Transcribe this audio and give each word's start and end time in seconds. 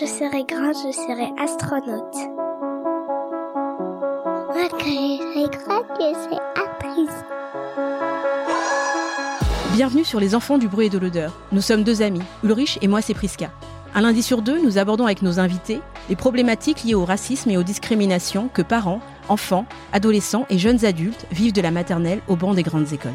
je 0.00 0.06
serai 0.06 0.42
grande, 0.42 0.74
je 0.74 0.90
serai 0.90 1.30
astronaute. 1.38 2.16
Moi, 4.52 4.68
quand 4.68 4.78
je 4.80 4.84
serai 4.86 5.46
grande, 5.56 5.84
je 6.00 6.14
serai 6.14 6.38
actrice. 6.56 7.24
Bienvenue 9.74 10.04
sur 10.04 10.18
Les 10.18 10.34
Enfants 10.34 10.58
du 10.58 10.66
bruit 10.66 10.86
et 10.86 10.90
de 10.90 10.98
l'odeur. 10.98 11.32
Nous 11.52 11.60
sommes 11.60 11.84
deux 11.84 12.02
amis, 12.02 12.22
Ulrich 12.42 12.78
et 12.82 12.88
moi 12.88 13.02
c'est 13.02 13.14
Priska. 13.14 13.52
Un 13.94 14.00
lundi 14.00 14.24
sur 14.24 14.42
deux, 14.42 14.60
nous 14.60 14.78
abordons 14.78 15.04
avec 15.04 15.22
nos 15.22 15.38
invités 15.38 15.80
les 16.08 16.16
problématiques 16.16 16.82
liées 16.82 16.94
au 16.94 17.04
racisme 17.04 17.50
et 17.50 17.56
aux 17.56 17.62
discriminations 17.62 18.48
que 18.52 18.62
parents, 18.62 19.00
enfants, 19.28 19.64
adolescents 19.92 20.44
et 20.50 20.58
jeunes 20.58 20.84
adultes 20.84 21.26
vivent 21.30 21.52
de 21.52 21.62
la 21.62 21.70
maternelle 21.70 22.20
au 22.26 22.34
banc 22.34 22.54
des 22.54 22.64
grandes 22.64 22.92
écoles. 22.92 23.12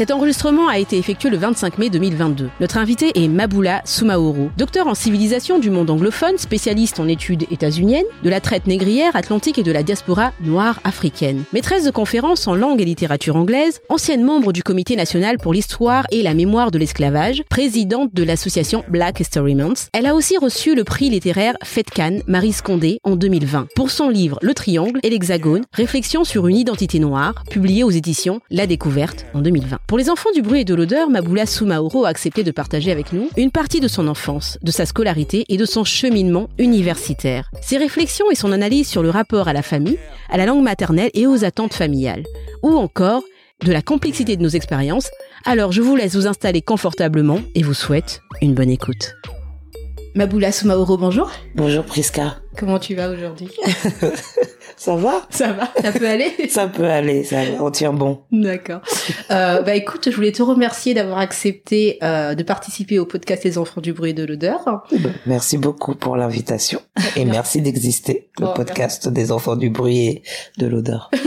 Cet 0.00 0.12
enregistrement 0.12 0.66
a 0.66 0.78
été 0.78 0.96
effectué 0.96 1.28
le 1.28 1.36
25 1.36 1.76
mai 1.76 1.90
2022. 1.90 2.48
Notre 2.58 2.78
invité 2.78 3.12
est 3.22 3.28
Maboula 3.28 3.82
Soumaoro, 3.84 4.50
docteur 4.56 4.86
en 4.86 4.94
civilisation 4.94 5.58
du 5.58 5.68
monde 5.68 5.90
anglophone, 5.90 6.38
spécialiste 6.38 7.00
en 7.00 7.06
études 7.06 7.44
états-uniennes, 7.50 8.06
de 8.22 8.30
la 8.30 8.40
traite 8.40 8.66
négrière, 8.66 9.14
atlantique 9.14 9.58
et 9.58 9.62
de 9.62 9.70
la 9.70 9.82
diaspora 9.82 10.32
noire 10.40 10.80
africaine. 10.84 11.44
Maîtresse 11.52 11.84
de 11.84 11.90
conférences 11.90 12.48
en 12.48 12.54
langue 12.54 12.80
et 12.80 12.86
littérature 12.86 13.36
anglaise, 13.36 13.82
ancienne 13.90 14.24
membre 14.24 14.54
du 14.54 14.62
Comité 14.62 14.96
national 14.96 15.36
pour 15.36 15.52
l'histoire 15.52 16.06
et 16.10 16.22
la 16.22 16.32
mémoire 16.32 16.70
de 16.70 16.78
l'esclavage, 16.78 17.42
présidente 17.50 18.14
de 18.14 18.22
l'association 18.22 18.84
Black 18.88 19.20
History 19.20 19.54
Month, 19.54 19.90
elle 19.92 20.06
a 20.06 20.14
aussi 20.14 20.38
reçu 20.38 20.74
le 20.74 20.84
prix 20.84 21.10
littéraire 21.10 21.58
Fetcan 21.62 22.20
Marie 22.26 22.54
Scondé 22.54 23.00
en 23.04 23.16
2020 23.16 23.68
pour 23.76 23.90
son 23.90 24.08
livre 24.08 24.38
Le 24.40 24.54
Triangle 24.54 25.00
et 25.02 25.10
l'Hexagone, 25.10 25.64
réflexion 25.74 26.24
sur 26.24 26.46
une 26.46 26.56
identité 26.56 27.00
noire, 27.00 27.44
publié 27.50 27.84
aux 27.84 27.90
éditions 27.90 28.40
La 28.50 28.66
Découverte 28.66 29.26
en 29.34 29.42
2020. 29.42 29.76
Pour 29.90 29.98
les 29.98 30.08
enfants 30.08 30.30
du 30.32 30.40
bruit 30.40 30.60
et 30.60 30.64
de 30.64 30.76
l'odeur, 30.76 31.10
Maboula 31.10 31.46
Soumaoro 31.46 32.04
a 32.04 32.10
accepté 32.10 32.44
de 32.44 32.52
partager 32.52 32.92
avec 32.92 33.12
nous 33.12 33.28
une 33.36 33.50
partie 33.50 33.80
de 33.80 33.88
son 33.88 34.06
enfance, 34.06 34.56
de 34.62 34.70
sa 34.70 34.86
scolarité 34.86 35.44
et 35.48 35.56
de 35.56 35.64
son 35.64 35.82
cheminement 35.82 36.48
universitaire. 36.58 37.50
Ses 37.60 37.76
réflexions 37.76 38.30
et 38.30 38.36
son 38.36 38.52
analyse 38.52 38.86
sur 38.86 39.02
le 39.02 39.10
rapport 39.10 39.48
à 39.48 39.52
la 39.52 39.62
famille, 39.62 39.98
à 40.28 40.36
la 40.36 40.46
langue 40.46 40.62
maternelle 40.62 41.10
et 41.14 41.26
aux 41.26 41.44
attentes 41.44 41.74
familiales. 41.74 42.22
Ou 42.62 42.68
encore 42.76 43.24
de 43.64 43.72
la 43.72 43.82
complexité 43.82 44.36
de 44.36 44.42
nos 44.44 44.50
expériences. 44.50 45.10
Alors 45.44 45.72
je 45.72 45.82
vous 45.82 45.96
laisse 45.96 46.14
vous 46.14 46.28
installer 46.28 46.62
confortablement 46.62 47.40
et 47.56 47.64
vous 47.64 47.74
souhaite 47.74 48.20
une 48.40 48.54
bonne 48.54 48.70
écoute. 48.70 49.16
Maboula 50.14 50.52
Soumaoro, 50.52 50.98
bonjour. 50.98 51.32
Bonjour 51.56 51.84
Priska. 51.84 52.36
Comment 52.56 52.78
tu 52.78 52.94
vas 52.94 53.10
aujourd'hui? 53.10 53.48
Ça 54.80 54.96
va 54.96 55.26
Ça 55.28 55.52
va, 55.52 55.70
ça 55.82 55.92
peut 55.92 56.08
aller 56.08 56.32
Ça 56.48 56.66
peut 56.66 56.86
aller, 56.86 57.22
ça 57.22 57.44
va, 57.44 57.62
on 57.62 57.70
tient 57.70 57.92
bon. 57.92 58.20
D'accord. 58.32 58.80
Euh, 59.30 59.60
bah 59.60 59.74
écoute, 59.74 60.08
je 60.10 60.16
voulais 60.16 60.32
te 60.32 60.42
remercier 60.42 60.94
d'avoir 60.94 61.18
accepté 61.18 61.98
euh, 62.02 62.34
de 62.34 62.42
participer 62.42 62.98
au 62.98 63.04
podcast 63.04 63.44
Les 63.44 63.58
enfants 63.58 63.82
du 63.82 63.92
bruit 63.92 64.12
et 64.12 64.14
de 64.14 64.24
l'odeur. 64.24 64.86
Merci 65.26 65.58
beaucoup 65.58 65.94
pour 65.94 66.16
l'invitation 66.16 66.80
et 67.14 67.26
merci 67.26 67.60
d'exister, 67.60 68.30
le 68.38 68.46
Oh, 68.46 68.52
podcast 68.56 69.06
des 69.06 69.32
enfants 69.32 69.54
du 69.54 69.68
bruit 69.68 69.98
et 69.98 70.22
de 70.56 70.66
l'odeur. 70.66 71.10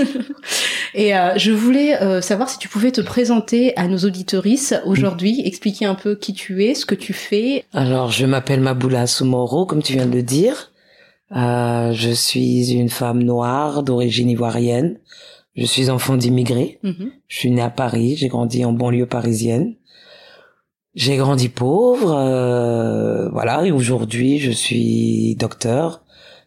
Et 0.95 1.16
euh, 1.16 1.38
je 1.38 1.52
voulais 1.52 2.00
euh, 2.02 2.22
savoir 2.22 2.50
si 2.50 2.60
tu 2.60 2.67
pouvais 2.67 2.92
te 2.92 3.02
présenter 3.02 3.76
à 3.78 3.88
nos 3.88 3.98
auditorices 4.00 4.76
aujourd'hui, 4.86 5.42
expliquer 5.44 5.86
un 5.86 5.95
peu 5.95 6.16
qui 6.16 6.34
tu 6.34 6.64
es, 6.66 6.76
ce 6.76 6.86
que 6.86 6.94
tu 6.94 7.14
fais. 7.14 7.66
Alors, 7.73 8.12
je 8.12 8.28
m'appelle 8.28 8.62
Maboula 8.62 9.08
Soumoro, 9.08 9.66
comme 9.66 9.82
tu 9.82 9.94
viens 9.94 10.06
de 10.06 10.14
le 10.14 10.22
dire. 10.22 10.72
Euh, 11.36 11.92
je 11.94 12.12
suis 12.12 12.72
une 12.72 12.89
femme 12.89 13.23
noire 13.23 13.84
d'origine 13.84 14.30
ivoirienne. 14.30 15.00
Je 15.56 15.66
suis 15.66 15.89
enfant 15.89 16.17
d'immigrés. 16.17 16.80
Mhm. 16.84 17.12
Je 17.28 17.38
suis 17.38 17.52
née 17.52 17.62
à 17.62 17.70
Paris, 17.70 18.16
j'ai 18.17 18.28
grandi 18.28 18.66
en 18.66 18.73
banlieue 18.73 19.06
parisienne. 19.06 19.76
J'ai 20.95 21.17
grandi 21.17 21.50
pauvre, 21.50 22.14
euh, 22.16 23.28
voilà, 23.30 23.66
et 23.66 23.72
aujourd'hui 23.72 24.38
je 24.38 24.52
suis 24.52 25.36
docteur 25.39 26.04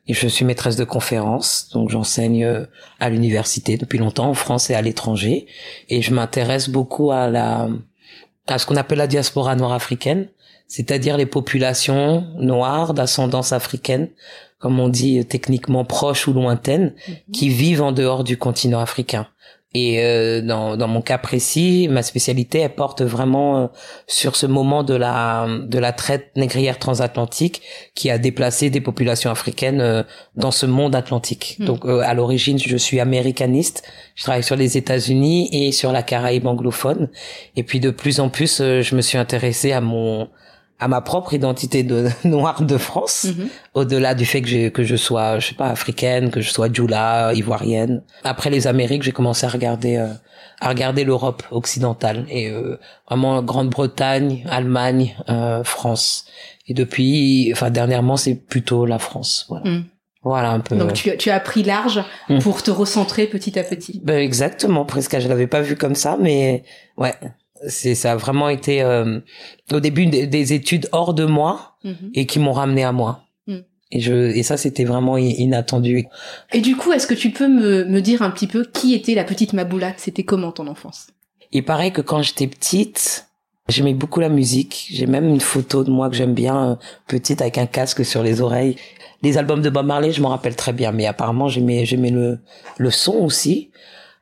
et 0.07 0.15
je 0.15 0.29
suis 0.29 0.45
maîtresse 0.45 0.77
de 0.77 0.85
conférences, 0.85 1.69
donc 1.73 1.91
j'enseigne 1.91 2.45
euh, 2.45 2.65
à 3.01 3.11
l'université 3.11 3.77
depuis 3.77 3.99
longtemps 3.99 4.31
en 4.31 4.35
France 4.35 4.71
et 4.71 4.75
à 4.75 4.83
l'étranger, 4.83 5.47
et 5.89 6.01
je 6.01 6.15
m'intéresse 6.15 6.69
beaucoup 6.69 7.11
à 7.11 7.29
la 7.29 7.69
à 8.47 8.59
ce 8.59 8.67
qu'on 8.67 8.77
appelle 8.77 8.99
la 8.99 9.09
diaspora 9.09 9.57
noire 9.57 9.73
africaine, 9.73 10.29
c'est-à-dire 10.69 11.17
les 11.17 11.27
populations 11.27 12.25
noires 12.39 12.95
d'ascendance 12.95 13.53
africaine, 13.53 14.11
comme 14.59 14.81
on 14.81 14.89
dit 14.89 15.19
euh, 15.19 15.25
techniquement 15.25 15.85
proches 15.85 16.29
ou 16.29 16.33
lointaines, 16.33 16.95
qui 17.33 17.49
vivent 17.49 17.83
en 17.83 17.93
dehors 17.93 18.25
du 18.25 18.37
continent 18.37 18.81
africain. 18.81 19.27
Et 19.79 20.03
euh, 20.03 20.41
dans, 20.41 20.79
dans 20.79 20.89
mon 20.89 21.03
cas 21.03 21.19
précis, 21.19 21.87
ma 21.91 22.03
spécialité, 22.03 22.61
elle 22.61 22.75
porte 22.75 23.03
vraiment 23.03 23.59
euh, 23.59 23.67
sur 24.07 24.35
ce 24.35 24.47
moment 24.47 24.83
de 24.85 24.95
la 24.95 25.47
de 25.67 25.79
la 25.79 25.93
traite 25.93 26.31
négrière 26.35 26.79
transatlantique 26.79 27.61
qui 27.95 28.09
a 28.09 28.17
déplacé 28.17 28.71
des 28.71 28.81
populations 28.81 29.31
africaines 29.31 29.83
euh, 29.83 30.03
dans 30.35 30.51
ce 30.51 30.65
monde 30.65 30.95
atlantique. 30.95 31.57
Hmm. 31.59 31.67
Donc 31.67 31.85
euh, 31.85 32.01
à 32.01 32.15
l'origine, 32.15 32.59
je 32.59 32.77
suis 32.79 33.01
américaniste. 33.01 33.83
Je 34.15 34.23
travaille 34.23 34.45
sur 34.45 34.57
les 34.57 34.79
États-Unis 34.79 35.51
et 35.53 35.73
sur 35.73 35.93
la 35.93 36.03
Caraïbe 36.03 36.47
anglophone. 36.47 37.11
Et 37.57 37.63
puis 37.63 37.79
de 37.79 37.91
plus 37.91 38.19
en 38.19 38.31
plus, 38.31 38.63
je 38.63 38.95
me 38.95 39.03
suis 39.03 39.19
intéressée 39.19 39.73
à 39.73 39.83
mon 39.83 40.31
à 40.79 40.89
ma 40.89 41.01
propre 41.01 41.33
identité 41.35 41.83
de 41.83 42.09
noire 42.25 42.63
de 42.63 42.77
France 42.77 43.25
Mhm. 43.25 43.49
au-delà 43.75 44.15
du 44.15 44.27
fait 44.27 44.43
que, 44.43 44.49
j'ai- 44.49 44.71
que 44.71 44.83
je 44.85 44.97
sois, 44.97 45.39
je 45.39 45.49
sais 45.49 45.55
pas, 45.55 45.69
africaine, 45.69 46.31
que 46.31 46.41
je 46.41 46.51
sois 46.51 46.71
djoula, 46.73 47.33
ivoirienne. 47.35 48.03
Après 48.25 48.51
les 48.51 48.67
Amériques, 48.67 49.03
j'ai 49.03 49.13
commencé 49.13 49.47
à 49.47 49.49
regarder, 49.49 49.97
euh, 49.97 50.09
à 50.61 50.69
regarder 50.69 51.05
l'Europe 51.05 51.43
occidentale 51.51 52.27
et 52.29 52.51
euh, 52.51 52.79
vraiment 53.09 53.43
Grande-Bretagne, 53.43 54.45
Allemagne, 54.51 55.17
euh, 55.29 55.65
France. 55.65 56.27
Et 56.69 56.75
depuis, 56.75 57.51
enfin 57.53 57.71
dernièrement, 57.71 58.17
c'est 58.17 58.35
plutôt 58.35 58.87
la 58.87 58.99
France. 58.99 59.47
Voilà, 59.49 59.71
Mhm. 59.71 59.85
voilà 60.23 60.51
un 60.51 60.61
peu. 60.61 60.77
Donc 60.77 60.93
tu, 60.95 61.11
as- 61.11 61.17
tu 61.17 61.31
as 61.31 61.41
pris 61.41 61.63
large 61.63 62.03
Mhm. 62.29 62.41
pour 62.41 62.63
te 62.63 62.71
recentrer 62.71 63.27
petit 63.27 63.59
à 63.59 63.63
petit. 63.63 64.01
Ben, 64.05 64.19
exactement, 64.19 64.85
presque. 64.85 65.19
Je 65.19 65.29
l'avais 65.29 65.47
pas 65.47 65.61
vu 65.63 65.77
comme 65.77 65.95
ça, 65.95 66.17
mais 66.21 66.65
ouais, 66.99 67.15
c'est 67.69 67.95
ça 67.95 68.13
a 68.13 68.17
vraiment 68.17 68.49
été 68.49 68.83
euh, 68.83 69.21
au 69.73 69.81
début 69.81 70.07
des, 70.07 70.27
des 70.27 70.53
études 70.53 70.89
hors 70.93 71.15
de 71.15 71.25
moi 71.25 71.77
Mhm. 71.85 72.11
et 72.15 72.27
qui 72.27 72.39
m'ont 72.41 72.53
ramené 72.53 72.83
à 72.83 72.91
moi. 72.91 73.21
Mm. 73.47 73.59
Et 73.93 74.01
je 74.01 74.13
et 74.13 74.43
ça 74.43 74.57
c'était 74.57 74.85
vraiment 74.85 75.17
inattendu. 75.17 76.07
Et 76.53 76.61
du 76.61 76.75
coup, 76.77 76.93
est-ce 76.93 77.07
que 77.07 77.15
tu 77.15 77.31
peux 77.31 77.47
me, 77.47 77.85
me 77.85 78.01
dire 78.01 78.23
un 78.23 78.31
petit 78.31 78.49
peu 78.49 78.65
qui 78.65 78.93
était 78.95 79.15
la 79.15 79.23
petite 79.23 79.53
Maboula 79.53 79.93
C'était 79.97 80.25
comment 80.25 80.51
ton 80.51 80.67
enfance? 80.67 81.07
Il 81.53 81.65
paraît 81.65 81.93
que 81.93 82.01
quand 82.01 82.23
j'étais 82.23 82.49
petite, 82.49 83.29
j'aimais 83.69 83.95
beaucoup 83.95 84.19
la 84.19 84.29
musique. 84.29 84.89
J'ai 84.91 85.07
même 85.07 85.29
une 85.29 85.41
photo 85.41 85.85
de 85.85 85.91
moi 85.91 86.11
que 86.11 86.17
j'aime 86.17 86.35
bien, 86.35 86.71
euh, 86.73 86.75
petite 87.07 87.41
avec 87.41 87.57
un 87.57 87.67
casque 87.67 88.05
sur 88.05 88.25
les 88.25 88.41
oreilles. 88.41 88.75
Les 89.23 89.39
albums 89.39 89.63
de 89.63 89.71
Bob 89.71 89.87
Marley, 89.87 90.11
je 90.11 90.21
m'en 90.21 90.31
rappelle 90.31 90.57
très 90.57 90.73
bien, 90.73 90.91
mais 90.91 91.07
apparemment 91.07 91.47
j'aimais 91.49 91.87
j'aimais 91.87 92.11
le 92.11 92.41
le 92.79 92.91
son 92.91 93.15
aussi. 93.15 93.71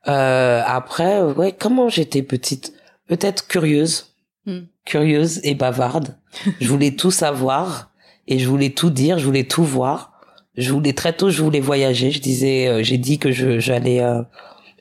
Euh, 0.07 0.61
après, 0.67 1.23
ouais, 1.23 1.53
comment 1.59 1.89
j'étais 1.89 2.23
petite? 2.23 2.74
Peut-être 3.09 3.47
curieuse, 3.47 4.11
Hmm. 4.47 4.67
curieuse 4.85 5.41
et 5.43 5.55
bavarde. 5.55 6.17
je 6.61 6.69
voulais 6.69 6.91
tout 6.97 7.11
savoir 7.11 7.91
et 8.29 8.39
je 8.39 8.47
voulais 8.47 8.71
tout 8.71 8.91
dire, 8.91 9.19
je 9.19 9.25
voulais 9.25 9.45
tout 9.45 9.65
voir. 9.65 10.13
Je 10.57 10.71
voulais 10.71 10.93
très 10.93 11.15
tôt, 11.15 11.31
je 11.31 11.43
voulais 11.43 11.61
voyager. 11.61 12.11
Je 12.11 12.21
disais, 12.21 12.69
euh, 12.69 12.83
j'ai 12.83 12.99
dit 12.99 13.19
que 13.19 13.33
j'allais 13.33 14.01
euh, 14.01 14.23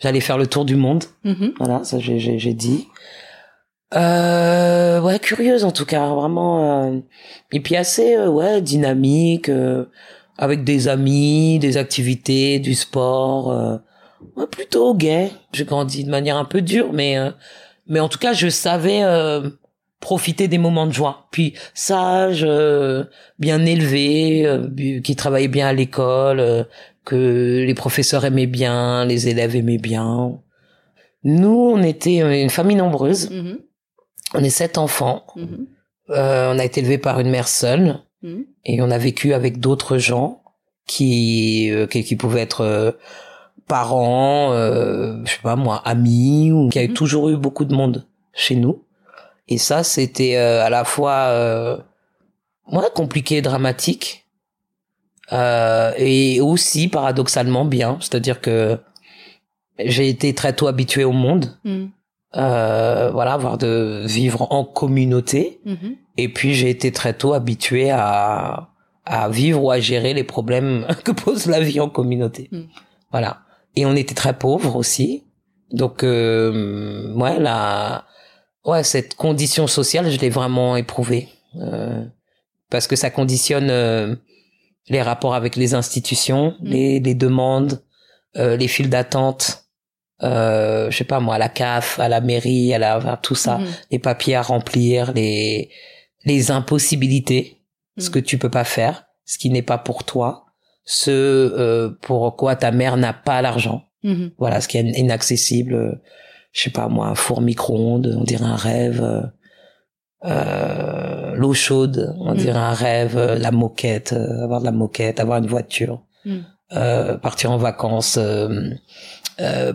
j'allais 0.02 0.20
faire 0.20 0.38
le 0.38 0.48
tour 0.48 0.66
du 0.66 0.76
monde. 0.76 1.06
Mhm. 1.24 1.54
Voilà, 1.60 1.84
ça 1.86 1.98
j'ai 2.00 2.54
dit. 2.54 2.88
Euh, 3.96 5.00
ouais, 5.02 5.20
curieuse 5.20 5.64
en 5.64 5.72
tout 5.72 5.86
cas, 5.86 6.08
vraiment. 6.14 6.84
euh, 6.94 7.00
et 7.52 7.60
puis 7.60 7.76
assez, 7.76 8.16
euh, 8.16 8.28
ouais, 8.28 8.62
dynamique, 8.62 9.50
avec 10.38 10.64
des 10.64 10.88
amis, 10.88 11.60
des 11.60 11.78
activités, 11.78 12.60
du 12.60 12.74
sport. 12.74 13.80
ouais, 14.36 14.48
plutôt 14.48 14.94
gay. 14.96 15.32
J'ai 15.54 15.66
grandi 15.66 16.04
de 16.04 16.10
manière 16.10 16.38
un 16.38 16.46
peu 16.46 16.62
dure, 16.62 16.92
mais 16.92 17.18
mais 17.88 18.00
en 18.00 18.10
tout 18.10 18.20
cas, 18.20 18.34
je 18.34 18.50
savais 18.50 19.04
euh, 19.04 19.50
profiter 20.00 20.48
des 20.48 20.58
moments 20.58 20.88
de 20.88 20.94
joie. 20.94 21.28
Puis 21.32 21.54
sage, 21.74 22.44
euh, 22.48 23.06
bien 23.40 23.66
élevé, 23.66 24.46
euh, 24.46 24.68
qui 25.02 25.16
travaillait 25.16 25.48
bien 25.48 25.68
à 25.68 25.74
l'école, 25.74 26.40
euh, 26.40 26.64
que 27.06 27.64
les 27.66 27.74
professeurs 27.74 28.26
aimaient 28.26 28.48
bien, 28.48 29.06
les 29.06 29.28
élèves 29.28 29.56
aimaient 29.56 29.78
bien. 29.78 30.40
Nous, 31.24 31.72
on 31.76 31.82
était 31.84 32.18
une 32.44 32.50
famille 32.50 32.76
nombreuse. 32.78 33.30
Mhm. 33.30 33.60
On 34.34 34.44
est 34.44 34.50
sept 34.50 34.78
enfants. 34.78 35.26
Mhm. 35.36 35.68
Euh, 36.10 36.54
on 36.54 36.60
a 36.60 36.66
été 36.66 36.82
élevés 36.82 36.98
par 36.98 37.20
une 37.20 37.30
mère 37.30 37.48
seule 37.48 38.00
Mhm. 38.24 38.46
et 38.66 38.82
on 38.82 38.92
a 38.92 38.98
vécu 38.98 39.34
avec 39.34 39.60
d'autres 39.60 39.98
gens 39.98 40.42
qui 40.88 41.70
euh, 41.72 41.88
qui, 41.88 42.04
qui 42.04 42.16
pouvaient 42.18 42.42
être 42.42 42.62
euh, 42.62 42.92
parents, 43.68 44.52
euh, 44.54 45.18
je 45.26 45.32
sais 45.32 45.40
pas 45.42 45.56
moi, 45.56 45.82
amis 45.86 46.52
ou 46.52 46.70
qui 46.70 46.80
avaient 46.80 46.88
Mhm. 46.90 46.94
toujours 46.94 47.30
eu 47.30 47.38
beaucoup 47.38 47.66
de 47.66 47.74
monde 47.74 48.06
chez 48.34 48.56
nous. 48.56 48.84
Et 49.48 49.58
ça, 49.58 49.84
c'était 49.84 50.36
euh, 50.38 50.64
à 50.64 50.70
la 50.70 50.84
fois 50.86 51.12
euh, 51.30 51.78
ouais, 52.72 52.84
compliqué, 52.96 53.38
et 53.38 53.42
dramatique, 53.42 54.26
euh, 55.32 55.92
et 55.98 56.42
aussi 56.42 56.88
paradoxalement 56.88 57.66
bien. 57.66 57.98
C'est-à-dire 58.02 58.42
que 58.42 58.78
j'ai 59.80 60.08
été 60.10 60.34
très 60.34 60.54
tôt 60.54 60.68
habitué 60.68 61.04
au 61.04 61.12
monde. 61.12 61.58
Mhm. 61.64 61.90
euh, 62.36 63.12
voilà, 63.12 63.34
avoir 63.34 63.60
de 63.60 64.06
vivre 64.08 64.48
en 64.52 64.64
communauté. 64.66 65.60
Mhm. 65.66 65.96
Et 66.18 66.30
puis 66.30 66.56
j'ai 66.56 66.70
été 66.72 66.92
très 66.92 67.14
tôt 67.14 67.34
habitué 67.34 67.92
à 67.92 68.70
à 69.06 69.28
vivre 69.30 69.62
ou 69.64 69.70
à 69.70 69.80
gérer 69.80 70.14
les 70.16 70.24
problèmes 70.24 70.88
que 71.04 71.12
pose 71.12 71.46
la 71.46 71.60
vie 71.60 71.80
en 71.82 71.90
communauté. 71.90 72.48
Mm. 72.52 72.62
Voilà. 73.12 73.42
Et 73.76 73.86
on 73.86 73.96
était 73.96 74.16
très 74.16 74.38
pauvres 74.38 74.76
aussi. 74.76 75.24
Donc, 75.72 76.04
euh, 76.04 77.12
ouais, 77.16 77.40
la, 77.40 78.06
ouais, 78.66 78.84
cette 78.84 79.16
condition 79.16 79.68
sociale, 79.68 80.10
je 80.12 80.20
l'ai 80.20 80.30
vraiment 80.30 80.76
éprouvée. 80.78 81.30
Euh, 81.56 82.04
parce 82.70 82.88
que 82.88 82.96
ça 82.96 83.10
conditionne 83.10 83.70
euh, 83.70 84.16
les 84.90 85.02
rapports 85.02 85.34
avec 85.36 85.56
les 85.56 85.74
institutions, 85.74 86.56
Mm. 86.60 86.68
les, 86.68 87.00
les 87.00 87.16
demandes, 87.16 87.82
euh, 88.38 88.56
les 88.58 88.68
files 88.68 88.90
d'attente, 88.90 89.66
euh, 90.24 90.90
je 90.92 90.98
sais 90.98 91.04
pas 91.04 91.20
moi, 91.20 91.36
à 91.36 91.38
la 91.38 91.50
CAF, 91.50 92.00
à 92.00 92.08
la 92.10 92.22
mairie, 92.22 92.74
à 92.74 92.80
la, 92.80 92.96
à 92.96 93.18
tout 93.18 93.36
ça, 93.36 93.58
Mhm. 93.58 93.68
les 93.92 94.00
papiers 94.00 94.36
à 94.36 94.42
remplir, 94.42 95.12
les, 95.14 95.70
les 96.26 96.52
impossibilités, 96.52 97.58
ce 97.98 98.10
Mm. 98.10 98.12
que 98.12 98.20
tu 98.20 98.38
peux 98.38 98.50
pas 98.50 98.64
faire, 98.64 99.06
ce 99.26 99.38
qui 99.38 99.50
n'est 99.50 99.62
pas 99.62 99.78
pour 99.78 100.04
toi, 100.04 100.43
ce 100.86 101.12
euh, 101.12 101.90
pour 102.02 102.36
quoi 102.36 102.56
ta 102.56 102.72
mère 102.72 102.98
n'a 102.98 103.14
pas 103.14 103.42
l'argent. 103.42 103.84
Mhm. 104.04 104.32
Voilà, 104.38 104.60
ce 104.62 104.68
qui 104.68 104.78
est 104.78 104.98
inaccessible. 104.98 105.74
euh, 105.76 105.96
Je 106.52 106.62
sais 106.64 106.70
pas 106.70 106.88
moi, 106.88 107.08
un 107.08 107.16
four 107.16 107.42
micro-ondes, 107.42 108.16
on 108.20 108.24
dirait 108.24 108.46
un 108.46 108.56
rêve. 108.56 109.02
euh, 109.02 109.22
euh, 110.26 111.36
L'eau 111.36 111.54
chaude, 111.54 112.14
on 112.20 112.34
Mm. 112.34 112.38
dirait 112.38 112.60
un 112.60 112.74
rêve. 112.74 113.18
euh, 113.18 113.38
La 113.38 113.52
moquette, 113.52 114.14
avoir 114.14 114.60
de 114.60 114.66
la 114.66 114.72
moquette, 114.72 115.20
avoir 115.20 115.40
une 115.40 115.48
voiture, 115.48 116.04
Mm. 116.26 116.38
euh, 116.74 117.18
partir 117.18 117.52
en 117.52 117.58
vacances 117.58 118.20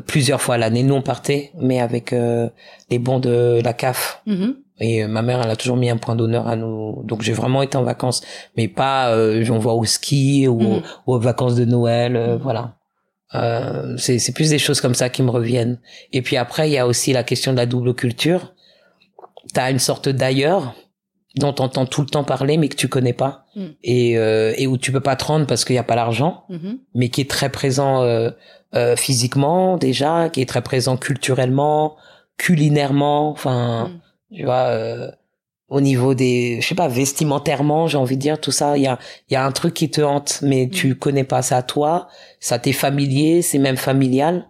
plusieurs 0.06 0.40
fois 0.40 0.56
l'année. 0.56 0.82
Nous 0.84 0.94
on 0.94 1.02
partait, 1.02 1.50
mais 1.58 1.80
avec 1.80 2.12
euh, 2.12 2.48
les 2.90 2.98
bons 2.98 3.18
de 3.18 3.60
la 3.64 3.72
CAF. 3.72 4.22
Et 4.80 5.02
euh, 5.04 5.08
ma 5.08 5.22
mère, 5.22 5.40
elle 5.42 5.50
a 5.50 5.56
toujours 5.56 5.76
mis 5.76 5.90
un 5.90 5.96
point 5.96 6.14
d'honneur 6.16 6.46
à 6.48 6.56
nous. 6.56 7.02
Donc 7.04 7.22
j'ai 7.22 7.32
vraiment 7.32 7.62
été 7.62 7.76
en 7.76 7.82
vacances, 7.82 8.22
mais 8.56 8.68
pas, 8.68 9.10
euh, 9.10 9.42
j'en 9.44 9.58
vois 9.58 9.74
au 9.74 9.84
ski 9.84 10.46
ou, 10.48 10.60
ou 11.06 11.14
aux 11.14 11.18
vacances 11.18 11.54
de 11.56 11.64
Noël, 11.64 12.16
euh, 12.16 12.34
Mhm. 12.36 12.42
voilà. 12.42 12.74
Euh, 13.34 13.96
c'est 13.98 14.32
plus 14.32 14.50
des 14.50 14.58
choses 14.58 14.80
comme 14.80 14.94
ça 14.94 15.10
qui 15.10 15.22
me 15.22 15.30
reviennent. 15.30 15.78
Et 16.12 16.22
puis 16.22 16.36
après, 16.36 16.68
il 16.68 16.72
y 16.72 16.78
a 16.78 16.86
aussi 16.86 17.12
la 17.12 17.22
question 17.24 17.52
de 17.52 17.58
la 17.58 17.66
double 17.66 17.94
culture. 17.94 18.54
T'as 19.52 19.70
une 19.70 19.78
sorte 19.78 20.08
d'ailleurs 20.08 20.74
dont 21.36 21.52
t'entends 21.52 21.84
tout 21.86 22.00
le 22.00 22.06
temps 22.06 22.24
parler, 22.24 22.56
mais 22.56 22.68
que 22.68 22.74
tu 22.76 22.88
connais 22.88 23.12
pas, 23.12 23.44
Mm. 23.54 23.64
et, 23.84 24.18
euh, 24.18 24.54
et 24.56 24.66
où 24.66 24.76
tu 24.78 24.92
peux 24.92 25.00
pas 25.00 25.14
te 25.14 25.24
rendre 25.24 25.46
parce 25.46 25.64
qu'il 25.64 25.76
y 25.76 25.78
a 25.78 25.82
pas 25.84 25.94
l'argent 25.94 26.44
Mhm. 26.48 26.78
mais 26.94 27.10
qui 27.10 27.20
est 27.20 27.30
très 27.30 27.50
présent 27.50 28.02
euh, 28.02 28.30
euh, 28.74 28.96
physiquement 28.96 29.76
déjà, 29.76 30.30
qui 30.30 30.40
est 30.40 30.46
très 30.48 30.62
présent 30.62 30.96
culturellement, 30.96 31.96
culinairement, 32.38 33.30
enfin, 33.30 33.88
Mm. 33.88 34.00
Tu 34.34 34.44
vois, 34.44 34.66
euh, 34.68 35.10
au 35.68 35.80
niveau 35.80 36.14
des, 36.14 36.60
je 36.62 36.66
sais 36.68 36.74
pas, 36.74 36.88
vestimentairement, 36.88 37.86
j'ai 37.88 37.98
envie 37.98 38.16
de 38.16 38.22
dire 38.22 38.40
tout 38.40 38.52
ça, 38.52 38.76
il 38.78 38.82
y 38.84 38.86
a, 38.86 38.98
il 39.28 39.34
y 39.34 39.36
a 39.36 39.44
un 39.44 39.52
truc 39.52 39.74
qui 39.74 39.90
te 39.90 40.00
hante, 40.00 40.40
mais 40.42 40.66
Mm. 40.66 40.70
tu 40.70 40.94
connais 40.94 41.24
pas 41.24 41.42
ça 41.42 41.58
à 41.58 41.62
toi, 41.62 42.08
ça 42.40 42.58
t'est 42.58 42.72
familier, 42.72 43.42
c'est 43.42 43.58
même 43.58 43.76
familial, 43.76 44.46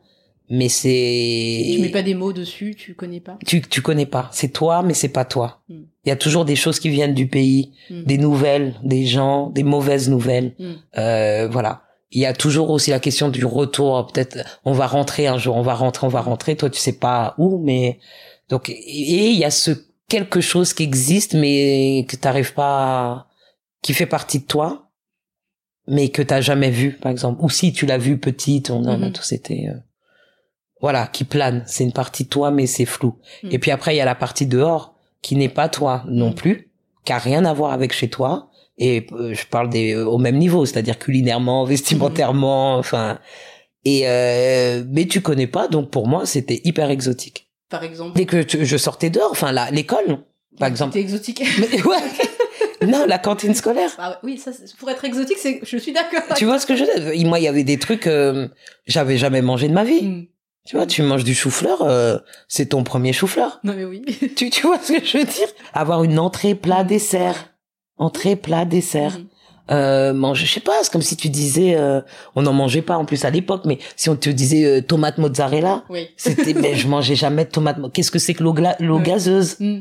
mais 0.51 0.69
c'est, 0.69 1.73
Tu 1.75 1.81
mets 1.83 1.89
pas 1.91 2.03
des 2.03 2.15
mots 2.15 2.33
dessus, 2.33 2.75
tu 2.77 2.95
connais 2.95 3.21
pas? 3.21 3.37
tu, 3.47 3.61
tu 3.63 3.83
connais 3.83 4.07
pas, 4.07 4.29
c'est 4.33 4.49
toi, 4.53 4.83
mais 4.83 4.95
c'est 4.95 5.09
pas 5.09 5.25
toi. 5.25 5.61
Mm. 5.69 5.75
Il 6.05 6.09
y 6.09 6.13
a 6.13 6.17
toujours 6.17 6.45
des 6.45 6.57
choses 6.57 6.79
qui 6.81 6.89
viennent 6.89 7.15
du 7.15 7.27
pays, 7.27 7.73
Mm. 7.91 8.03
des 8.05 8.19
nouvelles, 8.19 8.75
des 8.85 9.05
gens, 9.05 9.51
des 9.51 9.63
mauvaises 9.65 10.09
nouvelles. 10.09 10.55
Mm. 10.59 10.73
Euh, 10.99 11.49
voilà. 11.51 11.83
Il 12.13 12.21
y 12.23 12.27
a 12.27 12.33
toujours 12.33 12.71
aussi 12.71 12.91
la 12.91 13.01
question 13.01 13.29
du 13.29 13.45
retour. 13.45 14.07
Peut-être 14.07 14.39
on 14.65 14.73
va 14.73 14.87
rentrer 14.87 15.27
un 15.27 15.37
jour, 15.37 15.57
on 15.57 15.63
va 15.63 15.75
rentrer, 15.75 16.07
on 16.07 16.11
va 16.11 16.23
rentrer. 16.23 16.57
Toi, 16.57 16.71
tu 16.71 16.79
sais 16.81 16.95
pas 16.99 17.35
où, 17.37 17.59
mais 17.63 17.99
donc 18.49 18.69
et 18.71 19.31
il 19.31 19.37
y 19.39 19.45
a 19.45 19.51
ce 19.51 19.71
quelque 20.09 20.41
chose 20.41 20.73
qui 20.73 20.83
existe, 20.85 21.35
mais 21.35 22.07
que 22.09 22.17
t'arrives 22.17 22.55
pas, 22.55 22.79
à- 23.13 23.27
qui 23.83 23.93
fait 23.93 24.07
partie 24.07 24.39
de 24.41 24.45
toi, 24.47 24.91
mais 25.87 26.09
que 26.09 26.23
t'as 26.23 26.41
jamais 26.41 26.71
vu, 26.71 26.93
par 26.95 27.13
exemple. 27.13 27.43
Ou 27.45 27.51
si 27.51 27.73
tu 27.73 27.85
l'as 27.87 27.99
vu 27.99 28.19
petite, 28.19 28.71
on 28.71 28.85
en 28.87 29.03
a 29.03 29.07
Mhm. 29.09 29.13
tous 29.13 29.33
été. 29.33 29.69
euh, 29.69 29.75
Voilà, 30.81 31.09
qui 31.09 31.25
plane. 31.25 31.65
C'est 31.67 31.83
une 31.83 31.93
partie 31.93 32.23
de 32.25 32.29
toi, 32.29 32.53
mais 32.53 32.67
c'est 32.69 32.85
flou. 32.85 33.17
Mhm. 33.43 33.51
Et 33.53 33.59
puis 33.59 33.73
après, 33.73 33.95
il 33.95 33.99
y 33.99 34.01
a 34.01 34.05
la 34.05 34.15
partie 34.15 34.47
dehors 34.47 34.95
qui 35.23 35.35
n'est 35.35 35.49
pas 35.49 35.69
toi 35.69 36.05
non 36.09 36.29
Mhm. 36.29 36.35
plus, 36.37 36.71
qui 37.05 37.13
a 37.13 37.19
rien 37.19 37.45
à 37.45 37.53
voir 37.53 37.73
avec 37.73 37.93
chez 37.93 38.09
toi. 38.09 38.49
Et 38.79 39.07
euh, 39.13 39.35
je 39.35 39.45
parle 39.47 39.71
des 39.71 39.95
euh, 39.95 40.07
au 40.07 40.19
même 40.19 40.39
niveau, 40.39 40.65
c'est-à-dire 40.67 40.97
culinairement, 41.01 41.65
vestimentairement, 41.65 42.77
enfin. 42.77 43.19
Et 43.85 44.03
euh, 44.09 44.85
mais 44.89 45.07
tu 45.07 45.21
connais 45.21 45.49
pas, 45.49 45.67
donc 45.67 45.91
pour 45.91 46.07
moi, 46.07 46.27
c'était 46.27 46.61
hyper 46.65 46.91
exotique. 46.91 47.48
Par 47.69 47.85
exemple. 47.85 48.17
Dès 48.17 48.27
que 48.27 48.43
tu- 48.43 48.65
je 48.65 48.77
sortais 48.77 49.11
dehors, 49.11 49.31
enfin 49.31 49.53
là, 49.53 49.71
l'école, 49.71 50.19
par 50.59 50.69
exemple. 50.69 50.93
C'était 50.93 51.05
exotique. 51.05 51.43
Mais, 51.59 51.83
ouais. 51.83 51.97
non, 52.87 53.05
la 53.07 53.19
cantine 53.19 53.55
scolaire. 53.55 53.91
Ah 53.99 54.19
oui, 54.23 54.39
ça, 54.39 54.51
pour 54.79 54.91
être 54.91 55.05
exotique, 55.05 55.39
c'est, 55.39 55.61
je 55.63 55.77
suis 55.77 55.93
d'accord. 55.93 56.23
Tu 56.37 56.45
vois 56.47 56.59
ce 56.59 56.67
que 56.67 56.77
je 56.77 56.85
veux 56.85 57.13
dire? 57.15 57.27
Moi, 57.29 57.39
il 57.41 57.43
y 57.45 57.49
avait 57.49 57.65
des 57.65 57.79
trucs 57.79 58.07
euh, 58.07 58.49
j'avais 58.87 59.19
jamais 59.19 59.43
mangé 59.43 59.69
de 59.69 59.75
ma 59.75 59.85
vie. 59.85 60.03
Mm. 60.03 60.27
Tu 60.65 60.77
vois, 60.77 60.87
tu 60.87 61.03
manges 61.03 61.25
du 61.25 61.35
chou-fleur, 61.35 61.81
euh, 61.81 62.19
c'est 62.47 62.67
ton 62.67 62.85
premier 62.85 63.15
chou-fleur. 63.15 63.59
Non 63.65 63.73
mais 63.75 63.87
oui. 63.87 64.05
Tu, 64.37 64.51
tu 64.51 64.67
vois 64.67 64.79
ce 64.79 64.93
que 64.93 65.03
je 65.05 65.17
veux 65.19 65.25
dire? 65.25 65.49
Avoir 65.73 66.05
une 66.05 66.19
entrée 66.19 66.55
plat 66.55 66.85
dessert, 66.85 67.55
entrée 67.97 68.37
plat 68.37 68.67
dessert. 68.67 69.19
Mhm. 69.19 69.27
Euh, 69.71 70.13
manger, 70.15 70.47
je 70.47 70.53
sais 70.55 70.61
pas, 70.61 70.73
c'est 70.83 70.91
comme 70.93 71.03
si 71.03 71.17
tu 71.17 71.29
disais, 71.29 71.77
euh, 71.77 72.01
on 72.35 72.43
n'en 72.43 72.53
mangeait 72.53 72.83
pas 72.83 72.97
en 72.97 73.05
plus 73.05 73.25
à 73.25 73.31
l'époque, 73.31 73.63
mais 73.67 73.79
si 73.97 74.09
on 74.09 74.17
te 74.17 74.31
disait 74.31 74.65
euh, 74.65 74.81
tomate 74.81 75.19
mozzarella, 75.19 75.85
Oui. 75.91 76.09
c'était, 76.17 76.55
mais 76.55 76.75
je 76.75 76.89
mangeais 76.89 77.15
jamais 77.17 77.45
de 77.45 77.51
tomate. 77.51 77.77
Qu'est-ce 77.93 78.11
que 78.11 78.19
c'est 78.19 78.35
que 78.35 78.43
l'eau, 78.43 78.55
Ouais. 78.55 79.03
gazeuse? 79.03 79.57
Mm. 79.61 79.81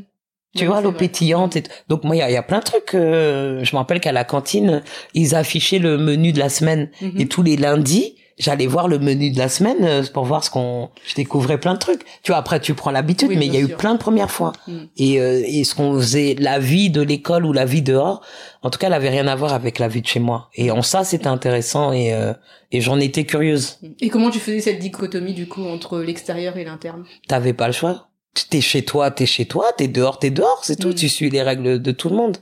Tu 0.55 0.65
vois, 0.65 0.81
l'eau 0.81 0.91
pétillante. 0.91 1.55
Et 1.55 1.63
Donc 1.87 2.03
moi, 2.03 2.15
il 2.15 2.19
y 2.19 2.21
a, 2.23 2.29
il 2.29 2.33
y 2.33 2.37
a 2.37 2.41
plein 2.43 2.59
de 2.59 2.63
trucs. 2.63 2.95
euh, 2.95 3.63
je 3.63 3.75
me 3.75 3.77
rappelle 3.77 3.99
qu'à 3.99 4.11
la 4.11 4.23
cantine, 4.23 4.81
ils 5.13 5.35
affichaient 5.35 5.77
le 5.77 5.97
menu 5.97 6.31
de 6.31 6.39
la 6.39 6.49
semaine. 6.49 6.89
Mhm. 7.01 7.11
Et 7.19 7.27
tous 7.27 7.43
les 7.43 7.57
lundis, 7.57 8.15
j'allais 8.37 8.67
voir 8.67 8.87
le 8.87 8.99
menu 8.99 9.31
de 9.31 9.37
la 9.37 9.49
semaine 9.49 9.83
euh, 9.83 10.03
pour 10.13 10.25
voir 10.25 10.43
ce 10.43 10.49
qu'on. 10.49 10.89
Je 11.05 11.15
découvrais 11.15 11.59
plein 11.59 11.73
de 11.73 11.79
trucs. 11.79 12.03
Tu 12.23 12.31
vois, 12.31 12.37
après 12.37 12.59
tu 12.59 12.73
prends 12.73 12.91
l'habitude, 12.91 13.29
Oui, 13.29 13.37
mais 13.37 13.47
il 13.47 13.53
y 13.53 13.57
a 13.57 13.61
eu 13.61 13.69
plein 13.69 13.93
de 13.93 13.99
premières 13.99 14.31
fois. 14.31 14.53
Mm. 14.67 14.77
Et, 14.97 15.19
euh, 15.19 15.43
et 15.45 15.63
ce 15.63 15.75
qu'on 15.75 15.93
faisait, 15.95 16.35
la 16.39 16.59
vie 16.59 16.89
de 16.89 17.01
l'école 17.01 17.45
ou 17.45 17.53
la 17.53 17.65
vie 17.65 17.81
dehors, 17.81 18.21
en 18.61 18.69
tout 18.69 18.79
cas, 18.79 18.87
elle 18.87 18.93
avait 18.93 19.09
rien 19.09 19.27
à 19.27 19.35
voir 19.35 19.53
avec 19.53 19.79
la 19.79 19.87
vie 19.87 20.01
de 20.01 20.07
chez 20.07 20.19
moi. 20.19 20.49
Et 20.55 20.71
en 20.71 20.81
ça, 20.81 21.03
c'était 21.03 21.27
intéressant 21.27 21.91
et 21.91 22.13
euh, 22.13 22.33
et 22.71 22.81
j'en 22.81 22.99
étais 22.99 23.23
curieuse. 23.23 23.79
Et 24.01 24.09
comment 24.09 24.29
tu 24.29 24.39
faisais 24.39 24.59
cette 24.59 24.79
dichotomie 24.79 25.33
du 25.33 25.47
coup 25.47 25.65
entre 25.65 25.99
l'extérieur 25.99 26.57
et 26.57 26.65
l'interne? 26.65 27.05
T'avais 27.27 27.53
pas 27.53 27.67
le 27.67 27.73
choix. 27.73 28.09
T'es 28.49 28.61
chez 28.61 28.83
toi, 28.83 29.09
t'es 29.09 29.25
chez 29.25 29.45
toi, 29.45 29.71
t'es 29.75 29.87
dehors, 29.87 30.19
t'es 30.19 30.29
dehors, 30.29 30.59
c'est 30.63 30.75
tout. 30.75 30.89
Mm. 30.89 30.95
Tu 30.95 31.09
suis 31.09 31.29
les 31.29 31.41
règles 31.41 31.81
de 31.81 31.91
tout 31.91 32.09
le 32.09 32.15
monde. 32.15 32.37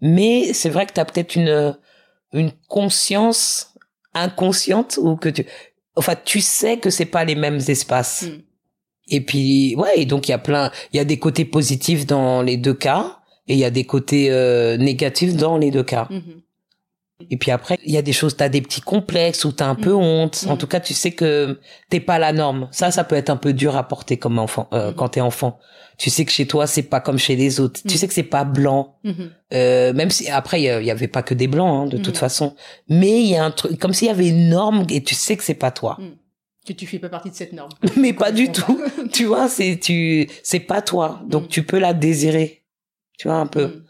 Mais 0.00 0.52
c'est 0.52 0.70
vrai 0.70 0.86
que 0.86 0.92
t'as 0.92 1.04
peut-être 1.04 1.36
une 1.36 1.76
une 2.32 2.50
conscience 2.68 3.73
inconsciente 4.14 4.98
ou 5.00 5.16
que 5.16 5.28
tu, 5.28 5.46
enfin, 5.96 6.14
tu 6.24 6.40
sais 6.40 6.78
que 6.78 6.90
c'est 6.90 7.04
pas 7.06 7.24
les 7.24 7.34
mêmes 7.34 7.60
espaces. 7.68 8.22
Mm. 8.22 8.42
Et 9.08 9.20
puis, 9.20 9.74
ouais, 9.76 10.00
et 10.00 10.06
donc 10.06 10.28
il 10.28 10.30
y 10.30 10.34
a 10.34 10.38
plein, 10.38 10.70
il 10.92 10.96
y 10.96 11.00
a 11.00 11.04
des 11.04 11.18
côtés 11.18 11.44
positifs 11.44 12.06
dans 12.06 12.42
les 12.42 12.56
deux 12.56 12.74
cas 12.74 13.18
et 13.46 13.54
il 13.54 13.58
y 13.58 13.64
a 13.64 13.70
des 13.70 13.84
côtés 13.84 14.30
euh, 14.30 14.76
négatifs 14.76 15.36
dans 15.36 15.58
les 15.58 15.70
deux 15.70 15.82
cas. 15.82 16.08
Mhm. 16.10 16.40
Et 17.30 17.36
puis 17.36 17.50
après, 17.50 17.78
il 17.84 17.92
y 17.92 17.96
a 17.98 18.02
des 18.02 18.12
choses, 18.12 18.36
t'as 18.36 18.48
des 18.48 18.60
petits 18.60 18.80
complexes 18.80 19.44
où 19.44 19.52
t'as 19.52 19.66
un 19.66 19.74
peu 19.74 19.92
Mm. 19.92 19.96
honte. 20.02 20.44
En 20.48 20.54
Mm. 20.54 20.58
tout 20.58 20.66
cas, 20.66 20.80
tu 20.80 20.94
sais 20.94 21.12
que 21.12 21.60
t'es 21.90 22.00
pas 22.00 22.18
la 22.18 22.32
norme. 22.32 22.68
Ça, 22.72 22.90
ça 22.90 23.04
peut 23.04 23.16
être 23.16 23.30
un 23.30 23.36
peu 23.36 23.52
dur 23.52 23.76
à 23.76 23.86
porter 23.88 24.16
comme 24.16 24.38
enfant, 24.38 24.68
euh, 24.72 24.90
Mm. 24.90 24.94
quand 24.94 25.08
t'es 25.10 25.20
enfant. 25.20 25.58
Tu 25.96 26.10
sais 26.10 26.24
que 26.24 26.32
chez 26.32 26.46
toi, 26.46 26.66
c'est 26.66 26.82
pas 26.82 27.00
comme 27.00 27.18
chez 27.18 27.36
les 27.36 27.60
autres. 27.60 27.80
Tu 27.86 27.94
Mm. 27.94 27.98
sais 27.98 28.08
que 28.08 28.14
c'est 28.14 28.22
pas 28.24 28.44
blanc. 28.44 28.96
Mhm. 29.04 29.30
Euh, 29.52 29.92
même 29.92 30.10
si 30.10 30.28
après, 30.28 30.60
il 30.60 30.84
y 30.84 30.90
avait 30.90 31.06
pas 31.08 31.22
que 31.22 31.34
des 31.34 31.46
blancs, 31.46 31.84
hein, 31.84 31.88
de 31.88 31.98
toute 32.02 32.16
façon. 32.16 32.56
Mais 32.88 33.20
il 33.22 33.28
y 33.28 33.36
a 33.36 33.44
un 33.44 33.50
truc, 33.52 33.78
comme 33.78 33.92
s'il 33.92 34.08
y 34.08 34.10
avait 34.10 34.28
une 34.28 34.48
norme 34.48 34.84
et 34.90 35.02
tu 35.04 35.14
sais 35.14 35.36
que 35.36 35.44
c'est 35.44 35.54
pas 35.54 35.70
toi. 35.70 35.98
Que 36.66 36.72
tu 36.72 36.86
fais 36.86 36.98
pas 36.98 37.10
partie 37.10 37.30
de 37.30 37.34
cette 37.36 37.52
norme. 37.52 37.70
Mais 37.96 38.12
pas 38.14 38.32
du 38.32 38.50
tout. 38.50 38.74
pas. 38.74 38.90
tu 39.12 39.26
vois, 39.26 39.48
c'est 39.48 39.78
tu, 39.80 40.28
c'est 40.42 40.60
pas 40.60 40.80
toi. 40.82 41.20
Donc 41.28 41.48
tu 41.48 41.62
peux 41.62 41.78
la 41.78 41.92
désirer. 41.92 42.62
Tu 43.18 43.28
vois 43.28 43.36
un 43.36 43.46
peu. 43.46 43.84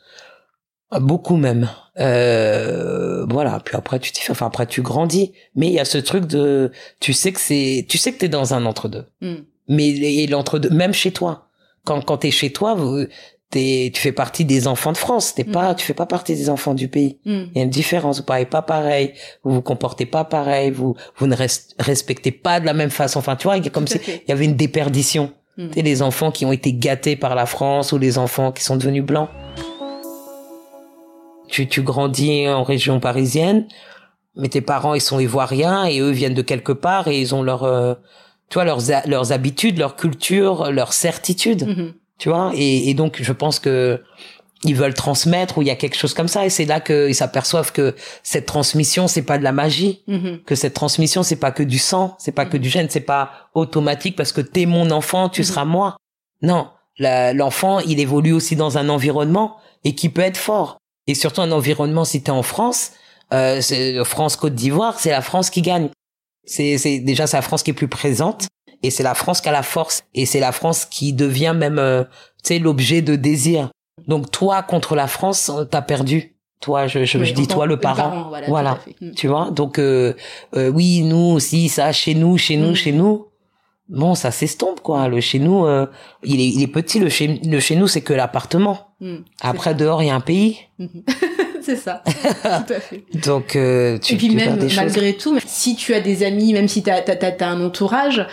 Beaucoup 1.00 1.36
même. 1.36 1.68
Euh, 1.98 3.26
voilà. 3.28 3.60
Puis 3.64 3.76
après 3.76 3.98
tu 3.98 4.12
t'y 4.12 4.20
fais. 4.22 4.32
Enfin 4.32 4.46
après 4.46 4.66
tu 4.66 4.82
grandis. 4.82 5.32
Mais 5.54 5.66
il 5.68 5.72
y 5.72 5.80
a 5.80 5.84
ce 5.84 5.98
truc 5.98 6.26
de, 6.26 6.70
tu 7.00 7.12
sais 7.12 7.32
que 7.32 7.40
c'est, 7.40 7.86
tu 7.88 7.98
sais 7.98 8.12
que 8.12 8.18
t'es 8.18 8.28
dans 8.28 8.54
un 8.54 8.66
entre 8.66 8.88
deux. 8.88 9.04
Mm. 9.20 9.34
Mais 9.68 9.88
et 9.88 10.26
l'entre 10.26 10.58
deux, 10.58 10.70
même 10.70 10.92
chez 10.92 11.10
toi. 11.12 11.48
Quand 11.84 12.00
quand 12.04 12.18
t'es 12.18 12.30
chez 12.30 12.50
toi, 12.52 12.74
vous, 12.74 13.04
t'es, 13.50 13.90
tu 13.94 14.00
fais 14.00 14.12
partie 14.12 14.44
des 14.44 14.66
enfants 14.66 14.92
de 14.92 14.96
France. 14.96 15.34
T'es 15.34 15.44
Mm. 15.44 15.52
pas, 15.52 15.74
tu 15.74 15.84
fais 15.86 15.94
pas 15.94 16.06
partie 16.06 16.34
des 16.34 16.48
enfants 16.50 16.74
du 16.74 16.88
pays. 16.88 17.18
Mm. 17.24 17.42
Il 17.54 17.58
y 17.58 17.60
a 17.60 17.64
une 17.64 17.70
différence. 17.70 18.18
Vous 18.18 18.24
parlez 18.24 18.46
pas 18.46 18.62
pareil. 18.62 19.12
Vous 19.42 19.52
vous 19.54 19.62
comportez 19.62 20.06
pas 20.06 20.24
pareil. 20.24 20.70
Vous 20.70 20.94
vous 21.16 21.26
ne 21.26 21.34
res- 21.36 21.72
respectez 21.78 22.30
pas 22.32 22.60
de 22.60 22.66
la 22.66 22.74
même 22.74 22.90
façon. 22.90 23.18
Enfin 23.18 23.36
tu 23.36 23.44
vois, 23.44 23.56
il 23.56 23.64
y 23.64 23.68
a 23.68 23.70
comme 23.70 23.86
si 23.86 23.98
fait. 23.98 24.22
il 24.26 24.30
y 24.30 24.32
avait 24.32 24.44
une 24.44 24.56
déperdition. 24.56 25.32
Mm. 25.56 25.68
Les 25.76 26.02
enfants 26.02 26.30
qui 26.32 26.44
ont 26.44 26.52
été 26.52 26.72
gâtés 26.72 27.14
par 27.16 27.34
la 27.34 27.46
France 27.46 27.92
ou 27.92 27.98
les 27.98 28.18
enfants 28.18 28.50
qui 28.52 28.64
sont 28.64 28.76
devenus 28.76 29.04
blancs. 29.04 29.28
Tu, 31.54 31.68
tu 31.68 31.82
grandis 31.82 32.49
en 32.49 32.64
région 32.64 32.99
parisienne, 32.99 33.68
mais 34.34 34.49
tes 34.49 34.61
parents, 34.61 34.94
ils 34.94 35.00
sont 35.00 35.20
ivoiriens 35.20 35.84
et 35.84 36.00
eux 36.00 36.11
viennent 36.11 36.34
de 36.34 36.42
quelque 36.42 36.73
part 36.73 37.06
et 37.06 37.20
ils 37.20 37.32
ont 37.32 37.44
leur, 37.44 37.62
euh, 37.62 37.94
tu 38.50 38.54
vois, 38.54 38.64
leurs, 38.64 38.80
leurs 39.06 39.30
habitudes, 39.30 39.78
leur 39.78 39.94
culture, 39.94 40.73
leurs 40.73 40.92
certitudes, 40.92 41.64
Mhm. 41.68 41.92
tu 42.18 42.28
vois. 42.30 42.50
Et, 42.56 42.90
et 42.90 42.94
donc, 42.94 43.18
je 43.23 43.32
pense 43.32 43.61
que 43.61 44.02
ils 44.64 44.75
veulent 44.75 44.94
transmettre 44.94 45.58
ou 45.58 45.62
il 45.62 45.68
y 45.68 45.70
a 45.70 45.76
quelque 45.76 45.96
chose 45.96 46.12
comme 46.14 46.26
ça 46.26 46.44
et 46.44 46.50
c'est 46.50 46.64
là 46.64 46.80
qu'ils 46.80 47.14
s'aperçoivent 47.14 47.70
que 47.70 47.94
cette 48.25 48.46
transmission 48.46 49.06
c'est 49.08 49.23
pas 49.30 49.37
de 49.38 49.44
la 49.44 49.52
magie 49.52 50.02
Mhm. 50.08 50.40
que 50.46 50.54
cette 50.56 50.73
transmission 50.75 51.23
c'est 51.23 51.37
pas 51.37 51.52
que 51.52 51.62
du 51.62 51.78
sang 51.78 52.16
c'est 52.18 52.32
pas 52.32 52.46
que 52.46 52.56
du 52.56 52.68
gène 52.70 52.88
c'est 52.88 53.00
pas 53.14 53.30
automatique 53.52 54.16
parce 54.16 54.32
que 54.32 54.40
t'es 54.40 54.64
mon 54.66 54.90
enfant 54.90 55.28
tu 55.28 55.42
Mhm. 55.42 55.46
seras 55.46 55.64
moi 55.66 55.96
non 56.40 56.68
l'enfant 56.99 57.78
il 57.80 58.00
évolue 58.00 58.32
aussi 58.32 58.56
dans 58.56 58.78
un 58.78 58.88
environnement 58.88 59.56
et 59.84 59.94
qui 59.94 60.08
peut 60.08 60.23
être 60.23 60.38
fort 60.38 60.78
et 61.06 61.14
surtout 61.14 61.40
un 61.42 61.52
environnement 61.52 62.04
si 62.04 62.23
t'es 62.23 62.30
en 62.30 62.42
France 62.42 62.92
euh, 63.32 63.61
c'est 63.61 64.04
France 64.04 64.37
Côte 64.37 64.54
d'Ivoire 64.54 64.99
c'est 65.00 65.11
la 65.11 65.23
France 65.23 65.50
qui 65.50 65.62
gagne. 65.62 65.88
C'est 66.46 66.99
déjà 66.99 67.26
c'est 67.26 67.38
la 67.38 67.42
France 67.42 67.62
qui 67.62 67.70
est 67.70 67.75
plus 67.75 67.88
présente 67.88 68.49
et 68.82 68.90
c'est 68.90 69.02
la 69.02 69.14
France 69.14 69.40
qui 69.40 69.49
a 69.49 69.52
la 69.52 69.62
force 69.62 70.04
et 70.14 70.26
c'est 70.26 70.40
la 70.40 70.52
France 70.52 70.84
qui 70.84 71.14
devient 71.14 71.54
même 71.56 71.78
euh, 71.78 72.04
tu 72.42 72.49
sais 72.54 72.58
l'objet 72.58 73.00
de 73.00 73.16
désir. 73.16 73.70
Donc 74.08 74.30
toi 74.30 74.62
contre 74.62 74.94
la 74.94 75.06
France 75.06 75.50
t'as 75.70 75.80
perdu. 75.82 76.37
Toi 76.61 76.87
je 76.87 77.04
je, 77.04 77.18
Oui, 77.18 77.26
je 77.26 77.32
dis 77.34 77.46
toi 77.46 77.64
le 77.66 77.78
parent, 77.78 78.30
voilà. 78.49 78.78
Mm. 79.00 79.12
tu 79.12 79.26
vois? 79.28 79.50
Donc 79.50 79.78
euh, 79.78 80.12
euh, 80.54 80.68
oui 80.70 81.00
nous 81.02 81.16
aussi 81.34 81.68
ça 81.70 81.92
chez 81.92 82.14
nous 82.14 82.37
chez 82.37 82.56
nous 82.58 82.68
Mhm. 82.68 82.75
chez 82.75 82.92
nous. 82.92 83.26
Bon 83.88 84.14
ça 84.14 84.30
s'estompe 84.30 84.80
quoi. 84.80 85.08
Le 85.08 85.20
chez 85.20 85.38
nous 85.38 85.64
euh, 85.66 85.87
il 86.23 86.40
est 86.40 86.49
il 86.49 86.62
est 86.62 86.66
petit. 86.68 87.00
Le 87.00 87.08
chez 87.08 87.26
le 87.28 87.61
chez 87.61 87.76
nous 87.76 87.87
c'est 87.88 88.02
que 88.02 88.12
l'appartement 88.12 88.93
Après 89.40 89.75
dehors 89.75 90.02
il 90.02 90.06
y 90.06 90.11
a 90.11 90.14
un 90.14 90.20
pays 90.20 90.58
Mhm. 90.78 90.88
c'est 91.62 91.76
ça 91.76 92.02
tout 92.04 92.73
à 92.75 92.80
fait 92.80 93.04
donc 93.25 93.54
euh, 93.56 93.99
tu 93.99 94.14
et 94.14 94.16
puis 94.16 94.28
tu 94.28 94.34
même 94.37 94.61
choses 94.61 94.76
malgré 94.76 95.14
tout 95.14 95.38
si 95.46 95.76
tu 95.76 95.94
as 95.94 96.00
des 96.00 96.23
amis 96.25 96.52
même 96.52 96.68
si 96.68 96.82
tu 96.82 96.90
as, 96.90 97.02
un 97.40 97.64
entourage 97.64 98.26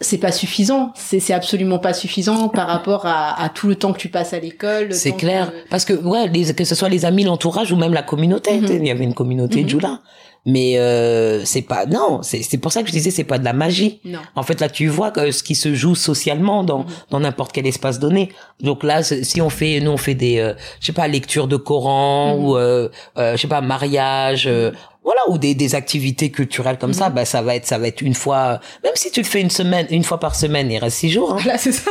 c'est 0.00 0.18
pas 0.18 0.32
suffisant 0.32 0.92
c'est 0.96 1.20
c'est 1.20 1.32
absolument 1.32 1.78
pas 1.78 1.92
suffisant 1.94 2.48
par 2.48 2.66
rapport 2.66 3.06
à, 3.06 3.40
à 3.40 3.48
tout 3.48 3.68
le 3.68 3.76
temps 3.76 3.92
que 3.92 3.98
tu 3.98 4.08
passes 4.08 4.32
à 4.34 4.40
l'école 4.40 4.88
le 4.88 4.92
C'est 4.94 5.12
clair. 5.12 5.52
que- 5.52 5.68
Parce 5.70 5.84
que, 5.84 5.92
ouais, 5.94 6.26
les, 6.28 6.52
que 6.52 6.64
ce 6.64 6.74
soit 6.74 6.88
les 6.88 7.04
amis, 7.04 7.22
l'entourage 7.22 7.70
ou 7.70 7.76
même 7.76 7.94
la 7.94 8.02
communauté. 8.02 8.58
Mhm. 8.60 8.66
Il 8.70 8.86
y 8.86 8.90
avait 8.90 9.04
une 9.04 9.14
communauté 9.14 9.58
Mhm. 9.60 9.64
de 9.64 9.68
Jula. 9.70 10.00
Mais 10.46 10.78
euh, 10.78 11.44
c'est 11.46 11.62
pas... 11.62 11.86
Non, 11.86 12.20
c'est 12.22 12.42
c'est 12.42 12.58
pour 12.58 12.70
ça 12.70 12.82
que 12.82 12.88
je 12.88 12.92
disais, 12.92 13.10
c'est 13.10 13.24
pas 13.24 13.38
de 13.38 13.44
la 13.44 13.54
magie. 13.54 14.00
non 14.04 14.18
En 14.36 14.42
fait, 14.42 14.60
là, 14.60 14.68
tu 14.68 14.88
vois 14.88 15.10
que 15.10 15.30
ce 15.30 15.42
qui 15.42 15.54
se 15.54 15.74
joue 15.74 15.94
socialement 15.94 16.62
dans 16.64 16.80
Mhm. 16.80 16.86
dans 17.10 17.20
n'importe 17.20 17.52
quel 17.52 17.66
espace 17.66 17.98
donné. 17.98 18.30
Donc 18.60 18.82
là, 18.82 19.02
si 19.02 19.40
on 19.40 19.48
fait, 19.50 19.80
nous, 19.80 19.90
on 19.92 19.96
fait 19.96 20.14
des, 20.14 20.38
euh, 20.38 20.52
je 20.80 20.86
sais 20.86 20.92
pas, 20.92 21.08
lecture 21.08 21.48
de 21.48 21.56
Coran 21.56 22.36
Mhm. 22.36 22.44
ou, 22.44 22.56
euh, 22.56 22.88
euh, 23.16 23.36
je 23.36 23.40
sais 23.40 23.48
pas, 23.48 23.60
mariage, 23.62 24.44
euh, 24.46 24.70
Mhm. 24.70 24.76
voilà, 25.02 25.20
ou 25.28 25.38
des, 25.38 25.54
des 25.54 25.74
activités 25.74 26.30
culturelles 26.30 26.78
comme 26.78 26.92
ça. 26.94 27.08
Bah, 27.08 27.24
ça 27.24 27.40
va 27.40 27.54
être, 27.56 27.66
ça 27.66 27.78
va 27.78 27.88
être 27.88 28.02
une 28.02 28.14
fois, 28.14 28.60
même 28.82 28.92
si 28.96 29.10
tu 29.10 29.20
le 29.20 29.26
fais 29.26 29.40
une 29.40 29.50
semaine, 29.50 29.86
une 29.90 30.04
fois 30.04 30.20
par 30.20 30.34
semaine, 30.34 30.70
il 30.70 30.78
reste 30.78 30.98
six 30.98 31.10
jours. 31.10 31.32
Hein. 31.32 31.38
Voilà, 31.42 31.56
c'est 31.58 31.72
ça. 31.72 31.90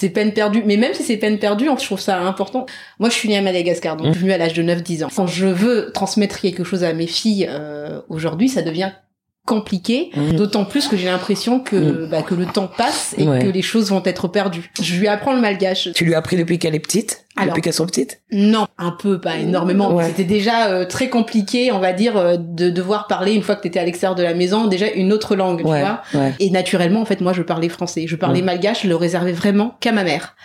C'est 0.00 0.08
peine 0.10 0.32
perdue. 0.32 0.62
Mais 0.66 0.76
même 0.76 0.94
si 0.94 1.02
c'est 1.02 1.16
peine 1.18 1.38
perdue, 1.38 1.66
je 1.78 1.84
trouve 1.84 2.00
ça 2.00 2.18
important. 2.20 2.66
Moi, 2.98 3.08
je 3.10 3.14
suis 3.14 3.28
née 3.28 3.36
à 3.38 3.42
Madagascar, 3.42 3.96
donc 3.96 4.06
je 4.08 4.12
suis 4.12 4.20
venue 4.22 4.32
à 4.32 4.38
l'âge 4.38 4.54
de 4.54 4.62
9-10 4.62 5.04
ans. 5.04 5.08
Quand 5.14 5.26
je 5.26 5.46
veux 5.46 5.90
transmettre 5.92 6.40
quelque 6.40 6.64
chose 6.64 6.82
à 6.84 6.92
mes 6.94 7.06
filles 7.06 7.46
euh, 7.50 8.00
aujourd'hui, 8.08 8.48
ça 8.48 8.62
devient 8.62 8.90
compliqué, 9.46 10.10
Mhm. 10.16 10.32
d'autant 10.36 10.64
plus 10.64 10.86
que 10.86 10.96
j'ai 10.96 11.06
l'impression 11.08 11.60
que, 11.60 12.06
bah, 12.06 12.22
que 12.22 12.34
le 12.34 12.46
temps 12.46 12.68
passe 12.68 13.14
et 13.18 13.26
Ouais. 13.26 13.40
que 13.40 13.48
les 13.48 13.62
choses 13.62 13.90
vont 13.90 14.02
être 14.04 14.28
perdues. 14.28 14.70
Je 14.80 14.94
lui 14.96 15.08
apprends 15.08 15.32
le 15.34 15.40
malgache. 15.40 15.88
Tu 15.94 16.04
lui 16.04 16.14
as 16.14 16.18
appris 16.18 16.36
depuis 16.36 16.58
qu'elle 16.58 16.74
est 16.74 16.78
petite? 16.80 17.24
Alors. 17.40 17.48
Depuis 17.54 17.62
qu'elles 17.62 17.72
sont 17.72 17.86
petites? 17.86 18.20
Non, 18.32 18.66
un 18.78 18.90
peu, 18.92 19.20
pas 19.20 19.36
énormément. 19.36 19.92
Ouais. 19.94 20.04
C'était 20.06 20.24
déjà 20.24 20.68
euh, 20.68 20.84
très 20.84 21.08
compliqué, 21.08 21.72
on 21.72 21.78
va 21.78 21.92
dire, 21.92 22.16
euh, 22.16 22.36
de 22.38 22.70
devoir 22.70 23.06
parler 23.06 23.32
une 23.32 23.42
fois 23.42 23.56
que 23.56 23.62
tu 23.62 23.68
étais 23.68 23.80
à 23.80 23.84
l'extérieur 23.84 24.14
de 24.14 24.22
la 24.22 24.34
maison, 24.34 24.66
déjà 24.66 24.86
une 24.90 25.12
autre 25.12 25.36
langue, 25.36 25.58
tu 25.58 25.64
vois. 25.64 26.00
ouais. 26.14 26.32
Et 26.38 26.50
naturellement, 26.50 27.00
en 27.00 27.04
fait, 27.04 27.20
moi, 27.20 27.32
je 27.32 27.42
parlais 27.42 27.68
français. 27.68 28.06
Je 28.06 28.16
parlais 28.16 28.40
Ouais. 28.40 28.46
malgache, 28.46 28.82
je 28.84 28.88
le 28.88 28.96
réservais 28.96 29.32
vraiment 29.32 29.74
qu'à 29.80 29.92
ma 29.92 30.04
mère. 30.04 30.36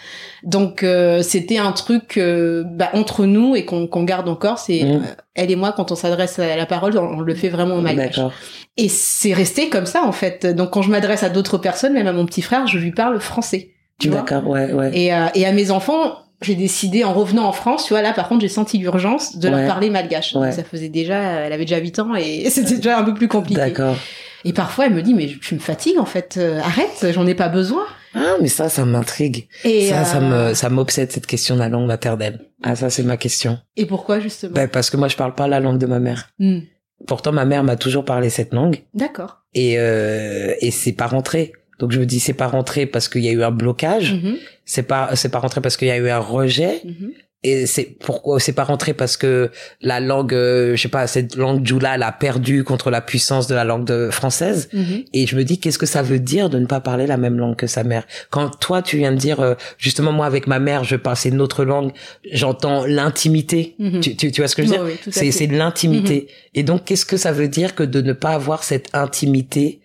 Donc, 0.44 0.84
euh, 0.84 1.22
c'était 1.22 1.58
un 1.58 1.72
truc 1.72 2.18
euh, 2.18 2.64
bah, 2.66 2.90
entre 2.94 3.26
nous 3.26 3.56
et 3.56 3.66
qu'on 3.66 3.88
garde 4.04 4.28
encore. 4.30 4.60
C'est 4.60 4.84
Mm. 4.84 4.88
euh, 4.92 5.00
elle 5.34 5.52
et 5.52 5.56
moi, 5.56 5.74
quand 5.76 5.92
on 5.92 5.96
s'adresse 5.96 6.40
à 6.40 6.56
la 6.56 6.66
parole, 6.66 6.98
on, 6.98 7.18
on 7.18 7.20
le 7.22 7.36
fait 7.36 7.50
vraiment 7.50 7.76
en 7.76 7.82
malgache. 7.82 8.16
D'accord. 8.16 8.32
Et 8.78 8.90
c'est 8.90 9.34
resté 9.34 9.70
comme 9.70 9.86
ça, 9.86 10.04
en 10.04 10.12
fait. 10.12 10.46
Donc, 10.46 10.72
quand 10.72 10.82
je 10.82 10.90
m'adresse 10.92 11.24
à 11.24 11.30
d'autres 11.30 11.58
personnes, 11.58 11.94
même 11.94 12.08
à 12.08 12.14
mon 12.14 12.26
petit 12.26 12.42
frère, 12.42 12.68
je 12.68 12.78
lui 12.78 12.92
parle 12.92 13.20
français. 13.20 13.72
Tu 14.00 14.10
vois 14.10 14.20
D'accord, 14.22 14.48
ouais, 14.50 14.74
ouais. 14.74 14.92
et, 14.94 15.14
euh, 15.14 15.28
et 15.36 15.46
à 15.46 15.54
mes 15.54 15.72
enfants, 15.72 16.16
j'ai 16.42 16.56
décidé 16.56 17.04
en 17.04 17.14
revenant 17.14 17.46
en 17.46 17.52
France, 17.52 17.86
tu 17.86 17.94
vois, 17.94 18.02
là 18.02 18.14
par 18.14 18.28
contre 18.28 18.42
j'ai 18.42 18.48
senti 18.50 18.78
l'urgence 18.78 19.38
de 19.38 19.50
Ouais. 19.50 19.58
leur 19.60 19.68
parler 19.68 19.90
malgache. 19.90 20.36
Ouais. 20.36 20.52
Ça 20.52 20.64
faisait 20.64 20.90
déjà, 20.90 21.18
elle 21.18 21.54
avait 21.54 21.66
déjà 21.66 21.78
8 21.78 22.00
ans 22.00 22.16
et 22.16 22.50
c'était 22.50 22.76
déjà 22.78 23.00
un 23.00 23.04
peu 23.04 23.14
plus 23.14 23.28
compliqué. 23.28 23.60
D'accord. 23.60 23.96
Et 24.44 24.54
parfois 24.54 24.86
elle 24.88 24.94
me 24.94 25.02
dit 25.02 25.14
mais 25.14 25.28
tu 25.42 25.56
me 25.56 25.60
fatigues 25.60 25.98
en 26.00 26.06
fait, 26.06 26.36
euh, 26.38 26.60
arrête, 26.60 27.08
j'en 27.14 27.26
ai 27.26 27.36
pas 27.36 27.50
besoin. 27.50 27.84
Ah, 28.18 28.36
mais 28.42 28.48
ça, 28.48 28.70
ça 28.70 28.86
m'intrigue. 28.86 29.50
Et 29.66 29.90
Ça, 29.90 30.06
ça 30.06 30.20
euh, 30.20 30.50
me, 30.50 30.54
ça 30.54 30.70
m'obsède 30.70 31.12
cette 31.12 31.26
question 31.26 31.56
de 31.56 31.60
la 31.60 31.68
langue 31.68 31.86
maternelle. 31.88 32.40
Ah, 32.64 32.76
ça, 32.78 32.90
c'est 32.90 33.04
ma 33.04 33.18
question. 33.18 33.60
Et 33.76 33.86
pourquoi 33.86 34.22
justement? 34.22 34.54
Ben, 34.54 34.70
parce 34.70 34.90
que 34.90 34.96
moi, 34.96 35.10
je 35.10 35.18
parle 35.18 35.36
pas 35.36 35.50
la 35.50 35.60
langue 35.60 35.80
de 35.80 35.86
ma 35.86 36.00
mère. 36.00 36.30
Hmm. 36.40 36.60
Pourtant, 37.08 37.34
ma 37.34 37.44
mère 37.44 37.66
m'a 37.66 37.76
toujours 37.76 38.06
parlé 38.06 38.30
cette 38.30 38.54
langue 38.54 38.84
D'accord. 38.94 39.40
et 39.54 39.78
euh, 39.80 40.54
et 40.62 40.72
c'est 40.72 40.94
pas 40.94 41.08
rentré. 41.08 41.52
Donc 41.78 41.92
je 41.92 42.00
me 42.00 42.06
dis 42.06 42.22
c'est 42.22 42.32
pas 42.34 42.48
rentré 42.48 42.86
parce 42.86 43.10
qu'il 43.10 43.22
y 43.26 43.28
a 43.28 43.34
eu 43.34 43.44
un 43.44 43.52
blocage, 43.52 44.14
Mhm, 44.14 44.38
c'est 44.66 44.84
pas 44.84 45.16
c'est 45.16 45.30
pas 45.30 45.40
rentré 45.40 45.62
parce 45.62 45.78
qu'il 45.78 45.88
y 45.88 45.92
a 45.92 45.98
eu 45.98 46.10
un 46.10 46.20
rejet. 46.20 46.82
Mhm. 46.84 47.12
et 47.44 47.68
c'est 47.68 47.84
pourquoi 48.00 48.40
c'est 48.40 48.54
pas 48.54 48.64
rentré 48.64 48.96
parce 48.96 49.18
que 49.18 49.52
la 49.80 50.00
langue 50.00 50.34
euh, 50.34 50.76
je 50.76 50.82
sais 50.82 50.88
pas 50.88 51.06
cette 51.06 51.36
langue 51.36 51.64
Djoula 51.64 51.94
elle 51.94 52.02
a 52.02 52.12
perdu 52.12 52.64
contre 52.64 52.90
la 52.90 53.02
puissance 53.02 53.46
de 53.46 53.54
la 53.54 53.64
langue 53.64 53.86
de, 53.86 54.10
française. 54.10 54.68
Mhm. 54.74 55.04
et 55.14 55.28
je 55.28 55.36
me 55.36 55.44
dis 55.44 55.60
qu'est-ce 55.60 55.78
que 55.78 55.86
ça 55.86 56.02
veut 56.02 56.18
dire 56.18 56.50
de 56.50 56.58
ne 56.58 56.66
pas 56.66 56.80
parler 56.80 57.06
la 57.06 57.18
même 57.18 57.38
langue 57.38 57.56
que 57.56 57.68
sa 57.68 57.84
mère? 57.84 58.08
Quand 58.32 58.50
toi 58.60 58.82
tu 58.82 58.98
viens 58.98 59.12
de 59.12 59.18
dire 59.18 59.40
euh, 59.42 59.54
justement 59.78 60.12
moi 60.12 60.26
avec 60.26 60.48
ma 60.48 60.58
mère 60.60 60.84
je 60.84 60.96
parle 60.96 61.18
c'est 61.18 61.30
une 61.30 61.42
autre 61.42 61.64
langue 61.64 61.92
j'entends 62.32 62.86
l'intimité. 62.86 63.76
Mhm. 63.78 64.00
tu, 64.00 64.16
tu 64.16 64.32
tu 64.32 64.42
vois 64.42 64.48
ce 64.48 64.56
que 64.56 64.64
je 64.64 64.70
veux 64.70 64.78
dire? 64.78 64.98
C'est 65.12 65.30
c'est 65.32 65.48
l'intimité. 65.48 66.28
Et 66.56 66.64
donc 66.64 66.86
qu'est-ce 66.86 67.06
que 67.06 67.18
ça 67.18 67.32
veut 67.32 67.48
dire 67.48 67.76
que 67.76 67.84
de 67.84 68.02
ne 68.02 68.14
pas 68.14 68.32
avoir 68.32 68.64
cette 68.64 68.90
intimité 68.94 69.82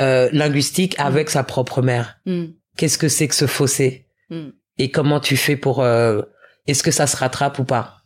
euh, 0.00 0.30
linguistique 0.32 0.94
avec 0.98 1.28
sa 1.28 1.42
propre 1.42 1.82
mère? 1.82 2.16
Qu'est-ce 2.78 2.96
que 2.96 3.08
c'est 3.08 3.28
que 3.28 3.34
ce 3.34 3.46
fossé? 3.46 4.06
Hmm. 4.32 4.50
et 4.78 4.90
comment 4.90 5.20
tu 5.20 5.36
fais 5.36 5.56
pour 5.56 5.80
euh, 5.82 6.22
est-ce 6.66 6.82
que 6.82 6.90
ça 6.90 7.06
se 7.06 7.16
rattrape 7.16 7.58
ou 7.58 7.64
pas? 7.64 7.98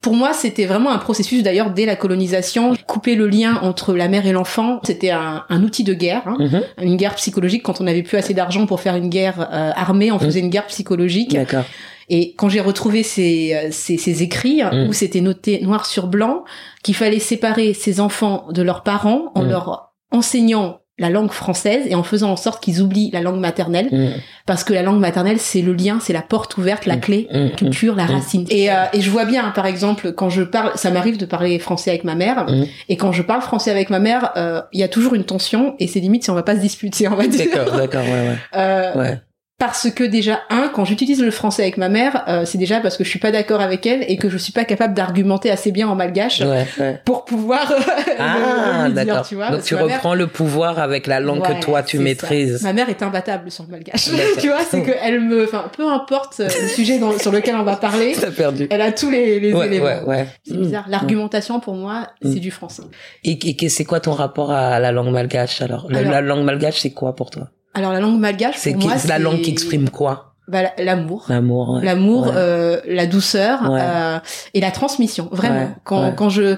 Pour 0.00 0.14
moi, 0.14 0.32
c'était 0.32 0.66
vraiment 0.66 0.90
un 0.90 0.98
processus 0.98 1.42
d'ailleurs 1.44 1.70
dès 1.70 1.86
la 1.86 1.94
colonisation. 1.94 2.74
Couper 2.88 3.14
le 3.14 3.28
lien 3.28 3.56
entre 3.62 3.94
la 3.94 4.08
mère 4.08 4.26
et 4.26 4.32
l'enfant, 4.32 4.80
c'était 4.82 5.10
un, 5.10 5.44
un 5.48 5.62
outil 5.62 5.84
de 5.84 5.94
guerre, 5.94 6.22
hein. 6.26 6.36
Mhm. 6.40 6.62
une 6.82 6.96
guerre 6.96 7.14
psychologique. 7.14 7.62
Quand 7.62 7.80
on 7.80 7.84
n'avait 7.84 8.02
plus 8.02 8.16
assez 8.18 8.34
d'argent 8.34 8.66
pour 8.66 8.80
faire 8.80 8.96
une 8.96 9.08
guerre 9.08 9.40
euh, 9.52 9.70
armée, 9.76 10.10
on 10.10 10.18
faisait 10.18 10.40
une 10.40 10.50
guerre 10.50 10.66
psychologique. 10.66 11.34
d'accord 11.34 11.64
Et 12.08 12.34
quand 12.34 12.48
j'ai 12.48 12.60
retrouvé 12.60 13.04
ces, 13.04 13.54
euh, 13.54 13.68
ces, 13.70 13.96
ces 13.96 14.22
écrits 14.24 14.60
Mm. 14.64 14.88
où 14.88 14.92
c'était 14.92 15.20
noté 15.20 15.60
noir 15.62 15.86
sur 15.86 16.08
blanc 16.08 16.42
qu'il 16.82 16.96
fallait 16.96 17.20
séparer 17.20 17.72
ces 17.72 18.00
enfants 18.00 18.46
de 18.50 18.62
leurs 18.62 18.82
parents 18.82 19.30
en 19.36 19.44
Mm. 19.44 19.48
leur 19.50 19.92
enseignant 20.10 20.80
la 20.98 21.08
langue 21.08 21.30
française 21.32 21.84
et 21.88 21.94
en 21.94 22.02
faisant 22.02 22.30
en 22.30 22.36
sorte 22.36 22.62
qu'ils 22.62 22.82
oublient 22.82 23.10
la 23.12 23.22
langue 23.22 23.40
maternelle 23.40 23.88
Mhm. 23.90 24.10
parce 24.46 24.62
que 24.62 24.74
la 24.74 24.82
langue 24.82 25.00
maternelle 25.00 25.38
c'est 25.38 25.62
le 25.62 25.72
lien, 25.72 25.98
c'est 26.00 26.12
la 26.12 26.20
porte 26.22 26.56
ouverte, 26.58 26.84
la 26.86 26.96
Mm. 26.96 27.00
clé, 27.00 27.28
Mhm. 27.32 27.40
la 27.44 27.48
culture, 27.56 27.94
la 27.96 28.04
Mm. 28.04 28.10
racine. 28.10 28.46
Et, 28.50 28.70
euh, 28.70 28.84
et 28.92 29.00
je 29.00 29.10
vois 29.10 29.24
bien, 29.24 29.50
par 29.54 29.64
exemple, 29.66 30.12
quand 30.12 30.28
je 30.28 30.42
parle, 30.42 30.72
ça 30.74 30.90
m'arrive 30.90 31.16
de 31.16 31.24
parler 31.24 31.58
français 31.58 31.90
avec 31.90 32.04
ma 32.04 32.14
mère, 32.14 32.44
Mm. 32.46 32.64
et 32.90 32.96
quand 32.98 33.10
je 33.12 33.22
parle 33.22 33.40
français 33.40 33.70
avec 33.70 33.88
ma 33.90 34.00
mère, 34.00 34.32
euh, 34.36 34.60
il 34.72 34.80
y 34.80 34.82
a 34.82 34.88
toujours 34.88 35.14
une 35.14 35.24
tension, 35.24 35.74
et 35.78 35.86
c'est 35.86 36.00
limite 36.00 36.24
si 36.24 36.30
on 36.30 36.34
va 36.34 36.42
pas 36.42 36.56
se 36.56 36.60
disputer, 36.60 37.08
on 37.08 37.14
va 37.16 37.26
dire. 37.26 37.46
d'accord 37.54 37.76
d'accord 37.76 38.04
ouais 38.04 38.10
ouais 38.28 38.36
Euh, 38.56 38.94
ouais 38.98 39.20
parce 39.64 39.88
que 39.92 40.02
déjà 40.02 40.40
un 40.50 40.66
quand 40.74 40.84
j'utilise 40.84 41.22
le 41.22 41.30
français 41.30 41.62
avec 41.62 41.76
ma 41.76 41.88
mère 41.88 42.24
euh, 42.26 42.44
c'est 42.44 42.58
déjà 42.58 42.80
parce 42.80 42.96
que 42.96 43.04
je 43.04 43.08
suis 43.10 43.20
pas 43.20 43.30
d'accord 43.30 43.60
avec 43.60 43.86
elle 43.86 44.04
et 44.08 44.16
que 44.16 44.28
je 44.28 44.36
suis 44.36 44.52
pas 44.52 44.64
capable 44.64 44.92
d'argumenter 44.94 45.52
assez 45.52 45.70
bien 45.70 45.86
en 45.88 45.94
malgache 45.94 46.40
ouais, 46.40 46.66
ouais. 46.80 47.00
pour 47.04 47.24
pouvoir 47.24 47.70
euh, 47.72 47.76
le- 47.78 48.14
ah 48.18 48.82
le 48.82 48.86
lui 48.88 48.94
dire, 48.94 49.04
d'accord. 49.06 49.24
tu 49.28 49.36
vois. 49.36 49.50
Donc 49.50 49.62
tu 49.62 49.76
mère- 49.76 49.84
reprends 49.84 50.14
le 50.16 50.26
pouvoir 50.26 50.80
avec 50.80 51.06
la 51.06 51.20
langue 51.20 51.42
Ouais, 51.42 51.54
que 51.60 51.62
toi 51.64 51.84
tu 51.84 52.00
maîtrises 52.00 52.56
ça. 52.58 52.66
ma 52.66 52.72
mère 52.72 52.88
est 52.88 53.04
imbattable 53.04 53.52
sur 53.52 53.62
le 53.64 53.70
malgache. 53.70 54.10
Tu 54.40 54.48
vois 54.48 54.64
c'est 54.68 54.82
que 54.82 54.90
elle 55.00 55.20
me 55.20 55.44
enfin 55.44 55.70
peu 55.76 55.86
importe 55.88 56.40
euh, 56.40 56.48
le 56.62 56.68
sujet 56.68 56.98
dans- 56.98 57.16
sur 57.16 57.30
lequel 57.30 57.54
on 57.54 57.62
va 57.62 57.76
parler 57.76 58.16
perdu. 58.36 58.66
elle 58.68 58.82
a 58.82 58.90
tous 58.90 59.10
les, 59.10 59.38
les 59.38 59.52
ouais 59.52 59.66
éléments. 59.66 59.84
ouais 59.84 60.00
ouais. 60.06 60.26
C'est 60.44 60.54
Mm. 60.54 60.60
bizarre 60.62 60.84
l'argumentation 60.88 61.60
pour 61.60 61.74
moi 61.76 62.08
Mm. 62.24 62.32
c'est 62.32 62.40
du 62.40 62.50
français. 62.50 62.82
Et, 63.22 63.68
c'est 63.68 63.84
quoi 63.84 64.00
ton 64.00 64.12
rapport 64.12 64.50
à 64.50 64.80
la 64.80 64.90
langue 64.90 65.12
malgache 65.12 65.62
Alors- 65.62 65.86
la 65.88 66.20
langue 66.20 66.42
malgache 66.44 66.80
c'est 66.80 66.90
quoi 66.90 67.14
pour 67.14 67.30
toi? 67.30 67.48
Alors 67.74 67.92
la 67.92 68.00
langue 68.00 68.18
malgache 68.18 68.56
c'est 68.58 68.76
la 69.08 69.18
langue 69.18 69.40
qui 69.40 69.50
exprime 69.50 69.88
quoi 69.90 70.34
bah, 70.48 70.62
la- 70.62 70.84
l'amour 70.84 71.24
l'amour 71.28 71.70
ouais. 71.76 71.84
l'amour, 71.84 72.26
Ouais. 72.26 72.32
euh, 72.36 72.80
la 72.86 73.06
douceur 73.06 73.70
Ouais. 73.70 73.80
euh, 73.80 74.18
et 74.54 74.60
la 74.60 74.70
transmission. 74.70 75.28
Vraiment. 75.32 75.74
Quand, 75.84 76.12
quand 76.12 76.28
je 76.30 76.56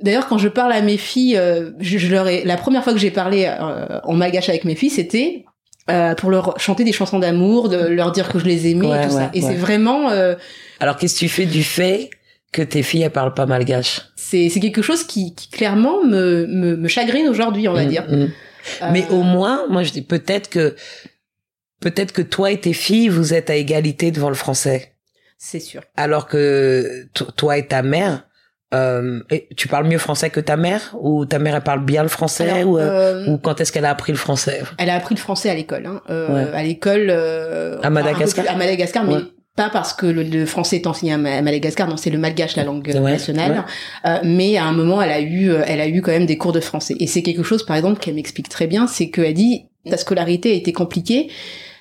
D'ailleurs, 0.00 0.26
quand 0.26 0.38
je 0.38 0.48
parle 0.48 0.72
à 0.72 0.80
mes 0.82 0.96
filles, 0.96 1.36
euh, 1.36 1.70
je, 1.78 1.98
je 1.98 2.10
leur 2.10 2.26
ai... 2.26 2.42
la 2.44 2.56
première 2.56 2.82
fois 2.82 2.92
que 2.92 2.98
j'ai 2.98 3.12
parlé 3.12 3.46
euh, 3.46 4.00
en 4.02 4.14
malgache 4.14 4.48
avec 4.48 4.64
mes 4.64 4.74
filles, 4.74 4.90
c'était 4.90 5.44
euh, 5.90 6.14
pour 6.14 6.30
leur 6.30 6.58
chanter 6.58 6.82
des 6.82 6.92
chansons 6.92 7.20
d'amour, 7.20 7.68
de 7.68 7.76
leur 7.76 8.10
dire 8.10 8.28
que 8.28 8.38
je 8.40 8.44
les 8.44 8.66
aimais 8.70 8.88
et 8.88 9.06
tout 9.06 9.12
ça. 9.12 9.30
Et 9.34 9.40
c'est 9.40 9.54
vraiment, 9.54 10.10
euh, 10.10 10.34
alors 10.80 10.96
qu'est-ce 10.96 11.14
que 11.14 11.20
tu 11.20 11.28
fais 11.28 11.46
du 11.46 11.62
fait 11.62 12.10
que 12.52 12.62
tes 12.62 12.82
filles 12.82 13.02
elles 13.02 13.10
parlent 13.10 13.34
pas 13.34 13.46
malgache? 13.46 14.00
c'est 14.16 14.48
c'est 14.48 14.60
quelque 14.60 14.82
chose 14.82 15.04
qui, 15.04 15.34
qui 15.34 15.48
clairement 15.48 16.02
me, 16.04 16.46
me, 16.48 16.76
me 16.76 16.88
chagrine 16.88 17.28
aujourd'hui, 17.28 17.68
on 17.68 17.72
va 17.74 17.84
Mm, 17.84 17.88
dire. 17.88 18.04
Mais 18.92 19.04
Euh, 19.10 19.14
au 19.14 19.22
moins, 19.22 19.66
moi 19.68 19.82
je 19.82 19.92
dis 19.92 20.02
peut-être 20.02 20.48
que 20.50 20.74
peut-être 21.80 22.12
que 22.12 22.22
toi 22.22 22.50
et 22.50 22.60
tes 22.60 22.72
filles, 22.72 23.08
vous 23.08 23.34
êtes 23.34 23.50
à 23.50 23.56
égalité 23.56 24.10
devant 24.10 24.28
le 24.28 24.34
français. 24.34 24.94
C'est 25.38 25.60
sûr. 25.60 25.82
Alors 25.96 26.26
que 26.26 27.06
to- 27.12 27.30
toi 27.32 27.58
et 27.58 27.66
ta 27.66 27.82
mère, 27.82 28.26
euh, 28.72 29.20
et 29.30 29.48
tu 29.56 29.68
parles 29.68 29.86
mieux 29.86 29.98
français 29.98 30.30
que 30.30 30.40
ta 30.40 30.56
mère? 30.56 30.94
Ou 30.98 31.26
ta 31.26 31.38
mère 31.38 31.54
elle 31.56 31.62
parle 31.62 31.84
bien 31.84 32.02
le 32.02 32.08
français 32.08 32.48
Alors, 32.50 32.72
ou, 32.72 32.78
euh, 32.78 33.26
ou 33.26 33.38
quand 33.38 33.60
est-ce 33.60 33.70
qu'elle 33.70 33.84
a 33.84 33.90
appris 33.90 34.12
le 34.12 34.18
français? 34.18 34.62
Elle 34.78 34.88
a 34.90 34.94
appris 34.94 35.14
le 35.14 35.20
français 35.20 35.50
à 35.50 35.54
l'école. 35.54 35.86
Hein. 35.86 36.00
Euh, 36.10 36.34
Ouais. 36.50 36.52
À 36.56 36.62
l'école. 36.62 37.10
À 37.10 37.90
Madagascar? 37.90 38.46
À 38.48 38.56
Madagascar, 38.56 39.04
mais 39.04 39.14
Ouais. 39.16 39.22
Pas 39.56 39.70
parce 39.70 39.92
que 39.92 40.06
le, 40.06 40.22
le 40.24 40.46
français 40.46 40.76
est 40.76 40.86
enseigné 40.86 41.12
à 41.12 41.18
Ma- 41.18 41.36
à 41.36 41.42
Madagascar. 41.42 41.88
Non, 41.88 41.96
c'est 41.96 42.10
le 42.10 42.18
malgache, 42.18 42.56
la 42.56 42.64
langue 42.64 42.90
euh, 42.90 43.00
Ouais, 43.00 43.12
nationale. 43.12 43.64
Euh, 44.04 44.18
mais 44.24 44.56
à 44.56 44.64
un 44.64 44.72
moment, 44.72 45.00
elle 45.00 45.10
a 45.12 45.20
eu, 45.20 45.50
euh, 45.50 45.62
elle 45.66 45.80
a 45.80 45.86
eu 45.88 46.02
quand 46.02 46.10
même 46.12 46.26
des 46.26 46.36
cours 46.38 46.52
de 46.52 46.60
français. 46.60 46.94
Et 46.98 47.06
c'est 47.06 47.22
quelque 47.22 47.42
chose, 47.42 47.64
par 47.64 47.76
exemple, 47.76 48.00
qu'elle 48.00 48.14
m'explique 48.14 48.48
très 48.48 48.66
bien, 48.66 48.86
c'est 48.86 49.10
qu'elle 49.10 49.34
dit 49.34 49.66
ta 49.88 49.96
scolarité 49.96 50.50
a 50.52 50.54
été 50.54 50.72
compliquée. 50.72 51.28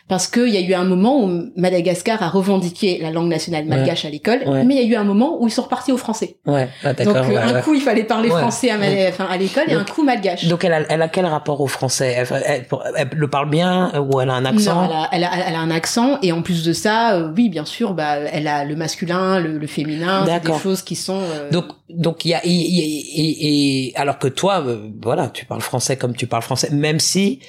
Parce 0.09 0.27
qu'il 0.27 0.49
y 0.49 0.57
a 0.57 0.59
eu 0.61 0.73
un 0.73 0.83
moment 0.83 1.23
où 1.23 1.45
Madagascar 1.55 2.21
a 2.21 2.27
revendiqué 2.29 2.99
la 3.01 3.09
langue 3.09 3.29
nationale 3.29 3.63
malgache 3.65 4.03
à 4.03 4.09
l'école, 4.09 4.39
Ouais. 4.45 4.63
mais 4.65 4.75
il 4.75 4.81
y 4.81 4.83
a 4.83 4.87
eu 4.87 4.95
un 4.95 5.05
moment 5.05 5.37
où 5.41 5.47
ils 5.47 5.51
sont 5.51 5.61
repartis 5.61 5.93
au 5.93 5.97
français. 5.97 6.35
Ouais, 6.45 6.67
ah, 6.83 6.93
Donc 6.93 7.15
euh, 7.15 7.37
un 7.37 7.61
coup 7.61 7.73
il 7.73 7.79
fallait 7.81 8.03
parler 8.03 8.27
français 8.29 8.69
à, 8.69 8.77
Mada- 8.77 9.07
enfin, 9.07 9.25
à 9.29 9.37
l'école 9.37 9.63
et 9.69 9.73
un 9.73 9.85
coup 9.85 10.03
malgache. 10.03 10.45
Donc 10.49 10.65
elle 10.65 10.73
a, 10.73 10.81
elle 10.89 11.01
a 11.01 11.07
quel 11.07 11.25
rapport 11.25 11.61
au 11.61 11.67
français? 11.67 12.15
Elle, 12.17 12.27
elle- 12.45 12.65
elle 12.97 13.09
le 13.17 13.27
parle 13.29 13.49
bien 13.49 13.93
ou 13.97 14.19
elle 14.19 14.29
a 14.29 14.33
un 14.33 14.43
accent? 14.43 14.83
Non, 14.87 14.89
elle 15.13 15.23
a, 15.23 15.29
elle, 15.31 15.41
a, 15.41 15.47
elle 15.49 15.55
a 15.55 15.59
un 15.59 15.71
accent 15.71 16.17
et 16.21 16.33
en 16.33 16.41
plus 16.41 16.65
de 16.65 16.73
ça, 16.73 17.15
euh, 17.15 17.31
oui, 17.35 17.47
bien 17.47 17.65
sûr, 17.65 17.93
bah, 17.93 18.17
elle 18.17 18.47
a 18.47 18.65
le 18.65 18.75
masculin, 18.75 19.39
le, 19.39 19.57
le 19.57 19.67
féminin, 19.67 20.25
des 20.25 20.53
choses 20.61 20.81
qui 20.81 20.95
sont. 20.97 21.21
euh, 21.21 21.49
Donc, 21.49 21.65
donc 21.89 22.25
il 22.25 22.29
y 22.29 22.33
a, 22.33 22.41
et, 22.45 22.49
et- 22.49 23.21
et- 23.21 23.87
et- 23.87 23.95
alors 23.95 24.19
que 24.19 24.27
toi, 24.27 24.63
voilà, 25.01 25.29
tu 25.29 25.45
parles 25.45 25.61
français 25.61 25.95
comme 25.95 26.13
tu 26.13 26.27
parles 26.27 26.43
français, 26.43 26.69
même 26.71 26.99
si 26.99 27.39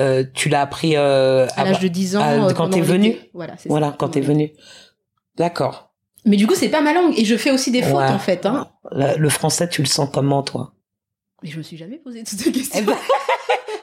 euh, 0.00 0.24
tu 0.34 0.48
l'as 0.48 0.62
appris 0.62 0.96
euh, 0.96 1.46
à 1.56 1.64
l'âge 1.64 1.78
de 1.80 1.88
10 1.88 2.16
ans, 2.16 2.48
euh, 2.48 2.52
quand 2.54 2.70
t'es 2.70 2.80
venu 2.80 3.16
Voilà, 3.34 3.54
c'est 3.58 3.68
voilà, 3.68 3.88
ça. 3.90 3.96
quand 3.98 4.08
t'es 4.08 4.20
venu. 4.20 4.52
D'accord. 5.36 5.90
Mais 6.24 6.36
du 6.36 6.46
coup, 6.46 6.54
c'est 6.54 6.68
pas 6.68 6.80
ma 6.80 6.92
langue 6.92 7.18
et 7.18 7.24
je 7.24 7.36
fais 7.36 7.50
aussi 7.50 7.70
des 7.70 7.82
fautes 7.82 7.94
Ouais. 7.94 8.08
en 8.08 8.18
fait. 8.18 8.44
Hein. 8.46 8.68
Le, 8.92 9.16
le 9.16 9.28
français, 9.28 9.68
tu 9.68 9.80
le 9.82 9.86
sens 9.88 10.08
comment, 10.12 10.42
toi? 10.42 10.72
Mais 11.42 11.48
je 11.50 11.56
me 11.58 11.62
suis 11.62 11.76
jamais 11.78 11.96
posé 11.96 12.22
toutes 12.24 12.38
ces 12.38 12.52
questions. 12.52 12.78
Eh 12.80 12.82
ben, 12.82 12.96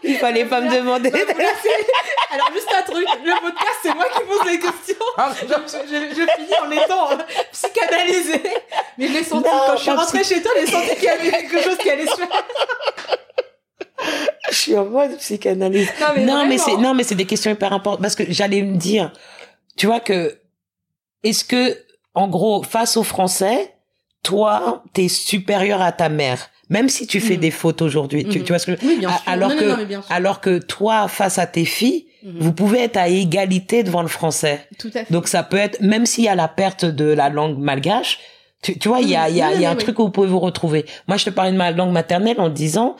Il 0.03 0.15
fallait 0.17 0.45
pas 0.45 0.61
me 0.61 0.69
demander. 0.73 1.09
Alors 1.09 2.49
juste 2.53 2.69
un 2.77 2.83
truc, 2.83 3.05
le 3.25 3.31
podcast 3.41 3.79
c'est 3.81 3.93
moi 3.95 4.05
qui 4.15 4.21
pose 4.25 4.45
les 4.51 4.59
questions. 4.59 5.05
Ah, 5.17 5.31
Je, 5.41 5.47
je- 5.47 6.09
je 6.09 6.27
finis 6.35 6.53
en 6.63 6.71
étant 6.71 7.11
euh, 7.11 7.15
psychanalysée. 7.51 8.41
Mais 8.97 9.07
je 9.07 9.13
l'ai 9.13 9.23
senti 9.23 9.49
Non, 9.49 9.55
quand 9.65 9.75
je 9.77 9.81
suis 9.81 9.91
rentrée 9.91 10.23
chez 10.23 10.41
toi, 10.41 10.51
j'ai 10.59 10.67
senti 10.67 10.95
qu'il 10.95 11.03
y 11.05 11.07
avait 11.09 11.31
quelque 11.31 11.61
chose 11.63 11.77
qui 11.77 11.89
allait 11.89 12.05
se 12.05 12.15
faire. 12.15 12.27
Suis 14.67 14.77
en 14.77 14.85
mode 14.85 15.17
psychanalyse. 15.17 15.89
Non 15.99 16.07
mais, 16.15 16.25
non, 16.25 16.45
mais 16.47 16.57
vraiment. 16.57 16.77
c'est 16.77 16.81
non, 16.83 16.93
mais 16.93 17.03
c'est 17.03 17.15
des 17.15 17.25
questions 17.25 17.51
hyper 17.51 17.73
importantes 17.73 18.01
parce 18.01 18.15
que 18.15 18.23
j'allais 18.31 18.61
me 18.61 18.77
dire, 18.77 19.11
tu 19.75 19.85
vois 19.87 19.99
que 19.99 20.37
est-ce 21.23 21.43
que 21.43 21.77
en 22.13 22.27
gros 22.27 22.63
face 22.63 22.97
au 22.97 23.03
français, 23.03 23.73
toi, 24.23 24.83
t'es 24.93 25.07
supérieur 25.07 25.81
à 25.81 25.91
ta 25.91 26.09
mère, 26.09 26.49
même 26.69 26.89
si 26.89 27.07
tu 27.07 27.19
fais 27.19 27.35
Mhm. 27.35 27.39
des 27.41 27.51
fautes 27.51 27.81
aujourd'hui. 27.81 28.25
Tu, 28.25 28.43
tu 28.43 28.47
vois 28.51 28.59
ce 28.59 28.65
que 28.71 28.85
Oui, 28.85 28.97
bien 28.99 29.09
A- 29.09 29.13
sûr. 29.13 29.21
alors 29.27 29.49
Non, 29.51 29.57
que- 29.57 29.93
non, 29.93 30.01
alors 30.09 30.41
que 30.41 30.57
toi 30.59 31.07
face 31.07 31.37
à 31.37 31.45
tes 31.47 31.65
filles, 31.65 32.07
Mhm. 32.23 32.39
vous 32.39 32.51
pouvez 32.53 32.79
être 32.83 32.97
à 32.97 33.07
égalité 33.07 33.83
devant 33.83 34.01
le 34.01 34.07
français. 34.07 34.67
Tout 34.79 34.89
à 34.95 35.05
fait. 35.05 35.13
Donc 35.13 35.27
ça 35.27 35.43
peut 35.43 35.57
être 35.57 35.79
même 35.81 36.05
s'il 36.05 36.23
y 36.25 36.27
a 36.27 36.35
la 36.35 36.47
perte 36.47 36.83
de 36.85 37.05
la 37.05 37.29
langue 37.29 37.57
malgache, 37.59 38.19
tu, 38.63 38.77
tu 38.79 38.87
vois, 38.87 38.99
il 39.01 39.09
y 39.09 39.15
a, 39.15 39.29
il 39.29 39.35
y 39.35 39.41
a, 39.41 39.53
y 39.53 39.65
a 39.65 39.71
un 39.71 39.75
truc 39.75 39.99
où 39.99 40.03
vous 40.03 40.09
pouvez 40.09 40.27
vous 40.27 40.39
retrouver. 40.39 40.85
Moi, 41.07 41.17
je 41.17 41.25
te 41.25 41.29
parlais 41.29 41.51
de 41.51 41.57
ma 41.57 41.71
langue 41.71 41.91
maternelle 41.91 42.39
en 42.41 42.49
disant, 42.49 42.95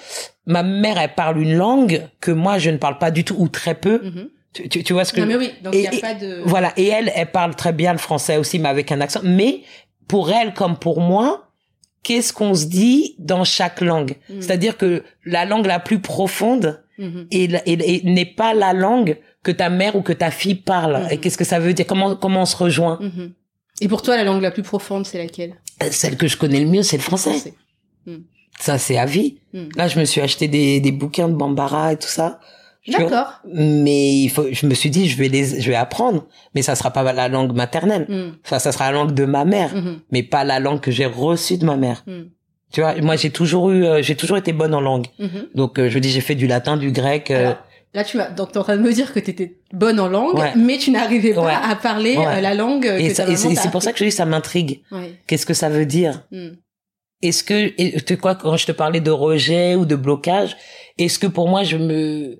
ma 0.46 0.64
mère, 0.64 0.98
elle 1.00 1.14
parle 1.16 1.42
une 1.42 1.56
langue 1.56 2.08
que 2.22 2.32
moi, 2.32 2.58
je 2.58 2.70
ne 2.70 2.78
parle 2.78 2.98
pas 3.00 3.12
du 3.12 3.24
tout 3.24 3.36
ou 3.38 3.48
très 3.50 3.74
peu. 3.76 4.02
Mhm. 4.04 4.30
Tu, 4.54 4.70
tu, 4.70 4.84
tu 4.84 4.94
vois 4.94 5.04
ce 5.06 5.14
que 5.14 5.22
Non 5.22 5.28
mais 5.28 5.36
oui, 5.36 5.52
donc 5.64 5.74
Et- 5.76 5.80
il 5.80 5.82
n'y 5.82 5.88
a 5.88 5.94
et- 5.96 6.00
pas 6.02 6.14
de. 6.14 6.42
voilà. 6.46 6.74
Et 6.78 6.88
elle, 6.88 7.12
elle 7.16 7.32
parle 7.32 7.56
très 7.56 7.74
bien 7.74 7.92
le 7.92 7.98
français 8.00 8.38
aussi, 8.38 8.60
mais 8.60 8.70
avec 8.70 8.92
un 8.92 9.02
accent. 9.02 9.20
Mais 9.24 9.62
pour 10.08 10.32
elle, 10.32 10.54
comme 10.54 10.78
pour 10.78 11.02
moi, 11.02 11.50
qu'est-ce 12.04 12.32
qu'on 12.34 12.56
se 12.56 12.66
dit 12.66 13.16
dans 13.20 13.44
chaque 13.44 13.82
langue? 13.82 14.16
Mhm. 14.30 14.42
C'est-à-dire 14.42 14.78
que 14.78 15.04
la 15.26 15.46
langue 15.46 15.66
la 15.66 15.80
plus 15.80 16.00
profonde 16.00 16.82
Mhm. 16.98 17.28
et, 17.32 18.02
n'est 18.06 18.26
pas 18.26 18.54
la 18.56 18.74
langue 18.74 19.18
que 19.44 19.52
ta 19.52 19.70
mère 19.70 19.96
ou 19.96 20.02
que 20.02 20.14
ta 20.14 20.32
fille 20.32 20.56
parle. 20.56 21.04
Mhm. 21.04 21.08
Et 21.12 21.18
qu'est-ce 21.18 21.38
que 21.38 21.44
ça 21.44 21.60
veut 21.60 21.74
dire? 21.74 21.86
Comment 21.86 22.16
comment 22.16 22.42
on 22.42 22.46
se 22.46 22.56
rejoint? 22.58 23.00
Et 23.82 23.88
pour 23.88 24.02
toi, 24.02 24.18
la 24.18 24.24
langue 24.24 24.42
la 24.42 24.52
plus 24.52 24.64
profonde, 24.64 25.06
c'est 25.06 25.18
laquelle? 25.18 25.56
Celle 25.92 26.18
que 26.18 26.28
je 26.28 26.38
connais 26.38 26.60
le 26.60 26.68
mieux, 26.68 26.84
c'est 26.84 26.98
le 26.98 27.04
français. 27.04 27.32
Français. 27.32 27.54
Ça, 28.60 28.78
c'est 28.80 28.98
à 28.98 29.06
vie. 29.06 29.38
Mhm. 29.54 29.70
Là, 29.76 29.88
je 29.88 30.00
me 30.00 30.06
suis 30.06 30.20
acheté 30.22 30.48
des, 30.48 30.80
des 30.80 30.92
bouquins 30.92 31.30
de 31.30 31.36
Bambara 31.36 31.94
et 31.94 31.98
tout 31.98 32.08
ça. 32.08 32.40
D'accord. 32.88 33.42
Mais 33.54 34.16
il 34.16 34.30
faut, 34.30 34.46
je 34.52 34.66
me 34.66 34.74
suis 34.74 34.90
dit, 34.90 35.08
je 35.10 35.18
vais 35.18 35.28
les, 35.28 35.62
je 35.62 35.70
vais 35.70 35.76
apprendre. 35.76 36.26
Mais 36.56 36.62
ça 36.62 36.74
sera 36.76 36.92
pas 36.92 37.04
la 37.14 37.28
langue 37.28 37.54
maternelle. 37.54 38.06
Mhm. 38.10 38.38
Enfin, 38.44 38.60
ça 38.60 38.72
sera 38.72 38.86
la 38.92 38.98
langue 38.98 39.14
de 39.14 39.26
ma 39.26 39.46
mère. 39.46 39.76
Mhm. 39.76 40.00
Mais 40.12 40.24
pas 40.24 40.44
la 40.44 40.60
langue 40.60 40.80
que 40.80 40.90
j'ai 40.90 41.06
reçue 41.06 41.58
de 41.58 41.66
ma 41.66 41.76
mère. 41.76 42.04
Tu 42.74 42.82
vois, 42.82 42.96
moi, 43.02 43.16
j'ai 43.16 43.30
toujours 43.30 43.70
eu, 43.70 43.86
euh, 43.86 44.02
j'ai 44.02 44.16
toujours 44.16 44.38
été 44.38 44.54
bonne 44.54 44.74
en 44.74 44.82
langue. 44.82 45.08
Donc, 45.54 45.78
euh, 45.80 45.90
je 45.90 46.00
dis, 46.00 46.10
j'ai 46.10 46.22
fait 46.22 46.36
du 46.36 46.48
latin, 46.48 46.78
du 46.78 46.92
grec. 46.92 47.30
euh, 47.30 47.54
Là, 47.94 48.04
tu 48.04 48.18
vas, 48.18 48.30
donc, 48.30 48.52
t'es 48.52 48.58
en 48.60 48.64
train 48.64 48.78
de 48.78 48.82
me 48.82 48.92
dire 48.94 49.14
que 49.14 49.20
t'étais 49.20 49.60
bonne 49.74 50.00
en 50.00 50.08
langue, 50.08 50.38
Ouais. 50.38 50.54
mais 50.56 50.78
tu 50.78 50.92
n'arrivais 50.92 51.34
pas 51.34 51.46
Ouais. 51.46 51.54
à 51.72 51.76
parler 51.76 52.18
Ouais. 52.18 52.28
euh, 52.28 52.42
la 52.42 52.54
langue 52.54 52.86
et 52.86 53.14
c'est 53.14 53.72
pour 53.72 53.82
ça 53.82 53.92
que 53.94 54.00
je 54.00 54.04
dis, 54.06 54.12
ça 54.12 54.26
m'intrigue. 54.26 54.82
Qu'est-ce 55.26 55.46
que 55.46 55.54
ça 55.54 55.70
veut 55.70 55.86
dire? 55.86 56.24
Mhm. 56.32 56.58
Est-ce 57.24 57.44
que, 57.44 57.74
et 57.82 58.00
tu 58.02 58.18
quoi, 58.18 58.36
quand 58.36 58.56
je 58.58 58.68
te 58.68 58.72
parlais 58.72 59.00
de 59.02 59.10
rejet 59.10 59.74
ou 59.76 59.86
de 59.86 59.96
blocage, 59.96 60.56
est-ce 61.00 61.18
que 61.18 61.26
pour 61.26 61.48
moi, 61.50 61.64
je 61.64 61.78
me, 61.78 62.40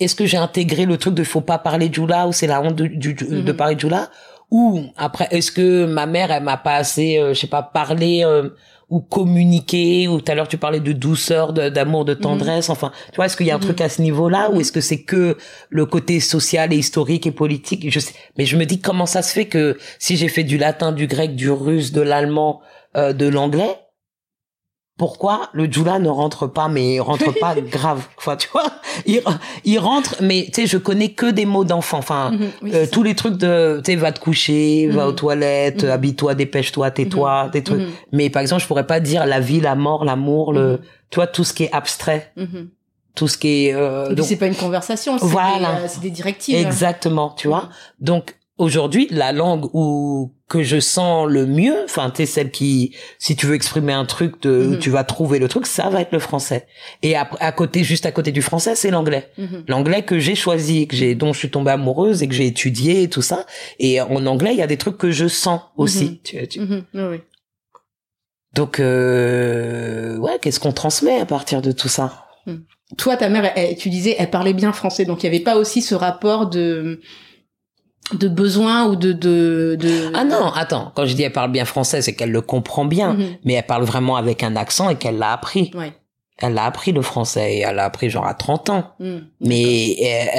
est-ce 0.00 0.14
que 0.14 0.24
j'ai 0.24 0.38
intégré 0.38 0.86
le 0.86 0.96
truc 0.96 1.12
de 1.14 1.24
faut 1.24 1.42
pas 1.42 1.58
parler 1.58 1.90
Djoula 1.92 2.26
ou 2.26 2.32
c'est 2.32 2.46
la 2.46 2.62
honte 2.62 2.76
de, 2.76 2.86
du- 2.86 3.12
de 3.12 3.42
Mhm. 3.50 3.56
parler 3.56 3.78
Djoula? 3.78 4.10
Ou 4.50 4.82
après, 4.96 5.28
est-ce 5.30 5.52
que 5.52 5.84
ma 5.86 6.06
mère, 6.06 6.30
elle 6.30 6.42
m'a 6.42 6.56
pas 6.56 6.76
assez, 6.76 7.18
euh, 7.18 7.34
je 7.34 7.40
sais 7.40 7.46
pas, 7.46 7.62
parlé 7.62 8.22
euh, 8.24 8.48
ou 8.92 9.00
communiqué 9.00 10.06
ou 10.06 10.20
tout 10.20 10.30
à 10.30 10.34
l'heure 10.34 10.48
tu 10.48 10.58
parlais 10.58 10.78
de 10.80 10.92
douceur, 10.92 11.52
d'amour, 11.54 12.04
de 12.04 12.12
tendresse. 12.14 12.68
Enfin, 12.68 12.92
tu 13.10 13.16
vois, 13.16 13.24
est-ce 13.26 13.36
qu'il 13.38 13.46
y 13.46 13.50
a 13.50 13.54
un 13.54 13.58
Mhm. 13.58 13.64
truc 13.64 13.80
à 13.80 13.88
ce 13.88 14.02
niveau-là 14.02 14.50
ou 14.50 14.54
Mhm. 14.56 14.60
est-ce 14.60 14.72
que 14.72 14.82
c'est 14.82 15.02
que 15.02 15.36
le 15.70 15.86
côté 15.86 16.20
social 16.20 16.72
et 16.72 16.76
historique 16.76 17.26
et 17.26 17.32
politique? 17.32 17.90
Je 17.90 17.98
sais, 18.00 18.12
mais 18.36 18.44
je 18.44 18.56
me 18.58 18.66
dis 18.66 18.80
comment 18.80 19.06
ça 19.06 19.22
se 19.22 19.32
fait 19.32 19.46
que 19.46 19.78
si 19.98 20.16
j'ai 20.18 20.28
fait 20.28 20.44
du 20.44 20.58
latin, 20.58 20.92
du 20.92 21.06
grec, 21.06 21.34
du 21.34 21.50
russe, 21.50 21.90
de 21.92 22.02
l'allemand, 22.02 22.60
euh, 22.96 23.14
de 23.14 23.26
l'anglais, 23.26 23.76
pourquoi 25.02 25.48
le 25.52 25.64
djoula 25.66 25.98
ne 25.98 26.08
rentre 26.08 26.46
pas 26.46 26.68
mais 26.68 27.00
rentre 27.00 27.32
pas 27.40 27.54
grave 27.76 28.06
enfin 28.18 28.36
tu 28.36 28.48
vois 28.52 28.66
il, 29.04 29.20
il 29.64 29.78
rentre 29.80 30.14
mais 30.20 30.44
tu 30.54 30.60
sais 30.60 30.66
je 30.68 30.78
connais 30.78 31.08
que 31.10 31.26
des 31.26 31.44
mots 31.44 31.64
d'enfant 31.64 31.98
enfin 31.98 32.30
Mhm. 32.30 32.50
Oui, 32.62 32.70
euh, 32.72 32.86
tous 32.90 33.02
les 33.02 33.16
trucs 33.16 33.36
de 33.36 33.80
tu 33.84 33.90
sais 33.90 33.96
va 33.96 34.12
te 34.12 34.20
coucher 34.20 34.86
va 34.86 35.02
Mhm. 35.02 35.08
aux 35.08 35.12
toilettes 35.12 35.82
Mhm. 35.82 35.90
habille-toi 35.90 36.34
dépêche-toi 36.36 36.92
tais-toi 36.92 37.48
des 37.52 37.58
ça. 37.58 37.64
trucs 37.64 37.80
Mhm. 37.80 37.90
mais 38.12 38.30
par 38.30 38.42
exemple 38.42 38.62
je 38.62 38.68
pourrais 38.68 38.86
pas 38.86 39.00
dire 39.00 39.26
la 39.26 39.40
vie 39.40 39.60
la 39.60 39.74
mort 39.74 40.04
l'amour 40.04 40.52
le 40.52 40.66
Mhm. 40.74 40.78
tu 41.10 41.16
vois 41.16 41.26
tout 41.26 41.42
ce 41.42 41.52
qui 41.52 41.64
est 41.64 41.72
abstrait 41.72 42.30
Mhm. 42.36 42.68
tout 43.16 43.26
ce 43.26 43.36
qui 43.38 43.66
est 43.66 43.74
euh, 43.74 44.14
donc- 44.14 44.24
c'est 44.26 44.36
pas 44.36 44.46
une 44.46 44.54
conversation, 44.54 45.18
c'est 45.18 45.26
Voilà. 45.26 45.72
des, 45.74 45.80
euh, 45.82 45.86
c'est 45.88 46.00
des 46.00 46.10
directives. 46.10 46.56
Exactement, 46.66 47.28
tu 47.36 47.48
vois. 47.48 47.68
Donc 48.00 48.36
aujourd'hui, 48.58 49.08
la 49.10 49.32
langue 49.32 49.66
où 49.74 50.34
que 50.48 50.62
je 50.62 50.78
sens 50.80 51.26
le 51.28 51.46
mieux, 51.46 51.84
enfin, 51.84 52.12
sais 52.14 52.26
celle 52.26 52.50
qui, 52.50 52.94
si 53.18 53.34
tu 53.36 53.46
veux 53.46 53.54
exprimer 53.54 53.92
un 53.94 54.04
truc, 54.04 54.42
de, 54.42 54.50
Mhm. 54.74 54.78
tu 54.78 54.90
vas 54.90 55.02
trouver 55.02 55.38
le 55.38 55.48
truc, 55.48 55.66
ça 55.66 55.88
va 55.88 56.02
être 56.02 56.12
le 56.12 56.18
français. 56.18 56.66
Et 57.02 57.16
à, 57.16 57.28
à 57.40 57.52
côté, 57.52 57.82
juste 57.84 58.04
à 58.04 58.12
côté 58.12 58.32
du 58.32 58.42
français, 58.42 58.74
c'est 58.74 58.90
l'anglais. 58.90 59.30
Mhm. 59.38 59.64
L'anglais 59.68 60.02
que 60.02 60.18
j'ai 60.18 60.34
choisi, 60.34 60.86
que 60.86 60.94
j'ai, 60.94 61.14
dont 61.14 61.32
je 61.32 61.38
suis 61.38 61.50
tombée 61.50 61.70
amoureuse 61.70 62.22
et 62.22 62.28
que 62.28 62.34
j'ai 62.34 62.46
étudié 62.46 63.02
et 63.04 63.08
tout 63.08 63.22
ça. 63.22 63.46
Et 63.78 64.00
en 64.02 64.26
anglais, 64.26 64.50
il 64.52 64.58
y 64.58 64.62
a 64.62 64.66
des 64.66 64.76
trucs 64.76 64.98
que 64.98 65.10
je 65.10 65.26
sens 65.26 65.60
aussi. 65.76 66.04
Mhm. 66.04 66.18
Tu- 66.22 66.48
tu-. 66.48 66.60
Oui. 66.94 67.20
Donc, 68.54 68.78
euh, 68.80 70.18
ouais, 70.18 70.38
qu'est-ce 70.40 70.60
qu'on 70.60 70.72
transmet 70.72 71.18
à 71.18 71.24
partir 71.26 71.62
de 71.62 71.72
tout 71.72 71.88
ça? 71.88 72.26
Toi, 72.98 73.16
ta 73.16 73.30
mère, 73.30 73.50
elle- 73.56 73.74
tu 73.76 73.88
disais, 73.88 74.16
elle 74.18 74.28
parlait 74.28 74.52
bien 74.52 74.74
français, 74.74 75.06
donc 75.06 75.22
il 75.22 75.26
y 75.26 75.28
avait 75.30 75.40
pas 75.42 75.56
aussi 75.56 75.80
ce 75.80 75.94
rapport 75.94 76.50
de 76.50 77.00
de 78.14 78.28
besoin 78.28 78.86
ou 78.86 78.96
de 78.96 79.12
de, 79.12 79.76
de... 79.80 80.10
Ah 80.14 80.24
non, 80.24 80.46
attends. 80.52 80.92
Quand 80.94 81.06
je 81.06 81.14
dis 81.14 81.22
elle 81.22 81.32
parle 81.32 81.52
bien 81.52 81.64
français, 81.64 82.02
c'est 82.02 82.14
qu'elle 82.14 82.32
le 82.32 82.40
comprend 82.42 82.84
bien, 82.84 83.14
Mhm. 83.14 83.26
mais 83.44 83.54
elle 83.54 83.66
parle 83.66 83.84
vraiment 83.84 84.16
avec 84.16 84.42
un 84.42 84.56
accent 84.56 84.90
et 84.90 84.96
qu'elle 84.96 85.18
l'a 85.18 85.32
appris. 85.32 85.70
Ouais. 85.74 85.92
Elle 86.38 86.58
a 86.58 86.64
appris 86.64 86.90
le 86.92 87.02
français 87.02 87.54
et 87.54 87.58
elle 87.60 87.76
l'a 87.76 87.84
appris 87.84 88.10
genre 88.10 88.26
à 88.26 88.34
30 88.34 88.68
ans. 88.70 88.90
Mhm. 88.98 89.22
Mais 89.40 89.96
euh, 90.02 90.38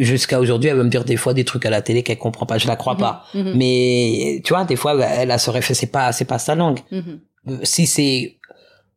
euh, 0.00 0.02
jusqu'à 0.04 0.40
aujourd'hui, 0.40 0.70
elle 0.70 0.76
va 0.76 0.82
me 0.82 0.88
dire 0.90 1.04
des 1.04 1.16
fois 1.16 1.32
des 1.34 1.44
trucs 1.44 1.64
à 1.64 1.70
la 1.70 1.80
télé 1.82 2.02
qu'elle 2.02 2.18
comprend 2.18 2.46
pas. 2.46 2.58
Je 2.58 2.66
la 2.66 2.74
crois 2.76 2.96
pas. 2.96 3.22
Mhm. 3.34 3.52
Mais 3.54 4.42
tu 4.44 4.52
vois, 4.52 4.64
des 4.64 4.76
fois, 4.76 4.98
elle 5.00 5.30
a 5.30 5.38
ce 5.38 5.50
réflexe. 5.50 5.78
C'est 5.80 5.86
pas, 5.92 6.10
c'est 6.12 6.24
pas 6.24 6.38
sa 6.40 6.54
langue. 6.56 6.80
Euh, 6.92 7.00
Si 7.62 7.86
c'est 7.86 8.38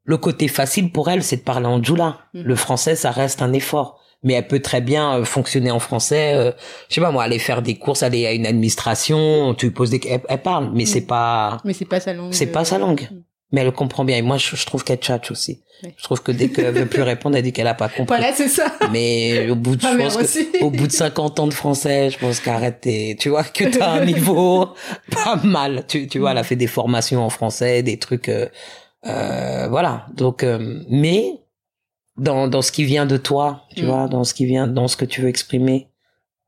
le 0.05 0.17
côté 0.17 0.47
facile 0.47 0.91
pour 0.91 1.09
elle, 1.09 1.23
c'est 1.23 1.37
de 1.37 1.41
parler 1.43 1.67
en 1.67 1.81
djoula. 1.81 2.17
Le 2.33 2.55
français, 2.55 2.95
ça 2.95 3.11
reste 3.11 3.41
un 3.41 3.53
effort. 3.53 3.99
Mais 4.23 4.33
elle 4.33 4.47
peut 4.47 4.61
très 4.61 4.81
bien 4.81 5.19
euh, 5.19 5.25
fonctionner 5.25 5.71
en 5.71 5.79
français. 5.79 6.33
euh, 6.35 6.51
je 6.89 6.95
sais 6.95 7.01
pas 7.01 7.11
moi, 7.11 7.23
aller 7.23 7.39
faire 7.39 7.61
des 7.61 7.75
courses, 7.75 8.03
aller 8.03 8.25
à 8.25 8.31
une 8.33 8.45
administration. 8.45 9.53
Tu 9.53 9.71
poses 9.71 9.89
des, 9.89 10.01
elle, 10.09 10.21
elle 10.29 10.41
parle, 10.41 10.71
mais 10.73 10.85
c'est 10.85 11.01
pas, 11.01 11.57
Mais 11.65 11.73
c'est 11.73 11.85
pas 11.85 11.99
sa 11.99 12.13
langue. 12.13 12.33
c'est 12.33 12.47
pas 12.47 12.65
sa 12.65 12.77
langue. 12.77 13.09
Mais 13.51 13.61
elle 13.61 13.71
comprend 13.71 14.03
bien. 14.03 14.17
Et 14.17 14.21
moi, 14.23 14.37
je, 14.37 14.55
je 14.55 14.65
trouve 14.65 14.83
qu'elle 14.83 14.97
tchatche 14.97 15.29
aussi. 15.29 15.61
Je 15.97 16.03
trouve 16.03 16.23
que 16.23 16.31
dès 16.31 16.47
qu'elle 16.49 16.73
veut 16.73 16.85
plus 16.85 17.01
répondre, 17.01 17.35
elle 17.35 17.43
dit 17.43 17.51
qu'elle 17.51 17.67
a 17.67 17.73
pas 17.73 17.89
compris. 17.89 18.05
Voilà, 18.17 18.33
c'est 18.33 18.47
ça. 18.47 18.71
Mais 18.91 19.49
au 19.49 19.55
bout 19.55 19.75
de, 19.75 19.81
je 19.81 19.97
pense 19.97 20.15
que, 20.17 20.63
au 20.63 20.69
bout 20.71 20.87
de 20.87 20.91
50 20.91 21.39
ans 21.41 21.47
de 21.47 21.53
français, 21.53 22.09
je 22.09 22.17
pense 22.17 22.39
qu'arrête 22.39 22.87
tu 23.19 23.29
vois, 23.29 23.43
que 23.43 23.65
t'as 23.65 23.91
un 23.91 24.05
niveau 24.13 24.69
pas 25.11 25.35
mal. 25.43 25.83
Tu, 25.87 26.07
tu 26.07 26.19
vois, 26.19 26.31
elle 26.31 26.37
a 26.37 26.43
fait 26.43 26.55
des 26.55 26.67
formations 26.67 27.21
en 27.23 27.29
français, 27.29 27.83
des 27.83 27.97
trucs, 27.99 28.29
euh, 28.29 28.47
euh, 29.05 29.67
voilà. 29.69 30.07
Donc, 30.15 30.43
euh, 30.43 30.79
mais, 30.89 31.41
dans, 32.17 32.47
dans 32.47 32.61
ce 32.61 32.71
qui 32.71 32.83
vient 32.85 33.05
de 33.05 33.17
toi, 33.17 33.63
tu 33.75 33.83
Mm. 33.83 33.87
vois, 33.87 34.07
dans 34.07 34.23
ce 34.23 34.33
qui 34.33 34.45
vient, 34.45 34.67
dans 34.67 34.87
ce 34.87 34.95
que 34.97 35.05
tu 35.05 35.21
veux 35.21 35.29
exprimer 35.29 35.87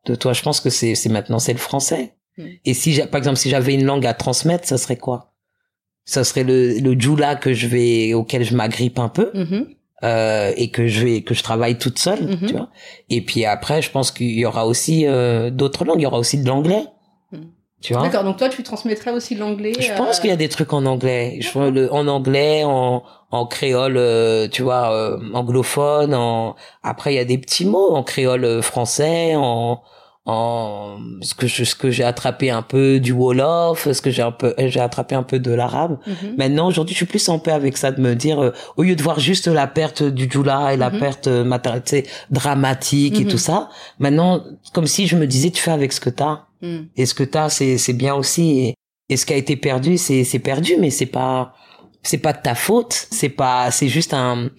de 0.05 0.15
toi, 0.15 0.33
je 0.33 0.41
pense 0.43 0.59
que 0.59 0.69
c'est, 0.69 0.93
c'est 0.95 1.09
maintenant, 1.09 1.39
c'est 1.39 1.53
le 1.53 1.59
français. 1.59 2.13
Mm. 2.37 2.43
Et 2.65 2.73
si, 2.73 2.93
j'ai- 2.93 3.07
par 3.07 3.17
exemple, 3.19 3.37
si 3.37 3.49
j'avais 3.49 3.73
une 3.73 3.85
langue 3.85 4.05
à 4.05 4.13
transmettre, 4.13 4.67
ça 4.67 4.77
serait 4.77 4.97
quoi? 4.97 5.33
Ça 6.05 6.23
serait 6.23 6.43
le, 6.43 6.77
le 6.79 6.99
djoula 6.99 7.35
que 7.35 7.53
je 7.53 7.65
vais, 7.67 8.13
auquel 8.13 8.43
je 8.43 8.55
m'agrippe 8.55 8.99
un 8.99 9.09
peu 9.09 9.31
Mhm. 9.33 9.67
euh, 10.03 10.51
et 10.55 10.69
que 10.69 10.85
je 10.87 11.03
vais 11.05 11.21
que 11.23 11.33
je 11.33 11.41
travaille 11.41 11.77
toute 11.79 11.97
seule 11.97 12.21
Mhm. 12.27 12.47
tu 12.47 12.53
vois 12.53 12.69
et 13.09 13.21
puis 13.21 13.45
après 13.45 13.81
je 13.81 13.89
pense 13.89 14.11
qu'il 14.11 14.37
y 14.37 14.45
aura 14.45 14.67
aussi 14.67 15.07
euh, 15.07 15.49
d'autres 15.49 15.85
langues 15.85 15.99
il 16.01 16.03
y 16.03 16.05
aura 16.05 16.19
aussi 16.19 16.37
de 16.37 16.45
l'anglais 16.47 16.83
D'accord, 17.93 18.23
donc 18.23 18.37
toi, 18.37 18.49
tu 18.49 18.63
transmettrais 18.63 19.11
aussi 19.11 19.35
l'anglais. 19.35 19.73
je 19.79 19.91
euh, 19.91 19.95
pense 19.95 20.19
qu'il 20.19 20.29
y 20.29 20.33
a 20.33 20.37
des 20.37 20.49
trucs 20.49 20.73
en 20.73 20.85
anglais 20.85 21.37
je 21.41 21.49
vois 21.51 21.69
le, 21.69 21.91
en 21.93 22.07
anglais 22.07 22.63
en 22.65 23.03
en 23.31 23.45
créole 23.45 23.97
euh, 23.97 24.47
tu 24.47 24.61
vois 24.63 24.91
euh, 24.93 25.17
anglophone 25.33 26.13
en 26.15 26.55
après 26.83 27.13
il 27.13 27.17
y 27.17 27.19
a 27.19 27.25
des 27.25 27.37
petits 27.37 27.65
mots 27.65 27.93
en 27.95 28.03
créole 28.03 28.45
euh, 28.45 28.61
français 28.61 29.33
en 29.35 29.81
en 30.27 30.97
ce 31.21 31.35
que 31.35 31.45
je, 31.45 31.63
ce 31.63 31.75
que 31.75 31.91
j'ai 31.91 32.03
attrapé 32.03 32.49
un 32.49 32.63
peu 32.63 32.99
du 32.99 33.11
wolof 33.11 33.91
ce 33.91 34.01
que 34.01 34.09
j'ai 34.09 34.23
un 34.23 34.31
peu 34.31 34.55
j'ai 34.57 34.79
attrapé 34.79 35.13
un 35.13 35.21
peu 35.21 35.37
de 35.37 35.51
l'arabe 35.51 35.99
mhm. 36.07 36.35
Maintenant, 36.37 36.67
aujourd'hui, 36.67 36.93
je 36.93 36.97
suis 36.97 37.05
plus 37.05 37.29
en 37.29 37.37
paix 37.37 37.51
avec 37.51 37.77
ça, 37.77 37.91
de 37.91 38.01
me 38.01 38.15
dire, 38.15 38.41
euh, 38.43 38.51
au 38.77 38.81
lieu 38.83 38.95
de 38.95 39.03
voir 39.03 39.19
juste 39.19 39.47
la 39.47 39.67
perte 39.67 40.01
du 40.01 40.27
djoula 40.29 40.73
et 40.73 40.77
la 40.77 40.89
Mhm. 40.89 40.99
perte 40.99 41.27
euh, 41.27 41.43
matérielle, 41.43 41.83
tu 41.85 41.89
sais, 41.97 42.03
dramatique 42.31 43.19
et 43.19 43.23
Mhm. 43.25 43.29
tout 43.31 43.37
ça, 43.37 43.69
maintenant, 43.99 44.41
comme 44.73 44.87
si 44.87 45.05
je 45.07 45.15
me 45.15 45.27
disais, 45.27 45.51
tu 45.51 45.61
fais 45.61 45.71
avec 45.71 45.93
ce 45.93 45.99
que 45.99 46.09
t'as. 46.09 46.39
Mhm. 46.65 46.87
Et 46.97 47.05
ce 47.05 47.13
que 47.13 47.23
t'as, 47.23 47.49
c'est, 47.49 47.77
c'est 47.77 47.93
bien 47.93 48.15
aussi. 48.15 48.59
Et, 48.59 48.75
et 49.09 49.17
ce 49.17 49.25
qui 49.25 49.33
a 49.33 49.37
été 49.37 49.55
perdu, 49.55 49.97
c'est, 49.97 50.23
c'est 50.23 50.39
perdu, 50.39 50.73
mais 50.79 50.89
c'est 50.89 51.05
pas, 51.05 51.53
c'est 52.03 52.17
pas 52.17 52.33
de 52.33 52.41
ta 52.41 52.55
faute. 52.55 53.07
C'est 53.11 53.29
pas, 53.29 53.71
c'est 53.71 53.87
juste 53.89 54.13
un, 54.13 54.49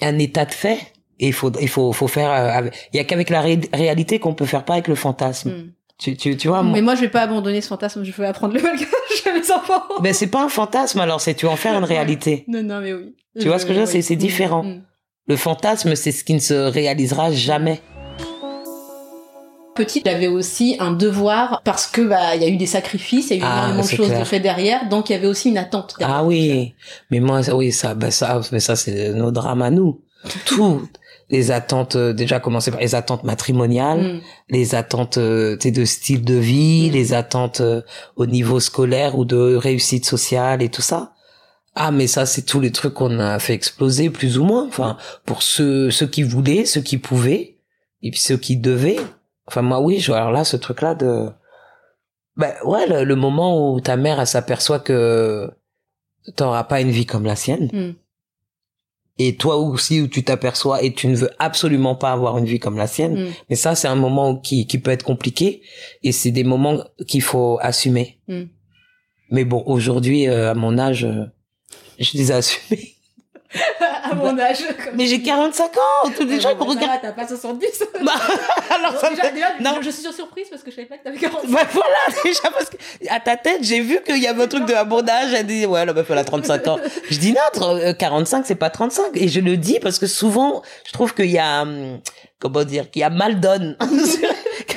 un 0.00 0.18
état 0.18 0.44
de 0.44 0.52
fait. 0.52 0.78
Et 1.20 1.26
il 1.28 1.32
faut, 1.32 1.50
il 1.60 1.68
faut, 1.68 1.92
faut 1.92 2.06
faire, 2.08 2.30
euh, 2.30 2.50
avec- 2.50 2.74
il 2.92 2.96
y 2.96 3.00
a 3.00 3.04
qu'avec 3.04 3.28
la 3.30 3.40
ré- 3.40 3.58
réalité 3.72 4.18
qu'on 4.20 4.34
peut 4.34 4.46
faire 4.46 4.64
pas 4.64 4.74
avec 4.74 4.86
le 4.88 4.94
fantasme. 4.94 5.50
Mhm. 5.50 5.72
Tu, 5.98 6.16
tu, 6.16 6.36
tu 6.36 6.46
vois, 6.46 6.62
moi. 6.62 6.72
Mais 6.74 6.82
moi, 6.82 6.94
je 6.94 7.00
vais 7.00 7.08
pas 7.08 7.22
abandonner 7.22 7.60
ce 7.60 7.66
fantasme, 7.66 8.04
je 8.04 8.12
veux 8.12 8.24
apprendre 8.24 8.54
le 8.54 8.62
malgache 8.62 8.86
à 9.26 9.32
mes 9.32 9.50
enfants. 9.50 9.82
Ben, 10.00 10.14
c'est 10.14 10.28
pas 10.28 10.44
un 10.44 10.48
fantasme, 10.48 11.00
alors, 11.00 11.20
c'est 11.20 11.34
tu 11.34 11.46
en 11.48 11.56
faire 11.56 11.74
une 11.76 11.82
réalité. 11.84 12.44
Non, 12.46 12.62
non, 12.62 12.80
mais 12.80 12.92
oui. 12.92 13.16
Tu 13.40 13.48
vois 13.48 13.58
ce 13.58 13.66
que 13.66 13.72
je 13.72 13.78
veux 13.80 13.84
dire, 13.84 13.90
c'est- 13.92 14.02
c'est 14.02 14.14
différent. 14.16 14.62
Mhm. 14.62 14.84
Le 15.26 15.36
fantasme, 15.36 15.96
c'est 15.96 16.12
ce 16.12 16.22
qui 16.22 16.34
ne 16.34 16.38
se 16.38 16.54
réalisera 16.54 17.32
jamais. 17.32 17.80
Petite, 19.78 20.04
j'avais 20.06 20.26
aussi 20.26 20.76
un 20.80 20.90
devoir 20.92 21.62
parce 21.64 21.86
que 21.86 22.00
bah 22.02 22.34
il 22.36 22.42
y 22.42 22.44
a 22.44 22.48
eu 22.48 22.56
des 22.56 22.66
sacrifices, 22.66 23.30
il 23.30 23.38
y 23.38 23.40
a 23.40 23.44
eu 23.44 23.48
Ah, 23.48 23.56
énormément 23.64 23.82
de 23.84 23.88
choses 23.88 24.06
clair. 24.08 24.18
de 24.20 24.24
fait 24.24 24.40
derrière, 24.40 24.88
donc 24.88 25.08
il 25.08 25.12
y 25.12 25.16
avait 25.16 25.26
aussi 25.28 25.48
une 25.50 25.58
attente. 25.58 25.94
derrière. 25.98 26.16
Ah 26.18 26.24
oui, 26.24 26.74
mais 27.10 27.20
moi, 27.20 27.40
oui, 27.54 27.72
ça, 27.72 27.94
ben 27.94 28.10
ça, 28.10 28.40
mais 28.52 28.60
ça, 28.60 28.74
c'est 28.76 29.14
nos 29.14 29.30
drames 29.30 29.62
à 29.62 29.70
nous. 29.70 30.00
Tout, 30.46 30.82
les 31.30 31.50
attentes, 31.52 31.94
euh, 31.96 32.12
déjà 32.12 32.40
commencer 32.40 32.70
par 32.72 32.80
les 32.80 32.94
attentes 32.96 33.22
matrimoniales, 33.22 34.00
Mhm. 34.00 34.20
les 34.50 34.74
attentes, 34.74 35.18
euh, 35.18 35.56
de 35.56 35.84
style 35.84 36.24
de 36.24 36.34
vie, 36.34 36.88
Mm. 36.90 36.92
les 36.92 37.12
attentes 37.14 37.60
euh, 37.60 37.82
au 38.16 38.26
niveau 38.26 38.58
scolaire 38.60 39.16
ou 39.18 39.24
de 39.24 39.54
réussite 39.54 40.04
sociale 40.06 40.60
et 40.62 40.70
tout 40.70 40.82
ça. 40.82 41.12
Ah, 41.76 41.92
mais 41.92 42.08
ça, 42.08 42.26
c'est 42.26 42.42
tous 42.42 42.58
les 42.58 42.72
trucs 42.72 42.94
qu'on 42.94 43.20
a 43.20 43.38
fait 43.38 43.54
exploser, 43.54 44.10
plus 44.10 44.38
ou 44.38 44.44
moins. 44.44 44.66
Enfin, 44.66 44.96
pour 45.24 45.42
ceux, 45.44 45.92
ceux 45.92 46.08
qui 46.08 46.24
voulaient, 46.24 46.64
ceux 46.64 46.80
qui 46.80 46.98
pouvaient, 46.98 47.58
et 48.02 48.10
puis 48.10 48.18
ceux 48.20 48.36
qui 48.36 48.56
devaient. 48.56 48.98
Enfin, 49.48 49.62
moi, 49.62 49.80
oui, 49.80 49.98
je, 49.98 50.12
alors 50.12 50.30
là, 50.30 50.44
ce 50.44 50.56
truc-là 50.56 50.94
de, 50.94 51.30
ben, 52.36 52.52
ouais, 52.64 52.86
le, 52.86 53.04
le 53.04 53.16
moment 53.16 53.72
où 53.72 53.80
ta 53.80 53.96
mère, 53.96 54.20
elle 54.20 54.26
s'aperçoit 54.26 54.78
que 54.78 55.50
t'auras 56.36 56.64
pas 56.64 56.82
une 56.82 56.90
vie 56.90 57.06
comme 57.06 57.24
la 57.24 57.34
sienne. 57.34 57.70
Mhm. 57.72 57.94
Et 59.20 59.36
toi 59.36 59.56
aussi, 59.56 60.00
où 60.02 60.06
tu 60.06 60.22
t'aperçois 60.22 60.82
et 60.82 60.92
tu 60.92 61.08
ne 61.08 61.16
veux 61.16 61.30
absolument 61.40 61.96
pas 61.96 62.12
avoir 62.12 62.38
une 62.38 62.44
vie 62.44 62.60
comme 62.60 62.76
la 62.76 62.86
sienne. 62.86 63.18
Mhm. 63.18 63.32
Mais 63.48 63.56
ça, 63.56 63.74
c'est 63.74 63.88
un 63.88 63.96
moment 63.96 64.36
qui, 64.36 64.66
qui 64.66 64.78
peut 64.78 64.90
être 64.90 65.02
compliqué 65.02 65.62
et 66.02 66.12
c'est 66.12 66.30
des 66.30 66.44
moments 66.44 66.84
qu'il 67.06 67.22
faut 67.22 67.58
assumer. 67.60 68.18
Mm. 68.28 68.42
Mais 69.30 69.44
bon, 69.44 69.62
aujourd'hui, 69.66 70.28
euh, 70.28 70.50
à 70.50 70.54
mon 70.54 70.78
âge, 70.78 71.04
euh, 71.04 71.24
je 71.98 72.16
les 72.16 72.30
ai 72.30 72.34
assumés. 72.34 72.94
à 74.04 74.14
mon 74.14 74.38
âge. 74.38 74.58
comme 74.84 74.94
Mais 74.96 75.06
j'ai 75.06 75.18
dis. 75.18 75.24
45 75.24 75.64
ans, 75.76 76.10
tous 76.16 76.24
les 76.24 76.38
gens 76.40 76.54
me 76.54 76.62
regardent. 76.62 77.00
T'as 77.00 77.12
pas 77.12 77.26
70. 77.26 77.84
Bah, 78.04 78.12
alors 78.74 79.00
ça 79.00 79.10
déjà, 79.10 79.30
déjà, 79.30 79.46
Non. 79.60 79.80
je, 79.82 79.90
suis 79.90 80.02
surprise 80.12 80.46
parce 80.50 80.62
que 80.62 80.70
je 80.70 80.76
savais 80.76 80.86
pas 80.86 80.98
que 80.98 81.04
t'avais 81.04 81.16
40 81.16 81.46
Bah 81.48 81.60
voilà, 81.72 82.22
déjà 82.24 82.42
parce 82.52 82.70
que 82.70 82.76
à 83.08 83.18
ta 83.20 83.36
tête, 83.36 83.58
j'ai 83.62 83.80
vu 83.80 84.00
qu'il 84.06 84.18
y 84.18 84.26
avait 84.26 84.44
un 84.44 84.46
truc 84.46 84.66
de 84.66 84.74
à 84.74 84.84
mon 84.84 85.00
âge, 85.08 85.32
elle 85.34 85.46
dit 85.46 85.66
ouais, 85.66 85.84
la 85.84 85.92
meuf 85.92 86.08
elle 86.10 86.18
a 86.18 86.24
35 86.24 86.68
ans. 86.68 86.78
Je 87.10 87.18
dis 87.18 87.32
non, 87.32 87.40
tr- 87.60 87.80
euh, 87.90 87.92
45 87.94 88.44
c'est 88.46 88.54
pas 88.54 88.70
35 88.70 89.10
et 89.14 89.28
je 89.28 89.40
le 89.40 89.56
dis 89.56 89.80
parce 89.80 89.98
que 89.98 90.06
souvent, 90.06 90.62
je 90.86 90.92
trouve 90.92 91.14
qu'il 91.14 91.30
y 91.30 91.38
a 91.38 91.62
hum, 91.62 91.98
comment 92.38 92.64
dire, 92.64 92.90
qu'il 92.90 93.00
y 93.00 93.04
a 93.04 93.10
mal 93.10 93.40
donne. 93.40 93.76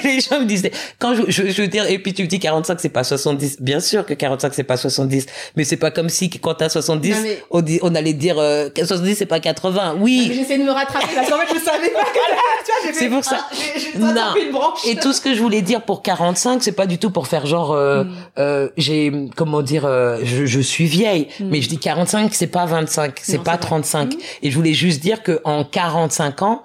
les 0.15 0.19
gens 0.21 0.39
me 0.39 0.45
disent 0.45 0.69
quand 0.99 1.15
je, 1.15 1.23
je, 1.27 1.47
je 1.51 1.61
veux 1.61 1.67
dire 1.67 1.85
et 1.89 1.99
puis 1.99 2.13
tu 2.13 2.23
me 2.23 2.27
dis 2.27 2.39
45 2.39 2.79
c'est 2.79 2.89
pas 2.89 3.03
70. 3.03 3.57
Bien 3.61 3.79
sûr 3.79 4.05
que 4.05 4.13
45 4.13 4.53
c'est 4.53 4.63
pas 4.63 4.77
70, 4.77 5.25
mais 5.55 5.63
c'est 5.63 5.77
pas 5.77 5.91
comme 5.91 6.09
si 6.09 6.29
quand 6.29 6.53
t'as 6.55 6.69
70 6.69 7.09
Non, 7.11 7.15
mais- 7.23 7.43
on 7.51 7.61
dit 7.61 7.79
on 7.81 7.93
allait 7.95 8.13
dire 8.13 8.37
euh, 8.39 8.69
que 8.69 8.85
70 8.85 9.15
c'est 9.15 9.25
pas 9.25 9.39
80. 9.39 9.93
Mais 9.95 10.01
Oui. 10.01 10.31
J'essaie 10.33 10.57
de 10.57 10.63
me 10.63 10.71
rattraper 10.71 11.07
parce 11.15 11.29
qu'en 11.29 11.37
fait 11.39 11.53
je 11.53 11.59
savais 11.59 11.89
pas 11.89 12.01
que 12.03 12.93
C'est 12.93 13.09
pour 13.09 13.23
ça. 13.23 13.37
ah, 13.51 13.55
j'ai- 13.75 13.99
Non. 13.99 14.35
une 14.45 14.51
branche. 14.51 14.79
Et 14.87 14.95
tout 14.95 15.13
ce 15.13 15.21
que 15.21 15.33
je 15.33 15.41
voulais 15.41 15.61
dire 15.61 15.81
pour 15.83 16.01
45, 16.01 16.63
c'est 16.63 16.71
pas 16.71 16.85
du 16.87 16.97
tout 16.97 17.11
pour 17.11 17.27
faire 17.27 17.45
genre 17.45 17.71
euh, 17.73 18.03
Mm. 18.03 18.11
euh, 18.39 18.69
j'ai 18.77 19.11
comment 19.35 19.61
dire 19.61 19.85
euh, 19.85 20.19
je, 20.23 20.45
je 20.45 20.59
suis 20.59 20.85
vieille, 20.85 21.27
Mm. 21.39 21.45
mais 21.49 21.61
je 21.61 21.69
dis 21.69 21.77
45, 21.77 22.33
c'est 22.33 22.47
pas 22.47 22.65
25, 22.65 23.19
c'est 23.21 23.37
pas 23.37 23.51
c'est 23.53 23.57
vrai. 23.57 23.67
35. 23.67 24.13
Mm. 24.13 24.17
Et 24.43 24.51
je 24.51 24.55
voulais 24.55 24.73
juste 24.73 25.01
dire 25.01 25.23
que 25.23 25.39
en 25.43 25.63
45 25.63 26.41
ans, 26.41 26.63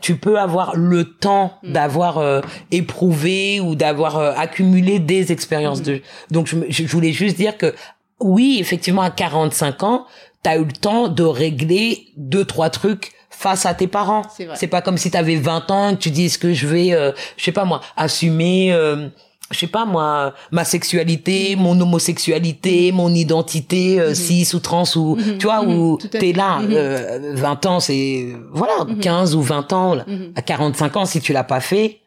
tu 0.00 0.16
peux 0.16 0.38
avoir 0.38 0.76
le 0.76 1.04
temps 1.04 1.54
Mm. 1.62 1.72
d'avoir 1.72 2.18
euh, 2.18 2.40
éprouvé 2.70 3.60
ou 3.60 3.74
d'avoir 3.74 4.16
euh, 4.18 4.32
accumulé 4.36 4.98
des 4.98 5.32
expériences 5.32 5.80
Mm. 5.80 5.84
de 5.84 6.00
donc 6.30 6.46
je, 6.46 6.56
je 6.68 6.86
voulais 6.86 7.12
juste 7.12 7.36
dire 7.36 7.56
que 7.58 7.74
oui, 8.20 8.58
effectivement 8.60 9.02
à 9.02 9.10
45 9.10 9.82
ans, 9.82 10.06
t'as 10.42 10.56
eu 10.56 10.64
le 10.64 10.72
temps 10.72 11.08
de 11.08 11.24
régler 11.24 12.06
deux 12.16 12.44
trois 12.44 12.70
trucs 12.70 13.12
face 13.30 13.66
à 13.66 13.74
tes 13.74 13.88
parents. 13.88 14.22
C'est 14.54 14.68
pas 14.68 14.82
comme 14.82 14.98
si 14.98 15.10
t'avais 15.10 15.36
20 15.36 15.70
ans 15.70 15.88
et 15.90 15.94
que 15.96 16.00
tu 16.00 16.10
dis 16.10 16.26
est-ce 16.26 16.38
que 16.38 16.52
je 16.52 16.66
vais 16.66 16.92
euh, 16.92 17.10
je 17.36 17.44
sais 17.44 17.52
pas 17.52 17.64
moi 17.64 17.80
assumer 17.96 18.72
euh, 18.72 19.08
je 19.52 19.58
sais 19.60 19.66
pas 19.66 19.84
moi 19.84 20.34
ma 20.50 20.64
sexualité, 20.64 21.54
mon 21.56 21.80
homosexualité, 21.80 22.92
mon 22.92 23.12
identité 23.14 24.00
euh, 24.00 24.08
Mhm. 24.10 24.14
cis 24.14 24.48
ou 24.54 24.58
trans 24.60 24.84
ou 24.96 25.16
Mhm. 25.16 25.38
tu 25.38 25.46
vois 25.46 25.62
Mhm. 25.62 25.78
où 25.78 25.98
t'es 25.98 26.32
là 26.32 26.60
euh, 26.62 27.32
20 27.34 27.66
ans 27.66 27.80
c'est 27.80 28.28
voilà 28.52 28.84
Mhm. 28.88 28.98
15 28.98 29.34
ou 29.34 29.42
20 29.42 29.72
ans 29.72 29.94
là. 29.94 30.04
À 30.34 30.42
45 30.42 30.96
ans 30.96 31.04
si 31.06 31.20
tu 31.20 31.32
l'as 31.32 31.44
pas 31.44 31.60
fait 31.60 31.98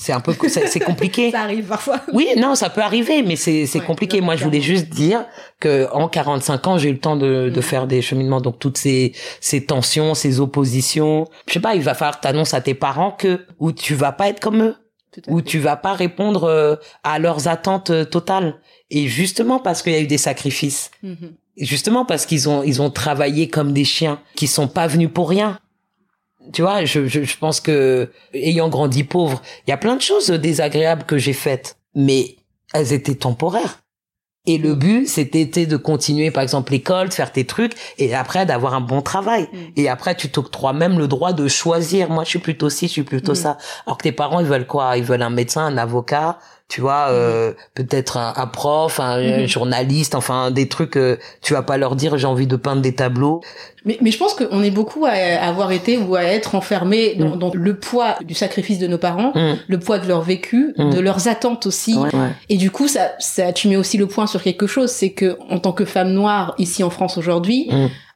c'est 0.00 0.12
un 0.12 0.20
peu 0.20 0.32
c'est 0.48 0.68
c'est 0.68 0.78
compliqué 0.78 1.30
Ça 1.32 1.40
arrive 1.40 1.64
parfois. 1.66 2.00
oui, 2.12 2.28
non, 2.36 2.54
ça 2.54 2.70
peut 2.70 2.82
arriver, 2.82 3.24
mais 3.24 3.34
c'est 3.34 3.66
c'est 3.66 3.80
Ouais, 3.80 3.84
compliqué. 3.84 4.20
Moi, 4.20 4.36
je 4.36 4.44
voulais 4.44 4.60
juste 4.60 4.90
dire 4.90 5.24
que 5.58 5.88
en 5.92 6.06
45 6.08 6.68
ans, 6.68 6.78
j'ai 6.78 6.90
eu 6.90 6.92
le 6.92 7.00
temps 7.00 7.16
de, 7.16 7.50
de 7.52 7.60
faire 7.60 7.88
des 7.88 8.00
cheminements. 8.00 8.40
Donc 8.40 8.60
toutes 8.60 8.78
ces 8.78 9.12
ces 9.40 9.64
tensions, 9.64 10.14
ces 10.14 10.38
oppositions, 10.38 11.26
je 11.48 11.54
sais 11.54 11.60
pas, 11.60 11.74
il 11.74 11.82
va 11.82 11.94
falloir 11.94 12.20
t'annonces 12.20 12.54
à 12.54 12.60
tes 12.60 12.74
parents 12.74 13.10
que 13.10 13.44
ou 13.58 13.72
tu 13.72 13.96
vas 13.96 14.12
pas 14.12 14.28
être 14.28 14.38
comme 14.38 14.62
eux, 14.62 14.76
Fait. 15.14 15.42
tu 15.44 15.58
vas 15.58 15.76
pas 15.76 15.94
répondre 15.94 16.44
euh, 16.44 16.76
à 17.02 17.18
leurs 17.18 17.48
attentes 17.48 17.90
euh, 17.90 18.04
totales. 18.04 18.60
Et 18.90 19.08
justement 19.08 19.58
parce 19.58 19.82
qu'il 19.82 19.92
y 19.92 19.96
a 19.96 20.00
eu 20.00 20.06
des 20.06 20.18
sacrifices, 20.18 20.90
Mhm. 21.02 21.34
Et 21.60 21.64
justement 21.64 22.04
parce 22.04 22.24
qu'ils 22.24 22.48
ont 22.48 22.62
ils 22.62 22.80
ont 22.80 22.90
travaillé 22.90 23.48
comme 23.48 23.72
des 23.72 23.84
chiens, 23.84 24.20
qui 24.36 24.46
sont 24.46 24.68
pas 24.68 24.86
venus 24.86 25.10
pour 25.12 25.28
rien. 25.28 25.58
Tu 26.52 26.62
vois, 26.62 26.84
je, 26.84 27.06
je, 27.08 27.24
je 27.24 27.36
pense 27.36 27.60
que 27.60 28.10
ayant 28.32 28.68
grandi 28.68 29.02
pauvre, 29.02 29.42
il 29.66 29.70
y 29.70 29.72
a 29.72 29.76
plein 29.76 29.96
de 29.96 30.00
choses 30.00 30.28
désagréables 30.30 31.04
que 31.04 31.18
j'ai 31.18 31.32
faites, 31.32 31.76
mais 31.94 32.36
elles 32.72 32.92
étaient 32.92 33.16
temporaires. 33.16 33.80
Et 34.48 34.58
le 34.58 34.74
but, 34.74 35.06
c'était 35.06 35.44
de 35.66 35.76
continuer, 35.76 36.30
par 36.30 36.42
exemple, 36.42 36.72
l'école, 36.72 37.10
de 37.10 37.14
faire 37.14 37.30
tes 37.30 37.44
trucs, 37.44 37.74
et 37.98 38.14
après 38.14 38.46
d'avoir 38.46 38.74
un 38.74 38.80
bon 38.80 39.02
travail. 39.02 39.42
Mm. 39.52 39.56
Et 39.76 39.88
après, 39.88 40.16
tu 40.16 40.30
t'octroies 40.30 40.72
même 40.72 40.98
le 40.98 41.06
droit 41.06 41.32
de 41.32 41.46
choisir. 41.48 42.08
Moi, 42.10 42.24
je 42.24 42.30
suis 42.30 42.38
plutôt 42.38 42.70
ci, 42.70 42.86
je 42.88 42.92
suis 42.92 43.02
plutôt 43.02 43.32
Mm. 43.32 43.36
ça. 43.36 43.58
Alors 43.86 43.98
que 43.98 44.04
tes 44.04 44.12
parents, 44.12 44.40
ils 44.40 44.46
veulent 44.46 44.66
quoi? 44.66 44.96
Ils 44.96 45.04
veulent 45.04 45.22
un 45.22 45.30
médecin, 45.30 45.66
un 45.66 45.76
avocat, 45.76 46.38
tu 46.68 46.82
vois, 46.82 47.06
euh, 47.08 47.54
peut-être 47.74 48.18
un, 48.18 48.34
un 48.36 48.46
prof, 48.46 49.00
un, 49.00 49.18
Mm. 49.42 49.46
journaliste, 49.46 50.14
enfin 50.14 50.50
des 50.50 50.68
trucs. 50.68 50.96
euh, 50.98 51.16
tu 51.40 51.54
vas 51.54 51.62
pas 51.62 51.78
leur 51.78 51.96
dire 51.96 52.18
j'ai 52.18 52.26
envie 52.26 52.46
de 52.46 52.56
peindre 52.56 52.82
des 52.82 52.94
tableaux. 52.94 53.40
Mais, 53.86 53.96
mais 54.02 54.10
je 54.10 54.18
pense 54.18 54.34
qu'on 54.34 54.62
est 54.62 54.70
beaucoup 54.70 55.06
à 55.06 55.12
avoir 55.12 55.72
été 55.72 55.96
ou 55.96 56.14
à 56.14 56.24
être 56.24 56.54
enfermés 56.54 57.14
dans, 57.14 57.36
Mm. 57.36 57.38
dans 57.38 57.50
le 57.54 57.78
poids 57.78 58.16
du 58.22 58.34
sacrifice 58.34 58.78
de 58.78 58.86
nos 58.86 58.98
parents, 58.98 59.32
Mm. 59.34 59.54
le 59.66 59.78
poids 59.78 59.98
de 59.98 60.06
leur 60.06 60.20
vécu, 60.20 60.74
Mm. 60.76 60.90
de 60.90 61.00
leurs 61.00 61.26
attentes 61.26 61.64
aussi. 61.64 61.96
Ouais, 61.96 62.14
ouais. 62.14 62.28
Et 62.50 62.58
du 62.58 62.70
coup, 62.70 62.86
ça, 62.86 63.12
ça, 63.18 63.52
tu 63.54 63.68
mets 63.68 63.76
aussi 63.76 63.96
le 63.96 64.06
point 64.06 64.26
sur 64.26 64.42
quelque 64.42 64.66
chose, 64.66 64.90
c'est 64.90 65.10
que 65.12 65.38
en 65.50 65.58
tant 65.60 65.72
que 65.72 65.86
femme 65.86 66.10
noire 66.10 66.54
ici 66.58 66.84
en 66.84 66.90
France 66.90 67.16
aujourd'hui, 67.16 67.70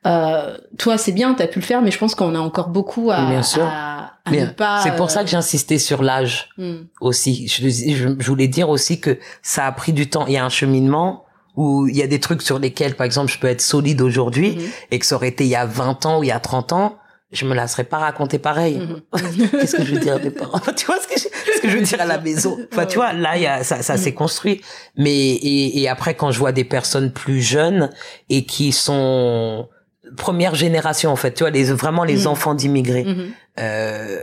euh, 0.07 0.57
toi 0.79 0.99
c'est 0.99 1.13
bien, 1.13 1.33
t'as 1.35 1.47
pu 1.47 1.61
le 1.61 1.65
faire, 1.65 1.81
mais 1.81 1.91
je 1.91 1.99
pense 1.99 2.15
qu'on 2.15 2.35
a 2.35 2.39
encore 2.41 2.69
beaucoup 2.69 3.11
à, 3.11 3.25
Bien 3.31 3.43
sûr. 3.43 3.63
à, 3.65 3.69
à 3.69 4.12
Mais 4.31 4.47
pas. 4.47 4.83
C'est 4.83 4.97
pour 4.97 5.11
ça 5.11 5.21
que 5.21 5.29
euh, 5.29 5.33
j'insistais 5.33 5.79
sur 5.79 6.03
l'âge 6.03 6.51
mm, 6.57 6.77
aussi. 7.01 7.49
Je, 7.49 7.69
je, 7.69 8.15
je 8.19 8.27
voulais 8.27 8.49
dire 8.49 8.69
aussi 8.69 9.01
que 9.01 9.19
ça 9.43 9.67
a 9.67 9.73
pris 9.73 9.93
du 9.93 10.09
temps. 10.09 10.27
Il 10.27 10.35
y 10.35 10.37
a 10.37 10.45
un 10.45 10.49
cheminement 10.49 11.25
où 11.57 11.87
il 11.89 11.97
y 11.97 12.03
a 12.03 12.07
des 12.07 12.21
trucs 12.21 12.43
sur 12.43 12.59
lesquels, 12.59 12.95
par 12.95 13.05
exemple, 13.05 13.31
je 13.31 13.39
peux 13.39 13.49
être 13.49 13.61
solide 13.61 14.01
aujourd'hui 14.01 14.57
mhm, 14.57 14.63
et 14.91 14.99
que 14.99 15.07
ça 15.07 15.17
aurait 15.17 15.29
été 15.29 15.45
il 15.45 15.51
y 15.51 15.57
a 15.57 15.67
20 15.67 16.07
ans 16.07 16.21
ou 16.21 16.25
il 16.25 16.29
y 16.29 16.33
a 16.33 16.41
30 16.41 16.73
ans, 16.73 16.99
je 17.31 17.47
me 17.47 17.55
la 17.55 17.67
serais 17.67 17.85
pas 17.85 17.99
raconté 17.99 18.39
pareil. 18.39 18.79
mhm. 18.79 19.03
Qu'est-ce 19.51 19.77
que 19.77 19.85
je 19.85 19.95
veux 19.95 20.01
dire 20.01 20.15
à 20.15 20.19
mes 20.19 20.31
parents? 20.31 20.61
Tu 20.77 20.87
vois 20.87 20.99
ce 21.01 21.09
que 21.09 21.19
je, 21.19 21.55
ce 21.57 21.61
que 21.61 21.69
je 21.69 21.77
veux 21.77 21.83
dire 21.83 22.01
à 22.01 22.07
la 22.07 22.19
maison? 22.19 22.59
Enfin, 22.73 22.87
tu 22.87 22.97
vois, 22.97 23.13
là, 23.13 23.37
il 23.37 23.43
y 23.43 23.47
a, 23.47 23.65
ça, 23.65 23.83
ça 23.83 23.97
s'est 23.97 24.15
construit. 24.15 24.61
Mais 24.97 25.13
et, 25.13 25.81
et 25.81 25.89
après, 25.89 26.15
quand 26.15 26.31
je 26.31 26.39
vois 26.39 26.53
des 26.53 26.65
personnes 26.65 27.13
plus 27.13 27.41
jeunes 27.41 27.91
et 28.31 28.45
qui 28.45 28.73
sont 28.73 29.69
première 30.17 30.55
génération, 30.55 31.11
en 31.11 31.17
fait, 31.17 31.33
tu 31.35 31.43
vois, 31.45 31.51
les 31.51 31.65
vraiment 31.65 32.05
les 32.05 32.23
Mhm. 32.23 32.27
enfants 32.29 32.55
d'immigrés 32.55 33.05
Mhm. 33.05 33.27
euh, 33.61 34.19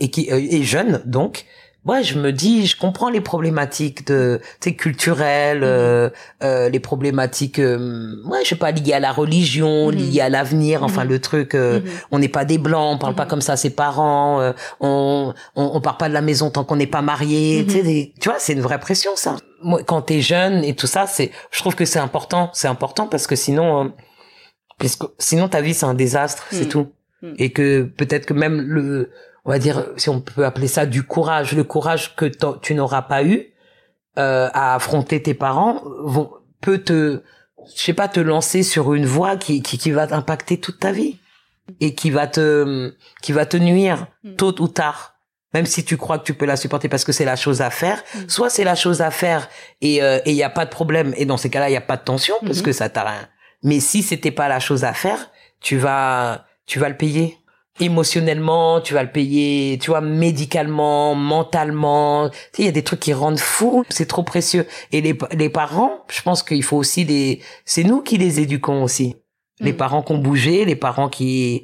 et 0.00 0.10
qui 0.10 0.30
euh, 0.30 0.38
et 0.38 0.62
jeunes, 0.62 1.02
donc. 1.06 1.44
Ouais, 1.84 2.02
je 2.02 2.18
me 2.18 2.32
dis, 2.32 2.66
je 2.66 2.76
comprends 2.76 3.10
les 3.10 3.20
problématiques 3.20 4.08
de, 4.08 4.40
tu 4.60 4.70
sais, 4.70 4.74
culturelles, 4.74 5.60
euh, 5.62 6.10
euh, 6.42 6.68
les 6.68 6.80
problématiques, 6.80 7.60
euh, 7.60 8.12
ouais, 8.24 8.40
je 8.42 8.48
sais 8.48 8.54
pas, 8.56 8.72
liées 8.72 8.92
à 8.94 8.98
la 8.98 9.12
religion, 9.12 9.92
Mhm. 9.92 9.96
liées 9.96 10.20
à 10.20 10.28
l'avenir, 10.28 10.82
enfin 10.82 11.04
Mhm. 11.04 11.10
le 11.10 11.18
truc, 11.20 11.54
euh, 11.54 11.78
Mhm. 11.78 11.86
on 12.10 12.18
n'est 12.18 12.28
pas 12.28 12.44
des 12.44 12.58
blancs, 12.58 12.96
on 12.96 12.98
parle 12.98 13.14
pas 13.14 13.22
Mhm. 13.22 13.28
comme 13.30 13.40
ça 13.40 13.52
à 13.52 13.56
ses 13.56 13.70
parents, 13.70 14.40
euh, 14.40 14.50
on, 14.80 15.32
on 15.54 15.70
on 15.74 15.80
part 15.80 15.96
pas 15.96 16.08
de 16.08 16.14
la 16.14 16.22
maison 16.22 16.50
tant 16.50 16.64
qu'on 16.64 16.74
n'est 16.74 16.88
pas 16.88 17.02
marié, 17.02 17.60
Mhm. 17.62 17.66
tu 17.68 17.72
sais, 17.84 18.12
tu 18.20 18.28
vois, 18.30 18.38
c'est 18.40 18.54
une 18.54 18.62
vraie 18.62 18.80
pression 18.80 19.12
ça. 19.14 19.36
Moi, 19.62 19.84
quand 19.84 20.02
t'es 20.02 20.20
jeune 20.20 20.64
et 20.64 20.74
tout 20.74 20.88
ça, 20.88 21.06
c'est, 21.06 21.30
je 21.52 21.60
trouve 21.60 21.76
que 21.76 21.84
c'est 21.84 22.00
important, 22.00 22.50
c'est 22.52 22.66
important 22.66 23.06
parce 23.06 23.28
que 23.28 23.36
sinon, 23.36 23.92
parce 24.78 24.96
que 24.96 25.06
sinon 25.18 25.48
ta 25.48 25.60
vie 25.60 25.74
c'est 25.74 25.86
un 25.86 25.94
désastre, 25.94 26.46
c'est 26.50 26.64
Mhm. 26.64 26.68
tout, 26.68 26.92
Mhm. 27.22 27.34
et 27.38 27.50
que 27.52 27.82
peut-être 27.82 28.26
que 28.26 28.34
même 28.34 28.60
le, 28.60 29.10
on 29.44 29.50
va 29.50 29.58
dire, 29.58 29.86
si 29.96 30.08
on 30.08 30.20
peut 30.20 30.44
appeler 30.44 30.68
ça 30.68 30.86
du 30.86 31.02
courage, 31.02 31.52
le 31.52 31.64
courage 31.64 32.14
que 32.16 32.26
tu 32.60 32.74
n'auras 32.74 33.02
pas 33.02 33.24
eu 33.24 33.46
euh, 34.18 34.48
à 34.54 34.74
affronter 34.74 35.20
tes 35.22 35.34
parents, 35.34 35.82
vont, 36.02 36.30
peut 36.62 36.78
te, 36.78 37.20
je 37.74 37.82
sais 37.82 37.92
pas, 37.92 38.08
te 38.08 38.18
lancer 38.20 38.62
sur 38.62 38.94
une 38.94 39.04
voie 39.06 39.36
qui, 39.36 39.60
qui, 39.62 39.76
qui 39.76 39.90
va 39.90 40.06
t'impacter 40.06 40.58
toute 40.58 40.78
ta 40.80 40.90
vie 40.90 41.18
et 41.80 41.94
qui 41.94 42.10
va 42.10 42.26
te, 42.26 42.94
qui 43.22 43.32
va 43.32 43.44
te 43.44 43.56
nuire 43.58 44.06
Mm. 44.24 44.36
tôt 44.36 44.54
ou 44.62 44.68
tard. 44.68 45.16
Même 45.52 45.66
si 45.66 45.84
tu 45.84 45.96
crois 45.98 46.18
que 46.18 46.24
tu 46.24 46.32
peux 46.34 46.46
la 46.46 46.56
supporter 46.56 46.88
parce 46.88 47.04
que 47.04 47.12
c'est 47.12 47.24
la 47.26 47.36
chose 47.36 47.60
à 47.60 47.68
faire, 47.70 48.02
Mm. 48.14 48.28
soit 48.28 48.48
c'est 48.50 48.64
la 48.64 48.74
chose 48.74 49.00
à 49.02 49.10
faire 49.10 49.48
et 49.82 50.02
euh, 50.02 50.18
et 50.24 50.30
il 50.30 50.36
y 50.36 50.42
a 50.42 50.50
pas 50.50 50.64
de 50.64 50.70
problème 50.70 51.12
et 51.18 51.24
dans 51.26 51.36
ces 51.36 51.50
cas-là 51.50 51.68
il 51.68 51.72
y 51.74 51.76
a 51.76 51.80
pas 51.82 51.96
de 51.98 52.02
tension 52.04 52.36
parce 52.42 52.58
Mhm. 52.60 52.64
que 52.64 52.72
ça 52.72 52.88
t'a 52.88 53.02
rien. 53.04 53.28
Mais 53.66 53.80
si 53.80 54.02
c'était 54.02 54.30
pas 54.30 54.48
la 54.48 54.60
chose 54.60 54.84
à 54.84 54.94
faire, 54.94 55.30
tu 55.60 55.76
vas 55.76 56.46
tu 56.66 56.78
vas 56.78 56.88
le 56.88 56.96
payer 56.96 57.36
émotionnellement, 57.78 58.80
tu 58.80 58.94
vas 58.94 59.02
le 59.02 59.10
payer, 59.12 59.78
tu 59.78 59.90
vois, 59.90 60.00
médicalement, 60.00 61.14
mentalement. 61.14 62.28
Tu 62.30 62.36
sais, 62.52 62.62
il 62.62 62.64
y 62.64 62.68
a 62.68 62.72
des 62.72 62.82
trucs 62.82 63.00
qui 63.00 63.12
rendent 63.12 63.38
fou. 63.38 63.84
C'est 63.90 64.06
trop 64.06 64.22
précieux. 64.22 64.66
Et 64.92 65.00
les, 65.00 65.16
les 65.32 65.48
parents, 65.48 66.04
je 66.08 66.22
pense 66.22 66.42
qu'il 66.42 66.62
faut 66.62 66.76
aussi 66.76 67.04
les, 67.04 67.40
c'est 67.64 67.84
nous 67.84 68.00
qui 68.02 68.18
les 68.18 68.40
éduquons 68.40 68.82
aussi. 68.82 69.16
Les 69.60 69.72
Mm. 69.72 69.76
parents 69.76 70.02
qui 70.02 70.12
ont 70.12 70.18
bougé, 70.18 70.64
les 70.64 70.76
parents 70.76 71.08
qui, 71.08 71.62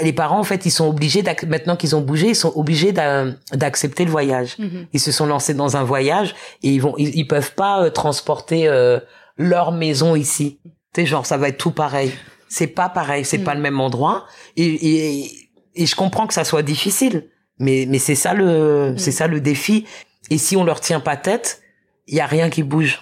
les 0.00 0.12
parents, 0.12 0.38
en 0.40 0.44
fait, 0.44 0.66
ils 0.66 0.70
sont 0.70 0.88
obligés, 0.88 1.22
maintenant 1.46 1.76
qu'ils 1.76 1.96
ont 1.96 2.00
bougé, 2.02 2.28
ils 2.28 2.36
sont 2.36 2.52
obligés 2.54 2.92
d'a- 2.92 3.26
d'accepter 3.52 4.04
le 4.04 4.10
voyage. 4.10 4.56
Mhm. 4.58 4.86
Ils 4.92 5.00
se 5.00 5.10
sont 5.12 5.26
lancés 5.26 5.54
dans 5.54 5.76
un 5.76 5.84
voyage 5.84 6.34
et 6.62 6.70
ils 6.70 6.80
vont, 6.80 6.94
ils, 6.98 7.14
ils 7.16 7.26
peuvent 7.26 7.54
pas 7.54 7.82
euh, 7.84 7.90
transporter 7.90 8.68
euh, 8.68 8.98
leur 9.36 9.72
maison 9.72 10.14
ici. 10.16 10.58
Sais, 10.94 11.06
genre, 11.06 11.26
ça 11.26 11.36
va 11.36 11.48
être 11.48 11.58
tout 11.58 11.70
pareil. 11.72 12.12
C'est 12.48 12.66
pas 12.68 12.88
pareil, 12.88 13.24
c'est 13.24 13.38
Mm. 13.38 13.44
pas 13.44 13.54
le 13.54 13.60
même 13.60 13.80
endroit. 13.80 14.26
Et, 14.56 14.64
et, 14.64 15.48
et 15.74 15.86
je 15.86 15.96
comprends 15.96 16.26
que 16.26 16.34
ça 16.34 16.44
soit 16.44 16.62
difficile, 16.62 17.28
mais 17.58 17.86
mais 17.88 17.98
c'est 17.98 18.14
ça 18.14 18.32
le, 18.34 18.92
Mm. 18.92 18.98
c'est 18.98 19.12
ça 19.12 19.26
le 19.26 19.40
défi. 19.40 19.86
Et 20.30 20.38
si 20.38 20.56
on 20.56 20.64
leur 20.64 20.80
tient 20.80 21.00
pas 21.00 21.16
tête, 21.16 21.60
il 22.06 22.14
y 22.14 22.20
a 22.20 22.26
rien 22.26 22.48
qui 22.50 22.62
bouge. 22.62 23.00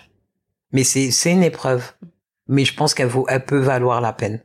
Mais 0.72 0.84
c'est 0.84 1.10
c'est 1.10 1.32
une 1.32 1.42
épreuve. 1.42 1.92
Mais 2.48 2.64
je 2.64 2.74
pense 2.74 2.94
qu'elle 2.94 3.08
vaut, 3.08 3.26
elle 3.28 3.44
peut 3.44 3.58
valoir 3.60 4.00
la 4.00 4.12
peine. 4.12 4.40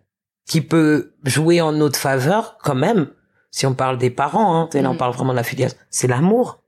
Qui 0.46 0.62
peut 0.62 1.14
jouer 1.24 1.62
en 1.62 1.72
notre 1.72 2.00
faveur 2.00 2.58
quand 2.64 2.76
même. 2.76 3.08
Si 3.52 3.66
on 3.66 3.74
parle 3.74 3.98
des 3.98 4.10
parents, 4.10 4.56
hein, 4.62 4.70
là 4.74 4.90
on 4.90 4.94
Mhm. 4.94 4.98
parle 4.98 5.14
vraiment 5.14 5.32
de 5.32 5.38
la 5.38 5.44
filiation, 5.44 5.78
c'est 5.90 6.08
l'amour. 6.08 6.62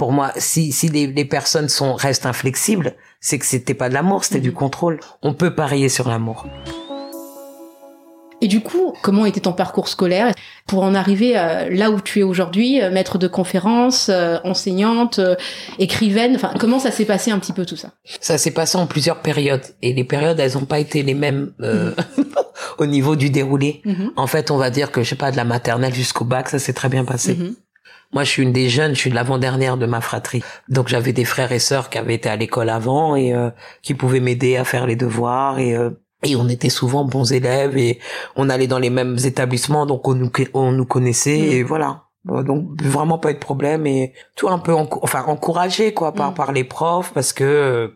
Pour 0.00 0.12
moi, 0.12 0.32
si 0.38 0.72
si 0.72 0.88
les, 0.88 1.06
les 1.08 1.26
personnes 1.26 1.68
sont 1.68 1.92
restent 1.92 2.24
inflexibles, 2.24 2.94
c'est 3.20 3.38
que 3.38 3.44
c'était 3.44 3.74
pas 3.74 3.90
de 3.90 3.94
l'amour, 3.94 4.24
c'était 4.24 4.40
du 4.40 4.48
Mhm. 4.48 4.54
contrôle. 4.54 5.00
On 5.20 5.34
peut 5.34 5.54
parier 5.54 5.90
sur 5.90 6.08
l'amour. 6.08 6.46
Et 8.40 8.48
du 8.48 8.62
coup, 8.62 8.94
comment 9.02 9.26
était 9.26 9.40
ton 9.40 9.52
parcours 9.52 9.88
scolaire 9.88 10.32
pour 10.66 10.82
en 10.84 10.94
arriver 10.94 11.36
euh, 11.36 11.68
là 11.68 11.90
où 11.90 12.00
tu 12.00 12.20
es 12.20 12.22
aujourd'hui, 12.22 12.80
euh, 12.80 12.90
maître 12.90 13.18
de 13.18 13.28
conférences, 13.28 14.08
euh, 14.08 14.38
enseignante, 14.44 15.20
écrivaine? 15.78 16.34
Enfin, 16.36 16.54
comment 16.58 16.78
ça 16.78 16.90
s'est 16.90 17.04
passé 17.04 17.30
un 17.30 17.38
petit 17.38 17.52
peu 17.52 17.66
tout 17.66 17.76
ça? 17.76 17.90
Ça 18.22 18.38
s'est 18.38 18.52
passé 18.52 18.78
en 18.78 18.86
plusieurs 18.86 19.20
périodes 19.20 19.66
et 19.82 19.92
les 19.92 20.04
périodes 20.04 20.40
elles 20.40 20.56
ont 20.56 20.64
pas 20.64 20.78
été 20.78 21.02
les 21.02 21.12
mêmes 21.12 21.52
euh, 21.60 21.92
au 22.78 22.86
niveau 22.86 23.16
du 23.16 23.28
déroulé. 23.28 23.82
Mhm. 23.84 24.12
En 24.16 24.26
fait, 24.26 24.50
on 24.50 24.56
va 24.56 24.70
dire 24.70 24.90
que 24.92 25.02
je 25.02 25.10
sais 25.10 25.14
pas 25.16 25.30
de 25.30 25.36
la 25.36 25.44
maternelle 25.44 25.92
jusqu'au 25.94 26.24
bac, 26.24 26.48
ça 26.48 26.58
s'est 26.58 26.72
très 26.72 26.88
bien 26.88 27.04
passé. 27.04 27.36
Moi, 28.12 28.24
je 28.24 28.30
suis 28.30 28.42
une 28.42 28.52
des 28.52 28.68
jeunes, 28.68 28.94
je 28.94 28.98
suis 29.00 29.10
de 29.10 29.14
l'avant-dernière 29.14 29.76
de 29.76 29.86
ma 29.86 30.00
fratrie. 30.00 30.42
Donc 30.68 30.88
j'avais 30.88 31.12
des 31.12 31.24
frères 31.24 31.52
et 31.52 31.58
sœurs 31.60 31.90
qui 31.90 31.98
avaient 31.98 32.14
été 32.14 32.28
à 32.28 32.36
l'école 32.36 32.68
avant 32.68 33.14
et 33.14 33.32
euh, 33.32 33.50
qui 33.82 33.94
pouvaient 33.94 34.20
m'aider 34.20 34.56
à 34.56 34.64
faire 34.64 34.86
les 34.86 34.96
devoirs 34.96 35.58
et 35.58 35.76
euh, 35.76 35.90
et 36.22 36.36
on 36.36 36.48
était 36.48 36.68
souvent 36.68 37.04
bons 37.04 37.32
élèves 37.32 37.78
et 37.78 37.98
on 38.36 38.50
allait 38.50 38.66
dans 38.66 38.78
les 38.78 38.90
mêmes 38.90 39.16
établissements 39.24 39.86
donc 39.86 40.06
on 40.06 40.14
nous 40.14 40.30
on 40.52 40.70
nous 40.72 40.84
connaissait 40.84 41.38
Mhm. 41.38 41.52
et 41.52 41.62
voilà. 41.62 42.02
Donc 42.26 42.82
vraiment 42.82 43.16
pas 43.16 43.30
eu 43.30 43.34
de 43.34 43.38
problème 43.38 43.86
et 43.86 44.12
tout 44.36 44.48
un 44.50 44.58
peu 44.58 44.74
enfin 44.74 45.24
encouragé 45.26 45.94
quoi 45.94 46.12
par 46.12 46.30
Mhm. 46.30 46.34
par 46.34 46.52
les 46.52 46.64
profs 46.64 47.12
parce 47.14 47.32
que 47.32 47.44
euh, 47.44 47.88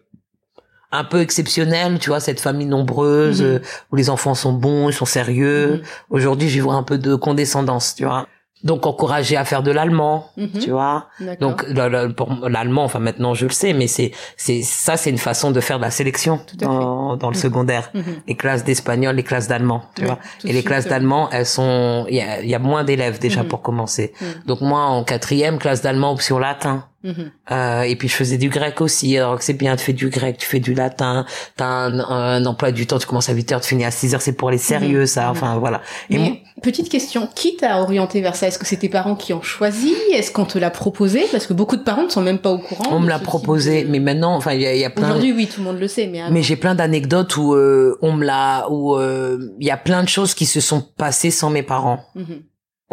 un 0.93 1.03
peu 1.05 1.21
exceptionnel, 1.21 1.99
tu 1.99 2.11
vois, 2.11 2.21
cette 2.21 2.41
famille 2.41 2.67
nombreuse 2.69 3.43
Mhm. 3.43 3.49
euh, 3.49 3.59
où 3.91 3.97
les 3.97 4.09
enfants 4.11 4.35
sont 4.37 4.53
bons, 4.53 4.89
ils 4.91 4.95
sont 4.95 5.05
sérieux. 5.07 5.83
Aujourd'hui, 6.09 6.49
j'y 6.49 6.61
vois 6.61 6.75
un 6.77 6.85
peu 6.85 6.99
de 6.99 7.17
condescendance, 7.17 7.97
tu 7.97 8.05
vois. 8.05 8.29
Donc 8.65 8.87
encouragé 8.87 9.37
à 9.37 9.45
faire 9.45 9.63
de 9.63 9.71
l'allemand, 9.71 10.31
Mhm. 10.39 10.49
tu 10.61 10.71
vois. 10.71 11.09
Donc 11.41 11.65
l'allemand, 11.69 12.85
enfin 12.85 12.99
maintenant 12.99 13.35
je 13.35 13.45
le 13.45 13.53
sais, 13.53 13.73
mais 13.75 13.87
c'est 13.87 14.11
c'est 14.37 14.63
ça, 14.63 14.97
c'est 14.97 15.11
une 15.11 15.19
façon 15.19 15.51
de 15.51 15.61
faire 15.61 15.77
de 15.79 15.83
la 15.85 15.91
sélection 15.91 16.41
dans, 16.59 17.17
dans 17.17 17.29
le 17.29 17.37
Mhm. 17.37 17.43
secondaire. 17.43 17.91
Mhm. 17.95 18.03
Les 18.27 18.35
classes 18.37 18.65
d'espagnol, 18.65 19.15
les 19.17 19.23
classes 19.23 19.49
d'allemand, 19.49 19.83
tu 19.95 20.05
vois. 20.07 20.19
Et 20.45 20.49
les 20.49 20.53
suite, 20.55 20.67
classes 20.67 20.87
euh, 20.87 20.91
d'allemand, 20.91 21.29
elles 21.31 21.47
sont, 21.47 22.07
il 22.09 22.17
y 22.17 22.21
a, 22.23 22.41
il 22.43 22.49
y 22.49 22.55
a 22.55 22.59
moins 22.59 22.85
d'élèves 22.85 23.19
déjà 23.19 23.45
pour 23.45 23.61
commencer. 23.63 24.13
Donc 24.47 24.61
moi 24.63 24.81
en 24.81 25.05
quatrième 25.05 25.59
classe 25.59 25.83
d'allemand 25.83 26.13
option 26.13 26.39
latin. 26.39 26.85
Mhm. 27.05 27.31
Euh, 27.51 27.83
et 27.83 27.97
puis 27.97 28.09
je 28.09 28.15
faisais 28.15 28.39
du 28.39 28.49
grec 28.49 28.81
aussi. 28.81 29.17
Alors 29.19 29.37
que 29.39 29.45
c'est 29.45 29.53
bien, 29.53 29.77
tu 29.77 29.85
fais 29.85 29.93
du 29.93 30.09
grec, 30.09 30.39
tu 30.39 30.47
fais 30.47 30.59
du 30.59 30.73
latin, 30.75 31.27
t'as 31.57 31.67
un, 31.67 31.99
un 32.01 32.45
emploi 32.47 32.73
du 32.73 32.87
temps, 32.87 32.99
tu 32.99 33.07
commences 33.07 33.29
à 33.29 33.35
8 33.35 33.53
heures, 33.53 33.61
tu 33.61 33.69
finis 33.69 33.85
à 33.85 33.91
6 33.91 34.15
heures, 34.15 34.23
c'est 34.23 34.33
pour 34.33 34.51
les 34.51 34.57
sérieux 34.59 35.05
ça. 35.07 35.31
Enfin 35.31 35.59
voilà. 35.59 35.83
Et 36.09 36.17
Mais, 36.19 36.43
petite 36.63 36.89
question, 36.89 37.29
qui 37.35 37.57
t'a 37.57 37.83
orienté 37.83 38.23
vers 38.23 38.35
ça? 38.37 38.47
Est-ce 38.49 38.59
que 38.59 38.65
c'est 38.67 38.79
tes 38.79 38.89
parents 38.89 39.17
qui 39.17 39.35
ont 39.35 39.43
choisi? 39.43 39.93
Est-ce 40.15 40.33
qu'on 40.33 40.47
te 40.47 40.57
l'a 40.59 40.71
proposé? 40.71 41.27
Parce 41.31 41.47
que 41.47 41.53
beaucoup 41.53 41.77
de 41.77 41.83
parents 41.83 42.05
ne 42.05 42.09
sont 42.09 42.23
même 42.23 42.39
pas 42.39 42.51
au 42.51 42.59
courant. 42.59 42.85
on 42.91 43.01
me 43.01 43.09
l'a 43.11 43.19
proposé, 43.19 43.85
de- 43.85 43.91
mais 43.91 43.99
maintenant, 44.01 44.35
enfin 44.35 44.53
il 44.55 44.63
y 44.63 44.67
a, 44.67 44.75
il 44.75 44.81
y 44.81 44.85
a 44.87 44.91
plein. 44.91 45.05
Aujourd'hui, 45.11 45.33
oui, 45.35 45.47
tout 45.47 45.61
le 45.61 45.67
monde 45.67 45.79
le 45.79 45.89
sait, 45.89 46.07
mais 46.07 46.23
avant- 46.23 46.33
Mais 46.33 46.43
j'ai 46.43 46.57
plein 46.57 46.75
d'anecdotes 46.75 47.37
où 47.37 47.53
euh, 47.55 47.99
on 48.01 48.15
me 48.15 48.25
l'a, 48.25 48.67
où 48.71 48.97
euh, 48.97 49.39
il 49.61 49.67
y 49.67 49.71
a 49.71 49.77
plein 49.77 50.03
de 50.03 50.09
choses 50.09 50.33
qui 50.33 50.47
se 50.47 50.61
sont 50.63 50.81
passées 50.81 51.31
sans 51.31 51.51
mes 51.51 51.63
parents. 51.63 52.01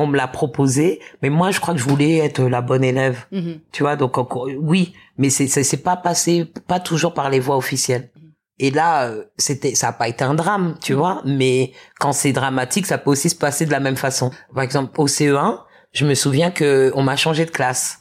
On 0.01 0.07
me 0.07 0.17
l'a 0.17 0.27
proposé, 0.27 0.99
mais 1.21 1.29
moi 1.29 1.51
je 1.51 1.59
crois 1.59 1.73
que 1.73 1.79
je 1.79 1.85
voulais 1.87 2.17
être 2.17 2.41
la 2.43 2.61
bonne 2.61 2.83
élève. 2.83 3.25
Mhm. 3.31 3.59
Tu 3.71 3.83
vois, 3.83 3.95
donc 3.95 4.17
encore, 4.17 4.47
oui, 4.59 4.93
mais 5.17 5.29
c'est 5.29 5.47
c'est 5.47 5.77
pas 5.83 5.95
passé, 5.97 6.45
pas 6.67 6.79
toujours 6.79 7.13
par 7.13 7.29
les 7.29 7.39
voies 7.39 7.57
officielles. 7.57 8.09
Et 8.59 8.69
là, 8.69 9.05
euh, 9.07 9.23
c'était, 9.37 9.73
ça 9.73 9.87
a 9.87 9.91
pas 9.93 10.07
été 10.07 10.23
un 10.23 10.35
drame, 10.35 10.75
tu 10.81 10.93
vois, 10.93 11.21
mais 11.25 11.71
quand 11.99 12.11
c'est 12.13 12.31
dramatique, 12.31 12.85
ça 12.85 12.97
peut 12.99 13.09
aussi 13.09 13.29
se 13.29 13.35
passer 13.35 13.65
de 13.65 13.71
la 13.71 13.79
même 13.79 13.95
façon. 13.95 14.29
Par 14.53 14.63
exemple, 14.63 14.91
au 15.01 15.07
CE1, 15.07 15.59
je 15.93 16.05
me 16.05 16.13
souviens 16.13 16.51
que 16.51 16.91
on 16.95 17.01
m'a 17.01 17.15
changé 17.15 17.45
de 17.45 17.51
classe. 17.51 17.99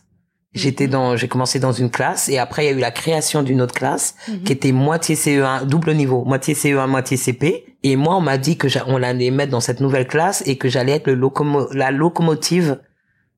J'étais 0.53 0.87
Mhm. 0.87 0.91
dans, 0.93 1.17
j'ai 1.17 1.29
commencé 1.29 1.61
dans 1.61 1.73
une 1.73 1.91
classe 1.91 2.29
et 2.29 2.39
après 2.39 2.65
il 2.65 2.67
y 2.67 2.73
a 2.75 2.77
eu 2.77 2.81
la 2.81 2.91
création 2.91 3.43
d'une 3.43 3.63
autre 3.63 3.75
classe 3.75 4.17
Mhm. 4.29 4.43
qui 4.43 4.53
était 4.53 4.73
moitié 4.73 5.15
CE1, 5.15 5.65
double 5.65 5.95
niveau, 5.95 6.25
moitié 6.25 6.55
CE1, 6.55 6.87
moitié 6.89 7.17
CP. 7.17 7.70
Et 7.83 7.97
moi, 7.97 8.17
on 8.17 8.21
m'a 8.21 8.37
dit 8.39 8.57
que 8.59 8.69
on 8.87 9.03
allait 9.03 9.31
mettre 9.31 9.53
dans 9.53 9.61
cette 9.61 9.81
nouvelle 9.81 10.07
classe 10.07 10.43
et 10.47 10.57
que 10.57 10.69
j'allais 10.69 10.93
être 10.93 11.07
le 11.07 11.15
locomo 11.15 11.69
la 11.73 11.91
locomotive 11.91 12.79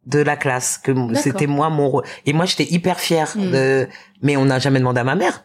de 0.07 0.19
la 0.19 0.37
classe, 0.37 0.79
que 0.83 0.93
c'était 1.15 1.47
moi 1.47 1.71
mon 1.71 1.89
rôle. 1.89 2.05
Et 2.27 2.33
moi, 2.33 2.45
j'étais 2.45 2.67
hyper 2.73 2.99
fière 2.99 3.33
Mm. 3.37 3.51
de, 3.53 3.89
mais 4.21 4.37
on 4.37 4.47
n'a 4.47 4.59
jamais 4.59 4.81
demandé 4.81 4.99
à 5.01 5.05
ma 5.05 5.15
mère. 5.15 5.45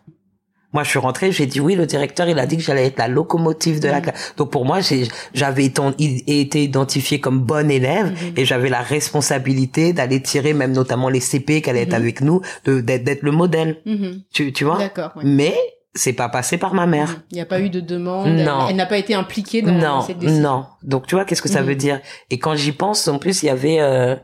Moi, 0.73 0.83
je 0.83 0.89
suis 0.89 0.99
rentrée, 0.99 1.31
j'ai 1.31 1.45
dit 1.45 1.59
oui, 1.61 1.75
le 1.75 1.85
directeur, 1.85 2.27
il 2.27 2.37
a 2.39 2.45
dit 2.47 2.57
que 2.57 2.63
j'allais 2.63 2.87
être 2.87 2.97
la 2.97 3.07
locomotive 3.07 3.79
de 3.79 3.87
la 3.87 3.99
Mm. 3.99 4.01
classe. 4.01 4.33
Donc 4.35 4.49
pour 4.51 4.65
moi, 4.65 4.79
j'avais 5.33 5.65
été, 5.65 6.63
identifiée 6.63 7.19
comme 7.21 7.39
bonne 7.39 7.69
élève 7.69 8.07
Mhm. 8.07 8.33
et 8.35 8.45
j'avais 8.45 8.69
la 8.69 8.81
responsabilité 8.81 9.93
d'aller 9.93 10.21
tirer 10.21 10.53
même 10.53 10.71
notamment 10.73 11.09
les 11.09 11.19
CP 11.21 11.61
qui 11.61 11.69
allaient 11.69 11.83
être 11.83 11.93
avec 11.93 12.21
nous, 12.21 12.41
d'être, 12.65 13.21
le 13.21 13.31
modèle. 13.31 13.77
Tu, 14.33 14.51
tu 14.53 14.65
vois? 14.65 14.79
D'accord. 14.79 15.11
ouais. 15.17 15.23
Mais 15.23 15.55
c'est 15.97 16.13
pas 16.13 16.29
passé 16.29 16.57
par 16.57 16.73
ma 16.73 16.85
mère. 16.85 17.17
Il 17.31 17.35
n'y 17.35 17.41
a 17.41 17.45
pas 17.45 17.59
eu 17.59 17.69
de 17.69 17.79
demande. 17.81 18.27
Non. 18.27 18.67
Elle, 18.69 18.75
n'a 18.77 18.85
pas 18.85 18.97
été 18.97 19.13
impliquée 19.13 19.61
dans 19.61 19.73
non, 19.73 20.01
cette 20.01 20.19
décision. 20.19 20.41
Non, 20.41 20.65
Donc 20.83 21.07
tu 21.07 21.15
vois, 21.15 21.25
qu'est-ce 21.25 21.41
que 21.41 21.49
ça 21.49 21.61
veut 21.61 21.75
dire? 21.75 21.99
Et 22.29 22.39
quand 22.39 22.55
j'y 22.55 22.71
pense, 22.71 23.07
en 23.07 23.19
plus, 23.19 23.43
il 23.43 23.47
y 23.47 23.49
avait, 23.49 23.79
euh, 23.81 24.15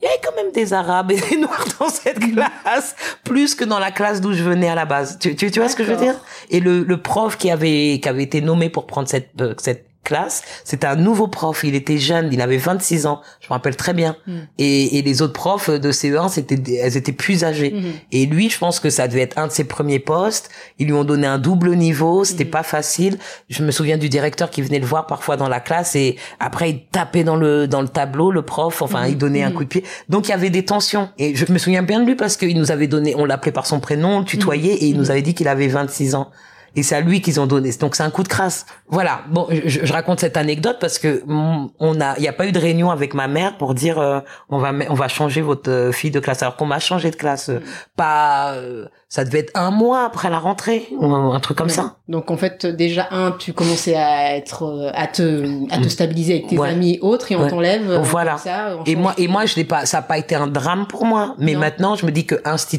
il 0.00 0.04
y 0.04 0.08
avait 0.08 0.20
quand 0.24 0.34
même 0.36 0.52
des 0.52 0.72
Arabes 0.72 1.12
et 1.12 1.20
des 1.20 1.36
Noirs 1.38 1.64
dans 1.80 1.88
cette 1.88 2.18
Mhm. 2.20 2.34
classe, 2.34 2.96
plus 3.24 3.54
que 3.54 3.64
dans 3.64 3.78
la 3.78 3.90
classe 3.90 4.20
d'où 4.20 4.32
je 4.32 4.42
venais 4.42 4.68
à 4.68 4.74
la 4.74 4.84
base. 4.84 5.18
Tu, 5.20 5.34
tu, 5.36 5.50
tu 5.50 5.60
vois 5.60 5.68
ce 5.68 5.76
que 5.76 5.84
je 5.84 5.92
veux 5.92 5.96
dire? 5.96 6.16
Et 6.50 6.60
le, 6.60 6.82
le 6.82 7.00
prof 7.00 7.38
qui 7.38 7.50
avait 7.50 8.00
qui 8.02 8.08
avait 8.08 8.24
été 8.24 8.40
nommé 8.40 8.68
pour 8.68 8.86
prendre 8.86 9.08
cette 9.08 9.30
euh, 9.40 9.54
cette 9.58 9.86
classe, 10.04 10.42
c'était 10.64 10.86
un 10.86 10.96
nouveau 10.96 11.28
prof. 11.28 11.62
Il 11.64 11.74
était 11.74 11.98
jeune, 11.98 12.28
il 12.32 12.40
avait 12.40 12.56
26 12.56 13.06
ans. 13.06 13.20
Je 13.40 13.46
me 13.46 13.52
rappelle 13.54 13.76
très 13.76 13.94
bien. 13.94 14.16
Mhm. 14.26 14.46
Et, 14.58 14.98
et 14.98 15.02
les 15.02 15.22
autres 15.22 15.32
profs 15.32 15.70
de 15.70 15.92
CE1, 15.92 16.28
c'était 16.28 16.58
elles 16.80 16.96
étaient 16.96 17.12
plus 17.12 17.44
âgées. 17.44 17.70
Mhm. 17.72 17.92
Et 18.12 18.26
lui, 18.26 18.50
je 18.50 18.58
pense 18.58 18.80
que 18.80 18.90
ça 18.90 19.08
devait 19.08 19.20
être 19.22 19.38
un 19.38 19.46
de 19.46 19.52
ses 19.52 19.64
premiers 19.64 19.98
postes. 19.98 20.50
Ils 20.78 20.86
lui 20.86 20.92
ont 20.94 21.04
donné 21.04 21.26
un 21.26 21.38
double 21.38 21.74
niveau. 21.76 22.24
C'était 22.24 22.44
Mhm. 22.44 22.50
pas 22.50 22.62
facile. 22.62 23.18
Je 23.48 23.62
me 23.62 23.70
souviens 23.70 23.96
du 23.98 24.08
directeur 24.08 24.50
qui 24.50 24.62
venait 24.62 24.78
le 24.80 24.86
voir 24.86 25.06
parfois 25.06 25.36
dans 25.36 25.48
la 25.48 25.60
classe 25.60 25.94
et 25.96 26.16
après 26.40 26.70
il 26.70 26.84
tapait 26.90 27.24
dans 27.24 27.36
le 27.36 27.66
dans 27.68 27.82
le 27.82 27.88
tableau 27.88 28.30
le 28.30 28.42
prof. 28.42 28.82
Enfin, 28.82 29.06
il 29.06 29.16
donnait 29.18 29.42
un 29.42 29.52
coup 29.52 29.64
de 29.64 29.68
pied. 29.68 29.84
Donc 30.08 30.26
il 30.28 30.30
y 30.30 30.34
avait 30.34 30.50
des 30.50 30.64
tensions. 30.64 31.08
Et 31.18 31.34
je 31.34 31.50
me 31.52 31.58
souviens 31.58 31.82
bien 31.82 32.00
de 32.00 32.06
lui 32.06 32.14
parce 32.16 32.36
qu'il 32.36 32.56
nous 32.58 32.70
avait 32.70 32.86
donné, 32.86 33.14
on 33.16 33.24
l'appelait 33.24 33.52
par 33.52 33.66
son 33.66 33.80
prénom, 33.80 34.16
on 34.16 34.18
le 34.20 34.24
tutoyait 34.24 34.74
et 34.74 34.86
il 34.86 34.96
nous 34.96 35.10
avait 35.10 35.22
dit 35.22 35.34
qu'il 35.34 35.48
avait 35.48 35.68
26 35.68 36.14
ans. 36.14 36.30
Et 36.74 36.82
c'est 36.82 36.94
à 36.94 37.00
lui 37.00 37.20
qu'ils 37.20 37.38
ont 37.40 37.46
donné. 37.46 37.70
Donc 37.72 37.94
c'est 37.96 38.02
un 38.02 38.10
coup 38.10 38.22
de 38.22 38.28
crasse. 38.28 38.64
Voilà. 38.88 39.22
Bon, 39.30 39.46
je, 39.50 39.84
je 39.84 39.92
raconte 39.92 40.20
cette 40.20 40.36
anecdote 40.36 40.78
parce 40.80 40.98
que 40.98 41.22
on 41.26 42.00
a, 42.00 42.16
il 42.18 42.22
y 42.24 42.28
a 42.28 42.32
pas 42.32 42.46
eu 42.46 42.52
de 42.52 42.58
réunion 42.58 42.90
avec 42.90 43.14
ma 43.14 43.28
mère 43.28 43.58
pour 43.58 43.74
dire 43.74 43.98
euh, 43.98 44.20
on 44.48 44.58
va 44.58 44.72
on 44.88 44.94
va 44.94 45.08
changer 45.08 45.42
votre 45.42 45.70
euh, 45.70 45.92
fille 45.92 46.10
de 46.10 46.20
classe. 46.20 46.42
Alors 46.42 46.56
qu'on 46.56 46.66
m'a 46.66 46.78
changé 46.80 47.10
de 47.10 47.16
classe. 47.16 47.50
euh, 47.50 47.60
Pas, 47.96 48.54
euh, 48.54 48.86
ça 49.14 49.24
devait 49.26 49.40
être 49.40 49.50
un 49.54 49.70
mois 49.70 50.04
après 50.06 50.30
la 50.30 50.38
rentrée 50.38 50.88
ou 50.98 51.04
un, 51.14 51.34
un 51.34 51.40
truc 51.40 51.58
comme 51.58 51.66
Ouais. 51.66 51.72
ça. 51.72 51.96
Donc 52.08 52.30
en 52.30 52.38
fait 52.38 52.64
déjà 52.64 53.08
un 53.10 53.32
tu 53.32 53.52
commençais 53.52 53.94
à 53.94 54.34
être 54.36 54.62
euh, 54.64 54.90
à 54.94 55.06
te 55.06 55.22
à 55.70 55.76
te 55.78 55.88
stabiliser 55.88 56.32
avec 56.36 56.46
tes 56.46 56.56
Ouais. 56.58 56.70
amis 56.70 56.94
et 56.94 57.00
autres 57.02 57.30
et 57.30 57.36
on 57.36 57.42
Ouais. 57.42 57.50
t'enlève 57.50 57.90
euh, 57.90 57.98
Voilà. 57.98 58.32
comme 58.32 58.40
ça, 58.40 58.76
on 58.80 58.84
Et 58.84 58.96
moi 58.96 59.12
et 59.18 59.28
moi 59.28 59.44
je 59.44 59.56
l'ai 59.56 59.64
pas. 59.64 59.84
Ça 59.84 59.98
a 59.98 60.02
pas 60.02 60.16
été 60.16 60.34
un 60.34 60.46
drame 60.46 60.86
pour 60.86 61.04
moi. 61.04 61.34
Mais 61.38 61.52
Non. 61.52 61.60
maintenant 61.60 61.94
je 61.94 62.06
me 62.06 62.10
dis 62.10 62.24
que 62.24 62.36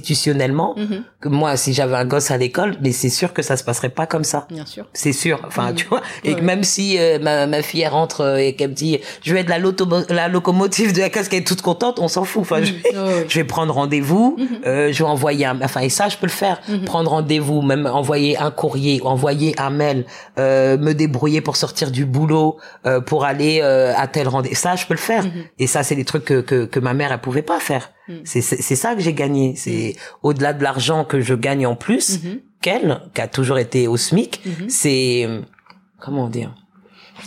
institutionnellement, 0.08 0.74
Mhm, 0.78 1.04
que 1.22 1.30
moi 1.30 1.56
si 1.58 1.74
j'avais 1.74 1.96
un 1.96 2.06
gosse 2.06 2.32
à 2.32 2.38
l'école, 2.38 2.76
mais 2.82 2.92
c'est 2.92 3.10
sûr 3.10 3.34
que 3.34 3.42
ça 3.42 3.56
se 3.58 3.64
passerait 3.64 3.90
pas 3.90 4.06
comme 4.08 4.24
ça. 4.24 4.48
bien 4.50 4.66
sûr. 4.66 4.86
c'est 4.94 5.14
sûr 5.14 5.40
enfin 5.48 5.70
Mhm. 5.70 5.76
tu 5.76 5.86
vois 5.88 6.02
et 6.24 6.34
que 6.36 6.42
même 6.42 6.64
si 6.64 6.98
euh, 7.00 7.20
ma, 7.20 7.46
ma 7.48 7.62
fille 7.62 7.82
elle 7.82 7.92
rentre 7.92 8.38
et 8.40 8.56
qu'elle 8.56 8.72
me 8.72 8.76
dit 8.76 9.00
je 9.22 9.34
vais 9.34 9.42
être 9.42 9.50
la, 9.50 9.60
loto- 9.60 9.88
la 10.10 10.28
locomotive 10.28 10.94
de 10.94 11.00
la 11.02 11.10
classe 11.10 11.30
qu'elle 11.30 11.42
est 11.42 11.48
toute 11.48 11.62
contente 11.62 12.00
on 12.00 12.08
s'en 12.08 12.24
fout 12.24 12.42
enfin 12.42 12.62
je, 12.64 12.72
Mhm, 12.74 12.80
vais, 12.84 12.98
ouais, 12.98 13.04
ouais. 13.20 13.26
je 13.28 13.36
vais 13.40 13.44
prendre 13.46 13.74
rendez-vous 13.74 14.38
euh, 14.66 14.92
je 14.92 15.04
vais 15.04 15.10
envoyer 15.10 15.46
un 15.46 15.62
enfin 15.62 15.82
et 15.82 15.90
ça 15.90 16.10
je 16.10 16.18
peux 16.24 16.28
le 16.28 16.32
faire. 16.46 16.62
Mhm. 16.70 16.86
prendre 16.86 17.12
rendez-vous 17.12 17.62
même 17.62 17.86
envoyer 17.86 18.38
un 18.38 18.52
courrier 18.52 19.02
envoyer 19.04 19.60
un 19.60 19.70
mail 19.70 20.06
euh, 20.40 20.78
me 20.78 20.94
débrouiller 20.94 21.42
pour 21.42 21.56
sortir 21.58 21.92
du 21.92 22.06
boulot 22.06 22.58
euh, 22.86 23.02
pour 23.02 23.26
aller 23.26 23.60
euh, 23.62 23.94
à 23.98 24.08
tel 24.08 24.28
rendez-vous 24.28 24.56
ça 24.56 24.76
je 24.76 24.86
peux 24.86 24.94
le 24.94 25.00
faire. 25.00 25.26
Mhm. 25.26 25.44
et 25.60 25.68
ça 25.68 25.84
c'est 25.84 25.96
des 25.96 26.06
trucs 26.06 26.26
que, 26.26 26.40
que 26.42 26.66
que 26.66 26.80
ma 26.80 26.94
mère 26.94 27.12
elle 27.12 27.20
pouvait 27.20 27.42
pas 27.54 27.60
faire. 27.60 27.92
Mhm. 28.08 28.22
c'est 28.24 28.42
c'est 28.42 28.62
c'est 28.62 28.76
ça 28.84 28.96
que 28.96 29.02
j'ai 29.02 29.14
gagné. 29.14 29.56
C'est 29.58 29.96
au-delà 30.22 30.54
de 30.54 30.64
l'argent 30.64 31.04
que 31.04 31.20
je 31.20 31.34
gagne 31.34 31.66
en 31.68 31.76
plus 31.76 32.20
qu'elle 32.62 33.02
qui 33.14 33.22
a 33.22 33.28
toujours 33.28 33.60
été 33.60 33.88
au 33.88 33.98
SMIC 33.98 34.42
c'est 34.70 35.26
euh, 35.28 35.42
comment 36.00 36.30
dire 36.30 36.56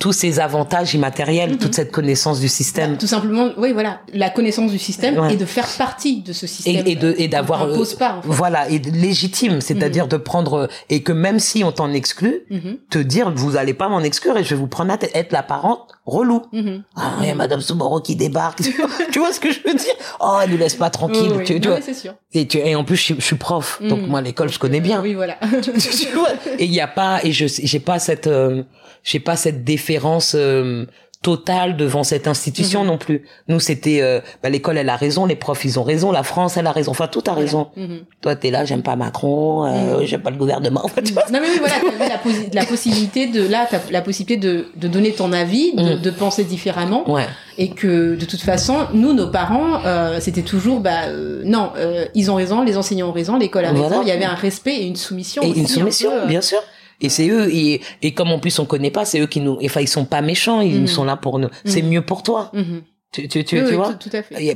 tous 0.01 0.13
ces 0.13 0.41
avantages 0.41 0.95
immatériels, 0.95 1.51
Mhm. 1.53 1.59
toute 1.59 1.75
cette 1.75 1.91
connaissance 1.93 2.41
du 2.41 2.49
système 2.49 2.93
Bah, 2.93 2.97
tout 3.01 3.07
simplement, 3.07 3.49
oui, 3.57 3.73
voilà, 3.73 4.01
la 4.13 4.31
connaissance 4.31 4.71
du 4.71 4.79
système 4.79 5.19
Ouais. 5.19 5.35
et 5.35 5.37
de 5.37 5.45
faire 5.45 5.67
partie 5.79 6.21
de 6.23 6.33
ce 6.33 6.47
système. 6.47 6.87
et, 6.87 6.93
et 6.93 6.95
de 6.97 7.15
et 7.19 7.29
d'avoir 7.29 7.63
euh, 7.65 7.85
pas, 7.99 8.17
en 8.19 8.23
fait. 8.23 8.29
voilà 8.29 8.69
et 8.69 8.79
légitime, 8.79 9.61
c'est-à-dire 9.61 10.07
de 10.09 10.17
prendre 10.17 10.69
et 10.91 11.03
que 11.03 11.13
même 11.13 11.39
si 11.41 11.65
on 11.65 11.73
t'en 11.73 11.93
exclut, 11.93 12.41
Mhm, 12.51 12.79
te 12.91 12.99
dire 12.99 13.33
vous 13.35 13.57
allez 13.57 13.75
pas 13.75 13.89
m'en 13.89 14.01
exclure 14.01 14.37
et 14.37 14.45
je 14.45 14.51
vais 14.51 14.57
vous 14.57 14.67
prendre 14.67 14.93
à 14.93 14.99
tête, 14.99 15.11
être 15.15 15.33
la 15.33 15.43
parente 15.43 15.89
relou. 16.05 16.43
mhm. 16.53 16.83
Ah, 16.97 17.13
il 17.23 17.27
y 17.29 17.31
a 17.31 17.35
Madame 17.35 17.61
Soumoro 17.61 18.01
qui 18.01 18.17
débarque. 18.17 18.59
tu 19.13 19.19
vois 19.19 19.33
ce 19.33 19.41
que 19.41 19.51
je 19.51 19.61
veux 19.67 19.75
dire? 19.75 19.95
Oh, 20.21 20.39
elle 20.43 20.51
nous 20.51 20.59
laisse 20.59 20.75
pas 20.75 20.91
tranquille. 20.91 21.29
Oui, 21.31 21.37
oui. 21.39 21.45
tu, 21.45 21.61
tu 21.61 21.69
Non, 21.69 21.77
vois. 21.79 21.95
sûr. 21.95 22.15
Et, 22.33 22.47
tu- 22.47 22.59
et 22.59 22.75
en 22.77 22.85
plus, 22.85 22.97
je, 22.97 23.03
suis- 23.03 23.17
je 23.19 23.25
suis 23.25 23.37
prof, 23.37 23.81
donc 23.83 24.01
Mhm. 24.03 24.07
moi 24.09 24.21
l'école, 24.21 24.51
je 24.51 24.59
connais 24.59 24.81
bien. 24.81 25.01
Oui, 25.03 25.15
voilà. 25.15 25.37
tu 25.63 25.71
vois 26.15 26.29
et 26.59 26.65
il 26.65 26.73
y 26.75 26.81
a 26.81 26.87
pas 26.87 27.21
et 27.25 27.33
je 27.33 27.47
j'ai 27.49 27.81
pas 27.81 27.99
cette 27.99 28.27
euh, 28.27 28.63
j'ai 29.07 29.21
pas 29.21 29.37
cette 29.37 29.64
déférence 29.64 30.35
euh, 30.37 30.85
totale 31.23 31.77
devant 31.79 32.05
cette 32.05 32.29
institution 32.29 32.83
Mhm. 32.83 32.87
non 32.87 32.99
plus 32.99 33.23
nous 33.49 33.59
c'était 33.59 34.01
euh, 34.03 34.21
bah, 34.42 34.51
l'école 34.51 34.77
elle 34.77 34.88
a 34.90 34.97
raison 34.97 35.25
les 35.27 35.35
profs 35.35 35.64
ils 35.64 35.79
ont 35.81 35.83
raison 35.83 36.12
la 36.12 36.23
France 36.23 36.57
elle 36.59 36.66
a 36.66 36.73
raison 36.73 36.90
enfin 36.90 37.09
tout 37.09 37.23
a 37.27 37.33
raison 37.33 37.69
Mhm. 37.77 38.01
toi 38.21 38.37
t'es 38.37 38.51
là 38.51 38.64
j'aime 38.66 38.83
pas 38.83 38.97
Macron 38.97 39.64
euh, 39.64 40.01
Mhm. 40.01 40.05
j'aime 40.07 40.21
pas 40.21 40.31
le 40.31 40.37
gouvernement 40.37 40.83
Enfin, 40.85 41.01
tu 41.03 41.14
vois 41.14 41.25
Non 41.33 41.40
mais 41.40 41.49
oui 41.49 41.57
voilà, 41.59 41.75
t'avais 41.81 42.09
la, 42.11 42.19
posi- 42.19 42.55
la 42.55 42.64
possibilité 42.66 43.27
de 43.29 43.42
là, 43.49 43.66
t'as 43.69 43.81
la 43.90 44.03
possibilité 44.03 44.37
de, 44.37 44.66
de 44.77 44.88
donner 44.88 45.12
ton 45.12 45.33
avis, 45.33 45.73
de, 45.75 45.95
de 45.95 46.11
penser 46.11 46.45
différemment, 46.45 47.11
ouais 47.11 47.27
et 47.59 47.71
que 47.71 48.14
de 48.16 48.25
toute 48.27 48.42
façon, 48.42 48.87
nous, 48.92 49.14
nos 49.14 49.29
parents, 49.29 49.81
euh, 49.87 50.19
c'était 50.21 50.42
toujours 50.42 50.81
bah 50.81 51.05
euh, 51.09 51.40
non, 51.47 51.71
euh, 51.79 52.05
ils 52.14 52.31
ont 52.31 52.35
raison, 52.35 52.62
les 52.62 52.77
enseignants 52.77 53.09
ont 53.09 53.12
raison, 53.12 53.38
l'école 53.38 53.64
a 53.64 53.71
raison. 53.71 53.88
Voilà. 53.88 54.03
Il 54.03 54.09
y 54.09 54.12
avait 54.12 54.27
un 54.27 54.35
respect 54.35 54.75
et 54.77 54.87
une 54.87 54.97
soumission. 54.97 55.40
et 55.42 55.47
aussi, 55.49 55.59
une 55.61 55.64
un 55.64 55.69
soumission 55.69 56.11
peu, 56.11 56.21
euh, 56.21 56.27
bien 56.27 56.42
sûr 56.42 56.59
et 57.01 57.09
c'est 57.09 57.29
eux 57.29 57.49
et, 57.53 57.81
et 58.03 58.13
comme 58.15 58.31
en 58.31 58.39
plus 58.39 58.59
on 58.59 58.65
connaît 58.67 58.91
pas 58.91 59.05
c'est 59.05 59.21
eux 59.21 59.27
qui 59.27 59.41
nous 59.41 59.59
enfin 59.65 59.81
ils 59.81 59.89
sont 59.89 60.05
pas 60.07 60.23
méchants 60.23 60.61
ils 60.61 60.81
Mhm. 60.83 60.87
sont 60.87 61.05
là 61.05 61.17
pour 61.17 61.39
nous 61.39 61.49
c'est 61.65 61.83
Mhm. 61.83 61.89
mieux 61.91 62.03
pour 62.03 62.23
toi 62.23 62.51
mhm. 62.55 62.83
tu 63.13 63.29
tu 63.29 63.45
tu, 63.45 63.57
Oui, 63.57 63.63
tu 63.65 63.71
oui, 63.71 63.77
vois? 63.77 63.93
tout, 63.95 64.09
tout 64.09 64.17
à 64.17 64.23
fait. 64.23 64.43
y 64.43 64.51
a 64.51 64.55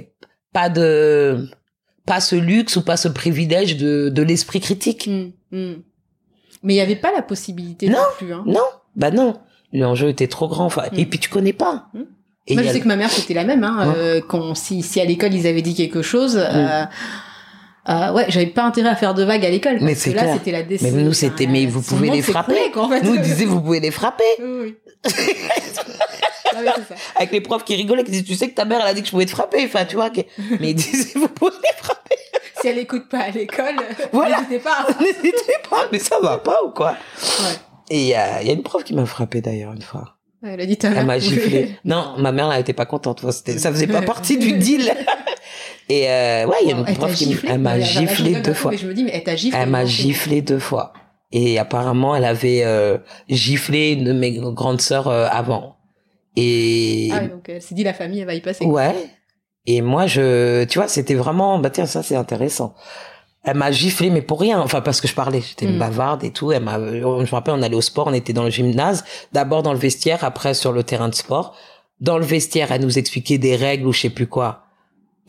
pas 0.52 0.68
de 0.68 1.48
pas 2.06 2.20
ce 2.20 2.34
luxe 2.36 2.76
ou 2.76 2.82
pas 2.82 2.96
ce 2.96 3.08
privilège 3.08 3.76
de 3.76 4.08
de 4.08 4.22
l'esprit 4.22 4.60
critique. 4.60 5.08
Mais 6.62 6.74
il 6.74 6.76
n'y 6.76 6.80
avait 6.80 6.96
pas 6.96 7.12
la 7.12 7.22
possibilité 7.22 7.88
non, 7.88 7.98
Non. 7.98 8.04
plus. 8.18 8.32
Hein. 8.34 8.42
Non, 8.46 8.60
bah 8.96 9.10
non. 9.10 9.34
L'enjeu 9.72 10.08
était 10.08 10.26
trop 10.28 10.48
grand. 10.48 10.64
Enfin, 10.66 10.84
et 10.96 11.06
puis 11.06 11.18
tu 11.18 11.28
connais 11.30 11.52
pas. 11.52 11.86
Et 12.46 12.54
Moi, 12.54 12.62
y 12.62 12.66
je 12.66 12.70
a- 12.70 12.72
sais 12.74 12.80
que 12.80 12.88
ma 12.88 12.96
mère, 12.96 13.10
c'était 13.10 13.34
la 13.34 13.44
même. 13.44 13.62
Hein, 13.64 13.88
Ouais. 13.88 13.94
euh, 13.96 14.20
quand, 14.26 14.54
si, 14.54 14.82
si 14.82 15.00
à 15.00 15.04
l'école, 15.04 15.32
ils 15.32 15.46
avaient 15.46 15.62
dit 15.62 15.74
quelque 15.74 16.02
chose, 16.02 16.36
euh, 16.36 16.84
euh, 17.88 18.12
ouais, 18.12 18.26
j'avais 18.28 18.46
pas 18.46 18.62
intérêt 18.64 18.90
à 18.90 18.96
faire 18.96 19.14
de 19.14 19.24
vagues 19.24 19.44
à 19.44 19.50
l'école. 19.50 19.78
Mais 19.80 19.94
c'est 19.94 20.12
là, 20.12 20.32
c'était 20.34 20.52
la 20.52 20.58
Mais 20.58 20.64
décision. 20.64 20.96
nous, 20.98 21.12
c'était, 21.12 21.46
mais 21.46 21.66
vous 21.66 21.80
pouvez 21.82 22.10
les 22.10 22.22
frapper. 22.22 22.70
En 22.74 22.88
fait. 22.88 23.00
Nous, 23.02 23.14
ils 23.14 23.20
disaient, 23.22 23.46
vous 23.46 23.60
pouvez 23.60 23.80
les 23.80 23.90
frapper. 23.90 24.24
Oui, 24.40 24.46
oui. 24.62 24.76
Ah 26.52 26.58
ça. 26.88 26.94
Avec 27.14 27.30
les 27.30 27.40
profs 27.40 27.64
qui 27.64 27.76
rigolaient, 27.76 28.02
qui 28.02 28.10
disaient, 28.10 28.24
tu 28.24 28.34
sais 28.34 28.50
que 28.50 28.54
ta 28.56 28.64
mère, 28.64 28.80
elle 28.82 28.88
a 28.88 28.92
dit 28.94 29.00
que 29.02 29.06
je 29.06 29.12
pouvais 29.12 29.24
te 29.24 29.30
frapper. 29.30 29.64
Enfin, 29.64 29.84
tu 29.84 29.94
vois. 29.94 30.10
Mais 30.60 30.70
ils 30.70 30.74
disaient, 30.74 31.16
vous 31.18 31.28
pouvez 31.28 31.52
les 31.62 31.76
frapper. 31.78 32.16
Si 32.60 32.66
elle 32.68 32.78
écoute 32.78 33.08
pas 33.08 33.20
à 33.20 33.30
l'école, 33.30 33.76
Voilà. 34.12 34.38
n'hésitez 34.38 34.58
pas. 34.58 34.86
N'hésitez 35.00 35.54
pas. 35.70 35.86
Mais 35.92 35.98
ça 36.00 36.18
va 36.20 36.38
pas 36.38 36.58
ou 36.66 36.70
quoi? 36.70 36.90
Ouais. 36.90 37.54
Et 37.88 38.00
il 38.00 38.06
y 38.06 38.10
y 38.10 38.14
a 38.14 38.42
une 38.52 38.62
prof 38.62 38.82
qui 38.84 38.94
m'a 38.94 39.06
frappé 39.06 39.40
d'ailleurs 39.40 39.72
une 39.72 39.80
fois. 39.82 40.16
Elle 40.42 40.60
a 40.60 40.66
dit. 40.66 40.78
Elle 40.82 41.06
m'a 41.06 41.18
giflé. 41.18 41.76
Non, 41.84 42.14
ma 42.18 42.32
mère, 42.32 42.50
elle 42.52 42.60
était 42.60 42.72
pas 42.72 42.86
contente. 42.86 43.24
Ça 43.30 43.70
faisait 43.72 43.86
pas 43.86 44.02
partie 44.02 44.38
du 44.38 44.52
deal. 44.52 44.92
Et 45.88 46.08
euh, 46.08 46.46
ouais, 46.46 46.56
il 46.62 46.68
y 46.68 46.72
a 46.72 46.76
une 46.76 46.84
prof 46.94 47.12
qui 47.14 47.36
m'a 47.58 47.80
giflé 47.80 48.40
deux 48.40 48.54
fois. 48.54 48.72
Je 48.76 48.86
me 48.86 48.94
dis, 48.94 49.02
mais 49.04 49.10
elle 49.12 49.24
t'a 49.24 49.34
giflé. 49.34 49.58
Elle 49.60 49.68
m'a 49.70 49.84
giflé 49.84 50.40
deux 50.40 50.60
fois. 50.60 50.92
Et 51.32 51.58
apparemment, 51.58 52.14
elle 52.14 52.24
avait 52.24 52.62
euh, 52.64 52.98
giflé 53.28 53.92
une 53.92 54.04
de 54.04 54.12
mes 54.12 54.32
grandes 54.38 54.80
sœurs 54.80 55.08
euh, 55.08 55.26
avant. 55.30 55.76
Et 56.36 57.10
Ah, 57.12 57.20
donc 57.20 57.48
elle 57.48 57.60
s'est 57.60 57.74
dit, 57.74 57.82
la 57.84 57.92
famille, 57.92 58.20
elle 58.20 58.26
va 58.26 58.34
y 58.34 58.40
passer. 58.40 58.64
ouais. 58.64 58.94
Et 59.66 59.82
moi, 59.82 60.06
je, 60.06 60.64
tu 60.64 60.78
vois, 60.78 60.88
c'était 60.88 61.14
vraiment, 61.14 61.58
bah 61.58 61.68
tiens, 61.70 61.86
ça 61.86 62.02
c'est 62.02 62.16
intéressant. 62.16 62.74
Elle 63.50 63.56
m'a 63.56 63.72
giflé, 63.72 64.10
mais 64.10 64.22
pour 64.22 64.40
rien. 64.40 64.60
Enfin, 64.60 64.80
parce 64.80 65.00
que 65.00 65.08
je 65.08 65.14
parlais, 65.14 65.40
j'étais 65.40 65.66
une 65.66 65.74
Mm. 65.76 65.78
bavarde 65.80 66.22
et 66.24 66.30
tout. 66.30 66.52
Elle 66.52 66.62
m'a, 66.62 66.78
je 66.78 67.00
me 67.04 67.30
rappelle, 67.30 67.54
on 67.54 67.62
allait 67.62 67.74
au 67.74 67.80
sport, 67.80 68.06
on 68.06 68.12
était 68.12 68.32
dans 68.32 68.44
le 68.44 68.50
gymnase, 68.50 69.04
d'abord 69.32 69.64
dans 69.64 69.72
le 69.72 69.78
vestiaire, 69.78 70.22
après 70.22 70.54
sur 70.54 70.72
le 70.72 70.84
terrain 70.84 71.08
de 71.08 71.14
sport. 71.14 71.56
Dans 72.00 72.16
le 72.16 72.24
vestiaire, 72.24 72.70
elle 72.70 72.82
nous 72.82 72.96
expliquait 72.98 73.38
des 73.38 73.56
règles 73.56 73.86
ou 73.88 73.92
je 73.92 74.02
sais 74.02 74.10
plus 74.10 74.28
quoi. 74.28 74.62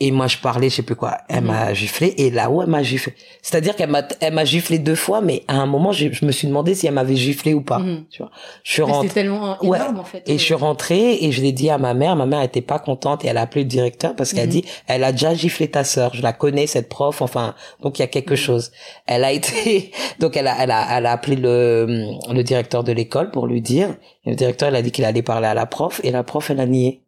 Et 0.04 0.10
moi, 0.10 0.26
je 0.26 0.36
parlais, 0.38 0.68
je 0.68 0.74
sais 0.76 0.82
plus 0.82 0.96
quoi. 0.96 1.18
Elle 1.28 1.42
Mhm. 1.42 1.46
m'a 1.46 1.74
giflé 1.74 2.12
et 2.18 2.30
là-haut, 2.30 2.60
elle 2.62 2.68
m'a 2.68 2.82
giflé. 2.82 3.14
C'est-à-dire 3.40 3.76
qu'elle 3.76 3.88
m'a, 3.90 4.02
elle 4.20 4.34
m'a 4.34 4.44
giflé 4.44 4.80
deux 4.80 4.96
fois, 4.96 5.20
mais 5.20 5.44
à 5.46 5.58
un 5.58 5.66
moment, 5.66 5.92
je, 5.92 6.10
je 6.10 6.24
me 6.24 6.32
suis 6.32 6.48
demandé 6.48 6.74
si 6.74 6.88
elle 6.88 6.94
m'avait 6.94 7.14
giflé 7.14 7.54
ou 7.54 7.60
pas. 7.62 7.78
Mhm. 7.78 8.06
Tu 8.10 8.18
vois. 8.20 8.32
Je 8.64 8.72
suis 8.72 8.82
rentrée. 8.82 9.02
C'était 9.08 9.20
tellement 9.20 9.56
Ouais. 9.62 9.78
énorme, 9.78 10.00
en 10.00 10.04
fait. 10.04 10.24
Et 10.28 10.38
je 10.38 10.42
suis 10.42 10.54
rentrée 10.54 11.18
et 11.24 11.30
je 11.30 11.40
l'ai 11.40 11.52
dit 11.52 11.70
à 11.70 11.78
ma 11.78 11.94
mère. 11.94 12.16
Ma 12.16 12.26
mère 12.26 12.42
était 12.42 12.62
pas 12.62 12.80
contente 12.80 13.24
et 13.24 13.28
elle 13.28 13.36
a 13.36 13.42
appelé 13.42 13.62
le 13.62 13.68
directeur 13.68 14.16
parce 14.16 14.32
qu'elle 14.32 14.46
Mhm. 14.46 14.50
dit, 14.52 14.64
elle 14.88 15.04
a 15.04 15.12
déjà 15.12 15.34
giflé 15.34 15.68
ta 15.68 15.84
sœur. 15.84 16.10
Je 16.14 16.22
la 16.22 16.32
connais, 16.32 16.66
cette 16.66 16.88
prof. 16.88 17.22
Enfin, 17.22 17.54
donc 17.80 17.98
il 17.98 18.02
y 18.02 18.04
a 18.04 18.08
quelque 18.08 18.32
Mhm. 18.32 18.36
chose. 18.38 18.72
Elle 19.06 19.22
a 19.22 19.30
été, 19.30 19.92
donc 20.18 20.36
elle 20.36 20.48
a, 20.48 20.56
elle 20.64 20.72
a, 20.72 20.98
elle 20.98 21.06
a 21.06 21.12
appelé 21.12 21.36
le, 21.36 21.86
le 22.32 22.42
directeur 22.42 22.82
de 22.82 22.90
l'école 22.92 23.30
pour 23.30 23.46
lui 23.46 23.60
dire. 23.60 23.94
Et 24.24 24.30
le 24.30 24.36
directeur, 24.36 24.68
il 24.70 24.74
a 24.74 24.82
dit 24.82 24.90
qu'il 24.90 25.04
allait 25.04 25.22
parler 25.22 25.46
à 25.46 25.54
la 25.54 25.66
prof 25.66 26.00
et 26.02 26.10
la 26.10 26.24
prof, 26.24 26.50
elle 26.50 26.58
a 26.60 26.66
nié. 26.66 27.02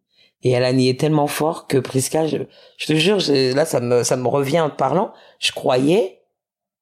Et 0.45 0.51
elle 0.51 0.65
a 0.65 0.73
nié 0.73 0.97
tellement 0.97 1.27
fort 1.27 1.67
que 1.67 1.79
Priska, 1.79 2.27
je, 2.27 2.37
je 2.77 2.87
te 2.87 2.93
jure, 2.95 3.19
je- 3.19 3.55
là, 3.55 3.65
ça 3.65 3.81
me, 3.81 4.03
ça 4.05 4.17
me 4.17 4.29
revient 4.29 4.61
en 4.61 4.71
te 4.71 4.77
parlant. 4.77 5.13
Je 5.41 5.53
croyais 5.53 6.21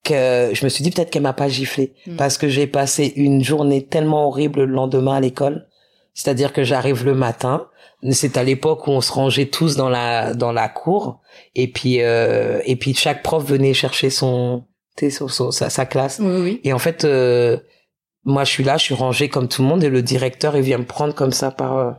que, 0.05 0.51
je 0.53 0.65
me 0.65 0.69
suis 0.69 0.83
dit 0.83 0.91
peut-être 0.91 1.11
qu'elle 1.11 1.23
m'a 1.23 1.33
pas 1.33 1.49
giflé. 1.49 1.95
Mhm. 2.07 2.17
Parce 2.17 2.39
que 2.39 2.49
j'ai 2.49 2.67
passé 2.67 3.13
une 3.17 3.43
journée 3.45 3.87
tellement 3.87 4.27
horrible 4.27 4.61
le 4.65 4.67
lendemain 4.73 5.15
à 5.17 5.21
l'école. 5.21 5.69
C'est-à-dire 6.15 6.53
que 6.53 6.65
j'arrive 6.65 7.05
le 7.05 7.15
matin. 7.15 7.69
C'est 8.11 8.37
à 8.37 8.43
l'époque 8.43 8.89
où 8.89 8.91
on 8.91 9.01
se 9.01 9.13
rangeait 9.13 9.47
tous 9.47 9.77
dans 9.77 9.89
la, 9.89 10.35
dans 10.35 10.51
la 10.53 10.69
cour. 10.69 11.21
Et 11.55 11.69
puis, 11.71 12.03
euh, 12.03 12.61
et 12.67 12.75
puis 12.77 12.95
chaque 12.95 13.23
prof 13.23 13.45
venait 13.45 13.75
chercher 13.75 14.11
son, 14.11 14.65
sur, 15.09 15.31
sur 15.31 15.55
sa, 15.55 15.71
sa 15.71 15.87
classe. 15.87 16.19
Oui, 16.21 16.41
oui. 16.43 16.61
Et 16.65 16.73
en 16.73 16.81
fait, 16.81 17.05
euh, 17.05 17.57
moi, 18.25 18.43
je 18.43 18.51
suis 18.51 18.65
là, 18.65 18.77
je 18.77 18.83
suis 18.83 18.95
rangé 18.95 19.29
comme 19.29 19.47
tout 19.49 19.63
le 19.63 19.69
monde, 19.69 19.85
et 19.85 19.89
le 19.89 20.03
directeur, 20.03 20.57
il 20.57 20.63
vient 20.63 20.79
me 20.79 20.85
prendre 20.85 21.15
comme 21.15 21.33
ça 21.33 21.51
par, 21.53 21.77
euh, 21.79 21.91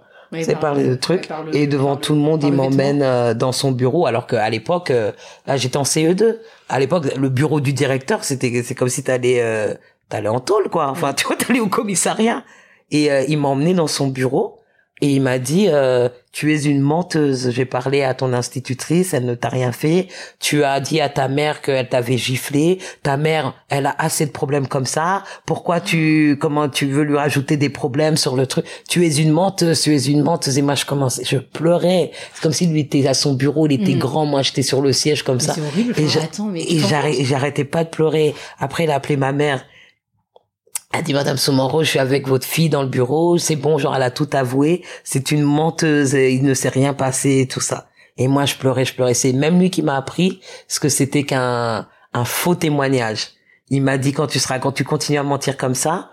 c'est 0.41 0.55
par 0.59 0.73
le 0.75 0.97
truc. 0.97 1.27
par 1.27 1.43
le- 1.43 1.55
et 1.55 1.67
devant 1.67 1.95
tout 1.95 2.13
le 2.13 2.19
monde, 2.19 2.43
il 2.43 2.51
m'emmène 2.57 3.01
euh, 3.03 3.33
dans 3.33 3.51
son 3.51 3.71
bureau, 3.71 4.07
alors 4.07 4.25
qu'à 4.27 4.49
l'époque, 4.49 4.89
euh, 4.91 5.11
là, 5.45 5.57
j'étais 5.57 5.77
en 5.77 5.83
CE2. 5.83 6.39
À 6.69 6.79
l'époque, 6.79 7.05
le 7.15 7.29
bureau 7.29 7.59
du 7.59 7.73
directeur, 7.73 8.23
c'était, 8.23 8.63
c'est 8.63 8.73
comme 8.75 8.89
si 8.89 9.03
t'allais, 9.03 9.41
euh, 9.41 9.73
t'allais 10.09 10.29
en 10.29 10.39
tôle, 10.39 10.69
quoi. 10.69 10.87
Enfin, 10.89 11.13
tu 11.13 11.25
vois, 11.27 11.35
t'allais 11.35 11.59
au 11.59 11.67
commissariat. 11.67 12.43
Et 12.91 13.11
euh, 13.11 13.23
il 13.27 13.37
m'a 13.37 13.49
emmené 13.49 13.73
dans 13.73 13.87
son 13.87 14.07
bureau. 14.07 14.59
Et 15.03 15.07
il 15.15 15.21
m'a 15.21 15.37
dit, 15.37 15.65
euh, 15.67 16.07
tu 16.31 16.53
es 16.55 16.63
une 16.63 16.79
menteuse. 16.79 17.49
J'ai 17.51 17.65
parlé 17.65 18.03
à 18.03 18.13
ton 18.13 18.31
institutrice, 18.31 19.13
elle 19.13 19.25
ne 19.25 19.35
t'a 19.35 19.49
rien 19.49 19.73
fait. 19.73 20.07
Tu 20.39 20.63
as 20.63 20.79
dit 20.79 21.01
à 21.01 21.09
ta 21.09 21.27
mère 21.27 21.61
qu'elle 21.61 21.89
t'avait 21.89 22.17
giflé. 22.17 22.77
Ta 23.03 23.17
mère, 23.17 23.53
elle 23.69 23.85
a 23.85 23.93
assez 23.99 24.25
de 24.25 24.31
problèmes 24.31 24.65
comme 24.65 24.85
ça. 24.85 25.23
Pourquoi 25.45 25.81
tu, 25.81 26.37
comment 26.39 26.69
tu 26.69 26.85
veux 26.85 27.03
lui 27.03 27.17
rajouter 27.17 27.57
des 27.57 27.67
problèmes 27.67 28.15
sur 28.15 28.37
le 28.37 28.47
truc? 28.47 28.63
Tu 28.87 29.05
es 29.05 29.13
une 29.17 29.31
menteuse, 29.31 29.81
tu 29.81 29.93
es 29.93 30.05
une 30.05 30.21
menteuse. 30.23 30.57
Et 30.57 30.61
moi, 30.61 30.75
je 30.75 30.85
commençais, 30.85 31.25
je 31.25 31.37
pleurais. 31.37 32.11
C'est 32.33 32.41
comme 32.41 32.53
s'il 32.53 32.71
lui 32.71 32.79
était 32.79 33.05
à 33.05 33.13
son 33.13 33.33
bureau, 33.33 33.67
il 33.67 33.73
était 33.73 33.95
Mm. 33.95 33.99
grand. 33.99 34.25
Moi, 34.25 34.41
j'étais 34.41 34.61
sur 34.63 34.81
le 34.81 34.93
siège 34.93 35.23
comme 35.23 35.35
Mais 35.35 35.43
ça. 35.43 35.53
C'est 35.55 35.61
horrible. 35.61 35.93
Et 35.97 37.25
j'arrêtais 37.25 37.65
pas 37.65 37.83
de 37.83 37.89
pleurer. 37.89 38.33
Après, 38.57 38.85
il 38.85 38.89
a 38.91 38.95
appelé 38.95 39.17
ma 39.17 39.33
mère. 39.33 39.65
Elle 40.95 41.01
dit, 41.01 41.13
Madame 41.15 41.37
Soumanro, 41.37 41.83
je 41.83 41.89
suis 41.89 41.99
avec 41.99 42.27
votre 42.27 42.45
fille 42.45 42.69
dans 42.69 42.83
le 42.83 42.87
bureau. 42.87 43.39
C'est 43.39 43.55
bon, 43.55 43.79
genre, 43.79 43.95
elle 43.95 44.03
a 44.03 44.11
tout 44.11 44.29
avoué. 44.31 44.85
C'est 45.03 45.31
une 45.31 45.41
menteuse. 45.41 46.13
et 46.13 46.33
Il 46.33 46.43
ne 46.43 46.53
s'est 46.53 46.69
rien 46.69 46.93
passé, 46.93 47.47
tout 47.51 47.61
ça. 47.61 47.87
Et 48.17 48.27
moi, 48.27 48.45
je 48.45 48.53
pleurais, 48.55 48.85
je 48.85 48.93
pleurais. 48.93 49.15
C'est 49.15 49.33
même 49.33 49.59
lui 49.59 49.71
qui 49.71 49.81
m'a 49.81 49.97
appris 49.97 50.39
ce 50.67 50.79
que 50.79 50.89
c'était 50.89 51.23
qu'un 51.23 51.87
un 52.13 52.25
faux 52.25 52.53
témoignage. 52.53 53.29
Il 53.69 53.81
m'a 53.81 53.97
dit, 53.97 54.13
quand 54.13 54.27
tu 54.27 54.37
seras, 54.37 54.59
quand 54.59 54.71
tu 54.71 54.83
continues 54.83 55.17
à 55.17 55.23
mentir 55.23 55.57
comme 55.57 55.73
ça, 55.73 56.11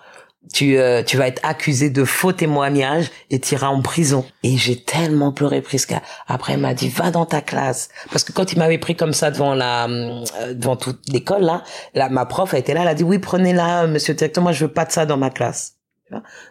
tu, 0.53 0.79
euh, 0.79 1.03
tu 1.03 1.17
vas 1.17 1.29
être 1.29 1.41
accusé 1.45 1.91
de 1.91 2.05
faux 2.05 2.33
témoignages 2.33 3.11
et 3.31 3.39
tu 3.39 3.55
iras 3.55 3.69
en 3.69 3.83
prison. 3.83 4.25
Et 4.43 4.57
j'ai 4.57 4.83
tellement 4.83 5.33
pleuré, 5.33 5.61
Prisca. 5.61 6.03
Après, 6.27 6.55
il 6.55 6.59
m'a 6.59 6.75
dit, 6.75 6.89
va 6.89 7.11
dans 7.11 7.27
ta 7.27 7.41
classe. 7.41 7.91
Parce 8.11 8.25
que 8.25 8.33
quand 8.33 8.53
il 8.53 8.59
m'avait 8.59 8.79
pris 8.79 8.97
comme 8.97 9.13
ça 9.13 9.31
devant 9.31 9.55
la, 9.55 9.87
euh, 9.87 10.25
devant 10.55 10.77
toute 10.77 11.01
l'école, 11.09 11.43
là, 11.43 11.63
là, 11.95 12.09
ma 12.09 12.27
prof 12.27 12.55
a 12.55 12.59
été 12.59 12.75
là, 12.75 12.83
elle 12.83 12.89
a 12.89 12.95
dit, 12.95 13.05
oui, 13.05 13.19
prenez-la, 13.19 13.87
monsieur 13.87 14.15
directeur, 14.15 14.43
moi, 14.43 14.53
je 14.53 14.65
veux 14.65 14.73
pas 14.73 14.85
de 14.85 14.93
ça 14.93 15.07
dans 15.07 15.17
ma 15.19 15.31
classe. 15.31 15.77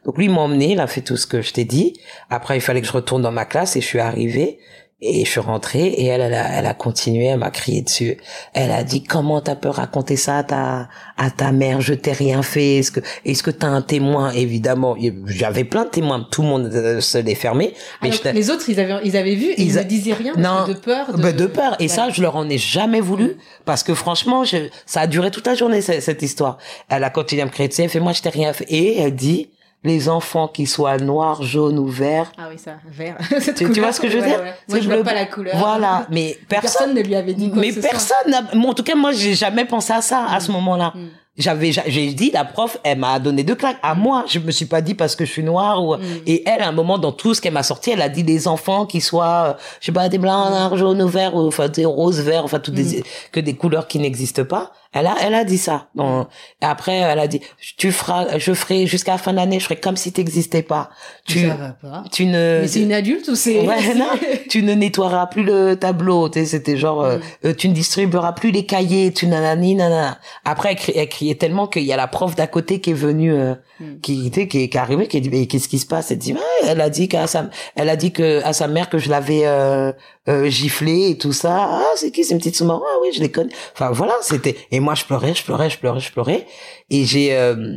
Donc 0.06 0.18
lui, 0.18 0.26
il 0.26 0.32
m'a 0.32 0.42
emmené, 0.42 0.72
il 0.72 0.80
a 0.80 0.88
fait 0.88 1.02
tout 1.02 1.18
ce 1.18 1.28
que 1.28 1.42
je 1.42 1.52
t'ai 1.52 1.66
dit. 1.66 2.00
Après, 2.30 2.58
il 2.58 2.62
fallait 2.62 2.82
que 2.82 2.88
je 2.88 2.94
retourne 2.94 3.22
dans 3.22 3.32
ma 3.32 3.46
classe 3.46 3.76
et 3.76 3.82
je 3.82 3.86
suis 3.86 4.00
arrivé. 4.00 4.60
Et 5.02 5.24
je 5.24 5.30
suis 5.32 5.40
rentrée 5.40 5.86
et 5.86 6.08
elle, 6.08 6.20
elle 6.20 6.34
a, 6.34 6.60
elle 6.60 6.66
a 6.66 6.74
continué, 6.74 7.28
elle 7.28 7.40
m'a 7.40 7.52
crié 7.52 7.82
dessus. 7.82 8.18
Elle 8.54 8.70
a 8.70 8.84
dit 8.84 9.02
comment 9.02 9.40
t'as 9.40 9.56
pu 9.56 9.70
raconter 9.70 10.18
ça 10.18 10.40
à 10.40 10.44
ta, 10.44 10.90
à 11.16 11.32
ta 11.32 11.54
mère, 11.54 11.80
je 11.80 11.94
t'ai 11.94 12.12
rien 12.12 12.42
fait. 12.42 12.80
Est-ce 12.80 12.92
que, 12.92 13.00
est-ce 13.24 13.42
que 13.42 13.50
t'as 13.52 13.68
un 13.68 13.82
témoin? 13.82 14.32
Évidemment, 14.32 14.98
j'avais 15.26 15.64
plein 15.64 15.86
de 15.86 15.90
témoins, 15.90 16.28
tout 16.30 16.42
le 16.42 16.50
monde 16.50 16.66
euh, 16.74 17.00
se 17.00 17.18
les 17.18 17.36
fermait. 17.36 17.74
Mais 18.02 18.10
Alors, 18.10 18.22
je- 18.26 18.30
les 18.32 18.50
autres, 18.50 18.70
ils 18.70 18.78
avaient, 18.78 19.00
ils 19.06 19.16
avaient 19.16 19.36
vu 19.36 19.54
ils, 19.58 19.68
Ils 19.68 19.78
a- 19.78 19.84
ne 19.84 19.88
disaient 19.88 20.14
rien 20.14 20.34
Non. 20.36 20.68
de 20.68 20.74
peur. 20.74 21.14
De, 21.16 21.22
bah, 21.22 21.32
de 21.32 21.46
peur. 21.46 21.78
Et 21.80 21.88
ça, 21.88 22.10
je 22.10 22.22
leur 22.22 22.36
en 22.36 22.50
ai 22.50 22.58
jamais 22.58 23.00
voulu. 23.00 23.24
Mm. 23.24 23.36
Parce 23.64 23.84
que 23.84 23.94
franchement, 23.94 24.44
je, 24.44 24.68
ça 24.86 25.00
a 25.02 25.08
duré 25.08 25.32
toute 25.32 25.48
la 25.48 25.56
journée, 25.56 25.80
cette, 25.80 26.02
cette 26.04 26.22
histoire. 26.24 26.58
Elle 26.90 27.06
a 27.06 27.10
continué 27.10 27.42
à 27.42 27.46
me 27.46 27.52
crier 27.52 27.70
dessus, 27.70 27.84
elle 27.84 27.90
fait, 27.90 28.02
moi, 28.02 28.12
je 28.12 28.22
t'ai 28.22 28.30
rien 28.30 28.52
fait. 28.52 28.66
Et 28.68 29.00
elle 29.00 29.16
dit, 29.16 29.50
les 29.84 30.10
enfants 30.10 30.48
qui 30.50 30.66
soient 30.66 30.98
noirs, 30.98 31.42
jaunes 31.44 31.80
ou 31.80 31.88
verts, 31.88 32.32
Ah 32.38 32.48
oui, 32.52 32.58
ça, 32.60 32.74
vert. 32.90 33.18
Tu- 33.56 33.70
tu 33.72 33.80
vois 33.80 33.94
ce 33.94 34.02
que 34.02 34.10
je 34.10 34.18
veux 34.18 34.26
dire? 34.28 34.42
Moi, 34.68 34.80
je 34.80 34.86
vois 34.86 34.96
bleu- 34.96 35.04
pas 35.04 35.14
la 35.14 35.26
couleur. 35.26 35.56
voilà. 35.58 36.06
Mais 36.12 36.38
personne, 36.50 36.70
Personne 36.72 36.94
ne 36.96 37.02
lui 37.02 37.16
avait 37.16 37.34
dit 37.34 37.50
quoi 37.50 37.62
mais 37.62 37.72
que 37.72 37.80
personne 37.80 38.30
n'a, 38.30 38.42
en 38.68 38.74
tout 38.74 38.84
cas, 38.84 38.96
moi, 38.96 39.12
j'ai 39.14 39.34
jamais 39.36 39.66
pensé 39.66 39.94
à 39.94 40.02
ça, 40.02 40.26
à 40.30 40.40
ce 40.42 40.52
moment-là. 40.52 40.92
Mm. 40.96 41.08
J'avais, 41.38 41.72
j'a- 41.72 41.84
j'ai 41.88 42.12
dit, 42.12 42.32
la 42.34 42.44
prof, 42.44 42.78
elle 42.84 43.00
m'a 43.00 43.18
donné 43.20 43.44
deux 43.44 43.56
claques. 43.56 43.78
À 43.82 43.96
moi, 43.96 44.26
je 44.28 44.40
me 44.40 44.52
suis 44.52 44.66
pas 44.66 44.82
dit 44.82 44.94
parce 44.96 45.16
que 45.16 45.24
je 45.24 45.32
suis 45.32 45.44
noire 45.44 45.82
ou, 45.82 45.96
Mm. 45.96 46.02
et 46.28 46.44
elle, 46.50 46.62
à 46.62 46.68
un 46.68 46.74
moment, 46.74 46.98
dans 46.98 47.14
tout 47.14 47.34
ce 47.34 47.40
qu'elle 47.40 47.54
m'a 47.54 47.64
sorti, 47.64 47.92
elle 47.92 48.02
a 48.02 48.10
dit 48.10 48.24
les 48.24 48.50
enfants 48.50 48.86
qui 48.86 49.00
soient, 49.00 49.56
euh, 49.58 49.62
je 49.80 49.86
sais 49.86 49.92
pas, 49.94 50.10
des 50.10 50.18
blancs, 50.18 50.50
noirs, 50.50 50.76
jaunes 50.76 51.02
ou 51.02 51.08
verts, 51.08 51.34
ou, 51.36 51.48
enfin, 51.48 51.70
des 51.70 51.86
roses, 51.86 52.20
verts, 52.20 52.44
enfin, 52.44 52.60
toutes 52.60 52.74
Mm. 52.78 52.84
des, 52.84 53.04
que 53.32 53.40
des 53.40 53.56
couleurs 53.56 53.88
qui 53.88 54.00
n'existent 54.00 54.44
pas. 54.44 54.74
Elle 54.92 55.06
a, 55.06 55.16
elle 55.22 55.36
a 55.36 55.44
dit 55.44 55.60
ça. 55.60 55.90
Et 56.00 56.66
après, 56.66 56.96
elle 56.96 57.20
a 57.20 57.28
dit, 57.28 57.42
tu 57.78 57.92
feras, 57.92 58.40
je 58.40 58.54
ferai, 58.54 58.88
jusqu'à 58.88 59.12
la 59.12 59.18
fin 59.20 59.32
de 59.32 59.36
l'année, 59.38 59.60
je 59.60 59.66
ferai 59.66 59.76
comme 59.76 59.96
si 59.98 60.12
t'existais 60.12 60.64
pas. 60.64 60.90
Tu, 61.28 61.48
Ça 61.48 61.54
va 61.56 61.70
pas. 61.74 62.04
tu 62.12 62.26
ne, 62.26 62.62
Mais 62.62 62.68
c'est 62.68 62.82
une 62.82 62.94
adulte 62.94 63.28
ou 63.28 63.36
c'est. 63.36 63.68
Ouais, 63.68 63.94
non, 63.96 64.10
tu 64.50 64.64
ne 64.64 64.74
nettoieras 64.74 65.28
plus 65.28 65.44
le 65.44 65.76
tableau, 65.76 66.30
c'était 66.34 66.76
genre, 66.78 67.02
euh, 67.04 67.18
Mm. 67.20 67.22
euh, 67.48 67.54
tu 67.54 67.70
ne 67.70 67.74
distribueras 67.74 68.32
plus 68.34 68.50
les 68.52 68.66
cahiers, 68.66 69.14
tu 69.14 69.28
nanani, 69.28 69.76
nanana. 69.76 70.18
Après, 70.44 70.70
elle, 70.72 70.78
cri- 70.78 70.94
elle 70.96 71.08
criait 71.10 71.36
tellement 71.36 71.68
qu'il 71.68 71.84
y 71.84 71.94
a 71.94 71.98
la 71.98 72.08
prof 72.08 72.36
d'à 72.36 72.48
côté 72.48 72.82
qui 72.82 72.90
est 72.90 72.94
venue, 72.94 73.34
euh, 73.34 73.54
Mm. 73.80 74.00
qui, 74.02 74.32
qui, 74.32 74.48
qui 74.48 74.64
est 74.64 74.76
arrivée, 74.76 75.08
qui 75.08 75.18
a 75.18 75.20
dit, 75.20 75.30
mais 75.30 75.46
qu'est-ce 75.46 75.68
qui 75.70 75.78
se 75.80 75.86
passe? 75.86 76.10
Elle 76.12 76.18
dit, 76.18 76.34
ouais, 76.34 76.40
elle 76.68 76.82
a 76.82 76.90
dit 76.90 77.08
qu'à 77.08 77.28
sa, 77.28 77.50
elle 77.76 77.90
a 77.90 77.96
dit 77.96 78.12
que, 78.12 78.44
à 78.44 78.54
sa 78.54 78.68
mère 78.68 78.90
que 78.90 78.98
je 78.98 79.10
l'avais, 79.10 79.42
euh, 79.46 79.92
euh, 80.28 80.48
giflé 80.50 81.10
et 81.12 81.18
tout 81.18 81.32
ça. 81.34 81.56
Ah, 81.60 81.84
c'est 81.96 82.12
qui, 82.12 82.24
c'est 82.24 82.34
une 82.34 82.40
petite 82.40 82.56
sous 82.56 82.70
Ah 82.70 82.80
oui, 83.02 83.10
je 83.14 83.20
les 83.22 83.32
connais. 83.32 83.52
Enfin, 83.74 83.90
voilà, 83.92 84.14
c'était, 84.22 84.56
et 84.72 84.79
moi, 84.80 84.96
je 84.96 85.06
pleurais, 85.06 85.34
je 85.34 85.44
pleurais, 85.44 85.70
je 85.70 85.78
pleurais, 85.78 86.00
je 86.00 86.12
pleurais. 86.12 86.48
Et 86.90 87.06
j'ai, 87.06 87.36
euh, 87.36 87.76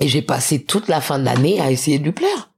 et 0.00 0.08
j'ai 0.08 0.22
passé 0.22 0.62
toute 0.64 0.88
la 0.88 1.00
fin 1.00 1.18
de 1.18 1.24
l'année 1.24 1.60
à 1.60 1.70
essayer 1.70 1.98
de 1.98 2.04
lui 2.04 2.12
plaire. 2.12 2.50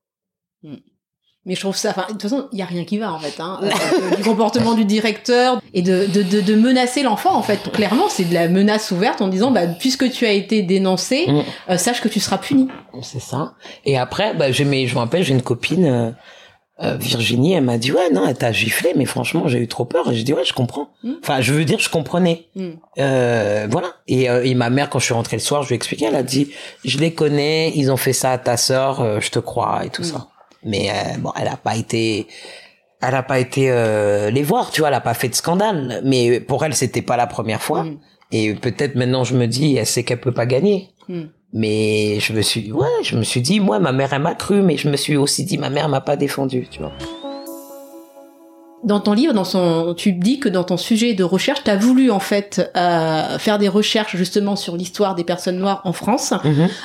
Mais 1.45 1.55
je 1.55 1.61
trouve 1.61 1.77
ça, 1.77 1.91
enfin, 1.91 2.05
de 2.09 2.13
toute 2.13 2.23
façon, 2.23 2.47
il 2.53 2.59
y 2.59 2.63
a 2.63 2.67
rien 2.67 2.85
qui 2.85 2.99
va 2.99 3.11
en 3.11 3.19
fait, 3.19 3.41
hein, 3.41 3.59
euh, 3.63 4.17
du 4.17 4.23
comportement 4.23 4.75
du 4.75 4.85
directeur 4.85 5.63
et 5.73 5.81
de, 5.81 6.05
de, 6.05 6.23
de, 6.23 6.43
de 6.43 6.55
menacer 6.55 7.03
l'enfant 7.03 7.35
en 7.35 7.43
fait. 7.43 7.73
Clairement, 7.73 8.11
c'est 8.11 8.27
de 8.27 8.35
la 8.35 8.49
menace 8.49 8.91
ouverte 8.91 9.23
en 9.23 9.29
disant, 9.29 9.51
bah, 9.51 9.67
puisque 9.67 10.11
tu 10.11 10.27
as 10.27 10.33
été 10.33 10.61
dénoncé, 10.63 11.25
Mm. 11.27 11.43
euh, 11.71 11.79
sache 11.79 12.03
que 12.03 12.09
tu 12.09 12.21
seras 12.21 12.37
puni. 12.37 12.69
C'est 13.01 13.21
ça. 13.21 13.55
Et 13.87 13.97
après, 13.97 14.35
bah, 14.35 14.53
j'ai 14.53 14.87
je 14.87 14.95
me 14.95 14.99
rappelle, 14.99 15.23
j'ai 15.23 15.33
une 15.33 15.41
copine, 15.41 16.15
euh, 16.81 16.97
Virginie, 16.97 17.55
elle 17.55 17.65
m'a 17.65 17.77
dit, 17.79 17.91
ouais, 17.93 18.11
non, 18.11 18.25
elle 18.29 18.37
t'a 18.37 18.53
giflé, 18.53 18.93
mais 18.95 19.05
franchement, 19.05 19.49
j'ai 19.49 19.59
eu 19.59 19.67
trop 19.69 19.85
peur. 19.85 20.11
Et 20.13 20.15
j'ai 20.15 20.23
dit, 20.23 20.33
ouais, 20.33 20.45
je 20.45 20.53
comprends. 20.53 20.91
Mm. 21.03 21.13
Enfin, 21.23 21.41
je 21.41 21.53
veux 21.53 21.65
dire, 21.65 21.79
je 21.81 21.89
comprenais. 21.89 22.47
Mm. 22.55 22.69
Euh, 23.01 23.67
voilà. 23.71 23.89
Et, 24.07 24.31
euh, 24.31 24.45
et 24.45 24.55
ma 24.55 24.71
mère, 24.71 24.89
quand 24.89 24.99
je 25.01 25.05
suis 25.07 25.15
rentrée 25.15 25.37
le 25.37 25.43
soir, 25.43 25.63
je 25.63 25.69
lui 25.69 25.75
ai 25.75 25.77
expliqué, 25.77 26.05
elle 26.07 26.15
a 26.15 26.23
dit, 26.23 26.53
je 26.85 26.99
les 26.99 27.13
connais, 27.15 27.73
ils 27.75 27.91
ont 27.91 27.97
fait 27.97 28.13
ça 28.13 28.31
à 28.33 28.39
ta 28.39 28.57
sœur, 28.57 29.01
euh, 29.01 29.19
je 29.21 29.31
te 29.31 29.39
crois, 29.41 29.85
et 29.85 29.91
tout 29.91 30.03
Mm. 30.03 30.05
ça. 30.05 30.29
Mais, 30.65 30.91
euh, 30.91 31.19
bon, 31.19 31.33
elle 31.41 31.49
a 31.49 31.57
pas 31.57 31.77
été, 31.77 32.27
elle 33.01 33.15
a 33.15 33.23
pas 33.23 33.39
été, 33.41 33.71
euh, 33.71 34.31
les 34.31 34.43
voir, 34.43 34.71
tu 34.71 34.81
vois, 34.81 34.89
elle 34.89 34.95
a 34.95 35.01
pas 35.01 35.15
fait 35.15 35.29
de 35.29 35.35
scandale. 35.35 36.01
Mais 36.05 36.41
pour 36.41 36.65
elle, 36.65 36.75
c'était 36.75 37.03
pas 37.03 37.17
la 37.17 37.27
première 37.27 37.63
fois. 37.63 37.87
Et 38.31 38.55
peut-être 38.55 38.95
maintenant, 38.95 39.25
je 39.25 39.35
me 39.35 39.47
dis, 39.47 39.77
elle 39.77 39.87
sait 39.87 40.03
qu'elle 40.05 40.21
peut 40.21 40.33
pas 40.35 40.47
gagner. 40.47 40.91
Mais 41.53 42.21
je 42.21 42.33
me 42.35 42.43
suis, 42.43 42.71
ouais, 42.73 42.87
je 43.03 43.17
me 43.17 43.23
suis 43.23 43.41
dit, 43.41 43.59
moi, 43.61 43.79
ma 43.79 43.93
mère, 43.93 44.13
elle 44.13 44.23
m'a 44.23 44.35
cru, 44.35 44.61
mais 44.63 44.77
je 44.77 44.89
me 44.89 44.97
suis 44.97 45.17
aussi 45.17 45.45
dit, 45.45 45.57
ma 45.59 45.71
mère 45.71 45.89
m'a 45.89 46.01
pas 46.03 46.17
défendu, 46.17 46.67
tu 46.71 46.81
vois. 46.81 46.93
Dans 48.85 49.01
ton 49.01 49.13
livre, 49.13 49.33
dans 49.35 49.45
son, 49.45 49.95
tu 49.97 50.13
dis 50.13 50.39
que 50.39 50.49
dans 50.49 50.63
ton 50.63 50.77
sujet 50.77 51.15
de 51.15 51.25
recherche, 51.25 51.65
tu 51.65 51.71
as 51.71 51.77
voulu 51.77 52.13
en 52.13 52.21
fait 52.21 52.71
euh, 52.77 53.37
faire 53.39 53.59
des 53.59 53.67
recherches 53.67 54.15
justement 54.17 54.55
sur 54.55 54.77
l'histoire 54.77 55.17
des 55.17 55.25
personnes 55.25 55.59
noires 55.59 55.81
en 55.85 55.93
France 55.93 56.33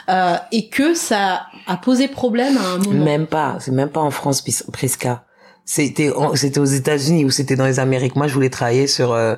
euh, 0.10 0.36
et 0.52 0.70
que 0.70 0.96
ça 0.96 1.44
a 1.68 1.78
posé 1.78 2.08
problème 2.08 2.58
à 2.58 2.68
un 2.76 2.78
moment. 2.80 3.04
Même 3.06 3.28
pas, 3.28 3.58
c'est 3.60 3.72
même 3.72 3.90
pas 3.90 4.02
en 4.02 4.10
France, 4.10 4.42
Pris- 4.42 4.64
Prisca. 4.72 5.24
C'était, 5.66 6.12
c'était 6.34 6.60
aux 6.60 6.66
États-Unis 6.66 7.26
ou 7.26 7.30
c'était 7.30 7.56
dans 7.56 7.66
les 7.68 7.80
Amériques. 7.80 8.16
Moi, 8.16 8.28
je 8.28 8.34
voulais 8.34 8.50
travailler 8.50 8.88
sur 8.88 9.14
euh, 9.14 9.36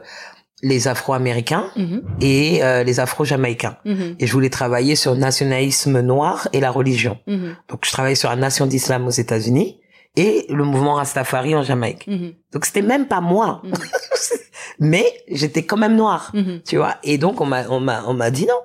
les 0.71 0.87
Afro-Américains 0.87 1.65
Mhm, 1.75 2.01
et 2.21 2.63
euh, 2.63 2.83
les 2.83 2.99
Afro-Jamaïcains. 2.99 3.77
mhm, 3.85 4.15
Et 4.19 4.25
je 4.27 4.33
voulais 4.33 4.49
travailler 4.61 4.95
sur 5.03 5.11
le 5.13 5.19
nationalisme 5.19 5.97
noir 6.01 6.47
et 6.53 6.59
la 6.59 6.71
religion. 6.79 7.15
mhm, 7.27 7.55
Donc, 7.69 7.79
je 7.87 7.91
travaillais 7.91 8.15
sur 8.23 8.29
la 8.29 8.35
nation 8.47 8.65
d'islam 8.65 9.01
aux 9.05 9.17
États-Unis 9.25 9.79
et 10.15 10.45
le 10.49 10.63
mouvement 10.63 10.95
Rastafari 10.95 11.53
en 11.55 11.63
Jamaïque. 11.69 12.05
Donc, 12.51 12.65
c'était 12.65 12.81
même 12.93 13.05
pas 13.07 13.21
moi. 13.21 13.61
Mais 14.79 15.05
j'étais 15.29 15.63
quand 15.69 15.77
même 15.85 15.95
noire. 15.95 16.31
tu 16.65 16.77
vois 16.77 16.95
et 17.03 17.17
donc 17.17 17.39
on 17.41 17.45
m'a 17.45 17.61
on 17.69 17.79
m'a 17.79 18.03
on 18.07 18.13
m'a 18.21 18.29
dit 18.31 18.45
non 18.53 18.61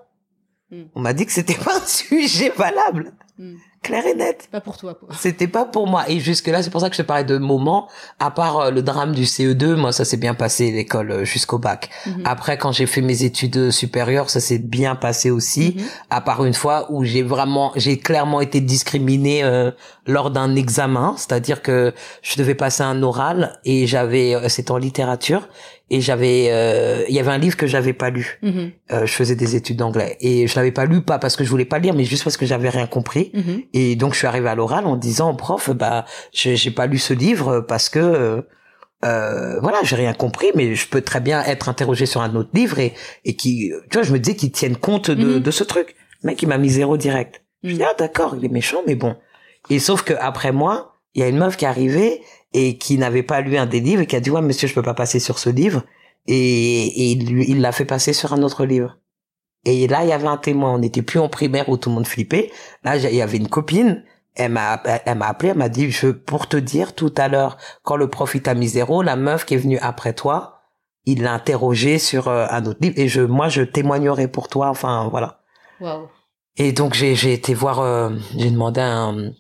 on 0.95 1.01
m'a 1.01 1.13
dit 1.13 1.27
que 1.27 1.33
c'était 1.33 1.55
pas 1.67 1.77
un 1.77 1.87
sujet 1.87 2.51
valable. 2.57 3.13
Clair 3.83 4.07
et 4.07 4.15
net. 4.15 4.49
Pas 4.51 4.61
pour 4.61 4.77
toi. 4.77 4.99
C'était 5.19 5.49
pas 5.49 5.65
pour 5.65 5.87
moi. 5.87 6.09
Et 6.09 6.21
jusque 6.21 6.47
là 6.49 6.63
c'est 6.63 6.71
pour 6.71 6.81
ça 6.81 6.91
que 6.91 6.97
je 6.97 7.03
te 7.03 7.07
parlais 7.07 7.25
de 7.25 7.39
moments 7.39 7.89
à 8.19 8.31
part 8.31 8.59
euh, 8.59 8.71
le 8.71 8.83
drame 8.83 9.13
du 9.15 9.25
CE2 9.25 9.75
moi 9.75 9.93
ça 9.93 10.05
s'est 10.05 10.17
bien 10.17 10.35
passé 10.35 10.71
l'école 10.71 11.11
euh, 11.11 11.25
jusqu'au 11.25 11.59
bac. 11.59 11.89
Mhm, 12.07 12.23
après 12.25 12.59
quand 12.59 12.73
j'ai 12.73 12.87
fait 12.87 13.01
mes 13.01 13.25
études 13.25 13.71
supérieures 13.71 14.31
ça 14.31 14.41
s'est 14.41 14.59
bien 14.59 14.97
passé 14.97 15.31
aussi. 15.31 15.75
Mhm, 15.77 15.85
à 16.11 16.21
part 16.21 16.45
une 16.45 16.55
fois 16.55 16.87
où 16.91 17.05
j'ai 17.05 17.23
vraiment 17.23 17.73
j'ai 17.77 17.99
clairement 17.99 18.41
été 18.41 18.61
discriminée 18.61 19.43
euh, 19.45 19.71
lors 20.07 20.31
d'un 20.31 20.57
examen. 20.57 21.15
C'est-à-dire 21.17 21.63
que 21.63 21.95
je 22.23 22.37
devais 22.37 22.55
passer 22.55 22.83
un 22.83 23.03
oral 23.03 23.59
et 23.65 23.87
j'avais 23.87 24.35
euh, 24.35 24.49
c'était 24.49 24.73
en 24.73 24.77
littérature 24.79 25.49
et 25.91 26.01
j'avais 26.01 26.49
euh, 26.51 27.05
il 27.09 27.15
y 27.15 27.19
avait 27.19 27.31
un 27.31 27.39
livre 27.39 27.57
que 27.57 27.67
j'avais 27.67 27.93
pas 27.93 28.11
lu 28.11 28.39
mhm, 28.43 28.71
euh, 28.93 29.07
je 29.07 29.13
faisais 29.13 29.37
des 29.37 29.57
études 29.57 29.77
d'anglais 29.77 30.17
et 30.21 30.47
je 30.47 30.57
l'avais 30.57 30.73
pas 30.73 30.87
lu 30.87 31.03
pas 31.03 31.19
parce 31.19 31.37
que 31.37 31.45
je 31.45 31.51
voulais 31.51 31.65
pas 31.65 31.79
lire 31.79 31.95
mais 31.95 32.05
juste 32.05 32.25
parce 32.25 32.37
que 32.37 32.47
j'avais 32.47 32.69
rien 32.69 32.87
compris 32.87 33.31
mhm. 33.35 33.63
et 33.75 33.97
donc 33.97 34.13
je 34.15 34.19
suis 34.19 34.27
arrivé 34.27 34.49
à 34.49 34.55
l'oral 34.55 34.87
en 34.87 34.97
disant 34.97 35.35
prof 35.35 35.71
bah 35.71 36.05
j'ai 36.33 36.71
pas 36.71 36.87
lu 36.87 36.99
ce 36.99 37.13
livre 37.13 37.61
parce 37.61 37.89
que 37.89 38.45
euh, 39.05 39.59
voilà, 39.61 39.79
j'ai 39.83 39.97
rien 39.97 40.13
compris, 40.13 40.49
mais 40.55 40.75
je 40.75 40.87
peux 40.87 41.01
très 41.01 41.21
bien 41.21 41.43
être 41.45 41.69
interrogé 41.69 42.05
sur 42.05 42.21
un 42.21 42.35
autre 42.35 42.51
livre 42.53 42.79
et, 42.79 42.93
et 43.25 43.35
qui, 43.35 43.73
tu 43.91 43.97
vois, 43.97 44.03
je 44.03 44.13
me 44.13 44.19
dis 44.19 44.37
qu'ils 44.37 44.53
tiennent 44.53 44.77
compte 44.77 45.11
de, 45.11 45.37
Mhm. 45.37 45.41
de 45.41 45.51
ce 45.51 45.65
truc. 45.65 45.97
Le 46.23 46.29
mec, 46.29 46.43
il 46.43 46.49
m'a 46.49 46.59
mis 46.59 46.69
zéro 46.69 46.99
direct. 46.99 47.43
Je 47.63 47.75
dis, 47.75 47.83
ah, 47.83 47.95
d'accord, 47.99 48.35
il 48.37 48.45
est 48.45 48.51
méchant, 48.51 48.83
mais 48.87 48.97
bon. 48.97 49.17
Et 49.71 49.79
sauf 49.79 50.03
que 50.03 50.13
après 50.21 50.53
moi, 50.53 50.99
il 51.15 51.23
y 51.23 51.25
a 51.25 51.29
une 51.29 51.39
meuf 51.39 51.57
qui 51.57 51.65
est 51.65 51.69
arrivée 51.69 52.21
et 52.53 52.79
qui 52.79 52.99
n'avait 52.99 53.23
pas 53.23 53.41
lu 53.41 53.57
un 53.57 53.67
des 53.67 53.81
livres 53.81 54.03
et 54.03 54.07
qui 54.07 54.17
a 54.17 54.21
dit, 54.21 54.31
ouais, 54.31 54.43
monsieur, 54.43 54.69
je 54.69 54.75
peux 54.75 54.83
pas 54.83 54.95
passer 54.95 55.21
sur 55.21 55.39
ce 55.39 55.51
livre. 55.51 55.85
Et, 56.27 57.13
il 57.13 57.61
l'a 57.61 57.73
fait 57.73 57.85
passer 57.85 58.13
sur 58.13 58.33
un 58.33 58.43
autre 58.43 58.65
livre. 58.65 58.99
Et 59.65 59.87
là, 59.89 60.05
il 60.05 60.09
y 60.09 60.13
avait 60.13 60.27
un 60.27 60.37
témoin. 60.37 60.73
On 60.75 60.79
n'était 60.79 61.03
plus 61.03 61.19
en 61.19 61.29
primaire 61.29 61.69
où 61.69 61.77
tout 61.77 61.91
le 61.91 61.97
monde 61.97 62.07
flippait. 62.07 62.51
Là, 62.83 62.97
il 62.97 63.15
y 63.15 63.23
avait 63.23 63.39
une 63.39 63.49
copine. 63.49 64.05
Elle 64.35 64.53
m'a, 64.53 64.81
elle 65.05 65.19
m'a 65.19 65.29
appelé. 65.29 65.51
Elle 65.51 65.59
m'a 65.59 65.69
dit, 65.69 65.91
je, 65.91 66.09
pour 66.09 66.49
te 66.49 66.57
dire, 66.57 66.95
tout 66.95 67.13
à 67.17 67.29
l'heure, 67.29 67.57
quand 67.83 67.97
le 67.97 68.09
prof 68.09 68.35
il 68.35 68.43
t'a 68.43 68.55
mis 68.55 68.69
zéro, 68.69 69.03
la 69.03 69.17
meuf 69.17 69.45
qui 69.45 69.55
est 69.55 69.59
venue 69.59 69.79
après 69.79 70.15
toi, 70.15 70.61
il 71.05 71.23
l'a 71.23 71.35
interrogé 71.35 71.99
sur 71.99 72.29
euh, 72.29 72.47
un 72.51 72.65
autre 72.67 72.79
livre. 72.81 72.95
Et 72.99 73.09
je, 73.09 73.21
moi, 73.21 73.49
je 73.49 73.63
témoignerai 73.63 74.29
pour 74.29 74.49
toi. 74.49 74.69
Enfin, 74.69 75.09
voilà. 75.11 75.41
Waouh. 75.81 76.09
Et 76.57 76.73
donc 76.73 76.95
j'ai 76.95 77.33
été 77.33 77.55
voir, 77.55 77.81
euh, 77.81 78.11
j'ai 78.37 78.51
demandé 78.51 78.81
un 78.81 79.33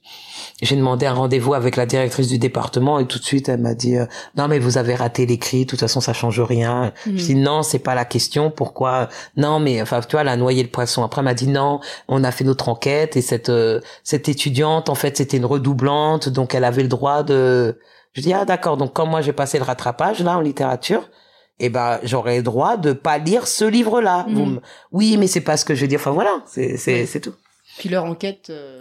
j'ai 0.62 0.76
demandé 0.76 1.06
un 1.06 1.14
rendez-vous 1.14 1.54
avec 1.54 1.76
la 1.76 1.86
directrice 1.86 2.28
du 2.28 2.38
département 2.38 2.98
et 2.98 3.06
tout 3.06 3.18
de 3.18 3.24
suite 3.24 3.48
elle 3.48 3.60
m'a 3.60 3.74
dit 3.74 3.96
euh, 3.96 4.06
non 4.36 4.46
mais 4.46 4.58
vous 4.58 4.78
avez 4.78 4.94
raté 4.94 5.26
l'écrit, 5.26 5.64
de 5.64 5.70
toute 5.70 5.80
façon 5.80 6.00
ça 6.00 6.12
change 6.12 6.40
rien. 6.40 6.92
Mhm. 7.06 7.18
Je 7.18 7.24
dis 7.24 7.34
non 7.34 7.62
c'est 7.62 7.78
pas 7.78 7.94
la 7.94 8.04
question, 8.04 8.50
pourquoi 8.50 9.08
Non 9.36 9.58
mais 9.58 9.80
enfin 9.82 10.00
tu 10.00 10.12
vois 10.12 10.20
elle 10.20 10.28
a 10.28 10.36
noyé 10.36 10.62
le 10.62 10.68
poisson. 10.68 11.02
Après 11.02 11.20
elle 11.20 11.24
m'a 11.24 11.34
dit 11.34 11.48
non 11.48 11.80
on 12.08 12.24
a 12.24 12.30
fait 12.30 12.44
notre 12.44 12.68
enquête 12.68 13.16
et 13.16 13.22
cette 13.22 13.48
euh, 13.48 13.80
cette 14.04 14.28
étudiante 14.28 14.88
en 14.88 14.94
fait 14.94 15.16
c'était 15.16 15.36
une 15.36 15.46
redoublante 15.46 16.28
donc 16.28 16.54
elle 16.54 16.64
avait 16.64 16.82
le 16.82 16.88
droit 16.88 17.22
de. 17.22 17.78
Je 18.12 18.20
dis 18.20 18.32
ah 18.32 18.44
d'accord 18.44 18.76
donc 18.76 18.92
quand 18.92 19.06
moi 19.06 19.20
j'ai 19.20 19.32
passé 19.32 19.58
le 19.58 19.64
rattrapage 19.64 20.20
là 20.20 20.36
en 20.36 20.40
littérature 20.40 21.08
eh 21.60 21.68
ben 21.68 22.00
j'aurais 22.02 22.38
le 22.38 22.42
droit 22.42 22.76
de 22.76 22.92
pas 22.92 23.18
lire 23.18 23.46
ce 23.46 23.64
livre 23.64 24.00
là. 24.00 24.24
Mhm. 24.28 24.60
Oui 24.92 25.16
mais 25.18 25.26
c'est 25.26 25.40
pas 25.40 25.56
ce 25.56 25.64
que 25.64 25.74
je 25.74 25.82
veux 25.82 25.88
dire. 25.88 26.00
Enfin 26.00 26.10
voilà 26.12 26.42
c'est 26.46 26.76
c'est 26.76 27.06
c'est 27.06 27.20
tout. 27.20 27.34
Puis 27.78 27.88
leur 27.88 28.04
enquête, 28.04 28.48
euh, 28.50 28.80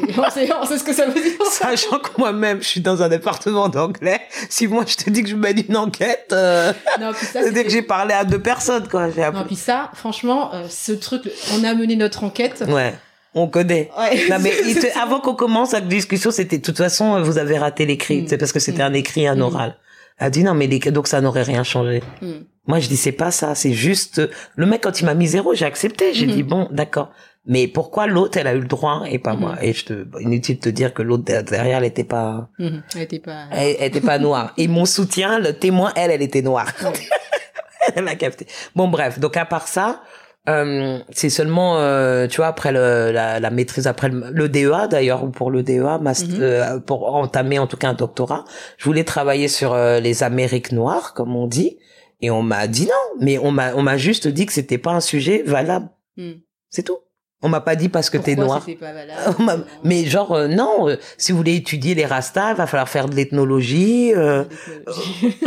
c'est- 0.00 0.18
on, 0.18 0.30
sait, 0.30 0.48
on 0.62 0.64
sait 0.66 0.78
ce 0.78 0.82
que 0.82 0.92
ça 0.94 1.06
veut 1.06 1.12
dire. 1.12 1.32
Sachant 1.48 1.98
que 2.00 2.08
moi-même, 2.18 2.60
je 2.62 2.66
suis 2.66 2.80
dans 2.80 3.00
un 3.00 3.08
département 3.08 3.68
d'anglais. 3.68 4.18
Si 4.48 4.66
moi, 4.66 4.84
je 4.88 4.96
te 4.96 5.08
dis 5.10 5.22
que 5.22 5.28
je 5.28 5.36
mène 5.36 5.62
une 5.68 5.76
enquête, 5.76 6.30
euh, 6.32 6.72
c'est 7.20 7.52
que 7.64 7.70
j'ai 7.70 7.82
parlé 7.82 8.12
à 8.12 8.24
deux 8.24 8.40
personnes, 8.40 8.88
quoi. 8.88 9.06
Non, 9.08 9.44
puis 9.46 9.54
ça, 9.56 9.90
franchement, 9.94 10.52
euh, 10.54 10.64
ce 10.68 10.90
truc, 10.92 11.30
on 11.54 11.62
a 11.62 11.74
mené 11.74 11.94
notre 11.94 12.24
enquête. 12.24 12.64
Ouais, 12.66 12.94
on 13.34 13.46
connaît. 13.46 13.90
Ouais. 13.96 14.28
Non, 14.28 14.38
mais 14.40 14.50
te- 14.74 14.98
avant 14.98 15.20
qu'on 15.20 15.34
commence 15.34 15.72
la 15.72 15.82
discussion, 15.82 16.32
c'était, 16.32 16.58
de 16.58 16.64
toute 16.64 16.78
façon, 16.78 17.22
vous 17.22 17.38
avez 17.38 17.56
raté 17.58 17.86
l'écrit. 17.86 18.22
Mm. 18.22 18.28
C'est 18.28 18.38
parce 18.38 18.52
que 18.52 18.58
c'était 18.58 18.82
Mm. 18.82 18.86
un 18.86 18.94
écrit, 18.94 19.26
un 19.28 19.36
Mm. 19.36 19.42
oral. 19.42 19.76
Elle 20.20 20.26
a 20.26 20.30
dit 20.30 20.44
non, 20.44 20.54
mais 20.54 20.66
les- 20.68 20.78
donc 20.78 21.08
ça 21.08 21.20
n'aurait 21.20 21.42
rien 21.42 21.64
changé. 21.64 22.02
Hmm. 22.22 22.42
Moi, 22.66 22.78
je 22.78 22.86
dis 22.88 22.96
c'est 22.96 23.10
pas 23.12 23.30
ça. 23.32 23.54
C'est 23.56 23.72
juste, 23.72 24.22
le 24.54 24.66
mec, 24.66 24.82
quand 24.82 25.00
il 25.00 25.06
m'a 25.06 25.14
mis 25.14 25.26
zéro, 25.26 25.54
j'ai 25.54 25.64
accepté. 25.64 26.14
J'ai 26.14 26.26
Mhm. 26.26 26.32
dit 26.34 26.42
bon, 26.44 26.68
d'accord. 26.70 27.10
Mais 27.46 27.66
pourquoi 27.66 28.06
l'autre, 28.06 28.36
elle 28.38 28.46
a 28.46 28.52
eu 28.54 28.60
le 28.60 28.66
droit 28.68 29.02
et 29.08 29.18
pas 29.18 29.32
Mhm. 29.32 29.40
moi? 29.40 29.56
Et 29.62 29.72
je 29.72 29.84
te, 29.86 30.06
inutile 30.20 30.56
de 30.56 30.60
te 30.60 30.68
dire 30.68 30.92
que 30.94 31.02
l'autre 31.02 31.24
derrière, 31.24 31.78
elle 31.78 31.84
était 31.84 32.04
pas. 32.04 32.48
Elle 32.58 32.82
était 33.00 33.18
pas. 33.18 33.46
Elle, 33.50 33.76
elle 33.80 33.86
était 33.88 34.00
pas 34.02 34.18
noire. 34.28 34.52
Et 34.58 34.68
mon 34.68 34.84
soutien, 34.84 35.38
le 35.40 35.54
témoin, 35.54 35.90
elle, 35.96 36.10
elle 36.10 36.22
était 36.22 36.42
noire. 36.42 36.68
Elle 37.96 38.06
a 38.08 38.14
capté. 38.14 38.46
Bon, 38.76 38.88
bref. 38.88 39.18
Donc, 39.18 39.38
à 39.38 39.46
part 39.46 39.66
ça, 39.66 40.02
euh, 40.50 40.98
c'est 41.10 41.30
seulement, 41.30 41.78
euh, 41.78 42.26
tu 42.26 42.36
vois, 42.38 42.46
après 42.48 42.72
le, 42.72 43.10
la, 43.12 43.40
la 43.40 43.50
maîtrise, 43.50 43.86
après 43.86 44.08
le, 44.08 44.24
le 44.30 44.48
DEA, 44.48 44.88
d'ailleurs, 44.90 45.24
ou 45.24 45.30
pour 45.30 45.50
le 45.50 45.62
DEA, 45.62 45.98
master- 46.00 46.28
Mhm. 46.36 46.42
euh, 46.42 46.78
pour 46.80 47.14
entamer 47.14 47.58
en 47.58 47.66
tout 47.66 47.76
cas 47.76 47.88
un 47.88 47.94
doctorat, 47.94 48.44
je 48.78 48.84
voulais 48.84 49.04
travailler 49.04 49.48
sur 49.48 49.72
euh, 49.72 50.00
les 50.00 50.22
Amériques 50.22 50.72
noires, 50.72 51.14
comme 51.14 51.34
on 51.36 51.46
dit. 51.46 51.78
Et 52.22 52.30
on 52.30 52.42
m'a 52.42 52.66
dit 52.66 52.86
non. 52.86 53.20
Mais 53.20 53.38
on 53.38 53.50
m'a, 53.50 53.74
on 53.74 53.82
m'a 53.82 53.96
juste 53.96 54.28
dit 54.28 54.44
que 54.46 54.52
c'était 54.52 54.76
pas 54.78 54.90
un 54.92 55.00
sujet 55.00 55.42
valable. 55.46 55.88
Hmm. 56.16 56.32
C'est 56.68 56.82
tout. 56.82 56.98
On 57.42 57.48
m'a 57.48 57.62
pas 57.62 57.74
dit 57.74 57.88
parce 57.88 58.10
que 58.10 58.18
t'es 58.18 58.36
noir. 58.36 58.62
pas 58.78 58.92
valable 58.92 59.64
Mais 59.84 60.04
genre, 60.04 60.32
euh, 60.32 60.46
non, 60.46 60.90
euh, 60.90 60.96
si 61.16 61.32
vous 61.32 61.38
voulez 61.38 61.54
étudier 61.56 61.94
les 61.94 62.04
rastas, 62.04 62.50
il 62.50 62.56
va 62.56 62.66
falloir 62.66 62.88
faire 62.90 63.08
de 63.08 63.14
l'ethnologie. 63.16 64.12
euh, 64.14 64.44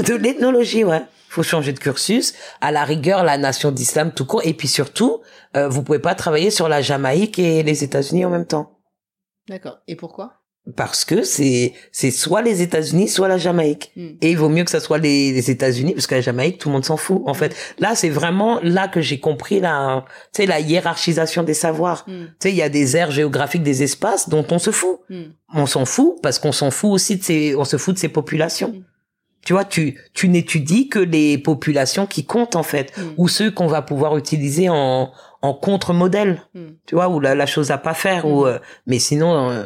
de 0.07 0.15
l'ethnologie, 0.15 0.83
ouais. 0.91 1.01
Faut 1.33 1.41
changer 1.41 1.73
de 1.73 1.79
cursus. 1.79 2.35
À 2.61 2.71
la 2.71 2.83
rigueur, 2.83 3.23
la 3.23 3.39
nation 3.39 3.71
d'islam 3.71 4.11
tout 4.13 4.23
court. 4.23 4.41
Et 4.45 4.53
puis 4.53 4.67
surtout, 4.67 5.21
euh, 5.57 5.67
vous 5.67 5.81
pouvez 5.81 5.97
pas 5.97 6.13
travailler 6.13 6.51
sur 6.51 6.69
la 6.69 6.83
Jamaïque 6.83 7.39
et 7.39 7.63
les 7.63 7.83
États-Unis 7.83 8.23
en 8.23 8.29
même 8.29 8.45
temps. 8.45 8.77
D'accord. 9.49 9.79
Et 9.87 9.95
pourquoi? 9.95 10.33
Parce 10.77 11.05
que 11.05 11.23
c'est, 11.23 11.73
c'est 11.91 12.11
soit 12.11 12.43
les 12.43 12.61
États-Unis, 12.61 13.07
soit 13.07 13.27
la 13.27 13.39
Jamaïque. 13.39 13.91
Hmm. 13.95 14.11
Et 14.21 14.29
il 14.29 14.37
vaut 14.37 14.47
mieux 14.47 14.63
que 14.63 14.69
ça 14.69 14.79
soit 14.79 14.99
les, 14.99 15.33
les 15.33 15.49
États-Unis, 15.49 15.93
parce 15.93 16.05
que 16.05 16.13
la 16.13 16.21
Jamaïque, 16.21 16.59
tout 16.59 16.69
le 16.69 16.73
monde 16.73 16.85
s'en 16.85 16.97
fout. 16.97 17.23
En 17.25 17.33
fait, 17.33 17.55
là, 17.79 17.95
c'est 17.95 18.09
vraiment 18.09 18.59
là 18.61 18.87
que 18.87 19.01
j'ai 19.01 19.19
compris 19.19 19.59
la, 19.59 20.05
tu 20.35 20.43
sais, 20.43 20.45
la 20.45 20.59
hiérarchisation 20.59 21.41
des 21.41 21.55
savoirs. 21.55 22.05
Hmm. 22.05 22.25
Tu 22.25 22.33
sais, 22.43 22.49
il 22.51 22.57
y 22.57 22.61
a 22.61 22.69
des 22.69 22.95
aires 22.95 23.09
géographiques, 23.09 23.63
des 23.63 23.81
espaces 23.81 24.29
dont 24.29 24.45
on 24.51 24.59
se 24.59 24.69
fout. 24.69 24.99
Hmm. 25.09 25.31
On 25.55 25.65
s'en 25.65 25.85
fout 25.85 26.19
parce 26.21 26.37
qu'on 26.37 26.51
s'en 26.51 26.69
fout 26.69 26.91
aussi 26.91 27.17
de 27.17 27.23
ces, 27.23 27.55
on 27.55 27.65
se 27.65 27.77
fout 27.77 27.95
de 27.95 27.99
ces 27.99 28.09
populations. 28.09 28.83
Mm. 29.43 29.45
Tu 29.45 29.53
vois, 29.53 29.65
tu, 29.65 29.99
tu 30.13 30.29
n'étudies 30.29 30.87
que 30.89 30.99
les 30.99 31.37
populations 31.37 32.05
qui 32.07 32.25
comptent 32.25 32.55
en 32.55 32.63
fait, 32.63 32.93
Hmm. 32.97 33.13
ou 33.17 33.27
ceux 33.27 33.51
qu'on 33.51 33.67
va 33.67 33.81
pouvoir 33.81 34.17
utiliser 34.17 34.69
en, 34.69 35.11
en 35.41 35.53
contre-modèle. 35.53 36.41
Hmm. 36.53 36.71
Tu 36.85 36.95
vois, 36.95 37.09
ou 37.09 37.19
la, 37.19 37.35
la 37.35 37.45
chose 37.45 37.69
à 37.71 37.77
pas 37.77 37.93
faire, 37.93 38.25
ou, 38.25 38.43
Mm. 38.45 38.47
euh, 38.47 38.59
mais 38.87 38.99
sinon, 38.99 39.49
euh, 39.49 39.65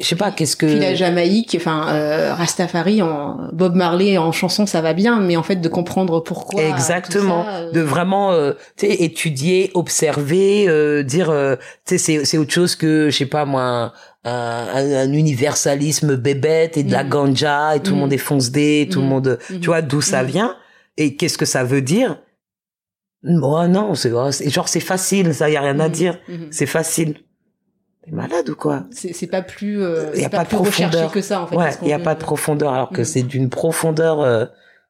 je 0.00 0.04
sais 0.04 0.16
pas, 0.16 0.30
qu'est-ce 0.30 0.56
que. 0.56 0.66
Puis 0.66 0.78
la 0.80 0.94
Jamaïque, 0.94 1.54
enfin 1.58 1.88
euh, 1.94 2.34
Rastafari, 2.34 3.02
en 3.02 3.48
Bob 3.52 3.74
Marley 3.74 4.16
en 4.18 4.32
chanson, 4.32 4.66
ça 4.66 4.80
va 4.80 4.92
bien, 4.94 5.20
mais 5.20 5.36
en 5.36 5.42
fait 5.42 5.56
de 5.56 5.68
comprendre 5.68 6.20
pourquoi. 6.20 6.62
Exactement. 6.62 7.44
ça, 7.44 7.50
euh, 7.56 7.70
De 7.72 7.80
vraiment, 7.80 8.32
euh, 8.32 8.52
tu 8.76 8.86
sais, 8.86 8.94
étudier, 9.02 9.70
observer, 9.74 10.66
euh, 10.68 11.02
dire, 11.02 11.30
euh, 11.30 11.56
tu 11.86 11.96
sais, 11.96 11.98
c'est, 11.98 12.24
c'est 12.24 12.38
autre 12.38 12.52
chose 12.52 12.76
que, 12.76 13.10
je 13.10 13.16
sais 13.16 13.26
pas 13.26 13.44
moi, 13.44 13.62
un, 13.62 13.92
un, 14.24 14.92
un 14.94 15.12
universalisme 15.12 16.16
bébête 16.16 16.76
et 16.76 16.82
de 16.82 16.90
la 16.92 17.04
Mhm. 17.04 17.10
ganja 17.10 17.76
et 17.76 17.80
tout 17.80 17.90
le 17.90 17.96
Mhm. 17.96 18.00
monde 18.00 18.12
est 18.12 18.18
fonce-dé, 18.18 18.88
tout 18.90 19.00
le 19.00 19.04
Mhm. 19.04 19.10
monde, 19.10 19.38
tu 19.60 19.66
vois, 19.66 19.82
d'où 19.82 20.00
ça 20.00 20.22
vient 20.22 20.56
et 20.96 21.16
qu'est-ce 21.16 21.36
que 21.38 21.44
ça 21.44 21.62
veut 21.64 21.82
dire? 21.82 22.18
Oh 23.42 23.66
non, 23.66 23.94
c'est, 23.94 24.12
oh, 24.12 24.30
genre 24.46 24.68
c'est 24.68 24.80
facile, 24.80 25.32
ça 25.34 25.48
y 25.48 25.56
a 25.56 25.60
rien 25.62 25.80
à 25.80 25.88
dire, 25.88 26.18
c'est 26.50 26.66
facile. 26.66 27.16
T'es 28.04 28.10
malade 28.12 28.48
ou 28.50 28.54
quoi? 28.56 28.84
C'est 28.90 29.26
pas 29.26 29.42
plus, 29.42 29.82
euh, 29.82 30.14
y 30.14 30.24
a 30.24 30.28
pas 30.28 30.38
pas 30.38 30.44
de 30.44 30.48
plus 30.48 30.56
recherché 30.58 30.82
profondeur. 30.90 31.12
que 31.12 31.20
ça 31.22 31.40
en 31.42 31.46
fait. 31.46 31.56
Ouais, 31.56 31.70
il 31.82 31.88
y 31.88 31.92
a 31.92 31.98
pas 31.98 32.14
de 32.14 32.20
profondeur, 32.20 32.72
alors 32.72 32.90
que 32.90 32.98
Mhm. 33.00 33.04
c'est 33.04 33.22
d'une 33.22 33.48
profondeur. 33.50 34.20
euh, 34.20 34.44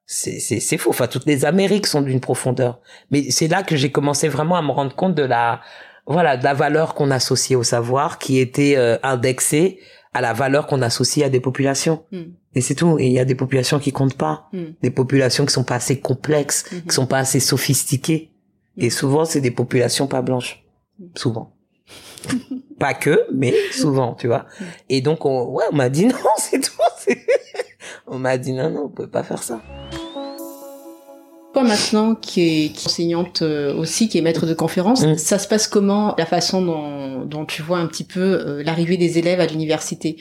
c'est 0.07 0.39
c'est 0.41 0.61
c'est 0.61 0.77
faux. 0.79 0.91
Enfin, 0.91 1.07
toutes 1.07 1.25
les 1.27 1.45
Amériques 1.45 1.87
sont 1.87 2.03
d'une 2.03 2.21
profondeur. 2.21 2.81
Mais 3.11 3.31
c'est 3.31 3.49
là 3.49 3.62
que 3.62 3.77
j'ai 3.77 3.91
commencé 3.93 4.29
vraiment 4.29 4.57
à 4.57 4.62
me 4.62 4.71
rendre 4.73 4.95
compte 4.95 5.15
de 5.15 5.23
la 5.23 5.61
voilà 6.07 6.37
de 6.37 6.45
la 6.45 6.53
valeur 6.55 6.95
qu'on 6.95 7.11
associait 7.11 7.57
au 7.57 7.62
savoir, 7.62 8.19
qui 8.19 8.39
était 8.39 8.75
euh, 8.77 8.99
indexée 9.03 9.79
à 10.12 10.21
la 10.21 10.33
valeur 10.33 10.67
qu'on 10.67 10.83
associe 10.83 11.25
à 11.25 11.31
des 11.31 11.41
populations. 11.41 12.05
Hmm. 12.12 12.25
Et 12.55 12.61
c'est 12.61 12.75
tout. 12.75 12.99
Et 12.99 13.07
il 13.07 13.12
y 13.12 13.19
a 13.19 13.25
des 13.25 13.35
populations 13.35 13.79
qui 13.79 13.93
comptent 13.93 14.19
pas, 14.19 14.49
Hmm. 14.53 14.73
des 14.83 14.91
populations 14.91 15.47
qui 15.47 15.53
sont 15.55 15.65
pas 15.65 15.77
assez 15.77 16.01
complexes, 16.01 16.65
Mhm. 16.71 16.83
qui 16.83 16.95
sont 16.95 17.07
pas 17.07 17.19
assez 17.19 17.41
sophistiquées. 17.41 18.31
Et 18.77 18.91
souvent, 18.91 19.25
c'est 19.25 19.41
des 19.41 19.51
populations 19.53 20.07
pas 20.09 20.21
blanches. 20.21 20.65
Souvent. 21.17 21.55
pas 22.85 22.93
que, 22.93 23.26
mais 23.32 23.55
souvent, 23.72 24.12
tu 24.14 24.26
vois. 24.26 24.45
Et 24.91 25.01
donc, 25.01 25.24
on, 25.24 25.45
ouais, 25.45 25.64
on 25.72 25.74
m'a 25.74 25.89
dit 25.89 26.05
non, 26.09 26.18
c'est 26.37 26.61
tout. 26.61 26.70
on 28.07 28.18
m'a 28.18 28.37
dit 28.37 28.53
non, 28.53 28.68
non, 28.68 28.82
on 28.85 28.89
peut 28.91 29.07
pas 29.07 29.22
faire 29.22 29.43
ça. 29.43 29.62
Toi 31.55 31.62
maintenant, 31.62 32.16
qui 32.16 32.40
est, 32.42 32.68
qui 32.70 32.84
est 32.84 32.90
enseignante 32.90 33.42
euh, 33.42 33.72
aussi, 33.76 34.09
qui 34.09 34.18
est 34.18 34.22
maître 34.22 34.44
de 34.44 34.55
conférence, 34.55 35.02
Mm. 35.05 35.16
ça 35.16 35.38
se 35.38 35.46
passe 35.46 35.68
comment 35.68 36.14
la 36.18 36.26
façon 36.26 36.61
dont, 36.61 37.24
dont 37.24 37.44
tu 37.44 37.62
vois 37.62 37.78
un 37.78 37.86
petit 37.86 38.02
peu 38.02 38.20
euh, 38.20 38.62
l'arrivée 38.64 38.96
des 38.96 39.18
élèves 39.18 39.38
à 39.40 39.46
l'université? 39.46 40.16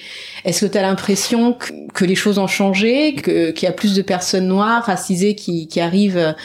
Est-ce 0.46 0.64
que 0.66 0.72
tu 0.72 0.78
as 0.78 0.84
l'impression 0.84 1.54
que, 1.54 1.72
que 1.92 2.06
les 2.06 2.14
choses 2.16 2.38
ont 2.38 2.46
changé, 2.48 3.16
que 3.16 3.50
qu'il 3.50 3.66
y 3.66 3.70
a 3.70 3.74
plus 3.74 3.96
de 3.96 4.04
personnes 4.04 4.48
noires, 4.48 4.84
racisées 4.86 5.34
qui, 5.34 5.68
qui 5.68 5.80
arrivent 5.82 6.36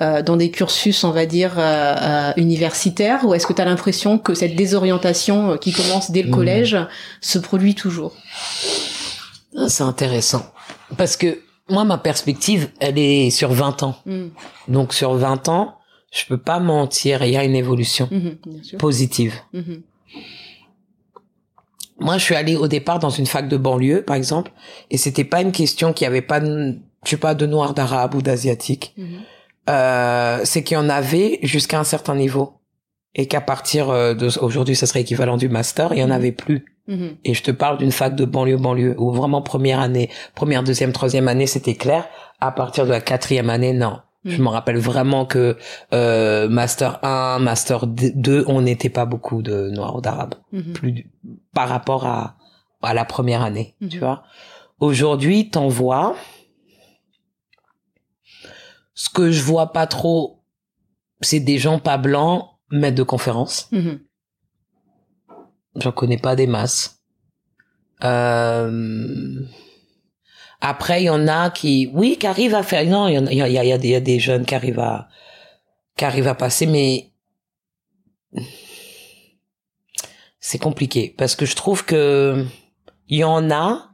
euh, 0.00 0.22
dans 0.22 0.36
des 0.36 0.50
cursus, 0.52 1.02
on 1.02 1.10
va 1.10 1.26
dire, 1.26 1.54
euh, 1.58 1.94
euh, 2.00 2.32
universitaires, 2.36 3.24
ou 3.24 3.34
est-ce 3.34 3.46
que 3.48 3.52
tu 3.52 3.60
as 3.62 3.64
l'impression 3.64 4.16
que 4.18 4.34
cette 4.34 4.54
désorientation 4.54 5.52
euh, 5.52 5.56
qui 5.56 5.72
commence 5.72 6.12
dès 6.12 6.22
le 6.22 6.28
Mm. 6.28 6.34
collège 6.34 6.76
se 7.20 7.38
produit 7.40 7.74
toujours? 7.74 8.12
Ah, 9.58 9.68
C'est 9.68 9.82
intéressant. 9.82 10.46
Parce 10.96 11.16
que 11.16 11.38
moi, 11.68 11.84
ma 11.84 11.98
perspective, 11.98 12.70
elle 12.80 12.98
est 12.98 13.30
sur 13.30 13.52
20 13.52 13.82
ans. 13.82 13.96
Mm. 14.06 14.26
Donc, 14.68 14.94
sur 14.94 15.14
20 15.14 15.48
ans, 15.48 15.76
je 16.12 16.24
peux 16.26 16.38
pas 16.38 16.60
mentir, 16.60 17.24
il 17.24 17.32
y 17.32 17.36
a 17.36 17.44
une 17.44 17.56
évolution 17.56 18.08
Mhm, 18.10 18.62
sûr. 18.62 18.78
positive. 18.78 19.34
Mhm. 19.52 19.82
Moi, 21.98 22.18
je 22.18 22.24
suis 22.24 22.34
allée 22.34 22.56
au 22.56 22.68
départ 22.68 22.98
dans 22.98 23.10
une 23.10 23.26
fac 23.26 23.48
de 23.48 23.56
banlieue, 23.56 24.02
par 24.02 24.16
exemple, 24.16 24.52
et 24.90 24.98
c'était 24.98 25.24
pas 25.24 25.40
une 25.40 25.52
question 25.52 25.92
qu'il 25.92 26.04
y 26.04 26.08
avait 26.08 26.20
pas, 26.22 26.40
de, 26.40 26.76
je 27.04 27.10
sais 27.10 27.16
pas, 27.16 27.34
de 27.34 27.46
noirs, 27.46 27.72
d'arabes 27.74 28.14
ou 28.14 28.22
d'asiatiques. 28.22 28.94
Mhm. 28.96 29.06
Euh, 29.68 30.40
c'est 30.44 30.62
qu'il 30.62 30.76
y 30.76 30.78
en 30.78 30.88
avait 30.88 31.38
jusqu'à 31.42 31.80
un 31.80 31.84
certain 31.84 32.14
niveau. 32.14 32.52
Et 33.16 33.26
qu'à 33.26 33.40
partir 33.40 33.90
euh, 33.90 34.14
de 34.14 34.28
aujourd'hui, 34.40 34.76
ça 34.76 34.86
serait 34.86 35.00
équivalent 35.00 35.36
du 35.36 35.48
master, 35.48 35.92
il 35.92 35.98
y 35.98 36.04
en 36.04 36.10
avait 36.10 36.32
plus. 36.32 36.64
Mhm. 36.86 37.16
Et 37.24 37.34
je 37.34 37.42
te 37.42 37.50
parle 37.50 37.78
d'une 37.78 37.90
fac 37.90 38.14
de 38.14 38.24
banlieue 38.24 38.58
banlieue 38.58 38.94
où 38.98 39.10
vraiment 39.10 39.42
première 39.42 39.80
année, 39.80 40.08
première, 40.36 40.62
deuxième, 40.62 40.92
troisième 40.92 41.26
année, 41.26 41.46
c'était 41.48 41.74
clair. 41.74 42.06
À 42.40 42.52
partir 42.52 42.84
de 42.84 42.90
la 42.90 43.00
quatrième 43.00 43.50
année, 43.50 43.72
non. 43.72 43.98
Je 44.24 44.36
Mhm. 44.36 44.44
me 44.44 44.48
rappelle 44.50 44.78
vraiment 44.78 45.24
que 45.24 45.56
euh, 45.92 46.48
master 46.48 46.98
1, 47.04 47.38
master 47.38 47.86
2, 47.86 48.44
on 48.48 48.60
n'était 48.60 48.90
pas 48.90 49.06
beaucoup 49.06 49.40
de 49.42 49.70
noirs 49.70 49.96
ou 49.96 50.00
d'arabes, 50.00 50.34
Mhm. 50.52 50.72
plus 50.74 51.06
par 51.54 51.68
rapport 51.68 52.06
à 52.06 52.36
à 52.82 52.92
la 52.94 53.04
première 53.04 53.42
année, 53.42 53.74
tu 53.88 53.96
Mhm. 53.96 53.98
vois. 54.00 54.22
Aujourd'hui, 54.78 55.48
t'en 55.50 55.66
vois. 55.66 56.14
Ce 58.94 59.08
que 59.08 59.30
je 59.30 59.42
vois 59.42 59.72
pas 59.72 59.86
trop, 59.86 60.42
c'est 61.20 61.40
des 61.40 61.58
gens 61.58 61.78
pas 61.78 61.96
blancs 61.98 62.48
maîtres 62.70 62.96
de 62.96 63.02
conférences. 63.02 63.68
Mhm. 63.72 64.00
J'en 65.76 65.92
connais 65.92 66.18
pas 66.18 66.36
des 66.36 66.46
masses. 66.46 67.00
Euh... 68.04 69.40
Après, 70.60 71.02
il 71.02 71.06
y 71.06 71.10
en 71.10 71.28
a 71.28 71.50
qui, 71.50 71.90
oui, 71.92 72.16
qui 72.18 72.26
arrivent 72.26 72.54
à 72.54 72.62
faire. 72.62 72.84
Non, 72.86 73.08
il 73.08 73.14
y, 73.14 73.18
en 73.18 73.26
a, 73.26 73.32
y, 73.32 73.42
a, 73.42 73.48
il 73.48 73.52
y, 73.54 73.58
a, 73.58 73.64
il 73.64 73.86
y 73.90 73.94
a 73.94 74.00
des- 74.00 74.18
jeunes 74.18 74.46
qui 74.46 74.54
arrivent 74.54 74.78
à, 74.80 75.08
qui 75.96 76.04
arrivent 76.06 76.28
à 76.28 76.34
passer, 76.34 76.66
mais 76.66 77.12
c'est 80.40 80.58
compliqué 80.58 81.14
parce 81.16 81.34
que 81.36 81.44
je 81.46 81.56
trouve 81.56 81.84
que 81.84 82.44
il 83.08 83.18
y 83.18 83.24
en 83.24 83.50
a 83.50 83.90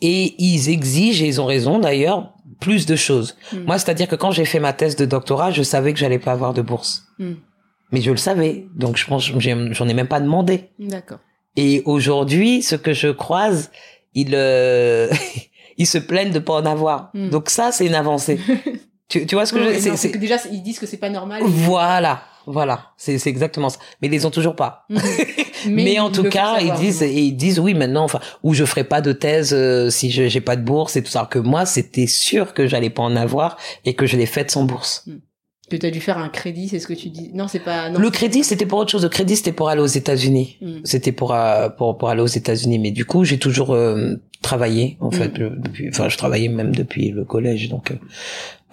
et 0.00 0.34
ils 0.42 0.68
exigent 0.68 1.22
et 1.22 1.28
ils 1.28 1.40
ont 1.40 1.46
raison 1.46 1.78
d'ailleurs 1.78 2.34
plus 2.60 2.86
de 2.86 2.96
choses. 2.96 3.36
Mhm. 3.52 3.64
Moi, 3.64 3.78
c'est-à-dire 3.78 4.08
que 4.08 4.16
quand 4.16 4.30
j'ai 4.30 4.44
fait 4.44 4.60
ma 4.60 4.72
thèse 4.72 4.96
de 4.96 5.04
doctorat, 5.06 5.50
je 5.52 5.62
savais 5.62 5.92
que 5.92 5.98
j'allais 5.98 6.18
pas 6.18 6.32
avoir 6.32 6.52
de 6.54 6.62
bourse, 6.62 7.04
Mhm. 7.18 7.36
Mais 7.92 8.00
je 8.00 8.10
le 8.10 8.16
savais, 8.16 8.66
donc 8.74 8.96
je 8.96 9.06
pense, 9.06 9.22
j'en 9.24 9.88
ai 9.88 9.94
même 9.94 10.08
pas 10.08 10.20
demandé. 10.20 10.70
D'accord. 10.78 11.18
Et 11.56 11.82
aujourd'hui, 11.84 12.62
ce 12.62 12.74
que 12.76 12.92
je 12.92 13.08
croise, 13.08 13.70
ils, 14.14 14.34
euh, 14.34 15.10
ils 15.78 15.86
se 15.86 15.98
plaignent 15.98 16.32
de 16.32 16.38
pas 16.38 16.54
en 16.54 16.66
avoir. 16.66 17.10
Mm. 17.14 17.28
Donc 17.30 17.50
ça, 17.50 17.70
c'est 17.72 17.86
une 17.86 17.94
avancée. 17.94 18.40
tu, 19.08 19.26
tu 19.26 19.34
vois 19.34 19.46
ce 19.46 19.52
que 19.52 19.72
je 19.74 19.78
c'est- 19.96 20.10
que 20.10 20.18
déjà 20.18 20.36
ils 20.50 20.62
disent 20.62 20.78
que 20.78 20.86
c'est 20.86 20.96
pas 20.96 21.10
normal. 21.10 21.42
Voilà, 21.44 22.22
voilà, 22.46 22.92
c'est 22.96 23.18
c'est 23.18 23.28
exactement 23.30 23.68
ça. 23.68 23.78
Mais 24.00 24.08
ils 24.08 24.10
les 24.10 24.24
ont 24.26 24.30
toujours 24.30 24.56
pas. 24.56 24.86
Mhm. 25.64 25.74
Mais, 25.74 26.00
en 26.00 26.10
tout 26.10 26.24
cas, 26.24 26.58
ils 26.60 26.72
disent, 26.72 27.04
et 27.04 27.12
ils 27.20 27.36
disent 27.36 27.60
oui 27.60 27.72
maintenant, 27.74 28.02
enfin, 28.02 28.18
ou 28.42 28.52
je 28.52 28.64
ferai 28.64 28.82
pas 28.82 29.00
de 29.00 29.12
thèse 29.12 29.54
euh, 29.54 29.90
si 29.90 30.10
je 30.10 30.26
j'ai 30.26 30.40
pas 30.40 30.56
de 30.56 30.62
bourse 30.62 30.96
et 30.96 31.04
tout 31.04 31.10
ça. 31.12 31.20
Alors 31.20 31.28
que 31.28 31.38
moi, 31.38 31.66
c'était 31.66 32.08
sûr 32.08 32.52
que 32.52 32.66
j'allais 32.66 32.90
pas 32.90 33.04
en 33.04 33.14
avoir 33.14 33.56
et 33.84 33.94
que 33.94 34.04
je 34.04 34.16
l'ai 34.16 34.26
faite 34.26 34.50
sans 34.50 34.64
bourse. 34.64 35.08
Que 35.72 35.76
tu 35.76 35.86
as 35.86 35.90
dû 35.90 36.00
faire 36.00 36.18
un 36.18 36.28
crédit, 36.28 36.68
c'est 36.68 36.78
ce 36.78 36.86
que 36.86 36.92
tu 36.94 37.08
dis. 37.08 37.30
Non, 37.34 37.48
c'est 37.48 37.58
pas. 37.60 37.90
Non, 37.90 37.98
Le 37.98 38.10
crédit, 38.10 38.44
c'était 38.44 38.66
pour 38.66 38.78
autre 38.78 38.90
chose. 38.90 39.02
Le 39.02 39.08
crédit, 39.08 39.34
c'était 39.36 39.52
pour 39.52 39.68
aller 39.68 39.80
aux 39.82 39.86
États-Unis. 39.86 40.56
Mhm. 40.60 40.80
C'était 40.84 41.12
pour, 41.12 41.34
euh, 41.34 41.68
pour 41.68 41.98
pour 41.98 42.08
aller 42.10 42.22
aux 42.22 42.26
États-Unis. 42.26 42.78
Mais 42.78 42.90
du 42.92 43.04
coup, 43.04 43.24
j'ai 43.24 43.38
toujours 43.38 43.72
euh, 43.74 44.14
travaillé 44.42 44.96
en 45.00 45.08
Mm. 45.08 45.12
fait. 45.12 45.38
euh, 45.40 45.50
Depuis, 45.56 45.88
enfin, 45.88 46.08
je 46.08 46.16
travaillais 46.18 46.48
même 46.48 46.74
depuis 46.74 47.10
le 47.10 47.24
collège. 47.24 47.68
Donc 47.68 47.92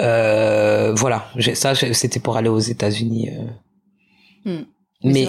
euh, 0.01 0.93
voilà, 0.95 1.25
ça, 1.53 1.73
c'était 1.75 2.19
pour 2.19 2.37
aller 2.37 2.49
aux 2.49 2.59
États-Unis. 2.59 3.29
Mm. 4.45 4.57
Mais 5.03 5.27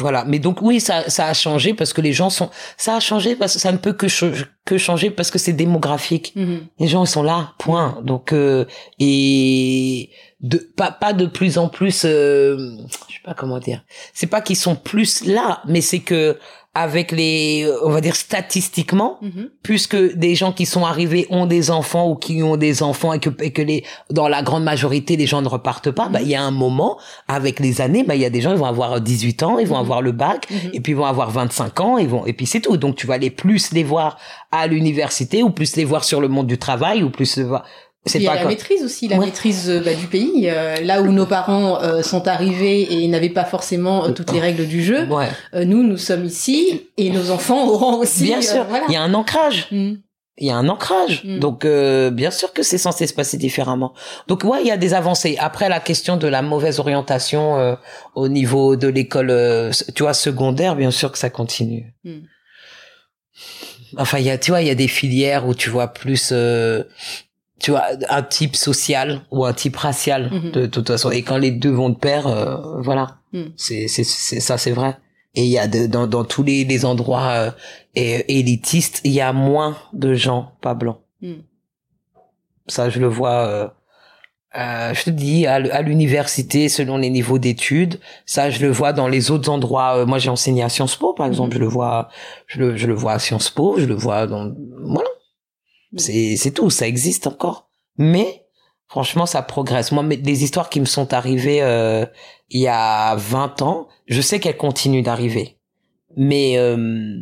voilà. 0.00 0.24
Mais 0.24 0.38
donc 0.38 0.62
oui, 0.62 0.80
ça 0.80 1.08
ça 1.10 1.26
a 1.26 1.34
changé 1.34 1.74
parce 1.74 1.92
que 1.92 2.00
les 2.00 2.12
gens 2.12 2.30
sont. 2.30 2.50
Ça 2.76 2.96
a 2.96 3.00
changé 3.00 3.36
parce 3.36 3.54
que 3.54 3.58
ça 3.60 3.72
ne 3.72 3.78
peut 3.78 3.92
que 3.92 4.08
ch- 4.08 4.44
que 4.64 4.78
changer 4.78 5.10
parce 5.10 5.30
que 5.30 5.38
c'est 5.38 5.52
démographique. 5.52 6.32
Mhm. 6.36 6.60
Les 6.78 6.86
gens 6.88 7.04
ils 7.04 7.08
sont 7.08 7.22
là, 7.22 7.52
point. 7.58 7.98
Donc 8.02 8.32
euh, 8.32 8.64
et 8.98 10.10
de 10.40 10.58
pas 10.76 10.90
pas 10.92 11.12
de 11.12 11.26
plus 11.26 11.58
en 11.58 11.68
plus 11.68 12.02
euh, 12.04 12.56
je 13.08 13.14
sais 13.14 13.20
pas 13.24 13.34
comment 13.34 13.58
dire. 13.58 13.82
C'est 14.14 14.26
pas 14.28 14.40
qu'ils 14.40 14.56
sont 14.56 14.76
plus 14.76 15.24
là, 15.24 15.62
mais 15.66 15.80
c'est 15.80 16.00
que 16.00 16.38
avec 16.84 17.10
les 17.12 17.68
on 17.82 17.90
va 17.90 18.00
dire 18.00 18.16
statistiquement 18.16 19.18
Mhm. 19.22 19.48
puisque 19.62 19.96
des 20.16 20.34
gens 20.34 20.52
qui 20.52 20.66
sont 20.66 20.84
arrivés 20.84 21.26
ont 21.30 21.46
des 21.46 21.70
enfants 21.70 22.08
ou 22.10 22.14
qui 22.14 22.42
ont 22.42 22.56
des 22.56 22.82
enfants 22.82 23.12
et 23.12 23.18
que, 23.20 23.30
et 23.42 23.52
que 23.52 23.62
les 23.62 23.84
dans 24.10 24.28
la 24.28 24.42
grande 24.42 24.64
majorité 24.64 25.16
les 25.16 25.26
gens 25.26 25.42
ne 25.42 25.48
repartent 25.48 25.90
pas, 25.90 26.08
bah 26.08 26.20
il 26.22 26.28
y 26.28 26.34
a 26.34 26.42
un 26.42 26.50
moment 26.50 26.98
avec 27.26 27.58
les 27.60 27.80
années, 27.80 28.04
bah 28.04 28.14
il 28.14 28.22
y 28.22 28.24
a 28.24 28.30
des 28.30 28.40
gens 28.40 28.52
ils 28.52 28.58
vont 28.58 28.64
avoir 28.76 29.00
18 29.00 29.42
ans, 29.42 29.58
ils 29.58 29.66
vont 29.66 29.76
Mhm. 29.76 29.80
avoir 29.86 30.02
le 30.02 30.12
bac 30.12 30.46
Mhm. 30.50 30.70
et 30.74 30.80
puis 30.80 30.92
ils 30.92 30.96
vont 30.96 31.04
avoir 31.16 31.30
25 31.30 31.80
ans, 31.80 31.98
ils 31.98 32.08
vont 32.08 32.24
et 32.26 32.32
puis 32.32 32.46
c'est 32.46 32.60
tout. 32.60 32.76
Donc 32.76 32.94
tu 32.96 33.06
vas 33.06 33.18
les 33.18 33.30
plus 33.30 33.72
les 33.72 33.84
voir 33.84 34.16
à 34.52 34.66
l'université 34.66 35.42
ou 35.42 35.50
plus 35.50 35.76
les 35.76 35.84
voir 35.84 36.04
sur 36.04 36.20
le 36.20 36.28
monde 36.28 36.46
du 36.46 36.58
travail 36.58 37.02
ou 37.02 37.10
plus 37.10 37.36
les 37.36 37.44
voir 37.44 37.64
c'est 38.06 38.18
Il 38.18 38.22
y 38.24 38.28
a 38.28 38.32
pas 38.32 38.36
la 38.42 38.46
maîtrise 38.46 38.82
aussi, 38.84 39.08
la 39.08 39.18
Ouais. 39.18 39.26
maîtrise 39.26 39.68
euh, 39.68 39.80
bah, 39.80 39.94
du 39.94 40.06
pays. 40.06 40.48
euh, 40.48 40.76
là 40.82 41.02
où 41.02 41.12
nos 41.12 41.26
parents 41.26 41.82
euh, 41.82 42.02
sont 42.02 42.26
arrivés 42.28 43.02
et 43.02 43.08
n'avaient 43.08 43.28
pas 43.28 43.44
forcément 43.44 44.04
euh, 44.06 44.12
toutes 44.12 44.32
les 44.32 44.40
règles 44.40 44.66
du 44.66 44.82
jeu, 44.82 45.06
Ouais, 45.06 45.28
nous, 45.66 45.82
nous 45.82 45.96
sommes 45.98 46.24
ici 46.24 46.88
et 46.96 47.10
nos 47.10 47.30
enfants 47.30 47.66
auront 47.68 47.96
aussi. 47.98 48.24
bien 48.24 48.40
sûr. 48.40 48.64
voilà. 48.64 48.86
Il 48.88 48.94
y 48.94 48.96
a 48.96 49.02
un 49.02 49.12
ancrage. 49.14 49.66
Mm. 49.72 49.94
il 50.40 50.46
y 50.46 50.50
a 50.50 50.56
un 50.56 50.68
ancrage. 50.68 51.24
Mm. 51.24 51.38
Donc, 51.40 51.64
euh, 51.64 52.10
bien 52.10 52.30
sûr 52.30 52.52
que 52.52 52.62
c'est 52.62 52.78
censé 52.78 53.06
se 53.08 53.12
passer 53.14 53.36
différemment. 53.36 53.92
Donc, 54.28 54.44
ouais, 54.44 54.60
il 54.62 54.66
y 54.68 54.70
a 54.70 54.76
des 54.76 54.94
avancées. 54.94 55.36
Après, 55.40 55.68
la 55.68 55.80
question 55.80 56.16
de 56.16 56.28
la 56.28 56.40
mauvaise 56.42 56.78
orientation 56.78 57.76
au 58.14 58.28
niveau 58.28 58.76
de 58.76 58.86
l'école, 58.88 59.34
tu 59.96 60.04
vois, 60.04 60.14
secondaire, 60.14 60.76
bien 60.76 60.92
sûr 60.92 61.10
que 61.12 61.18
ça 61.18 61.28
continue. 61.30 61.92
Mm. 62.04 62.18
Enfin, 63.96 64.18
il 64.18 64.26
y 64.26 64.30
a, 64.30 64.38
tu 64.38 64.50
vois, 64.50 64.60
il 64.62 64.68
y 64.68 64.70
a 64.70 64.74
des 64.74 64.88
filières 64.88 65.46
où 65.46 65.54
tu 65.54 65.70
vois 65.70 65.88
plus, 65.88 66.30
euh, 66.32 66.84
tu 67.58 67.72
vois, 67.72 67.84
un 68.08 68.22
type 68.22 68.56
social 68.56 69.22
ou 69.30 69.44
un 69.44 69.52
type 69.52 69.76
racial 69.76 70.30
Mhm. 70.32 70.50
de, 70.52 70.66
toute 70.66 70.86
façon. 70.88 71.10
Et 71.10 71.22
quand 71.22 71.38
les 71.38 71.50
deux 71.50 71.70
vont 71.70 71.90
de 71.90 71.96
pair, 71.96 72.26
euh, 72.26 72.80
voilà, 72.80 73.18
Mm. 73.32 73.42
c'est, 73.56 73.88
c'est, 73.88 74.04
ça, 74.04 74.58
c'est 74.58 74.70
vrai. 74.70 74.96
Et 75.34 75.42
il 75.42 75.50
y 75.50 75.58
a 75.58 75.68
de, 75.68 75.86
dans, 75.86 76.06
dans 76.06 76.24
tous 76.24 76.42
les, 76.42 76.64
les 76.64 76.84
endroits 76.84 77.28
euh, 77.28 77.50
élitistes, 77.94 79.00
il 79.04 79.12
y 79.12 79.20
a 79.20 79.32
moins 79.32 79.76
de 79.92 80.14
gens 80.14 80.52
pas 80.60 80.74
blancs. 80.74 80.98
Mm. 81.20 81.34
Ça, 82.66 82.88
je 82.90 83.00
le 83.00 83.06
vois. 83.06 83.46
Euh, 83.46 83.68
euh, 84.56 84.94
je 84.94 85.04
te 85.04 85.10
dis, 85.10 85.46
à, 85.46 85.82
l'université, 85.82 86.68
selon 86.70 86.96
les 86.96 87.10
niveaux 87.10 87.38
d'études, 87.38 88.00
ça, 88.24 88.48
je 88.48 88.60
le 88.64 88.70
vois 88.72 88.92
dans 88.94 89.06
les 89.06 89.30
autres 89.30 89.50
endroits. 89.50 89.98
Euh, 89.98 90.06
moi, 90.06 90.18
j'ai 90.18 90.30
enseigné 90.30 90.62
à 90.62 90.70
Sciences 90.70 90.96
Po, 90.96 91.12
par 91.12 91.26
exemple. 91.26 91.54
Je 91.54 91.60
le 91.60 91.66
vois, 91.66 92.08
je 92.46 92.58
le, 92.58 92.76
je 92.76 92.86
le 92.86 92.94
vois 92.94 93.12
à 93.12 93.18
Sciences 93.18 93.50
Po. 93.50 93.74
Je 93.78 93.84
le 93.84 93.94
vois 93.94 94.26
dans, 94.26 94.50
voilà. 94.82 95.08
Mm. 95.92 95.98
C'est, 95.98 96.36
c'est 96.36 96.50
tout. 96.50 96.70
Ça 96.70 96.86
existe 96.86 97.26
encore. 97.26 97.68
Mais, 97.96 98.44
franchement, 98.88 99.26
ça 99.26 99.42
progresse. 99.42 99.92
Moi, 99.92 100.02
mais 100.02 100.16
les 100.16 100.44
histoires 100.44 100.68
qui 100.70 100.80
me 100.80 100.84
sont 100.86 101.12
arrivées 101.14 101.62
euh, 101.62 102.04
il 102.50 102.60
y 102.60 102.68
a 102.68 103.14
20 103.16 103.62
ans, 103.62 103.88
je 104.06 104.20
sais 104.20 104.40
qu'elles 104.40 104.56
continuent 104.56 105.02
d'arriver. 105.02 105.56
Mais 106.16 106.54
euh, 106.56 107.16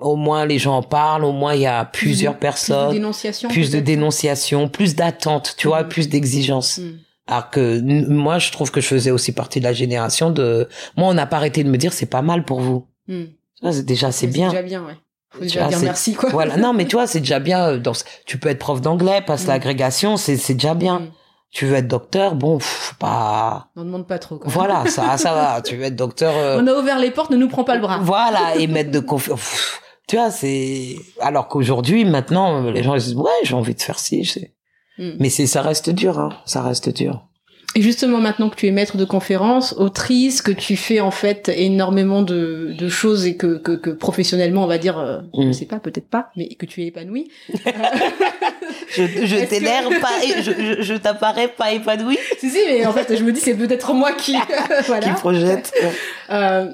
au 0.00 0.16
moins, 0.16 0.46
les 0.46 0.58
gens 0.58 0.76
en 0.76 0.82
parlent. 0.82 1.24
Au 1.24 1.32
moins, 1.32 1.54
il 1.54 1.62
y 1.62 1.66
a 1.66 1.84
plusieurs 1.84 2.34
Plus 2.34 2.38
de 2.38 2.40
personnes 2.42 2.92
dénonciation. 2.92 3.48
plus 3.48 3.68
de 3.70 3.72
peut-être 3.72 3.84
dénonciation, 3.84 4.68
plus 4.68 4.94
d'attente, 4.94 5.54
tu 5.58 5.66
vois, 5.68 5.82
Mhm. 5.82 5.88
plus 5.88 6.08
d'exigence. 6.08 6.78
Mm. 6.78 6.98
Alors 7.26 7.50
que 7.50 7.80
moi, 8.08 8.38
je 8.38 8.50
trouve 8.52 8.70
que 8.70 8.80
je 8.80 8.86
faisais 8.86 9.10
aussi 9.10 9.32
partie 9.32 9.58
de 9.58 9.64
la 9.64 9.72
génération 9.74 10.30
de. 10.30 10.68
Moi, 10.96 11.08
on 11.08 11.14
n'a 11.14 11.26
pas 11.26 11.36
arrêté 11.36 11.62
de 11.64 11.68
me 11.70 11.76
dire 11.76 11.92
c'est 11.92 12.06
pas 12.06 12.22
mal 12.22 12.44
pour 12.44 12.60
vous. 12.60 12.86
Mm. 13.08 13.24
Ça, 13.62 13.72
c'est 13.72 13.84
déjà 13.84 14.12
c'est 14.12 14.28
bien. 14.28 14.48
déjà 14.50 14.62
bien, 14.62 14.84
ouais. 14.86 14.94
Faut 15.30 15.38
Tu 15.40 15.44
déjà 15.44 15.60
vois, 15.60 15.68
dire 15.68 15.78
merci, 15.82 16.14
quoi. 16.14 16.30
Voilà. 16.30 16.56
Non, 16.56 16.72
mais 16.72 16.86
tu 16.86 16.96
vois, 16.96 17.06
c'est 17.06 17.20
déjà 17.20 17.38
bien. 17.38 17.68
euh, 17.68 17.78
Dans... 17.78 17.92
Tu 18.26 18.38
peux 18.38 18.48
être 18.48 18.58
prof 18.58 18.80
d'anglais, 18.80 19.20
passe 19.20 19.42
Mhm. 19.42 19.48
l'agrégation, 19.48 20.16
c'est 20.16 20.36
c'est 20.36 20.54
déjà 20.54 20.74
bien. 20.74 21.00
Mm. 21.00 21.10
Tu 21.50 21.64
veux 21.66 21.76
être 21.76 21.88
docteur, 21.88 22.34
bon, 22.34 22.58
pff, 22.58 22.94
pas. 22.98 23.68
On 23.76 23.84
demande 23.84 24.06
pas 24.06 24.18
trop, 24.18 24.36
quoi. 24.38 24.50
Voilà, 24.50 24.84
ça, 24.86 25.16
ça 25.18 25.32
va. 25.34 25.62
Tu 25.62 25.76
veux 25.76 25.84
être 25.84 25.96
docteur. 25.96 26.34
euh, 26.36 26.60
On 26.62 26.66
a 26.66 26.72
ouvert 26.74 26.98
les 26.98 27.10
portes, 27.10 27.30
ne 27.30 27.36
nous 27.36 27.48
prends 27.48 27.64
pas 27.64 27.74
le 27.74 27.80
bras. 27.80 27.98
Voilà, 28.02 28.56
et 28.56 28.66
mettre 28.68 28.90
de 28.90 29.00
confiance. 29.00 29.80
Tu 30.06 30.16
vois, 30.16 30.30
c'est. 30.30 30.96
Alors 31.20 31.48
qu'aujourd'hui, 31.48 32.04
maintenant, 32.04 32.62
les 32.70 32.82
gens 32.82 32.94
ils 32.94 33.00
disent 33.02 33.14
ouais, 33.14 33.30
j'ai 33.44 33.54
envie 33.54 33.74
de 33.74 33.82
faire 33.82 33.98
ci. 33.98 34.24
c'est- 34.24 34.54
Mm. 34.98 35.12
Mais 35.20 35.30
c'est 35.30 35.46
ça 35.46 35.62
reste 35.62 35.90
dur, 35.90 36.18
hein. 36.18 36.30
Ça 36.44 36.60
reste 36.60 36.88
dur. 36.88 37.27
Et 37.74 37.82
justement, 37.82 38.18
maintenant 38.18 38.48
que 38.48 38.56
tu 38.56 38.66
es 38.66 38.70
maître 38.70 38.96
de 38.96 39.04
conférence, 39.04 39.72
autrice, 39.74 40.42
que 40.42 40.50
tu 40.50 40.74
fais 40.76 41.00
en 41.00 41.10
fait 41.10 41.48
énormément 41.54 42.22
de, 42.22 42.72
de 42.76 42.88
choses 42.88 43.26
et 43.26 43.36
que, 43.36 43.58
que, 43.58 43.72
que 43.72 43.90
professionnellement, 43.90 44.64
on 44.64 44.66
va 44.66 44.78
dire, 44.78 44.98
euh, 44.98 45.18
je 45.38 45.42
Mm. 45.48 45.52
sais 45.52 45.66
pas, 45.66 45.78
peut-être 45.78 46.08
pas, 46.08 46.30
mais 46.34 46.48
que 46.48 46.66
tu 46.66 46.82
es 46.82 46.86
épanoui. 46.86 47.30
Je, 48.90 49.02
je 49.02 49.36
que- 49.44 49.62
l'air 49.62 49.88
pas, 50.00 50.08
je, 50.42 50.50
je, 50.50 50.82
je 50.82 50.94
t'apparais 50.94 51.48
pas 51.48 51.72
épanoui. 51.72 52.18
si, 52.38 52.48
si, 52.50 52.58
mais 52.68 52.86
en 52.86 52.92
fait, 52.92 53.14
je 53.16 53.22
me 53.22 53.32
dis, 53.32 53.40
c'est 53.40 53.54
peut-être 53.54 53.92
moi 53.92 54.12
qui, 54.12 54.34
voilà. 54.86 55.06
Qui 55.08 55.12
projette. 55.12 55.72
Euh, 56.30 56.70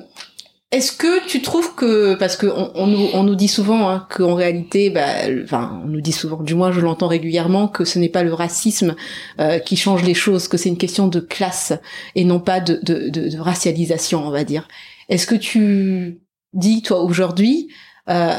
Est-ce 0.75 0.91
que 0.91 1.25
tu 1.29 1.41
trouves 1.41 1.77
que 1.77 2.17
parce 2.17 2.37
que 2.37 2.49
on, 2.49 2.73
on 2.75 2.89
nous, 2.89 3.09
on 3.15 3.23
nous 3.23 3.37
dit 3.37 3.47
souvent 3.47 3.89
hein, 3.89 4.09
qu'en 4.11 4.35
réalité, 4.35 4.91
bah, 4.91 5.07
enfin, 5.45 5.81
on 5.85 5.87
nous 5.87 6.01
dit 6.01 6.11
souvent, 6.11 6.43
du 6.43 6.57
moins 6.57 6.73
je 6.73 6.81
l'entends 6.81 7.07
régulièrement, 7.07 7.69
que 7.69 7.85
ce 7.85 8.01
n'est 8.01 8.09
pas 8.09 8.25
le 8.25 8.35
racisme 8.35 8.97
euh, 9.39 9.61
qui 9.61 9.77
change 9.77 10.03
les 10.03 10.15
choses, 10.15 10.49
que 10.49 10.57
c'est 10.57 10.69
une 10.69 10.77
question 10.77 11.07
de 11.07 11.21
classe 11.21 11.73
et 12.17 12.25
non 12.25 12.41
pas 12.41 12.59
de, 12.59 12.81
de, 12.83 13.09
de, 13.09 13.29
de 13.29 13.39
racialisation, 13.39 14.27
on 14.27 14.31
va 14.31 14.43
dire. 14.43 14.67
Est-ce 15.09 15.29
que 15.29 15.37
tu 15.37 16.19
dis 16.55 16.83
toi 16.83 17.05
aujourd'hui, 17.05 17.69
euh, 18.11 18.35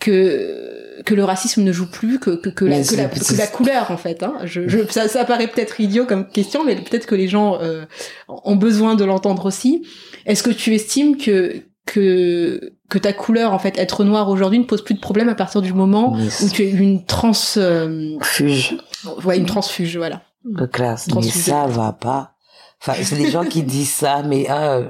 que 0.00 1.02
que 1.04 1.14
le 1.14 1.22
racisme 1.22 1.62
ne 1.62 1.72
joue 1.72 1.88
plus, 1.88 2.18
que 2.18 2.30
que, 2.30 2.48
que, 2.48 2.64
la, 2.64 2.82
que 2.82 3.36
la 3.36 3.46
couleur 3.46 3.90
en 3.90 3.96
fait. 3.96 4.22
Hein? 4.22 4.34
Je, 4.44 4.68
je, 4.68 4.80
ça, 4.90 5.06
ça 5.06 5.24
paraît 5.24 5.46
peut-être 5.46 5.80
idiot 5.80 6.06
comme 6.06 6.28
question, 6.28 6.64
mais 6.64 6.74
peut-être 6.74 7.06
que 7.06 7.14
les 7.14 7.28
gens 7.28 7.58
euh, 7.62 7.84
ont 8.28 8.56
besoin 8.56 8.96
de 8.96 9.04
l'entendre 9.04 9.46
aussi. 9.46 9.86
Est-ce 10.26 10.42
que 10.42 10.50
tu 10.50 10.74
estimes 10.74 11.16
que 11.16 11.62
que 11.88 12.74
que 12.90 12.98
ta 12.98 13.12
couleur 13.12 13.52
en 13.52 13.58
fait 13.58 13.78
être 13.78 14.04
noir 14.04 14.28
aujourd'hui 14.28 14.58
ne 14.58 14.64
pose 14.64 14.84
plus 14.84 14.94
de 14.94 15.00
problème 15.00 15.28
à 15.28 15.34
partir 15.34 15.62
du 15.62 15.72
moment 15.72 16.16
où 16.42 16.48
tu 16.48 16.62
es 16.64 16.70
une 16.70 17.04
trans 17.04 17.32
euh, 17.56 18.16
Fuge 18.20 18.76
ouais 19.24 19.38
une 19.38 19.46
transfuge 19.46 19.96
voilà. 19.96 20.22
de 20.44 20.66
classe. 20.66 21.08
Mais 21.14 21.22
ça 21.22 21.66
va 21.66 21.92
pas. 21.92 22.34
Enfin, 22.80 22.94
c'est 23.02 23.16
des 23.16 23.30
gens 23.30 23.44
qui 23.44 23.62
disent 23.62 23.92
ça, 23.92 24.22
mais 24.22 24.46
euh, 24.50 24.84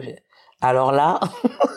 alors 0.60 0.92
là, 0.92 1.20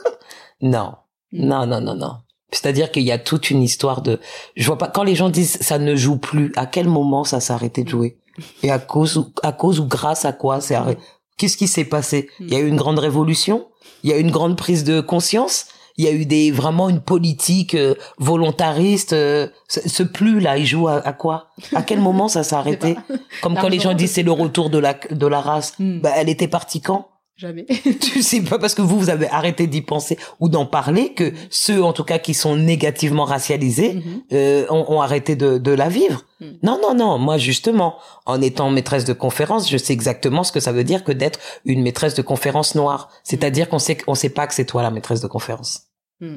non, 0.62 0.96
non, 1.32 1.66
non, 1.66 1.80
non, 1.80 1.96
non. 1.96 2.18
C'est-à-dire 2.52 2.92
qu'il 2.92 3.04
y 3.04 3.12
a 3.12 3.18
toute 3.18 3.50
une 3.50 3.64
histoire 3.64 4.02
de. 4.02 4.20
Je 4.58 4.68
vois 4.68 4.78
pas 4.78 4.90
quand 4.90 5.04
les 5.04 5.16
gens 5.16 5.30
disent 5.30 5.58
ça 5.62 5.80
ne 5.80 5.96
joue 5.96 6.18
plus. 6.18 6.52
À 6.58 6.66
quel 6.66 6.88
moment 6.88 7.24
ça 7.24 7.40
s'est 7.40 7.54
arrêté 7.54 7.84
de 7.84 7.90
jouer? 7.90 8.18
Et 8.64 8.72
à 8.72 8.80
cause 8.80 9.18
ou 9.18 9.32
à 9.44 9.52
cause 9.52 9.80
ou 9.80 9.86
grâce 9.86 10.26
à 10.26 10.34
quoi 10.34 10.60
c'est 10.60 10.76
arrêté? 10.76 11.02
Qu'est-ce 11.42 11.58
qui 11.58 11.68
s'est 11.68 11.86
passé? 11.86 12.30
Il 12.40 12.54
y 12.54 12.56
a 12.56 12.60
eu 12.60 12.68
une 12.68 12.76
grande 12.76 13.00
révolution. 13.00 13.66
Il 14.04 14.12
y 14.12 14.14
a 14.14 14.18
eu 14.18 14.22
une 14.22 14.30
grande 14.30 14.56
prise 14.56 14.84
de 14.84 15.02
conscience. 15.02 15.66
Il 15.98 16.06
y 16.06 16.08
a 16.08 16.12
eu 16.12 16.28
des 16.28 16.52
vraiment 16.52 16.88
une 16.88 17.02
politique 17.02 17.74
euh, 17.74 17.96
volontariste. 18.20 19.14
euh, 19.14 19.48
ce, 19.68 19.90
ce 19.90 20.04
plus 20.04 20.40
là, 20.40 20.60
il 20.60 20.68
joue 20.68 20.88
à, 20.88 20.98
à 21.04 21.14
quoi? 21.14 21.48
À 21.74 21.82
quel 21.82 22.00
moment 22.00 22.28
ça 22.28 22.44
s'est 22.44 22.54
arrêté? 22.64 22.96
Comme 23.42 23.56
quand 23.56 23.70
les 23.70 23.80
gens 23.80 23.96
disent 23.96 24.12
c'est 24.12 24.22
le 24.22 24.32
retour 24.32 24.70
de 24.70 24.78
la 24.78 24.94
de 25.10 25.26
la 25.26 25.42
race. 25.42 25.74
Hmm. 25.80 26.00
Bah, 26.02 26.12
elle 26.16 26.30
était 26.30 26.48
partie 26.48 26.80
quand? 26.80 27.08
Jamais. 27.42 27.66
tu 28.02 28.22
sais 28.22 28.42
pas 28.42 28.60
parce 28.60 28.76
que 28.76 28.84
vous 28.84 29.00
vous 29.00 29.10
avez 29.10 29.28
arrêté 29.28 29.66
d'y 29.66 29.82
penser 29.82 30.16
ou 30.40 30.48
d'en 30.48 30.68
parler 30.68 31.16
que 31.16 31.34
ceux 31.50 31.84
en 31.84 31.92
tout 31.92 32.04
cas 32.04 32.20
qui 32.20 32.36
sont 32.36 32.56
négativement 32.56 33.26
racialisés 33.26 33.94
Mhm. 33.96 34.22
euh, 34.32 34.66
ont, 34.70 34.86
ont 34.88 35.02
arrêté 35.02 35.36
de, 35.36 35.58
de 35.58 35.72
la 35.72 35.90
vivre. 35.90 36.24
Mm. 36.40 36.46
Non 36.62 36.80
non 36.80 36.94
non, 36.94 37.18
moi 37.18 37.40
justement 37.40 37.98
en 38.28 38.40
étant 38.44 38.70
maîtresse 38.70 39.06
de 39.06 39.14
conférence, 39.14 39.72
je 39.72 39.78
sais 39.78 39.92
exactement 39.92 40.44
ce 40.44 40.52
que 40.52 40.60
ça 40.60 40.72
veut 40.72 40.84
dire 40.84 41.04
que 41.04 41.12
d'être 41.12 41.40
une 41.66 41.82
maîtresse 41.82 42.14
de 42.14 42.22
conférence 42.22 42.76
noire. 42.76 43.10
C'est-à-dire 43.24 43.70
qu'on 43.70 43.80
sait 43.80 43.98
on 44.06 44.14
sait 44.14 44.30
pas 44.30 44.46
que 44.46 44.54
c'est 44.54 44.66
toi 44.66 44.84
la 44.84 44.92
maîtresse 44.92 45.22
de 45.22 45.28
conférence. 45.28 45.88
Mm. 46.20 46.36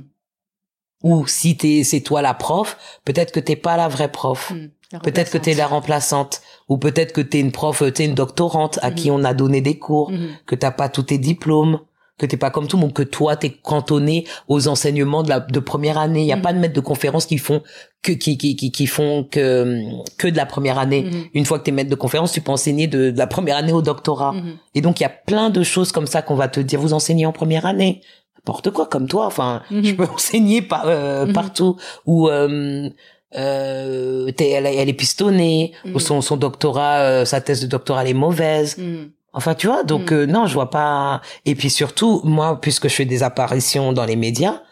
Ou 1.03 1.27
si 1.27 1.59
t'es 1.59 1.85
c'est 1.85 2.01
toi 2.01 2.23
la 2.23 2.33
prof, 2.33 2.79
peut-être 3.05 3.31
que 3.31 3.41
t'es 3.41 3.57
pas 3.57 3.77
la 3.77 3.89
vraie 3.89 4.11
prof. 4.11 4.53
Hmm. 4.53 4.69
Peut-être 5.03 5.31
que 5.33 5.39
t'es 5.39 5.55
la 5.55 5.67
remplaçante, 5.67 6.41
ou 6.69 6.79
peut-être 6.79 7.13
que 7.13 7.21
t'es 7.21 7.41
une 7.41 7.53
prof, 7.53 7.83
euh, 7.83 7.91
t'es 7.91 8.05
une 8.07 8.15
doctorante 8.15 8.79
à 8.83 8.91
Mhm. 8.91 8.95
qui 8.97 9.11
on 9.11 9.23
a 9.25 9.35
donné 9.35 9.61
des 9.61 9.79
cours, 9.79 10.11
Mhm. 10.11 10.29
que 10.47 10.55
t'as 10.55 10.71
pas 10.71 10.89
tous 10.89 11.03
tes 11.05 11.19
diplômes, 11.19 11.81
que 12.17 12.27
t'es 12.27 12.37
pas 12.37 12.51
comme 12.51 12.69
tout 12.69 12.77
le 12.77 12.83
monde, 12.83 12.93
que 12.93 13.03
toi 13.03 13.35
t'es 13.37 13.51
cantonné 13.51 14.25
aux 14.49 14.69
enseignements 14.69 15.23
de 15.25 15.29
la 15.29 15.41
de 15.41 15.59
première 15.61 15.99
année. 15.99 16.21
Il 16.23 16.27
y 16.27 16.33
a 16.33 16.37
Mhm. 16.37 16.43
pas 16.43 16.53
de 16.53 16.59
maîtres 16.59 16.75
de 16.75 16.81
conférences 16.81 17.27
qui 17.27 17.39
font 17.39 17.61
que 18.03 18.13
qui 18.13 18.39
qui 18.39 18.55
qui, 18.55 18.71
qui 18.71 18.87
font 18.87 19.25
que 19.29 19.77
que 20.17 20.29
de 20.29 20.37
la 20.37 20.47
première 20.47 20.79
année. 20.79 21.03
Mhm. 21.03 21.25
Une 21.35 21.45
fois 21.45 21.59
que 21.59 21.65
t'es 21.65 21.73
maître 21.73 21.91
de 21.91 21.97
conférence, 21.97 22.33
tu 22.33 22.41
peux 22.41 22.53
enseigner 22.53 22.87
de, 22.87 23.11
de 23.11 23.19
la 23.19 23.27
première 23.27 23.57
année 23.57 23.73
au 23.73 23.83
doctorat. 23.83 24.33
Mhm. 24.33 24.57
Et 24.77 24.81
donc 24.81 25.01
il 25.01 25.03
y 25.03 25.07
a 25.07 25.11
plein 25.11 25.51
de 25.51 25.63
choses 25.65 25.91
comme 25.93 26.07
ça 26.07 26.23
qu'on 26.23 26.37
va 26.37 26.47
te 26.49 26.61
dire. 26.61 26.81
Vous 26.81 26.93
enseignez 26.95 27.27
en 27.27 27.33
première 27.33 27.67
année, 27.67 28.01
n'importe 28.39 28.71
quoi 28.71 28.87
comme 28.87 29.09
toi. 29.09 29.27
Enfin, 29.27 29.63
Mhm. 29.73 29.85
je 29.85 29.95
peux 29.97 30.05
enseigner 30.15 30.63
par, 30.63 30.85
euh, 30.87 31.27
Mhm. 31.27 31.33
partout. 31.33 31.77
Ou 32.07 32.29
euh, 32.29 32.89
euh, 33.37 34.31
t'es- 34.33 34.51
elle, 34.51 34.67
elle 34.67 34.89
est 34.89 34.93
pistonnée, 34.93 35.73
ou 35.95 35.99
son, 36.01 36.21
son 36.21 36.37
doctorat, 36.37 37.01
euh, 37.01 37.25
sa 37.25 37.41
thèse 37.41 37.61
de 37.63 37.67
doctorat 37.67 38.03
elle 38.03 38.11
est 38.11 38.15
mauvaise. 38.15 38.77
Mhm. 38.79 39.11
Enfin, 39.33 39.55
tu 39.55 39.67
vois, 39.67 39.83
donc 39.83 40.13
Mhm. 40.13 40.19
euh, 40.19 40.27
non, 40.27 40.47
je 40.47 40.55
vois 40.55 40.71
pas. 40.71 41.21
Et 41.45 41.55
puis 41.55 41.69
surtout, 41.71 42.21
moi, 42.25 42.61
puisque 42.61 42.89
je 42.89 42.95
fais 42.95 43.05
des 43.05 43.23
apparitions 43.23 43.93
dans 43.93 44.05
les 44.05 44.17
médias, 44.17 44.63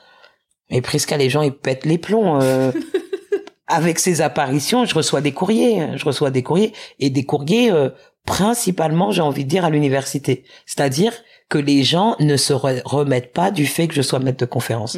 et 0.70 0.80
Prisca, 0.80 1.16
les 1.16 1.28
gens 1.30 1.42
ils 1.42 1.52
pètent 1.52 1.84
les 1.86 1.98
plombs. 1.98 2.40
euh, 2.40 2.70
avec 3.66 3.98
ces 3.98 4.20
apparitions, 4.20 4.84
je 4.84 4.94
reçois 4.94 5.20
des 5.20 5.32
courriers, 5.32 5.96
je 5.96 6.04
reçois 6.04 6.30
des 6.30 6.42
courriers 6.42 6.72
et 7.00 7.10
des 7.10 7.24
courriers 7.24 7.70
euh, 7.72 7.88
principalement, 8.26 9.10
j'ai 9.10 9.22
envie 9.22 9.44
de 9.44 9.48
dire, 9.50 9.64
à 9.64 9.70
l'université. 9.70 10.44
C'est-à-dire 10.66 11.12
que 11.48 11.58
les 11.58 11.82
gens 11.82 12.14
ne 12.20 12.36
se 12.36 12.52
re- 12.52 12.82
remettent 12.84 13.32
pas 13.32 13.50
du 13.50 13.66
fait 13.66 13.88
que 13.88 13.94
je 13.94 14.02
sois 14.02 14.18
maître 14.20 14.38
de 14.38 14.46
conférence. 14.46 14.96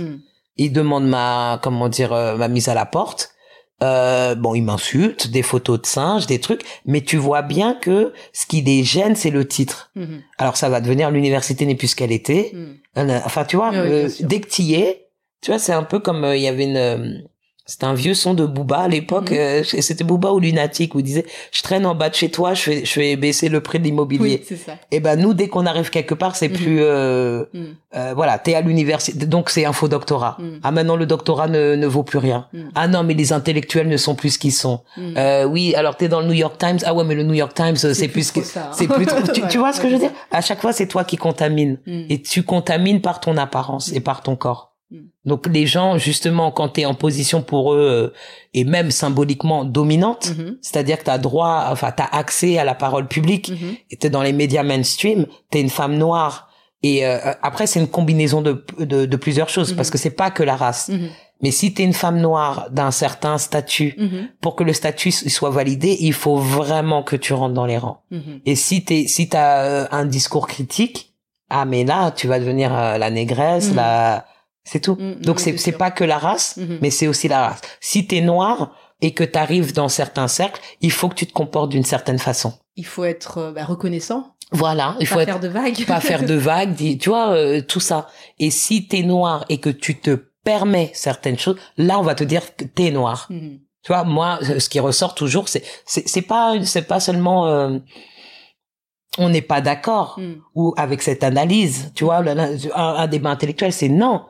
Ils 0.56 0.72
demandent 0.72 1.08
ma, 1.08 1.58
comment 1.62 1.88
dire, 1.88 2.12
euh, 2.12 2.36
ma 2.36 2.48
mise 2.48 2.68
à 2.68 2.74
la 2.74 2.86
porte. 2.86 3.30
Euh, 3.84 4.34
bon, 4.34 4.54
ils 4.54 4.62
m'insultent, 4.62 5.30
des 5.30 5.42
photos 5.42 5.82
de 5.82 5.86
singes, 5.86 6.26
des 6.26 6.40
trucs, 6.40 6.62
mais 6.86 7.02
tu 7.02 7.16
vois 7.18 7.42
bien 7.42 7.74
que 7.74 8.12
ce 8.32 8.46
qui 8.46 8.62
les 8.62 8.82
gêne, 8.82 9.14
c'est 9.14 9.30
le 9.30 9.46
titre. 9.46 9.90
Mhm. 9.94 10.22
Alors 10.38 10.56
ça 10.56 10.68
va 10.68 10.80
devenir 10.80 11.10
l'université 11.10 11.66
n'est 11.66 11.74
plus 11.74 11.88
ce 11.88 11.96
qu'elle 11.96 12.12
était. 12.12 12.50
Mhm. 12.54 12.76
Euh, 12.98 13.20
Enfin, 13.24 13.44
tu 13.44 13.56
vois, 13.56 13.70
Oui, 13.70 13.76
euh, 13.76 14.08
dès 14.20 14.40
que 14.40 14.48
t'y 14.48 14.74
es, 14.74 15.08
tu 15.42 15.50
vois, 15.50 15.58
c'est 15.58 15.72
un 15.72 15.82
peu 15.82 15.98
comme 15.98 16.24
euh, 16.24 16.36
il 16.36 16.42
y 16.42 16.48
avait 16.48 16.64
une, 16.64 17.24
c'était 17.66 17.84
un 17.86 17.94
vieux 17.94 18.14
son 18.14 18.34
de 18.34 18.44
Booba 18.46 18.78
à 18.80 18.88
l'époque. 18.88 19.30
Mhm. 19.30 19.36
euh, 19.38 19.62
c'était 19.64 20.04
Booba 20.04 20.32
ou 20.32 20.40
Lunatic 20.40 20.94
où 20.94 20.98
il 21.00 21.02
disait, 21.02 21.24
je 21.50 21.62
traîne 21.62 21.86
en 21.86 21.94
bas 21.94 22.10
de 22.10 22.14
chez 22.14 22.30
toi, 22.30 22.54
je 22.54 22.60
fais, 22.62 22.84
je 22.84 23.00
vais 23.00 23.16
baisser 23.16 23.48
le 23.48 23.60
prix 23.60 23.78
de 23.78 23.84
l'immobilier. 23.84 24.44
Oui. 24.50 24.56
Et 24.90 25.00
ben 25.00 25.18
nous, 25.18 25.32
dès 25.34 25.48
qu'on 25.48 25.64
arrive 25.66 25.90
quelque 25.90 26.14
part, 26.14 26.36
c'est 26.36 26.48
Mhm. 26.48 26.54
plus, 26.56 26.78
euh, 26.82 27.44
Mhm. 27.54 27.66
euh, 27.96 28.12
voilà, 28.14 28.38
t'es 28.38 28.54
à 28.54 28.60
l'université, 28.60 29.24
donc 29.26 29.50
c'est 29.50 29.64
un 29.64 29.72
faux 29.72 29.88
doctorat. 29.88 30.36
Ah 30.62 30.70
maintenant 30.72 30.96
le 30.96 31.06
doctorat 31.06 31.48
ne, 31.48 31.74
ne 31.74 31.86
vaut 31.86 32.02
plus 32.02 32.18
rien. 32.18 32.46
Ah 32.74 32.86
non, 32.88 33.02
mais 33.02 33.14
les 33.14 33.32
intellectuels 33.32 33.88
ne 33.88 33.96
sont 33.96 34.14
plus 34.14 34.30
ce 34.30 34.38
qu'ils 34.38 34.52
sont. 34.52 34.80
Euh, 34.98 35.44
oui, 35.44 35.74
alors 35.74 35.96
t'es 35.96 36.08
dans 36.08 36.20
le 36.20 36.26
New 36.26 36.32
York 36.34 36.58
Times. 36.58 36.78
Ah 36.84 36.92
ouais, 36.94 37.04
mais 37.04 37.14
le 37.14 37.22
New 37.22 37.34
York 37.34 37.54
Times, 37.54 37.76
c'est 37.76 38.08
plus, 38.08 38.30
trop 38.30 38.40
que, 38.42 38.58
hein. 38.58 38.70
c'est 38.72 38.88
plus 38.88 39.06
trop. 39.06 39.20
Tu, 39.32 39.40
tu 39.48 39.56
Ouais, 39.56 39.58
vois 39.58 39.72
ce 39.72 39.80
que 39.80 39.88
je 39.88 39.94
veux 39.94 40.00
dire? 40.00 40.12
À 40.30 40.40
chaque 40.42 40.60
fois, 40.60 40.72
c'est 40.74 40.86
toi 40.86 41.04
qui 41.04 41.16
contamine 41.16 41.78
et 41.86 42.20
tu 42.20 42.42
contamines 42.42 43.00
par 43.00 43.20
ton 43.20 43.36
apparence 43.38 43.90
et 43.92 44.00
par 44.00 44.20
ton 44.22 44.36
corps. 44.36 44.73
Mm. 44.90 44.98
Donc 45.24 45.46
les 45.46 45.66
gens, 45.66 45.96
justement, 45.98 46.50
quand 46.50 46.68
t'es 46.68 46.84
en 46.84 46.94
position 46.94 47.42
pour 47.42 47.72
eux 47.74 48.10
euh, 48.12 48.12
et 48.52 48.64
même 48.64 48.90
symboliquement 48.90 49.64
dominante, 49.64 50.32
Mhm. 50.36 50.58
c'est-à-dire 50.60 50.98
que 50.98 51.04
t'as 51.04 51.18
droit, 51.18 51.66
enfin 51.70 51.90
t'as 51.90 52.04
accès 52.12 52.58
à 52.58 52.64
la 52.64 52.74
parole 52.74 53.08
publique, 53.08 53.48
Mhm. 53.50 53.74
et 53.90 53.96
t'es 53.96 54.10
dans 54.10 54.22
les 54.22 54.32
médias 54.32 54.62
mainstream, 54.62 55.26
t'es 55.50 55.60
une 55.60 55.70
femme 55.70 55.96
noire. 55.96 56.48
Et 56.82 57.06
euh, 57.06 57.18
après, 57.42 57.66
c'est 57.66 57.80
une 57.80 57.88
combinaison 57.88 58.42
de, 58.42 58.62
de, 58.78 59.06
de 59.06 59.16
plusieurs 59.16 59.48
choses 59.48 59.70
Mhm. 59.70 59.76
parce 59.76 59.90
que 59.90 59.96
c'est 59.96 60.10
pas 60.10 60.30
que 60.30 60.42
la 60.42 60.54
race. 60.56 60.90
Mais 61.42 61.50
si 61.50 61.72
t'es 61.74 61.82
une 61.82 61.94
femme 61.94 62.20
noire 62.20 62.68
d'un 62.70 62.90
certain 62.90 63.38
statut, 63.38 63.96
pour 64.42 64.54
que 64.54 64.64
le 64.64 64.72
statut 64.74 65.10
soit 65.10 65.50
validé, 65.50 65.96
il 66.00 66.12
faut 66.12 66.36
vraiment 66.36 67.02
que 67.02 67.16
tu 67.16 67.32
rentres 67.32 67.54
dans 67.54 67.66
les 67.66 67.78
rangs. 67.78 68.00
Et 68.46 68.54
si 68.54 68.84
t'es, 68.84 69.06
si 69.08 69.28
t'as 69.30 69.62
euh, 69.62 69.86
un 69.90 70.04
discours 70.04 70.46
critique, 70.46 71.14
ah 71.50 71.64
mais 71.64 71.84
là, 71.84 72.10
tu 72.12 72.28
vas 72.28 72.38
devenir 72.38 72.74
euh, 72.76 72.98
la 72.98 73.10
négresse, 73.10 73.74
la, 73.74 74.26
c'est 74.64 74.80
tout. 74.80 74.96
Mhm. 74.98 75.16
Donc 75.22 75.36
Oui, 75.36 75.42
c'est 75.42 75.56
c'est 75.58 75.72
pas 75.72 75.90
que 75.90 76.04
la 76.04 76.18
race, 76.18 76.56
Mhm. 76.56 76.78
mais 76.82 76.90
c'est 76.90 77.06
aussi 77.06 77.28
la 77.28 77.48
race. 77.48 77.60
Si 77.80 78.06
t'es 78.06 78.20
noir 78.20 78.72
et 79.00 79.12
que 79.12 79.24
t'arrives 79.24 79.72
dans 79.74 79.88
certains 79.88 80.28
cercles, 80.28 80.60
il 80.80 80.90
faut 80.90 81.08
que 81.08 81.14
tu 81.14 81.26
te 81.26 81.32
comportes 81.32 81.70
d'une 81.70 81.84
certaine 81.84 82.18
façon. 82.18 82.54
Il 82.76 82.86
faut 82.86 83.04
être 83.04 83.38
euh, 83.38 83.52
bah, 83.52 83.64
reconnaissant. 83.64 84.34
Voilà, 84.52 84.96
il 85.00 85.06
faut 85.06 85.16
pas 85.16 85.22
être 85.22 85.26
faire 85.30 85.40
de 85.40 85.48
vagues. 85.48 85.84
pas 85.86 86.00
faire 86.00 86.24
de 86.24 86.34
vagues, 86.50 86.98
tu 86.98 87.08
vois, 87.08 87.30
euh, 87.30 87.60
tout 87.60 87.80
ça. 87.80 88.08
Et 88.38 88.50
si 88.50 88.86
t'es 88.88 89.02
noir 89.02 89.44
et 89.48 89.58
que 89.58 89.70
tu 89.70 89.98
te 90.00 90.10
permets 90.44 90.90
certaines 90.94 91.38
choses, 91.38 91.56
là 91.76 91.98
on 91.98 92.02
va 92.02 92.14
te 92.14 92.24
dire 92.24 92.54
que 92.56 92.64
t'es 92.64 92.90
noir. 92.90 93.26
Mhm. 93.30 93.58
Tu 93.82 93.92
vois, 93.92 94.04
moi, 94.04 94.38
euh, 94.42 94.60
ce 94.60 94.68
qui 94.68 94.80
ressort 94.80 95.14
toujours, 95.14 95.48
c'est 95.48 95.62
c'est 95.84 96.08
c'est 96.08 96.22
pas 96.22 96.54
c'est 96.64 96.86
pas 96.86 97.00
seulement 97.00 97.46
euh, 97.48 97.78
on 99.18 99.28
n'est 99.28 99.42
pas 99.42 99.60
d'accord 99.60 100.18
ou 100.54 100.74
avec 100.76 101.02
cette 101.02 101.22
analyse. 101.24 101.92
Tu 101.94 102.04
vois, 102.04 102.22
un 102.74 103.06
débat 103.06 103.30
intellectuel, 103.30 103.72
c'est 103.72 103.88
non. 103.88 104.24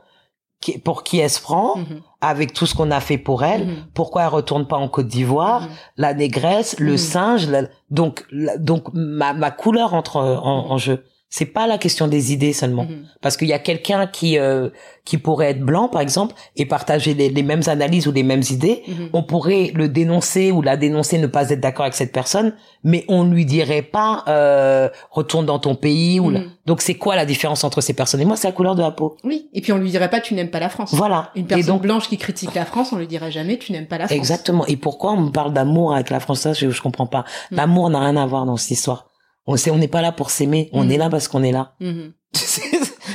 Qui- 0.61 0.79
Pour 0.79 1.03
qui 1.05 1.19
elle 1.19 1.29
se 1.31 1.43
prend 1.43 1.77
Mhm. 1.77 2.01
avec 2.23 2.53
tout 2.55 2.65
ce 2.67 2.75
qu'on 2.75 2.91
a 2.91 3.01
fait 3.01 3.19
pour 3.19 3.45
elle 3.45 3.67
Mhm. 3.67 3.77
Pourquoi 3.93 4.23
elle 4.23 4.29
retourne 4.29 4.67
pas 4.67 4.77
en 4.79 4.89
Côte 4.89 5.09
d'Ivoire 5.09 5.63
Mhm. 5.63 5.69
La 5.99 6.15
négresse, 6.15 6.77
le 6.79 6.97
singe, 6.97 7.47
la- 7.49 7.65
donc 7.91 8.25
la- 8.31 8.57
donc 8.57 8.85
ma 8.95 9.35
ma 9.35 9.51
couleur 9.51 9.93
entre 9.95 10.17
en, 10.17 10.71
en 10.71 10.79
jeu. 10.79 11.05
C'est 11.37 11.47
pas 11.47 11.67
la 11.67 11.79
question 11.79 12.07
des 12.07 12.33
idées 12.33 12.53
seulement. 12.53 12.85
Mhm. 12.85 13.07
Parce 13.21 13.37
qu'il 13.37 13.49
y 13.49 13.53
a 13.53 13.59
quelqu'un 13.59 14.07
qui 14.07 14.39
euh, 14.39 14.69
qui 15.05 15.19
pourrait 15.19 15.51
être 15.51 15.63
blanc, 15.71 15.89
par 15.89 16.01
exemple, 16.01 16.33
et 16.57 16.65
partager 16.65 17.13
les, 17.13 17.29
les 17.29 17.43
mêmes 17.43 17.63
analyses 17.67 18.07
ou 18.07 18.13
les 18.13 18.23
mêmes 18.23 18.45
idées. 18.51 18.85
Mhm. 18.87 19.09
On 19.13 19.23
pourrait 19.25 19.73
le 19.75 19.89
dénoncer 19.89 20.53
ou 20.53 20.63
la 20.63 20.77
dénoncer, 20.77 21.19
ne 21.19 21.27
pas 21.27 21.51
être 21.51 21.59
d'accord 21.59 21.87
avec 21.87 21.95
cette 21.97 22.13
personne, 22.13 22.55
mais 22.85 23.05
on 23.09 23.25
lui 23.25 23.45
dirait 23.45 23.83
pas 23.83 24.23
euh, 24.29 24.89
retourne 25.11 25.45
dans 25.45 25.59
ton 25.59 25.75
pays. 25.75 26.21
Ou 26.21 26.31
la- 26.31 26.39
Mhm. 26.41 26.51
Donc 26.67 26.81
c'est 26.83 26.95
quoi 26.95 27.17
la 27.17 27.27
différence 27.27 27.65
entre 27.65 27.81
ces 27.81 27.95
personnes? 27.95 28.21
Et 28.21 28.25
moi 28.25 28.37
C'est 28.37 28.47
la 28.47 28.53
couleur 28.53 28.77
de 28.77 28.83
la 28.83 28.93
peau. 28.93 29.17
Oui. 29.25 29.49
Et 29.55 29.61
puis 29.61 29.73
on 29.73 29.79
lui 29.79 29.91
dirait 29.91 30.11
pas 30.11 30.21
tu 30.21 30.35
n'aimes 30.35 30.51
pas 30.51 30.61
la 30.61 30.69
France. 30.69 30.95
Voilà. 30.95 31.33
Une 31.35 31.47
et 31.47 31.49
personne 31.49 31.67
donc 31.67 31.83
blanche 31.83 32.09
qui 32.09 32.17
critique 32.17 32.55
la 32.55 32.65
France, 32.65 32.93
on 32.93 32.97
lui 32.99 33.09
dirait 33.09 33.33
jamais 33.33 33.59
tu 33.59 33.73
n'aimes 33.73 33.89
pas 33.89 33.99
la 33.99 34.07
France. 34.07 34.17
exactement. 34.17 34.65
Et 34.67 34.77
pourquoi 34.77 35.11
on 35.15 35.21
me 35.23 35.31
parle 35.33 35.53
d'amour 35.53 35.95
avec 35.95 36.11
la 36.11 36.21
France? 36.21 36.43
Ça, 36.43 36.53
je, 36.53 36.71
je 36.71 36.81
comprends 36.81 37.07
pas. 37.09 37.25
L'amour 37.51 37.91
n'a 37.91 37.99
rien 37.99 38.17
à 38.17 38.25
voir 38.25 38.47
dans 38.47 38.57
cette 38.57 38.71
histoire. 38.71 39.07
On 39.47 39.57
sait, 39.57 39.71
on 39.71 39.79
n'est 39.79 39.89
pas 39.89 40.01
là 40.03 40.13
pour 40.13 40.31
s'aimer. 40.31 40.71
On 40.73 40.85
Mhm. 40.85 40.91
est 40.93 40.97
là 40.99 41.11
parce 41.11 41.29
qu'on 41.29 41.43
est 41.43 41.53
là. 41.53 41.75
Mhm. 41.81 42.13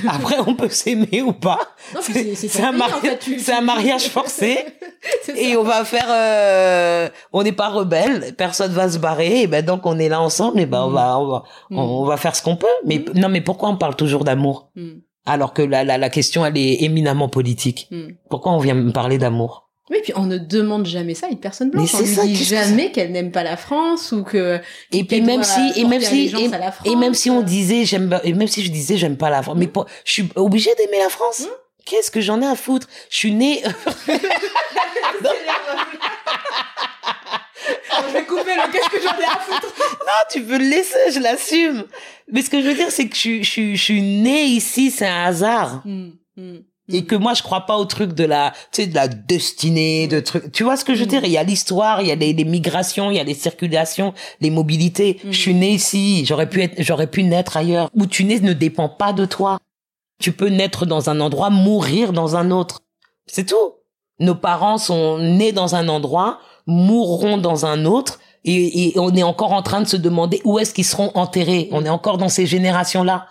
Après, 0.08 0.36
on 0.48 0.56
peut 0.56 0.70
s'aimer 0.70 1.22
ou 1.22 1.34
pas. 1.34 1.60
C'est- 2.02 2.62
un 2.64 2.70
pays, 2.72 2.78
mari- 2.80 2.94
en 2.94 2.98
fait, 3.02 3.20
tu- 3.20 3.40
c'est 3.40 3.52
un 3.54 3.62
mariage 3.62 4.08
forcé. 4.08 4.60
Et 5.36 5.54
ça. 5.54 5.60
on 5.60 5.64
va 5.64 5.84
faire, 5.84 6.08
euh, 6.10 7.10
on 7.34 7.44
n'est 7.44 7.52
pas 7.52 7.68
rebelle, 7.70 8.34
personne 8.38 8.72
va 8.72 8.90
se 8.90 8.98
barrer, 8.98 9.42
et 9.42 9.48
ben 9.48 9.64
donc 9.66 9.86
on 9.86 9.98
est 10.00 10.08
là 10.10 10.22
ensemble, 10.22 10.60
et 10.62 10.66
ben 10.66 10.84
on 10.84 10.88
Mhm. 10.90 10.94
va, 10.94 11.20
on 11.20 11.28
va, 11.28 11.44
Mhm. 11.70 11.80
on 11.80 12.06
va 12.06 12.18
faire 12.18 12.36
ce 12.36 12.42
qu'on 12.44 12.56
peut. 12.56 12.68
Mais 12.86 13.04
non, 13.16 13.28
mais 13.30 13.42
pourquoi 13.42 13.70
on 13.70 13.76
parle 13.78 13.96
toujours 13.96 14.24
d'amour 14.24 14.72
alors 15.26 15.54
que 15.54 15.62
la, 15.62 15.84
la, 15.84 15.98
la 15.98 16.10
question 16.10 16.46
elle 16.46 16.58
est 16.58 16.82
éminemment 16.84 17.28
politique? 17.30 17.90
Pourquoi 18.30 18.54
on 18.54 18.60
vient 18.60 18.74
me 18.76 18.92
parler 18.92 19.18
d'amour? 19.18 19.69
Oui, 19.90 19.98
puis 20.04 20.14
on 20.16 20.26
ne 20.26 20.38
demande 20.38 20.86
jamais 20.86 21.16
ça 21.16 21.28
à 21.28 21.30
une 21.30 21.40
personne 21.40 21.72
blanche. 21.72 21.92
Mais 21.94 22.00
on 22.00 22.04
lui 22.04 22.14
ça, 22.14 22.24
dit 22.26 22.36
jamais 22.36 22.92
qu'elle 22.92 23.12
n'aime 23.12 23.32
pas 23.32 23.44
la 23.44 23.58
France 23.58 24.12
ou 24.12 24.24
que 24.24 24.60
Et 24.92 25.04
puis 25.04 25.22
même 25.22 25.44
si 25.44 25.60
et 25.76 25.86
même 25.86 26.02
si 26.02 26.28
et, 26.86 26.92
et 26.92 26.96
même 26.96 27.14
si 27.16 27.30
on 27.32 27.42
disait 27.42 27.86
j'aime 27.86 28.20
et 28.24 28.34
même 28.34 28.48
si 28.48 28.64
je 28.64 28.72
disais 28.72 28.98
j'aime 28.98 29.18
pas 29.18 29.30
la 29.30 29.42
France, 29.42 29.58
mais 29.58 29.68
pour- 29.68 29.86
je 30.06 30.12
suis 30.12 30.30
obligée 30.36 30.72
d'aimer 30.78 31.00
la 31.00 31.10
France. 31.10 31.40
Hmm. 31.42 31.50
Qu'est-ce 31.86 32.12
que 32.12 32.22
j'en 32.22 32.40
ai 32.42 32.46
à 32.46 32.56
foutre? 32.56 32.88
Je 33.10 33.18
suis 33.18 33.32
née 33.34 33.64
je 38.08 38.14
vais 38.14 38.26
couper 38.26 38.56
le 38.56 38.72
qu'est-ce 38.72 38.90
que 38.90 39.02
j'en 39.02 39.18
ai 39.20 39.26
à 39.26 39.40
foutre. 39.40 39.74
Non, 40.00 40.14
tu 40.32 40.42
peux 40.44 40.58
le 40.58 40.66
laisser, 40.70 41.12
je 41.14 41.20
l'assume. 41.20 41.86
Mais 42.32 42.42
ce 42.42 42.50
que 42.50 42.62
je 42.62 42.68
veux 42.68 42.74
dire, 42.74 42.90
c'est 42.92 43.08
que 43.08 43.16
je, 43.16 43.20
suis- 43.20 43.44
je, 43.44 43.50
suis- 43.50 43.76
je 43.78 43.84
suis 43.84 44.02
née 44.02 44.44
ici, 44.46 44.90
c'est 44.92 45.06
un 45.08 45.26
hasard. 45.26 45.82
Hmm, 45.86 46.10
hmm, 46.38 46.58
Et 46.92 47.06
que 47.06 47.16
moi, 47.16 47.34
je 47.34 47.44
crois 47.44 47.68
pas 47.68 47.78
au 47.78 47.86
truc 47.86 48.14
de 48.14 48.24
la, 48.24 48.52
tu 48.72 48.82
sais, 48.82 48.88
de 48.88 48.96
la 48.96 49.08
destinée, 49.08 50.08
de 50.08 50.20
trucs. 50.20 50.52
Tu 50.52 50.64
vois 50.64 50.76
ce 50.76 50.84
que 50.84 50.96
je 50.96 51.02
veux 51.02 51.06
dire? 51.06 51.24
Il 51.24 51.32
y 51.32 51.38
a 51.38 51.44
l'histoire, 51.44 52.02
il 52.02 52.08
y 52.08 52.12
a 52.12 52.16
les, 52.16 52.34
les 52.34 52.46
migrations, 52.46 53.12
il 53.12 53.18
y 53.18 53.20
a 53.20 53.24
les 53.24 53.36
circulations, 53.36 54.14
les 54.42 54.50
mobilités. 54.50 55.20
Je 55.24 55.40
suis 55.40 55.54
née 55.54 55.72
ici. 55.72 56.26
J'aurais 56.26 56.50
pu 56.50 56.64
être, 56.64 56.74
j'aurais 56.80 57.08
pu 57.08 57.24
naître 57.24 57.58
ailleurs. 57.58 57.90
Où 57.96 58.08
tu 58.08 58.24
nais 58.24 58.40
ne 58.40 58.54
dépend 58.54 58.90
pas 58.90 59.14
de 59.14 59.26
toi. 59.26 59.60
Tu 60.20 60.32
peux 60.32 60.50
naître 60.50 60.86
dans 60.86 61.10
un 61.10 61.20
endroit, 61.20 61.50
mourir 61.50 62.12
dans 62.12 62.36
un 62.36 62.52
autre. 62.52 62.82
C'est 63.28 63.46
tout. 63.46 63.74
Nos 64.20 64.36
parents 64.36 64.78
sont 64.78 65.18
nés 65.20 65.52
dans 65.52 65.76
un 65.76 65.88
endroit, 65.88 66.40
mourront 66.66 67.38
dans 67.38 67.66
un 67.66 67.86
autre, 67.86 68.20
et, 68.44 68.90
et 68.90 69.00
on 69.00 69.16
est 69.16 69.24
encore 69.24 69.54
en 69.54 69.62
train 69.62 69.82
de 69.82 69.88
se 69.88 69.96
demander 69.96 70.42
où 70.44 70.60
est-ce 70.60 70.74
qu'ils 70.74 70.86
seront 70.86 71.12
enterrés. 71.14 71.70
On 71.72 71.86
est 71.86 71.90
encore 71.90 72.18
dans 72.18 72.28
ces 72.28 72.46
générations-là. 72.46 73.28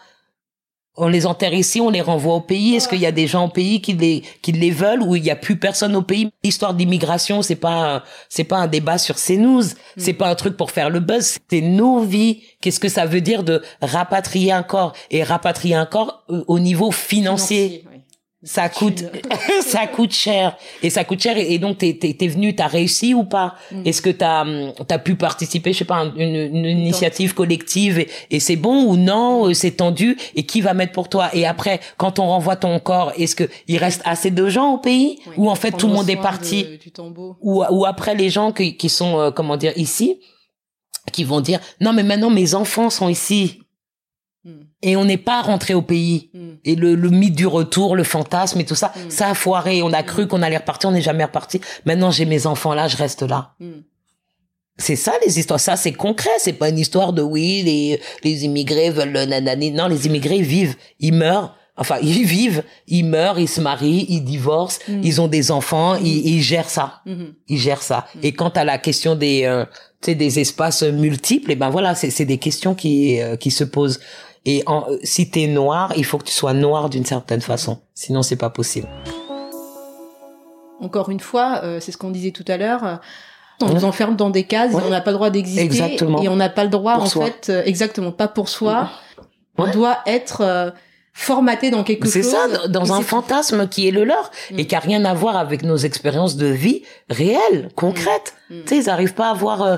On 1.00 1.06
les 1.06 1.26
enterre 1.26 1.54
ici, 1.54 1.80
on 1.80 1.90
les 1.90 2.00
renvoie 2.00 2.34
au 2.34 2.40
pays. 2.40 2.74
Est-ce 2.74 2.88
qu'il 2.88 2.98
y 2.98 3.06
a 3.06 3.12
des 3.12 3.28
gens 3.28 3.46
au 3.46 3.48
pays 3.48 3.80
qui 3.80 3.92
les 3.92 4.24
qui 4.42 4.50
les 4.50 4.72
veulent 4.72 5.02
ou 5.02 5.14
il 5.14 5.24
y 5.24 5.30
a 5.30 5.36
plus 5.36 5.56
personne 5.56 5.94
au 5.94 6.02
pays? 6.02 6.28
L'histoire 6.42 6.74
d'immigration, 6.74 7.40
c'est 7.40 7.54
pas 7.56 8.02
c'est 8.28 8.42
pas 8.42 8.56
un 8.56 8.66
débat 8.66 8.98
sur 8.98 9.14
CNews, 9.14 9.62
c'est 9.96 10.12
pas 10.12 10.28
un 10.28 10.34
truc 10.34 10.56
pour 10.56 10.72
faire 10.72 10.90
le 10.90 10.98
buzz. 10.98 11.38
C'est 11.48 11.60
nos 11.60 12.00
vies. 12.00 12.42
Qu'est-ce 12.60 12.80
que 12.80 12.88
ça 12.88 13.06
veut 13.06 13.20
dire 13.20 13.44
de 13.44 13.62
rapatrier 13.80 14.50
un 14.50 14.64
corps 14.64 14.92
et 15.12 15.22
rapatrier 15.22 15.76
un 15.76 15.86
corps 15.86 16.24
euh, 16.30 16.42
au 16.48 16.58
niveau 16.58 16.90
financier 16.90 17.84
oui. 17.90 17.97
Ça 18.44 18.68
coûte 18.68 19.02
ça 19.62 19.86
coûte 19.88 20.12
cher 20.12 20.56
et 20.82 20.90
ça 20.90 21.02
coûte 21.02 21.20
cher 21.20 21.36
et, 21.36 21.54
et 21.54 21.58
donc 21.58 21.78
t'es 21.78 21.94
t'es 22.00 22.14
t'es 22.14 22.28
venu 22.28 22.54
t'as 22.54 22.68
réussi 22.68 23.12
ou 23.12 23.24
pas? 23.24 23.54
Mm. 23.72 23.82
est-ce 23.84 24.00
que 24.00 24.10
t'as 24.10 24.42
hum, 24.42 24.72
t'as 24.86 24.98
pu 24.98 25.16
participer 25.16 25.72
je 25.72 25.78
sais 25.78 25.84
pas 25.84 25.96
un- 25.96 26.14
une, 26.14 26.36
une 26.56 26.64
initiative 26.66 27.34
collective 27.34 27.98
et, 27.98 28.08
et 28.30 28.38
c'est 28.38 28.54
bon 28.56 28.84
ou 28.84 28.96
non 28.96 29.48
euh, 29.48 29.54
c'est 29.54 29.72
tendu 29.72 30.16
et 30.36 30.44
qui 30.44 30.60
va 30.60 30.72
mettre 30.72 30.92
pour 30.92 31.08
toi? 31.08 31.30
Et 31.34 31.46
après 31.46 31.80
quand 31.96 32.20
on 32.20 32.26
renvoie 32.28 32.54
ton 32.56 32.78
corps 32.78 33.12
est-ce 33.16 33.34
que 33.34 33.44
il 33.66 33.76
reste 33.78 34.02
assez 34.04 34.30
de 34.30 34.48
gens 34.48 34.74
au 34.74 34.78
pays? 34.78 35.18
Oui. 35.26 35.32
ou 35.36 35.50
en 35.50 35.56
fait 35.56 35.72
tout 35.72 35.88
le 35.88 35.94
monde 35.94 36.08
est 36.08 36.16
parti 36.16 36.62
de- 36.62 36.76
du 36.76 36.92
tombeau. 36.92 37.36
ou 37.40 37.64
ou 37.70 37.86
après 37.86 38.14
les 38.14 38.30
gens 38.30 38.52
qui 38.52 38.76
qui 38.76 38.88
sont 38.88 39.18
euh, 39.18 39.30
comment 39.32 39.56
dire 39.56 39.72
ici 39.76 40.20
qui 41.12 41.24
vont 41.24 41.40
dire 41.40 41.58
non 41.80 41.92
mais 41.92 42.04
maintenant 42.04 42.30
mes 42.30 42.54
enfants 42.54 42.90
sont 42.90 43.08
ici 43.08 43.62
et 44.82 44.96
on 44.96 45.04
n'est 45.04 45.16
pas 45.18 45.42
rentré 45.42 45.74
au 45.74 45.82
pays 45.82 46.30
hmm. 46.34 46.50
et 46.64 46.74
le, 46.76 46.94
le 46.94 47.10
mythe 47.10 47.34
du 47.34 47.46
retour, 47.46 47.96
le 47.96 48.04
fantasme 48.04 48.60
et 48.60 48.64
tout 48.64 48.74
ça, 48.74 48.92
Mm. 48.94 49.10
ça 49.10 49.28
a 49.30 49.34
foiré. 49.34 49.82
On 49.82 49.92
a 49.92 50.02
cru 50.02 50.26
qu'on 50.28 50.42
allait 50.42 50.56
repartir, 50.58 50.90
on 50.90 50.92
n'est 50.92 51.02
jamais 51.02 51.24
reparti. 51.24 51.60
Maintenant, 51.84 52.10
j'ai 52.10 52.24
mes 52.24 52.46
enfants 52.46 52.74
là, 52.74 52.88
je 52.88 52.96
reste 52.96 53.22
là. 53.22 53.54
C'est 54.78 54.96
ça 54.96 55.12
les 55.26 55.38
histoires. 55.38 55.58
Ça, 55.60 55.76
c'est 55.76 55.92
concret. 55.92 56.30
C'est 56.38 56.52
pas 56.52 56.68
une 56.68 56.78
histoire 56.78 57.12
de 57.12 57.22
oui, 57.22 57.62
les, 57.64 58.00
les 58.22 58.44
immigrés 58.44 58.90
veulent 58.90 59.12
le 59.12 59.24
nanani. 59.24 59.72
Non, 59.72 59.88
les 59.88 60.06
immigrés 60.06 60.36
ils 60.36 60.44
vivent, 60.44 60.76
ils 61.00 61.12
meurent. 61.12 61.56
Enfin, 61.76 61.98
ils 62.02 62.24
vivent, 62.24 62.62
ils 62.86 63.04
meurent, 63.04 63.38
ils 63.40 63.48
se 63.48 63.60
marient, 63.60 64.06
ils 64.08 64.22
divorcent, 64.22 64.78
Mm. 64.88 65.00
ils 65.02 65.20
ont 65.20 65.28
des 65.28 65.50
enfants, 65.50 65.96
ils, 65.96 66.26
ils 66.26 66.40
gèrent 66.42 66.70
ça. 66.70 67.00
Mhm. 67.06 67.34
Ils 67.48 67.58
gèrent 67.58 67.82
ça. 67.82 68.06
Et 68.22 68.32
quant 68.32 68.50
à 68.50 68.64
la 68.64 68.78
question 68.78 69.16
des, 69.16 69.44
euh, 69.44 69.64
des 70.06 70.38
espaces 70.38 70.82
multiples, 70.84 71.50
et 71.52 71.56
ben 71.56 71.70
voilà, 71.70 71.94
c'est 71.94 72.10
c'est 72.10 72.24
des 72.24 72.38
questions 72.38 72.74
qui 72.76 73.20
euh, 73.20 73.36
qui 73.36 73.50
se 73.50 73.64
posent. 73.64 73.98
Et 74.44 74.62
en, 74.66 74.84
euh, 74.88 74.98
si 75.02 75.30
t'es 75.30 75.46
noir, 75.46 75.92
il 75.96 76.04
faut 76.04 76.18
que 76.18 76.24
tu 76.24 76.32
sois 76.32 76.52
noir 76.54 76.88
d'une 76.88 77.04
certaine 77.04 77.40
façon. 77.40 77.78
Sinon, 77.94 78.22
c'est 78.22 78.36
pas 78.36 78.50
possible. 78.50 78.88
Encore 80.80 81.10
une 81.10 81.20
fois, 81.20 81.60
euh, 81.64 81.80
c'est 81.80 81.92
ce 81.92 81.96
qu'on 81.98 82.10
disait 82.10 82.30
tout 82.30 82.44
à 82.48 82.56
l'heure. 82.56 82.84
euh, 82.84 82.96
On 83.60 83.70
nous 83.74 83.84
enferme 83.84 84.14
dans 84.14 84.30
des 84.30 84.44
cases, 84.44 84.72
Ouais. 84.72 84.82
et 84.82 84.86
on 84.86 84.90
n'a 84.90 85.00
pas 85.00 85.10
le 85.10 85.16
droit 85.16 85.30
d'exister, 85.30 85.62
Exactement. 85.62 86.22
et 86.22 86.28
on 86.28 86.36
n'a 86.36 86.48
pas 86.48 86.62
le 86.62 86.70
droit, 86.70 86.94
Pour 86.94 87.02
en 87.02 87.06
soi. 87.06 87.24
fait, 87.26 87.48
euh, 87.50 87.62
exactement, 87.64 88.12
pas 88.12 88.28
pour 88.28 88.48
soi. 88.48 88.88
On 89.56 89.68
doit 89.68 89.98
être 90.06 90.42
euh, 90.42 90.70
formaté 91.12 91.72
dans 91.72 91.82
quelque 91.82 92.06
C'est 92.06 92.22
chose. 92.22 92.30
ça, 92.30 92.68
dans- 92.68 92.92
un 92.92 92.98
c'est- 92.98 93.02
fantasme 93.02 93.66
qui 93.68 93.88
est 93.88 93.90
le 93.90 94.04
leur 94.04 94.30
Mm. 94.52 94.58
et 94.60 94.66
qui 94.68 94.76
a 94.76 94.78
rien 94.78 95.04
à 95.04 95.12
voir 95.14 95.36
avec 95.36 95.64
nos 95.64 95.76
expériences 95.76 96.36
de 96.36 96.46
vie 96.46 96.84
réelles, 97.10 97.68
concrètes. 97.74 98.34
Mm. 98.48 98.60
Tu 98.60 98.68
sais, 98.68 98.76
ils 98.76 98.86
n'arrivent 98.86 99.14
pas 99.14 99.30
à 99.30 99.34
voir 99.34 99.62
euh, 99.62 99.76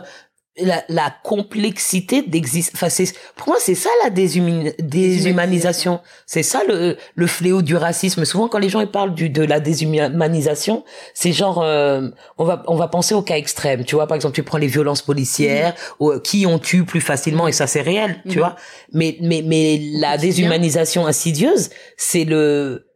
la, 0.58 0.82
la 0.88 1.14
complexité 1.22 2.22
d'exister. 2.22 2.72
Enfin, 2.74 2.88
c'est 2.88 3.12
pour 3.36 3.48
moi, 3.48 3.56
c'est 3.60 3.76
ça 3.76 3.88
la 4.02 4.10
déshumi- 4.10 4.74
déshumanisation. 4.82 6.00
C'est 6.26 6.42
ça 6.42 6.62
le, 6.66 6.96
le 7.14 7.26
fléau 7.26 7.62
du 7.62 7.76
racisme. 7.76 8.24
Souvent, 8.24 8.48
quand 8.48 8.58
les 8.58 8.68
gens 8.68 8.80
ils 8.80 8.90
parlent 8.90 9.14
du, 9.14 9.30
de 9.30 9.42
la 9.42 9.60
déshumanisation, 9.60 10.84
c'est 11.14 11.32
genre 11.32 11.62
euh, 11.62 12.08
on 12.36 12.44
va 12.44 12.62
on 12.66 12.76
va 12.76 12.88
penser 12.88 13.14
au 13.14 13.22
cas 13.22 13.36
extrême. 13.36 13.84
Tu 13.84 13.94
vois, 13.94 14.06
par 14.06 14.16
exemple, 14.16 14.34
tu 14.34 14.42
prends 14.42 14.58
les 14.58 14.66
violences 14.66 15.02
policières, 15.02 15.74
ou, 16.00 16.10
euh, 16.10 16.20
qui 16.20 16.46
on 16.46 16.58
tue 16.58 16.84
plus 16.84 17.00
facilement 17.00 17.46
et 17.48 17.52
ça 17.52 17.66
c'est 17.66 17.80
réel. 17.82 18.20
Tu 18.24 18.30
Mhm. 18.36 18.38
vois, 18.38 18.56
mais 18.92 19.16
mais 19.20 19.42
mais 19.46 19.78
la 19.94 20.18
déshumanisation 20.18 21.06
insidieuse, 21.06 21.70
c'est 21.96 22.24
le 22.24 22.88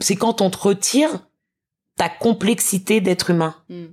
c'est 0.00 0.16
quand 0.16 0.40
on 0.42 0.50
te 0.50 0.58
retire 0.58 1.26
ta 1.96 2.08
complexité 2.08 3.00
d'être 3.00 3.30
humain. 3.30 3.56
Mm. 3.68 3.86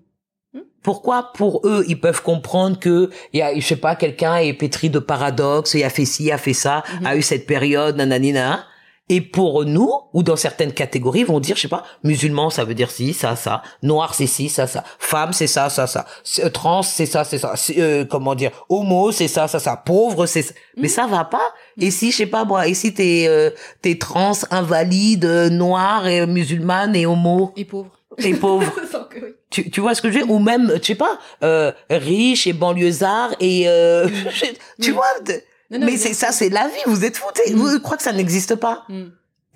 Pourquoi 0.85 1.31
pour 1.33 1.61
eux 1.65 1.83
ils 1.87 1.99
peuvent 1.99 2.21
comprendre 2.21 2.77
que 2.79 3.09
il 3.33 3.39
y 3.39 3.41
a 3.41 3.47
je 3.59 3.65
sais 3.65 3.75
pas 3.75 3.95
quelqu'un 3.95 4.35
est 4.37 4.53
pétri 4.53 4.91
de 4.91 4.99
paradoxes, 4.99 5.73
il 5.73 5.83
a 5.83 5.89
fait 5.89 6.05
ci, 6.05 6.31
a 6.31 6.37
fait 6.37 6.53
ça, 6.53 6.83
Mhm. 7.01 7.05
a 7.07 7.15
eu 7.17 7.23
cette 7.23 7.45
période 7.47 7.95
nananina. 7.97 8.65
Et 9.07 9.21
pour 9.21 9.65
nous 9.65 9.91
ou 10.13 10.23
dans 10.23 10.35
certaines 10.35 10.73
catégories 10.73 11.19
ils 11.21 11.25
vont 11.27 11.39
dire 11.39 11.55
je 11.55 11.61
sais 11.61 11.67
pas 11.67 11.83
musulman 12.03 12.49
ça 12.49 12.63
veut 12.63 12.73
dire 12.81 12.89
ci 12.89 13.13
ça 13.13 13.35
ça. 13.35 13.61
Noir 13.83 14.13
c'est 14.15 14.25
ci 14.35 14.49
ça 14.49 14.65
ça. 14.67 14.83
Femme 14.97 15.31
c'est 15.33 15.45
ça 15.55 15.69
ça 15.69 15.85
ça. 15.87 16.05
Euh, 16.43 16.49
trans 16.49 16.81
c'est 16.83 17.05
ça 17.07 17.23
c'est 17.23 17.37
ça. 17.37 17.53
C'est, 17.55 17.79
euh, 17.79 18.05
comment 18.05 18.33
dire 18.35 18.51
homo 18.69 19.11
c'est 19.11 19.27
ça 19.27 19.47
ça 19.47 19.59
ça. 19.59 19.75
Pauvre 19.77 20.25
c'est 20.27 20.41
ça. 20.41 20.53
mais 20.77 20.87
ça 20.87 21.05
va 21.07 21.23
pas. 21.23 21.47
Et 21.79 21.91
si 21.91 22.11
je 22.11 22.17
sais 22.17 22.25
pas 22.35 22.45
moi 22.45 22.67
et 22.67 22.73
si 22.73 22.93
t'es 22.95 23.25
euh, 23.27 23.49
t'es 23.83 23.95
trans 24.07 24.33
invalide 24.49 25.25
euh, 25.25 25.49
noire 25.49 26.07
et 26.07 26.25
musulmane 26.25 26.95
et 26.95 27.05
homo? 27.05 27.53
Et 27.55 27.65
pauvre. 27.65 27.91
Et 28.19 28.33
pauvre. 28.33 28.71
Tu, 29.51 29.69
tu 29.69 29.79
vois 29.79 29.95
ce 29.95 30.01
que 30.01 30.09
je 30.09 30.13
veux 30.19 30.25
dire? 30.25 30.31
Ou 30.33 30.39
même 30.39 30.73
tu 30.81 30.87
sais 30.87 30.95
pas 30.95 31.17
euh, 31.43 31.71
riche 31.89 32.45
et 32.47 32.51
banlieusard 32.51 33.33
et 33.39 33.69
euh, 33.69 34.07
je- 34.33 34.83
tu 34.83 34.91
vois 34.91 35.05
de- 35.25 35.33
Non, 35.71 35.79
non, 35.79 35.85
mais 35.85 35.95
c'est 35.97 36.13
ça 36.13 36.31
c'est 36.33 36.49
la 36.49 36.67
vie 36.67 36.73
vous 36.87 37.05
êtes 37.05 37.15
foutés 37.15 37.53
Mm. 37.53 37.55
vous 37.55 37.79
croyez 37.79 37.97
que 37.97 38.03
ça 38.03 38.11
n'existe 38.11 38.55
pas? 38.55 38.83
Mm. 38.89 39.03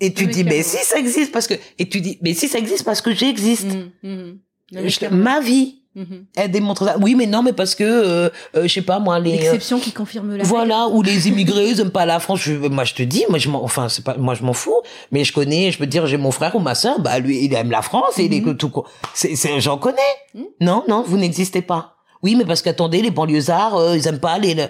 et 0.00 0.14
tu 0.14 0.26
dis 0.26 0.44
mais 0.44 0.62
si 0.62 0.78
ça 0.78 0.96
existe 0.98 1.32
parce 1.32 1.46
que 1.46 1.54
et 1.78 1.86
tu 1.88 2.00
dis 2.00 2.18
mais 2.22 2.32
si 2.32 2.48
ça 2.48 2.58
existe 2.58 2.84
parce 2.84 3.02
que 3.02 3.12
j'existe. 3.14 3.68
Je- 4.02 4.98
clairement. 4.98 5.16
ma 5.18 5.40
vie 5.40 5.79
Mhm. 5.96 6.26
elle 6.36 6.50
démontre 6.52 6.84
ça. 6.84 6.96
Oui 7.00 7.16
mais 7.16 7.26
non 7.26 7.42
mais 7.42 7.52
parce 7.52 7.74
que 7.74 7.82
euh, 7.82 8.28
euh, 8.54 8.62
je 8.62 8.68
sais 8.68 8.82
pas 8.82 9.00
moi 9.00 9.18
les 9.18 9.32
euh, 9.32 9.36
L'exception 9.36 9.80
qui 9.80 9.90
confirme 9.90 10.36
la 10.36 10.44
voilà 10.44 10.86
ou 10.86 11.02
les 11.02 11.26
immigrés 11.28 11.68
ils 11.70 11.80
aiment 11.80 11.90
pas 11.90 12.06
la 12.06 12.20
France. 12.20 12.40
Je, 12.42 12.52
moi 12.54 12.84
je 12.84 12.94
te 12.94 13.02
dis 13.02 13.24
moi 13.28 13.38
je 13.38 13.48
m'en 13.48 13.64
enfin 13.64 13.88
c'est 13.88 14.04
pas 14.04 14.16
moi 14.16 14.34
je 14.34 14.44
m'en 14.44 14.52
fous 14.52 14.82
mais 15.10 15.24
je 15.24 15.32
connais 15.32 15.72
je 15.72 15.78
peux 15.78 15.86
te 15.86 15.90
dire 15.90 16.06
j'ai 16.06 16.16
mon 16.16 16.30
frère 16.30 16.54
ou 16.54 16.60
ma 16.60 16.76
sœur 16.76 17.00
bah 17.00 17.18
lui 17.18 17.44
il 17.44 17.52
aime 17.54 17.72
la 17.72 17.82
France 17.82 18.18
et 18.18 18.26
il 18.26 18.34
est 18.34 18.40
Mhm. 18.40 18.56
tout 18.56 18.70
c'est 19.14 19.34
c'est 19.34 19.60
j'en 19.60 19.78
connais. 19.78 19.96
Mhm. 20.34 20.44
non 20.60 20.84
non 20.86 21.02
vous 21.04 21.16
n'existez 21.16 21.60
pas. 21.62 21.96
Oui 22.22 22.36
mais 22.36 22.44
parce 22.44 22.62
qu'attendez 22.62 23.02
les 23.02 23.10
banlieusards 23.10 23.76
euh, 23.76 23.96
ils 23.96 24.06
aiment 24.06 24.20
pas 24.20 24.38
les 24.38 24.54
le- 24.54 24.68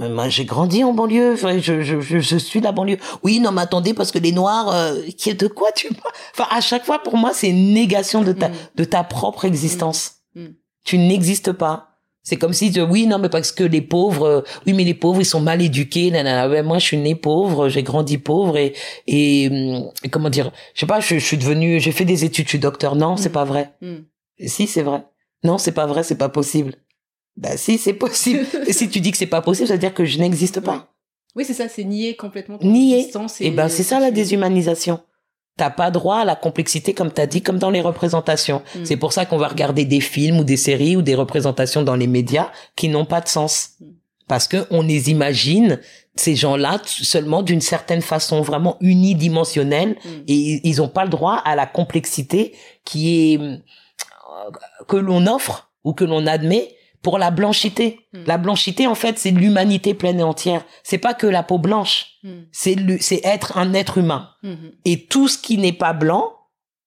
Euh, 0.00 0.08
moi 0.08 0.28
j'ai 0.30 0.46
grandi 0.46 0.82
en 0.82 0.92
banlieue 0.94 1.34
enfin, 1.34 1.58
je, 1.60 1.82
je, 1.82 2.00
je, 2.00 2.36
suis 2.38 2.60
la 2.60 2.72
banlieue. 2.72 2.96
Oui 3.22 3.38
non 3.38 3.52
mais 3.52 3.60
attendez 3.62 3.92
parce 3.94 4.10
que 4.10 4.18
les 4.18 4.32
noirs 4.32 4.70
euh, 4.74 4.94
qui 5.16 5.32
de 5.34 5.46
quoi 5.46 5.70
tu 5.72 5.88
enfin 6.34 6.48
à 6.50 6.60
chaque 6.62 6.84
fois 6.86 6.98
pour 7.00 7.16
moi 7.16 7.30
c'est 7.34 7.50
une 7.50 7.74
négation 7.74 8.22
de 8.22 8.32
ta 8.32 8.50
de 8.74 8.84
ta 8.84 9.04
propre 9.04 9.44
existence. 9.44 10.14
Tu 10.84 10.98
n'existes 10.98 11.52
pas 11.52 11.84
c'est 12.24 12.36
comme 12.36 12.52
si 12.52 12.70
tu, 12.70 12.80
oui 12.82 13.06
non 13.06 13.18
mais 13.18 13.28
parce 13.30 13.52
que 13.52 13.64
les 13.64 13.80
pauvres 13.80 14.24
euh, 14.26 14.40
oui 14.66 14.72
mais 14.74 14.84
les 14.84 14.94
pauvres 14.94 15.20
ils 15.20 15.24
sont 15.24 15.40
mal 15.40 15.62
éduqués 15.62 16.10
nanana. 16.10 16.48
Ouais, 16.48 16.62
moi 16.62 16.78
je 16.78 16.84
suis 16.84 16.96
né 16.98 17.14
pauvre 17.14 17.68
j'ai 17.68 17.82
grandi 17.82 18.18
pauvre 18.18 18.56
et 18.58 18.74
et, 19.06 19.48
hum, 19.50 19.90
et 20.04 20.08
comment 20.10 20.28
dire 20.30 20.50
je 20.74 20.80
sais 20.80 20.86
pas 20.86 21.00
je, 21.00 21.14
je 21.14 21.24
suis 21.24 21.38
devenu 21.38 21.80
j'ai 21.80 21.92
fait 21.92 22.04
des 22.04 22.24
études 22.24 22.44
je 22.46 22.50
suis 22.50 22.58
docteur 22.58 22.96
non 22.96 23.16
c'est 23.16 23.30
Mm. 23.30 23.32
pas 23.32 23.44
vrai 23.44 23.72
Mhm. 23.80 24.04
si 24.46 24.66
c'est 24.66 24.82
vrai 24.82 25.04
non 25.44 25.56
c'est 25.58 25.72
pas 25.72 25.86
vrai 25.86 26.02
c'est 26.02 26.18
pas 26.18 26.28
possible 26.28 26.74
bah 27.36 27.56
si 27.56 27.78
c'est 27.78 27.94
possible 27.94 28.44
et 28.66 28.72
si 28.72 28.88
tu 28.90 29.00
dis 29.00 29.10
que 29.12 29.16
c'est 29.16 29.26
pas 29.26 29.40
possible 29.42 29.68
ça 29.68 29.74
veut 29.74 29.80
dire 29.80 29.94
que 29.94 30.04
je 30.04 30.18
n'existe 30.18 30.60
pas 30.60 30.92
Oui, 31.36 31.44
c'est 31.44 31.54
ça, 31.54 31.68
c'est 31.68 31.84
nier 31.84 32.16
complètement 32.16 32.58
ton 32.58 32.66
Nier. 32.68 32.96
existence. 32.98 33.40
et 33.40 33.50
ben 33.52 33.68
c'est 33.68 33.84
ça 33.84 34.00
la 34.00 34.10
déshumanisation 34.10 35.00
T'as 35.58 35.70
pas 35.70 35.90
droit 35.90 36.18
à 36.20 36.24
la 36.24 36.36
complexité 36.36 36.94
comme 36.94 37.10
t'as 37.10 37.26
dit, 37.26 37.42
comme 37.42 37.58
dans 37.58 37.68
les 37.68 37.82
représentations. 37.82 38.62
Mm. 38.74 38.84
C'est 38.84 38.96
pour 38.96 39.12
ça 39.12 39.26
qu'on 39.26 39.36
va 39.36 39.48
regarder 39.48 39.84
des 39.84 40.00
films 40.00 40.38
ou 40.38 40.44
des 40.44 40.56
séries 40.56 40.96
ou 40.96 41.02
des 41.02 41.14
représentations 41.14 41.82
dans 41.82 41.96
les 41.96 42.06
médias 42.06 42.50
qui 42.76 42.88
n'ont 42.88 43.04
pas 43.04 43.20
de 43.20 43.28
sens. 43.28 43.70
Mm. 43.80 43.84
Parce 44.28 44.48
que 44.48 44.66
on 44.70 44.82
les 44.82 45.10
imagine 45.10 45.80
ces 46.14 46.34
gens-là 46.36 46.80
seulement 46.84 47.42
d'une 47.42 47.60
certaine 47.60 48.02
façon 48.02 48.40
vraiment 48.40 48.76
unidimensionnelle 48.80 49.96
Mm. 50.04 50.08
et 50.28 50.68
ils 50.68 50.76
n'ont 50.78 50.88
pas 50.88 51.04
le 51.04 51.10
droit 51.10 51.34
à 51.44 51.54
la 51.56 51.66
complexité 51.66 52.54
qui 52.84 53.34
est 53.34 53.40
euh, 53.40 53.56
que 54.86 54.96
l'on 54.96 55.26
offre 55.26 55.70
ou 55.84 55.92
que 55.92 56.04
l'on 56.04 56.26
admet 56.26 56.74
pour 57.02 57.18
la 57.18 57.30
blanchité. 57.30 58.00
Mm. 58.12 58.18
La 58.26 58.38
blanchité 58.38 58.86
en 58.86 58.94
fait 58.94 59.18
c'est 59.18 59.30
l'humanité 59.30 59.94
pleine 59.94 60.20
et 60.20 60.22
entière. 60.22 60.64
C'est 60.82 60.98
pas 60.98 61.14
que 61.14 61.26
la 61.26 61.42
peau 61.42 61.58
blanche, 61.58 62.06
Mm. 62.22 62.28
c'est 62.52 62.74
le- 62.74 62.98
c'est 63.00 63.20
être 63.24 63.56
un 63.58 63.72
être 63.74 63.98
humain. 63.98 64.30
Mhm. 64.42 64.72
Et 64.84 65.06
tout 65.06 65.28
ce 65.28 65.38
qui 65.38 65.56
n'est 65.58 65.72
pas 65.72 65.92
blanc, 65.92 66.32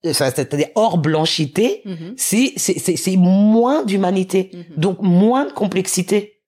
enfin, 0.06 0.30
c'est-à-dire 0.36 0.68
hors 0.76 0.98
blanchité, 0.98 1.84
c'est 2.18 2.54
c'est 2.58 2.78
c'est 2.80 2.96
c'est 2.98 3.18
moins 3.18 3.84
d'humanité, 3.86 4.52
donc 4.78 4.98
moins 5.02 5.46
de 5.46 5.52
complexité. 5.52 6.42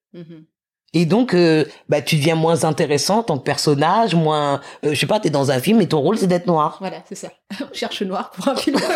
Et 0.96 1.06
donc, 1.06 1.34
euh, 1.34 1.66
bah, 1.90 2.02
tu 2.02 2.18
deviens 2.18 2.36
moins 2.36 2.66
intéressant 2.66 3.20
en 3.20 3.24
tant 3.24 3.38
que 3.40 3.44
personnage, 3.44 4.14
moins, 4.16 4.62
euh, 4.86 4.94
je 4.94 5.00
sais 5.00 5.08
pas, 5.08 5.20
t'es 5.20 5.30
dans 5.32 5.50
un 5.52 5.60
film 5.60 5.82
et 5.82 5.88
ton 5.88 6.00
rôle 6.00 6.18
c'est 6.18 6.28
d'être 6.28 6.46
noir. 6.48 6.78
Voilà, 6.80 6.98
c'est 7.10 7.16
ça. 7.16 7.30
On 7.62 7.74
cherche 7.74 8.02
noir 8.04 8.30
pour 8.32 8.48
un 8.48 8.56
film. 8.56 8.78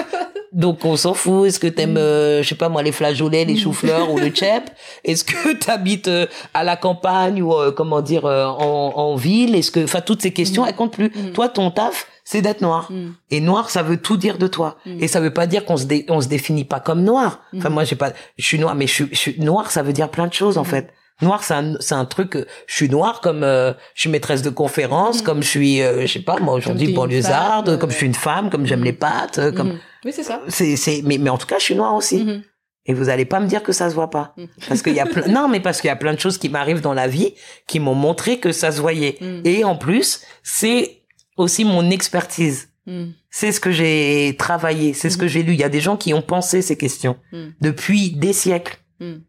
Donc 0.54 0.86
on 0.86 0.96
s'en 0.96 1.14
fout. 1.14 1.48
Est-ce 1.48 1.60
que 1.60 1.68
t'aimes, 1.68 1.94
Mm. 1.94 1.98
euh, 1.98 2.42
je 2.44 2.48
sais 2.50 2.56
pas 2.56 2.70
moi, 2.70 2.82
les 2.82 2.92
flageolets, 2.92 3.46
les 3.46 3.56
Mm. 3.56 3.58
choux-fleurs 3.58 4.12
ou 4.12 4.18
le 4.18 4.32
chep 4.34 4.64
Est-ce 5.04 5.24
que 5.26 5.54
t'habites 5.54 6.08
euh, 6.08 6.26
à 6.54 6.64
la 6.64 6.78
campagne 6.78 7.42
ou 7.44 7.54
euh, 7.54 7.72
comment 7.72 8.02
dire 8.02 8.26
euh, 8.26 8.46
en, 8.46 8.94
en 8.96 9.16
ville? 9.16 9.56
Est-ce 9.56 9.72
que, 9.72 9.84
enfin, 9.84 10.02
toutes 10.02 10.22
ces 10.22 10.32
questions, 10.32 10.64
Mm. 10.64 10.68
elles 10.70 10.76
comptent 10.76 10.94
plus. 10.94 11.10
Mm. 11.14 11.32
Toi, 11.34 11.50
ton 11.50 11.70
taf, 11.70 12.08
c'est 12.24 12.42
d'être 12.42 12.62
noir. 12.62 12.92
Mm. 12.92 13.10
Et 13.32 13.42
noir, 13.42 13.70
ça 13.70 13.84
veut 13.84 13.98
tout 13.98 14.18
dire 14.18 14.38
de 14.38 14.48
toi. 14.48 14.78
Mm. 14.86 15.04
Et 15.04 15.08
ça 15.08 15.20
veut 15.20 15.34
pas 15.34 15.48
dire 15.48 15.66
qu'on 15.66 15.78
se 15.78 15.86
dé- 15.86 16.06
on 16.10 16.22
se 16.22 16.28
définit 16.28 16.64
pas 16.66 16.80
comme 16.80 17.04
noir. 17.04 17.42
Enfin 17.56 17.70
moi 17.70 17.84
j'ai 17.84 17.96
pas, 17.98 18.12
je 18.38 18.46
suis 18.46 18.58
noir, 18.60 18.74
mais 18.76 18.88
je 18.88 18.94
suis, 18.94 19.08
je 19.12 19.18
suis 19.18 19.40
noir, 19.40 19.70
ça 19.72 19.84
veut 19.84 19.94
dire 19.94 20.10
plein 20.10 20.28
de 20.28 20.34
choses 20.34 20.58
en 20.58 20.64
fait. 20.64 20.90
Noir, 21.22 21.44
c'est 21.44 21.54
un, 21.56 21.74
c'est 21.80 21.96
un 21.96 22.06
truc. 22.06 22.38
Je 22.68 22.76
suis 22.76 22.90
noir 22.90 23.22
comme 23.22 23.44
euh, 23.44 23.74
je 23.96 24.02
suis 24.02 24.10
maîtresse 24.10 24.44
de 24.44 24.50
conférence, 24.52 25.22
Mm. 25.22 25.26
comme 25.26 25.42
je 25.44 25.48
suis, 25.48 25.82
euh, 25.82 26.02
je 26.06 26.14
sais 26.14 26.20
pas 26.20 26.38
moi 26.40 26.54
aujourd'hui 26.54 26.94
banlieusarde, 26.94 27.80
comme 27.80 27.90
je 27.92 27.96
suis 27.98 28.06
une 28.06 28.14
femme, 28.14 28.50
comme 28.52 28.66
j'aime 28.68 28.82
Mm. 28.82 28.86
les 28.86 28.94
pâtes, 28.94 29.40
euh, 29.40 29.52
comme 29.52 29.70
Mhm. 29.70 29.80
Oui, 30.06 30.12
c'est 30.14 30.24
ça. 30.24 30.42
c'est 30.48 30.76
c'est 30.76 31.02
mais 31.04 31.18
mais 31.18 31.30
en 31.32 31.38
tout 31.40 31.48
cas 31.48 31.58
je 31.58 31.64
suis 31.64 31.76
noir 31.76 31.96
aussi. 31.96 32.24
Mhm. 32.24 32.44
Et 32.90 32.94
vous 32.94 33.10
allez 33.10 33.26
pas 33.26 33.40
me 33.42 33.48
dire 33.48 33.64
que 33.64 33.74
ça 33.74 33.90
se 33.90 33.96
voit 33.96 34.10
pas 34.12 34.34
parce 34.70 34.82
qu'il 34.82 34.94
y 34.94 35.00
a 35.00 35.06
plein 35.26 35.28
non 35.28 35.48
mais 35.50 35.60
parce 35.60 35.82
qu'il 35.82 35.88
y 35.90 35.92
a 35.92 35.96
plein 35.98 36.14
de 36.14 36.20
choses 36.20 36.38
qui 36.38 36.50
m'arrivent 36.50 36.82
dans 36.82 36.94
la 36.94 37.08
vie 37.08 37.34
qui 37.68 37.80
m'ont 37.80 37.96
montré 37.96 38.40
que 38.40 38.52
ça 38.52 38.72
se 38.72 38.80
voyait. 38.80 39.18
Et 39.44 39.64
en 39.64 39.76
plus 39.76 40.22
c'est 40.44 41.02
aussi 41.36 41.66
mon 41.66 41.90
expertise. 41.90 42.70
Mhm. 42.86 43.14
C'est 43.30 43.52
ce 43.52 43.60
que 43.60 43.72
j'ai 43.72 44.36
travaillé, 44.40 44.94
c'est 44.94 45.10
ce 45.10 45.18
que 45.18 45.26
Mhm. 45.26 45.30
j'ai 45.30 45.44
lu. 45.44 45.54
Il 45.54 45.60
y 45.60 45.64
a 45.64 45.70
des 45.70 45.82
gens 45.82 45.98
qui 45.98 46.14
ont 46.14 46.22
pensé 46.22 46.62
ces 46.62 46.78
questions 46.78 47.18
Mhm. 47.34 47.54
depuis 47.60 48.12
des 48.12 48.34
siècles. 48.34 48.78
Mhm. 49.02 49.22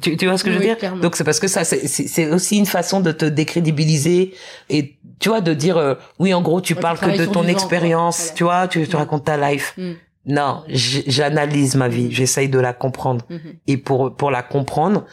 Tu, 0.00 0.16
tu 0.16 0.26
vois 0.26 0.38
ce 0.38 0.44
que 0.44 0.50
je 0.52 0.58
veux 0.58 0.64
dire? 0.64 0.78
clairement. 0.78 1.00
Donc 1.02 1.16
c'est 1.16 1.24
parce 1.24 1.40
que 1.40 1.48
ça, 1.48 1.64
c'est- 1.64 2.30
aussi 2.30 2.56
une 2.56 2.66
façon 2.66 3.00
de 3.00 3.10
te 3.10 3.24
décrédibiliser 3.24 4.32
et 4.70 4.96
tu 5.18 5.28
vois 5.28 5.40
de 5.40 5.54
dire 5.54 5.76
euh, 5.76 5.94
oui 6.20 6.32
en 6.34 6.40
gros 6.40 6.60
tu 6.60 6.74
Ouais, 6.74 6.80
parles 6.80 6.98
que 6.98 7.18
de 7.18 7.26
ton 7.26 7.46
expérience, 7.48 8.32
tu 8.36 8.44
vois, 8.44 8.68
tu, 8.68 8.86
tu 8.86 8.94
Mhm. 8.94 9.02
racontes 9.02 9.24
ta 9.24 9.36
life. 9.50 9.74
Mhm. 9.76 9.96
Non, 10.26 10.62
j'analyse 10.68 11.74
ma 11.74 11.88
vie, 11.88 12.04
Mhm. 12.04 12.10
j'essaye 12.12 12.48
de 12.48 12.58
la 12.60 12.72
comprendre 12.72 13.24
Mhm. 13.28 13.54
et 13.66 13.76
pour 13.76 14.14
pour 14.14 14.30
la 14.30 14.42
comprendre, 14.42 15.04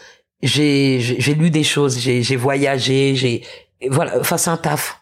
j'ai 0.44 1.00
j'ai 1.00 1.20
j'ai 1.20 1.34
lu 1.36 1.50
des 1.50 1.64
choses, 1.64 1.98
j'ai 2.00 2.22
j'ai 2.22 2.36
voyagé, 2.36 3.16
j'ai 3.16 3.44
et 3.82 3.88
voilà, 3.90 4.14
enfin 4.20 4.38
c'est 4.38 4.50
un 4.50 4.58
taf. 4.58 5.00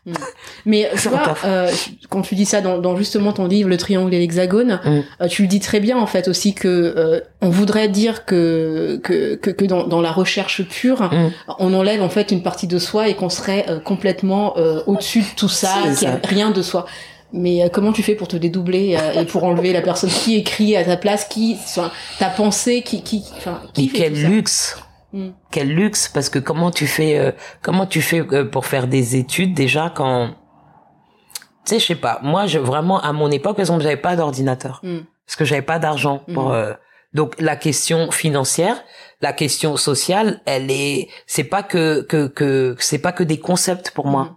Mais 0.65 0.87
tu 0.93 0.97
C'est 0.99 1.07
un 1.07 1.11
vois, 1.11 1.19
taf. 1.25 1.41
euh, 1.45 1.71
quand 2.09 2.21
tu 2.21 2.35
dis 2.35 2.45
ça 2.45 2.61
dans, 2.61 2.77
dans 2.77 2.95
justement 2.95 3.33
ton 3.33 3.47
livre 3.47 3.69
Le 3.69 3.77
Triangle 3.77 4.13
et 4.13 4.19
l'Hexagone, 4.19 4.79
Mm. 4.85 5.01
euh, 5.21 5.27
tu 5.27 5.41
le 5.41 5.47
dis 5.47 5.59
très 5.59 5.79
bien 5.79 5.97
en 5.97 6.05
fait 6.05 6.27
aussi 6.27 6.53
que 6.53 6.67
euh, 6.67 7.19
on 7.41 7.49
voudrait 7.49 7.87
dire 7.87 8.23
que 8.25 8.99
que 9.03 9.35
que, 9.35 9.49
que 9.49 9.65
dans, 9.65 9.87
dans 9.87 10.01
la 10.01 10.11
recherche 10.11 10.61
pure, 10.67 11.01
Mm. 11.11 11.31
on 11.59 11.73
enlève 11.73 12.01
en 12.03 12.09
fait 12.09 12.31
une 12.31 12.43
partie 12.43 12.67
de 12.67 12.77
soi 12.77 13.07
et 13.07 13.15
qu'on 13.15 13.29
serait 13.29 13.65
euh, 13.67 13.79
complètement 13.79 14.55
euh, 14.57 14.81
au-dessus 14.85 15.21
de 15.21 15.35
tout 15.35 15.49
ça, 15.49 15.73
qu'il 15.97 16.07
a 16.07 16.19
rien 16.23 16.51
de 16.51 16.61
soi. 16.61 16.85
Mais 17.33 17.63
euh, 17.63 17.67
comment 17.69 17.91
tu 17.91 18.03
fais 18.03 18.15
pour 18.15 18.27
te 18.29 18.37
dédoubler 18.37 18.95
euh, 18.97 19.21
et 19.21 19.25
pour 19.25 19.43
enlever 19.43 19.73
la 19.73 19.81
personne 19.81 20.09
qui 20.09 20.35
écrit 20.37 20.77
à 20.77 20.85
ta 20.85 20.95
place, 20.95 21.25
qui, 21.25 21.57
enfin, 21.59 21.91
ta 22.19 22.29
pensée, 22.29 22.83
qui, 22.83 23.01
qui, 23.03 23.23
enfin, 23.35 23.59
qui 23.73 23.81
Mais 23.93 23.99
fait 23.99 24.11
quel 24.11 24.23
luxe 24.29 24.77
Mm. 25.13 25.29
Quel 25.51 25.73
luxe 25.73 26.09
parce 26.09 26.29
que 26.29 26.37
comment 26.39 26.69
tu 26.69 26.85
fais 26.85 27.17
euh, 27.17 27.31
comment 27.61 27.85
tu 27.85 28.01
fais 28.01 28.19
euh, 28.21 28.43
pour 28.43 28.65
faire 28.65 28.87
des 28.87 29.15
études 29.15 29.53
déjà 29.53 29.89
quand 29.95 30.31
tu 31.65 31.75
sais 31.75 31.79
je 31.79 31.85
sais 31.85 31.95
pas 31.95 32.19
moi 32.23 32.45
je 32.45 32.59
vraiment 32.59 32.99
à 33.01 33.13
mon 33.13 33.31
époque 33.31 33.55
par 33.55 33.61
exemple 33.61 33.83
j'avais 33.83 33.97
pas 33.97 34.15
d'ordinateur 34.17 34.81
Mm. 34.83 34.99
parce 35.25 35.35
que 35.37 35.45
j'avais 35.45 35.61
pas 35.61 35.79
d'argent 35.79 36.23
pour 36.33 36.49
Mhm. 36.49 36.55
euh, 36.55 36.73
donc 37.13 37.35
la 37.39 37.55
question 37.55 38.11
financière 38.11 38.75
la 39.21 39.31
question 39.31 39.77
sociale 39.77 40.41
elle 40.45 40.69
est 40.71 41.07
c'est 41.25 41.45
pas 41.45 41.63
que 41.63 42.01
que 42.01 42.27
que 42.27 42.75
c'est 42.79 42.99
pas 42.99 43.13
que 43.13 43.23
des 43.23 43.39
concepts 43.39 43.91
pour 43.91 44.07
moi. 44.07 44.35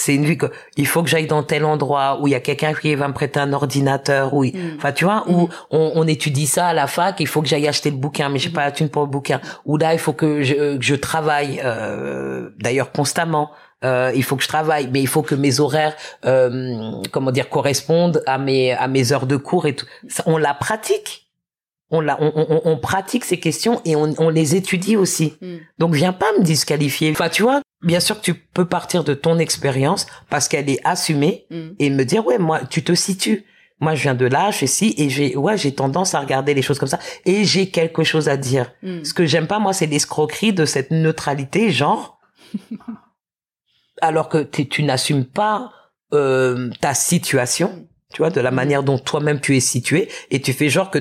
C'est 0.00 0.14
une 0.14 0.24
vie 0.24 0.38
que 0.38 0.46
il 0.76 0.86
faut 0.86 1.02
que 1.02 1.08
j'aille 1.08 1.26
dans 1.26 1.42
tel 1.42 1.64
endroit 1.64 2.18
où 2.20 2.28
il 2.28 2.30
y 2.30 2.34
a 2.36 2.40
quelqu'un 2.40 2.72
qui 2.72 2.94
va 2.94 3.08
me 3.08 3.12
prêter 3.14 3.40
un 3.40 3.52
ordinateur 3.52 4.32
où 4.34 4.44
il- 4.44 4.54
Mm. 4.56 4.76
Enfin, 4.76 4.92
tu 4.92 5.04
vois, 5.04 5.24
où 5.26 5.42
Mhm. 5.42 5.48
on, 5.70 5.92
on 5.96 6.06
étudie 6.06 6.46
ça 6.46 6.68
à 6.68 6.72
la 6.72 6.86
fac, 6.86 7.16
il 7.18 7.26
faut 7.26 7.42
que 7.42 7.48
j'aille 7.48 7.66
acheter 7.66 7.90
le 7.90 7.96
bouquin, 7.96 8.28
mais 8.28 8.38
j'ai 8.38 8.50
pas 8.50 8.64
la 8.64 8.70
thune 8.72 8.88
pour 8.90 9.02
le 9.02 9.08
bouquin. 9.08 9.40
Ou 9.66 9.76
là, 9.76 9.92
il 9.92 9.98
faut 9.98 10.12
que 10.12 10.42
je, 10.42 10.54
que 10.76 10.84
je 10.84 10.94
travaille, 10.94 11.60
euh, 11.64 12.50
d'ailleurs 12.60 12.92
constamment. 12.92 13.50
Euh, 13.84 14.10
il 14.14 14.24
faut 14.24 14.34
que 14.36 14.42
je 14.42 14.48
travaille, 14.48 14.88
mais 14.92 15.00
il 15.00 15.06
faut 15.06 15.22
que 15.22 15.34
mes 15.36 15.60
horaires, 15.60 15.94
euh, 16.24 16.92
comment 17.12 17.30
dire, 17.30 17.48
correspondent 17.48 18.22
à 18.26 18.36
mes 18.38 18.72
à 18.72 18.88
mes 18.88 19.12
heures 19.12 19.26
de 19.26 19.36
cours 19.36 19.66
et 19.66 19.74
tout. 19.76 19.86
Ça, 20.08 20.22
on 20.26 20.36
la 20.36 20.54
pratique. 20.54 21.27
On, 21.90 22.00
la, 22.00 22.20
on, 22.22 22.32
on, 22.34 22.60
on 22.64 22.76
pratique 22.78 23.24
ces 23.24 23.40
questions 23.40 23.80
et 23.86 23.96
on, 23.96 24.14
on 24.18 24.28
les 24.28 24.54
étudie 24.54 24.96
aussi. 24.96 25.34
Mm. 25.40 25.56
Donc 25.78 25.94
viens 25.94 26.12
pas 26.12 26.30
me 26.38 26.42
disqualifier. 26.44 27.10
Enfin, 27.12 27.30
tu 27.30 27.42
vois, 27.42 27.62
bien 27.82 28.00
sûr 28.00 28.16
que 28.18 28.22
tu 28.24 28.34
peux 28.34 28.66
partir 28.66 29.04
de 29.04 29.14
ton 29.14 29.38
expérience 29.38 30.06
parce 30.28 30.48
qu'elle 30.48 30.68
est 30.68 30.80
assumée 30.84 31.46
Mm. 31.50 31.68
et 31.78 31.90
me 31.90 32.04
dire 32.04 32.26
ouais 32.26 32.36
moi 32.38 32.60
tu 32.68 32.82
te 32.84 32.92
situes 32.94 33.44
moi 33.80 33.94
je 33.94 34.02
viens 34.02 34.14
de 34.16 34.26
là 34.26 34.50
je 34.50 34.58
fais 34.58 34.66
ci 34.66 34.92
et 34.98 35.08
j'ai 35.08 35.36
ouais 35.36 35.56
j'ai 35.56 35.72
tendance 35.72 36.14
à 36.14 36.20
regarder 36.20 36.52
les 36.52 36.62
choses 36.62 36.78
comme 36.80 36.88
ça 36.88 36.98
et 37.24 37.44
j'ai 37.44 37.70
quelque 37.70 38.02
chose 38.04 38.28
à 38.28 38.36
dire 38.36 38.72
Mm. 38.82 39.04
ce 39.04 39.14
que 39.14 39.24
j'aime 39.24 39.46
pas 39.46 39.58
moi 39.60 39.72
c'est 39.72 39.86
l'escroquerie 39.86 40.52
de 40.52 40.64
cette 40.66 40.90
neutralité 40.90 41.70
genre 41.70 42.18
alors 44.00 44.28
que 44.28 44.38
tu 44.42 44.82
n'assumes 44.82 45.24
pas 45.24 45.72
euh, 46.12 46.70
ta 46.80 46.92
situation 46.94 47.86
tu 48.12 48.22
vois 48.22 48.30
de 48.30 48.40
la 48.40 48.50
Mhm. 48.50 48.56
manière 48.56 48.82
dont 48.82 48.98
toi-même 48.98 49.40
tu 49.40 49.56
es 49.56 49.60
situé 49.60 50.08
et 50.30 50.40
tu 50.40 50.52
fais 50.52 50.68
genre 50.68 50.90
que 50.90 50.98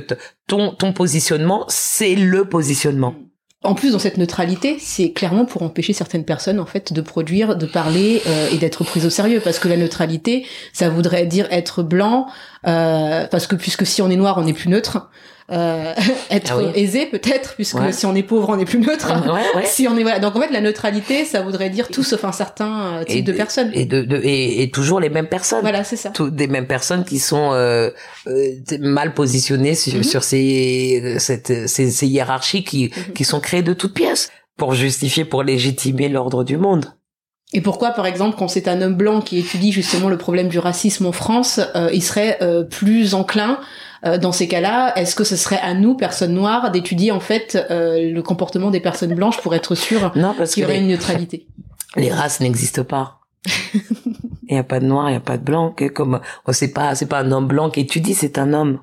ton 0.47 0.93
positionnement 0.93 1.65
c'est 1.67 2.15
le 2.15 2.45
positionnement 2.45 3.15
En 3.63 3.73
plus, 3.73 3.91
dans 3.91 3.99
cette 3.99 4.17
neutralité, 4.17 4.77
c'est 4.79 5.11
clairement 5.13 5.43
pour 5.45 5.63
empêcher 5.63 5.91
certaines 5.91 6.23
personnes, 6.23 6.59
en 6.59 6.67
fait, 6.67 6.93
de 6.93 7.01
produire, 7.01 7.55
de 7.57 7.65
parler 7.65 8.21
euh, 8.27 8.49
et 8.53 8.57
d'être 8.57 8.83
prises 8.83 9.05
au 9.05 9.09
sérieux. 9.09 9.41
Parce 9.43 9.57
que 9.57 9.67
la 9.67 9.75
neutralité, 9.77 10.45
ça 10.73 10.89
voudrait 10.89 11.25
dire 11.25 11.47
être 11.49 11.81
blanc, 11.81 12.27
euh, 12.67 13.25
parce 13.27 13.47
que 13.47 13.55
puisque 13.55 13.85
si 13.85 14.01
on 14.03 14.11
est 14.11 14.15
noir, 14.15 14.37
on 14.37 14.43
n'est 14.43 14.53
plus 14.53 14.69
neutre. 14.69 15.09
Euh, 15.49 15.93
être 16.29 16.51
Ah 16.53 16.57
oui. 16.57 16.65
aisé, 16.75 17.05
peut-être, 17.05 17.55
puisque 17.55 17.75
Ouais. 17.79 17.93
si 17.93 18.05
on 18.05 18.13
est 18.15 18.23
pauvre, 18.23 18.49
on 18.49 18.57
n'est 18.57 18.65
plus 18.65 18.79
neutre. 18.79 19.13
ouais 19.31 19.59
ouais 19.61 19.65
Si 19.65 19.87
on 19.87 19.95
est 19.97 20.01
voilà, 20.03 20.19
donc 20.19 20.35
en 20.35 20.41
fait 20.41 20.51
la 20.51 20.59
neutralité, 20.59 21.23
ça 21.23 21.41
voudrait 21.41 21.69
dire 21.69 21.87
tout 21.87 22.03
sauf 22.03 22.25
un 22.25 22.33
certain 22.33 22.97
euh, 22.97 23.03
type 23.05 23.23
de 23.25 23.31
personnes. 23.31 23.71
et 23.73 23.85
de, 23.85 24.01
de 24.01 24.17
et, 24.23 24.61
et 24.63 24.69
toujours 24.71 24.99
les 24.99 25.09
mêmes 25.09 25.27
personnes 25.29 25.61
Voilà, 25.61 25.83
c'est 25.85 25.95
ça. 25.95 26.09
tout- 26.09 26.29
des 26.29 26.47
mêmes 26.47 26.67
personnes 26.67 27.05
qui 27.05 27.19
sont 27.19 27.51
euh, 27.53 27.89
euh, 28.27 28.51
mal 28.81 29.13
positionnées 29.13 29.75
sur, 29.75 29.93
Mhm. 29.95 30.03
sur 30.03 30.23
ces, 30.23 31.15
cette, 31.19 31.67
ces, 31.69 31.91
ces 31.91 32.07
hiérarchies 32.07 32.63
qui, 32.65 32.91
Mhm. 33.07 33.13
qui 33.13 33.23
sont 33.23 33.39
créées 33.39 33.61
de 33.63 33.73
toutes 33.73 33.93
pièces 33.93 34.29
pour 34.57 34.73
justifier, 34.73 35.23
pour 35.23 35.43
légitimer 35.43 36.09
l'ordre 36.09 36.43
du 36.43 36.57
monde. 36.57 36.87
Et 37.53 37.61
pourquoi, 37.61 37.91
par 37.91 38.05
exemple, 38.05 38.35
quand 38.37 38.49
c'est 38.49 38.67
un 38.67 38.81
homme 38.81 38.95
blanc 38.95 39.21
qui 39.21 39.39
étudie 39.39 39.71
justement 39.71 40.09
le 40.09 40.17
problème 40.17 40.49
du 40.49 40.59
racisme 40.59 41.05
en 41.05 41.13
France, 41.13 41.61
euh, 41.77 41.89
il 41.93 42.03
serait 42.03 42.37
euh, 42.41 42.63
plus 42.65 43.13
enclin 43.13 43.59
euh, 44.05 44.17
dans 44.17 44.31
ces 44.31 44.47
cas-là 44.47 44.97
Est-ce 44.97 45.15
que 45.15 45.23
ce 45.23 45.35
serait 45.35 45.59
à 45.59 45.73
nous, 45.73 45.95
personnes 45.95 46.33
noires, 46.33 46.71
d'étudier 46.71 47.11
en 47.11 47.19
fait 47.19 47.57
euh, 47.71 48.11
le 48.11 48.21
comportement 48.21 48.71
des 48.71 48.79
personnes 48.79 49.13
blanches 49.13 49.41
pour 49.41 49.55
être 49.55 49.75
sûr 49.75 50.11
qu'il 50.13 50.21
y 50.21 50.65
aurait 50.65 50.75
les, 50.75 50.79
une 50.81 50.87
neutralité? 50.87 51.47
les 51.95 52.11
races 52.11 52.39
n'existent 52.39 52.83
pas. 52.83 53.19
Il 54.49 54.53
n'y 54.53 54.59
a 54.59 54.63
pas 54.63 54.79
de 54.79 54.85
noir, 54.85 55.09
il 55.09 55.11
n'y 55.11 55.17
a 55.17 55.21
pas 55.21 55.37
de 55.37 55.43
blanc. 55.43 55.75
Comme, 55.93 56.21
oh, 56.45 56.53
c'est 56.53 56.71
pas, 56.71 56.95
c'est 56.95 57.07
pas 57.07 57.19
un 57.19 57.31
homme 57.33 57.47
blanc 57.47 57.69
qui 57.69 57.81
étudie, 57.81 58.13
c'est 58.13 58.37
un 58.37 58.53
homme. 58.53 58.79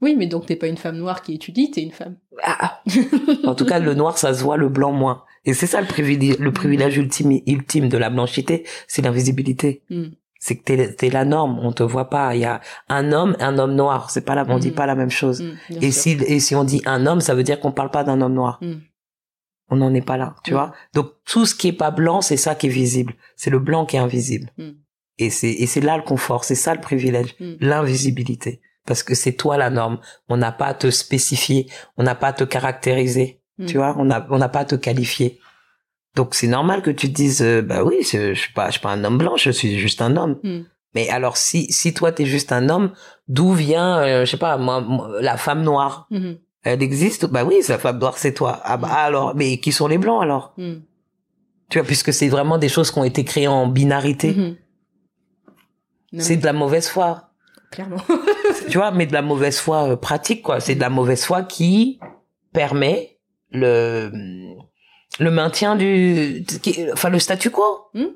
Oui, 0.00 0.14
mais 0.16 0.26
donc 0.26 0.46
t'es 0.46 0.54
pas 0.56 0.68
une 0.68 0.76
femme 0.76 0.96
noire 0.96 1.22
qui 1.22 1.34
étudie, 1.34 1.72
t'es 1.72 1.82
une 1.82 1.92
femme. 1.92 2.16
Ah. 2.42 2.82
En 3.44 3.54
tout 3.54 3.64
cas, 3.64 3.80
le 3.80 3.94
noir, 3.94 4.18
ça 4.18 4.32
se 4.32 4.42
voit, 4.42 4.56
le 4.56 4.68
blanc 4.68 4.92
moins. 4.92 5.24
Et 5.44 5.54
c'est 5.54 5.66
ça 5.66 5.80
le 5.80 5.88
privilège, 5.88 6.38
le 6.38 6.52
privilège 6.52 6.96
ultime, 6.96 7.40
ultime 7.46 7.88
de 7.88 7.98
la 7.98 8.10
blanchité, 8.10 8.64
c'est 8.86 9.02
l'invisibilité. 9.02 9.82
Mm. 9.90 10.04
C'est 10.44 10.56
que 10.56 10.64
t'es, 10.64 10.92
t'es 10.94 11.08
la 11.08 11.24
norme, 11.24 11.60
on 11.60 11.70
te 11.70 11.84
voit 11.84 12.10
pas. 12.10 12.34
Il 12.34 12.40
y 12.40 12.44
a 12.44 12.60
un 12.88 13.12
homme, 13.12 13.36
un 13.38 13.58
homme 13.58 13.76
noir. 13.76 14.10
C'est 14.10 14.22
pas 14.24 14.34
la, 14.34 14.44
on 14.48 14.58
dit 14.58 14.72
Mm. 14.72 14.74
pas 14.74 14.86
la 14.86 14.96
même 14.96 15.10
chose. 15.10 15.40
Mm, 15.40 15.52
Et 15.82 15.92
sûr. 15.92 16.02
si, 16.02 16.10
et 16.26 16.40
si 16.40 16.56
on 16.56 16.64
dit 16.64 16.82
un 16.84 17.06
homme, 17.06 17.20
ça 17.20 17.36
veut 17.36 17.44
dire 17.44 17.60
qu'on 17.60 17.70
parle 17.70 17.92
pas 17.92 18.02
d'un 18.02 18.20
homme 18.20 18.34
noir. 18.34 18.58
Mm. 18.60 18.72
On 19.70 19.76
n'en 19.76 19.94
est 19.94 20.04
pas 20.04 20.16
là, 20.16 20.34
tu 20.42 20.50
vois. 20.52 20.72
Donc 20.94 21.12
tout 21.24 21.46
ce 21.46 21.54
qui 21.54 21.68
est 21.68 21.72
pas 21.72 21.92
blanc, 21.92 22.22
c'est 22.22 22.36
ça 22.36 22.56
qui 22.56 22.66
est 22.66 22.70
visible. 22.70 23.14
C'est 23.36 23.50
le 23.50 23.60
blanc 23.60 23.86
qui 23.86 23.94
est 23.94 24.00
invisible. 24.00 24.50
Et 25.18 25.30
c'est 25.30 25.52
et 25.52 25.66
c'est 25.66 25.80
là 25.80 25.96
le 25.96 26.02
confort, 26.02 26.42
c'est 26.42 26.56
ça 26.56 26.74
le 26.74 26.80
privilège, 26.80 27.36
l'invisibilité. 27.60 28.60
Parce 28.84 29.04
que 29.04 29.14
c'est 29.14 29.32
toi 29.34 29.56
la 29.56 29.70
norme. 29.70 30.00
On 30.28 30.36
n'a 30.36 30.50
pas 30.50 30.66
à 30.66 30.74
te 30.74 30.90
spécifier, 30.90 31.68
on 31.96 32.02
n'a 32.02 32.16
pas 32.16 32.28
à 32.28 32.32
te 32.32 32.44
caractériser. 32.44 33.40
Tu 33.66 33.76
vois, 33.76 33.94
on 33.96 34.04
n'a 34.06 34.26
on 34.30 34.38
n'a 34.38 34.48
pas 34.48 34.60
à 34.60 34.64
te 34.64 34.74
qualifier. 34.74 35.38
Donc 36.14 36.34
c'est 36.34 36.46
normal 36.46 36.82
que 36.82 36.90
tu 36.90 37.08
te 37.08 37.14
dises, 37.14 37.42
euh, 37.42 37.62
bah 37.62 37.84
oui, 37.84 37.98
je 38.02 38.34
suis 38.34 38.52
pas, 38.52 38.66
je 38.66 38.72
suis 38.72 38.80
pas 38.80 38.90
un 38.90 39.02
homme 39.04 39.18
blanc, 39.18 39.36
je 39.36 39.50
suis 39.50 39.78
juste 39.78 40.02
un 40.02 40.16
homme. 40.16 40.38
Mm. 40.42 40.60
Mais 40.94 41.08
alors 41.08 41.38
si 41.38 41.72
si 41.72 41.94
toi 41.94 42.12
t'es 42.12 42.26
juste 42.26 42.52
un 42.52 42.68
homme, 42.68 42.92
d'où 43.28 43.52
vient, 43.52 43.98
euh, 43.98 44.24
je 44.26 44.30
sais 44.30 44.36
pas, 44.36 44.58
moi, 44.58 44.80
moi, 44.82 45.10
la 45.20 45.36
femme 45.36 45.62
noire? 45.62 46.06
Mhm. 46.10 46.38
Elle 46.64 46.82
existe? 46.82 47.26
Bah 47.26 47.44
oui, 47.44 47.60
la 47.68 47.78
femme 47.78 47.98
noire 47.98 48.18
c'est 48.18 48.34
toi. 48.34 48.60
Ah 48.64 48.76
bah 48.76 48.92
alors, 48.92 49.34
mais 49.34 49.58
qui 49.58 49.72
sont 49.72 49.88
les 49.88 49.98
blancs 49.98 50.22
alors? 50.22 50.52
Mm. 50.58 50.74
Tu 51.70 51.78
vois, 51.78 51.86
puisque 51.86 52.12
c'est 52.12 52.28
vraiment 52.28 52.58
des 52.58 52.68
choses 52.68 52.90
qui 52.90 52.98
ont 52.98 53.04
été 53.04 53.24
créées 53.24 53.48
en 53.48 53.66
binarité. 53.66 54.36
C'est 56.18 56.36
de 56.36 56.44
la 56.44 56.52
mauvaise 56.52 56.88
foi. 56.88 57.30
clairement. 57.70 57.96
tu 58.68 58.76
vois, 58.76 58.90
mais 58.90 59.06
de 59.06 59.14
la 59.14 59.22
mauvaise 59.22 59.58
foi 59.58 59.88
euh, 59.88 59.96
pratique, 59.96 60.42
quoi. 60.42 60.60
C'est 60.60 60.74
de 60.74 60.80
la 60.80 60.90
mauvaise 60.90 61.24
foi 61.24 61.42
qui 61.42 61.98
permet 62.52 63.18
le 63.50 64.12
le 65.18 65.30
maintien 65.30 65.76
du, 65.76 66.44
enfin 66.92 67.08
le 67.10 67.18
statu 67.18 67.50
quo. 67.50 67.62
Hmm. 67.94 68.06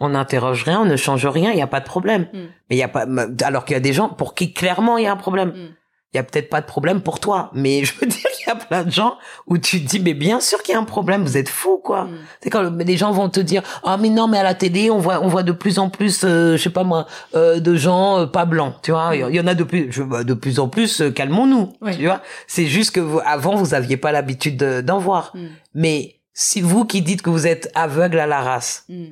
On 0.00 0.10
n'interroge 0.10 0.64
rien, 0.64 0.80
on 0.80 0.84
ne 0.84 0.96
change 0.96 1.26
rien, 1.26 1.50
il 1.52 1.56
n'y 1.56 1.62
a 1.62 1.66
pas 1.68 1.80
de 1.80 1.84
problème. 1.84 2.22
Hmm. 2.32 2.46
Mais 2.68 2.76
il 2.76 2.78
y 2.78 2.82
a 2.82 2.88
pas, 2.88 3.06
alors 3.44 3.64
qu'il 3.64 3.74
y 3.74 3.76
a 3.76 3.80
des 3.80 3.92
gens 3.92 4.08
pour 4.08 4.34
qui 4.34 4.52
clairement 4.52 4.98
il 4.98 5.04
y 5.04 5.06
a 5.06 5.12
un 5.12 5.16
problème. 5.16 5.50
Mm. 5.50 5.74
Il 6.14 6.18
y 6.18 6.20
a 6.20 6.24
peut-être 6.24 6.50
pas 6.50 6.60
de 6.60 6.66
problème 6.66 7.00
pour 7.00 7.20
toi, 7.20 7.50
mais 7.54 7.84
je 7.86 7.94
veux 7.98 8.06
dire 8.06 8.20
qu'il 8.36 8.46
y 8.46 8.50
a 8.50 8.54
plein 8.56 8.82
de 8.84 8.90
gens 8.90 9.16
où 9.46 9.56
tu 9.56 9.82
te 9.82 9.88
dis 9.88 9.98
mais 9.98 10.12
bien 10.12 10.40
sûr 10.40 10.62
qu'il 10.62 10.74
y 10.74 10.76
a 10.76 10.78
un 10.80 10.84
problème, 10.84 11.22
vous 11.22 11.38
êtes 11.38 11.48
fous 11.48 11.78
quoi. 11.78 12.06
C'est 12.42 12.50
quand 12.50 12.60
le- 12.62 12.84
les 12.84 12.98
gens 12.98 13.12
vont 13.12 13.30
te 13.30 13.40
dire 13.40 13.62
ah 13.82 13.96
mais 13.96 14.10
non 14.10 14.28
mais 14.28 14.36
à 14.36 14.42
la 14.42 14.52
télé 14.54 14.90
on 14.90 14.98
voit 14.98 15.20
on 15.22 15.28
voit 15.28 15.42
de 15.42 15.52
plus 15.52 15.78
en 15.78 15.88
plus 15.88 16.22
euh, 16.24 16.58
je 16.58 16.62
sais 16.62 16.68
pas 16.68 16.84
moi 16.84 17.06
euh, 17.34 17.60
de 17.60 17.74
gens 17.76 18.18
euh, 18.18 18.26
pas 18.26 18.44
blancs 18.44 18.74
tu 18.82 18.90
vois 18.90 19.16
il 19.16 19.34
y- 19.34 19.40
en 19.40 19.46
a 19.46 19.54
de 19.54 19.64
plus 19.64 19.90
je, 19.90 20.02
bah, 20.02 20.22
de 20.22 20.34
plus 20.34 20.58
en 20.58 20.68
plus 20.68 21.00
euh, 21.00 21.10
calmons-nous 21.10 21.72
tu 21.96 22.04
vois 22.04 22.20
c'est 22.46 22.66
juste 22.66 22.90
que 22.90 23.00
vous, 23.00 23.20
avant 23.24 23.54
vous 23.54 23.72
aviez 23.72 23.96
pas 23.96 24.12
l'habitude 24.12 24.58
de- 24.58 24.82
d'en 24.82 24.98
voir 24.98 25.32
mais 25.74 26.16
si 26.34 26.60
vous 26.60 26.84
qui 26.84 27.02
dites 27.02 27.22
que 27.22 27.30
vous 27.30 27.46
êtes 27.46 27.70
aveugle 27.74 28.18
à 28.18 28.26
la 28.26 28.40
race 28.40 28.84
Mm. 28.88 29.04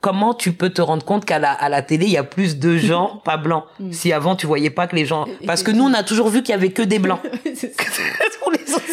comment 0.00 0.34
tu 0.34 0.52
peux 0.52 0.70
te 0.70 0.82
rendre 0.82 1.04
compte 1.04 1.24
qu'à 1.24 1.38
la 1.38 1.52
à 1.52 1.68
la 1.68 1.82
télé 1.82 2.06
il 2.06 2.12
y 2.12 2.16
a 2.18 2.24
plus 2.24 2.58
de 2.58 2.76
gens 2.88 3.20
pas 3.24 3.36
blancs 3.36 3.64
Mm. 3.80 3.92
si 3.92 4.12
avant 4.12 4.36
tu 4.36 4.46
voyais 4.46 4.70
pas 4.70 4.86
que 4.86 4.96
les 4.96 5.06
gens 5.06 5.26
parce 5.46 5.62
que 5.62 5.70
nous 5.70 5.84
on 5.84 5.92
a 5.94 6.02
toujours 6.02 6.28
vu 6.28 6.42
qu'il 6.42 6.50
y 6.52 6.58
avait 6.58 6.70
que 6.72 6.82
des 6.82 6.98
blancs 6.98 7.20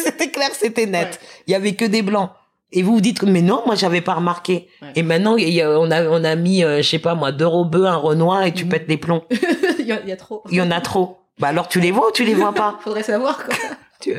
c'était 0.04 0.30
clair, 0.30 0.50
c'était 0.52 0.86
net. 0.86 1.20
Il 1.46 1.52
y 1.52 1.54
avait 1.54 1.74
que 1.74 1.84
des 1.84 2.02
blancs. 2.02 2.30
Et 2.74 2.82
vous 2.82 2.94
vous 2.94 3.00
dites 3.00 3.18
que 3.18 3.26
mais 3.26 3.42
non, 3.42 3.62
moi 3.66 3.74
j'avais 3.74 4.00
pas 4.00 4.14
remarqué. 4.14 4.68
Ouais. 4.80 4.92
Et 4.96 5.02
maintenant 5.02 5.36
il 5.36 5.48
y 5.50 5.60
a- 5.60 5.78
on 5.78 5.90
a 5.90 6.04
on 6.08 6.24
a 6.24 6.34
mis 6.36 6.64
euh, 6.64 6.78
je 6.82 6.88
sais 6.88 6.98
pas 6.98 7.14
moi 7.14 7.30
deux 7.32 7.46
robeux, 7.46 7.86
un 7.86 7.96
renoir 7.96 8.44
et 8.44 8.52
tu 8.52 8.64
Mhm. 8.64 8.70
pètes 8.70 8.88
les 8.88 8.96
plombs. 8.96 9.22
il, 9.78 9.86
y 9.86 9.92
a, 9.92 10.00
il 10.02 10.08
y 10.08 10.12
a 10.12 10.16
trop. 10.16 10.42
Il 10.50 10.56
y 10.56 10.60
en 10.62 10.70
a 10.70 10.80
trop. 10.80 11.18
Bah 11.38 11.48
alors 11.48 11.68
tu 11.68 11.80
les 11.80 11.90
vois 11.90 12.08
ou 12.08 12.12
tu 12.12 12.24
les 12.24 12.34
vois 12.34 12.52
pas 12.54 12.78
Faudrait 12.82 13.02
savoir 13.02 13.44
quoi. 13.44 13.54
Tu- 14.00 14.14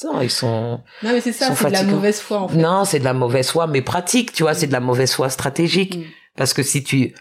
Ça, 0.00 0.08
ils 0.22 0.30
sont 0.30 0.80
Non 1.02 1.12
mais 1.12 1.20
c'est 1.20 1.32
ça, 1.32 1.54
c'est 1.54 1.66
de 1.68 1.72
la 1.72 1.82
mauvaise 1.84 2.20
foi 2.20 2.38
en 2.40 2.48
fait. 2.48 2.56
non, 2.56 2.84
c'est 2.84 2.98
de 3.00 3.04
la 3.04 3.12
mauvaise 3.14 3.50
foi 3.50 3.66
mais 3.66 3.82
pratique, 3.82 4.32
tu 4.32 4.42
vois, 4.44 4.54
c'est 4.54 4.66
de 4.66 4.72
la 4.72 4.80
mauvaise 4.80 5.12
foi 5.12 5.28
stratégique 5.30 5.96
Mm. 5.98 6.02
parce 6.36 6.52
que 6.54 6.62
si 6.62 6.82
tu 6.82 7.14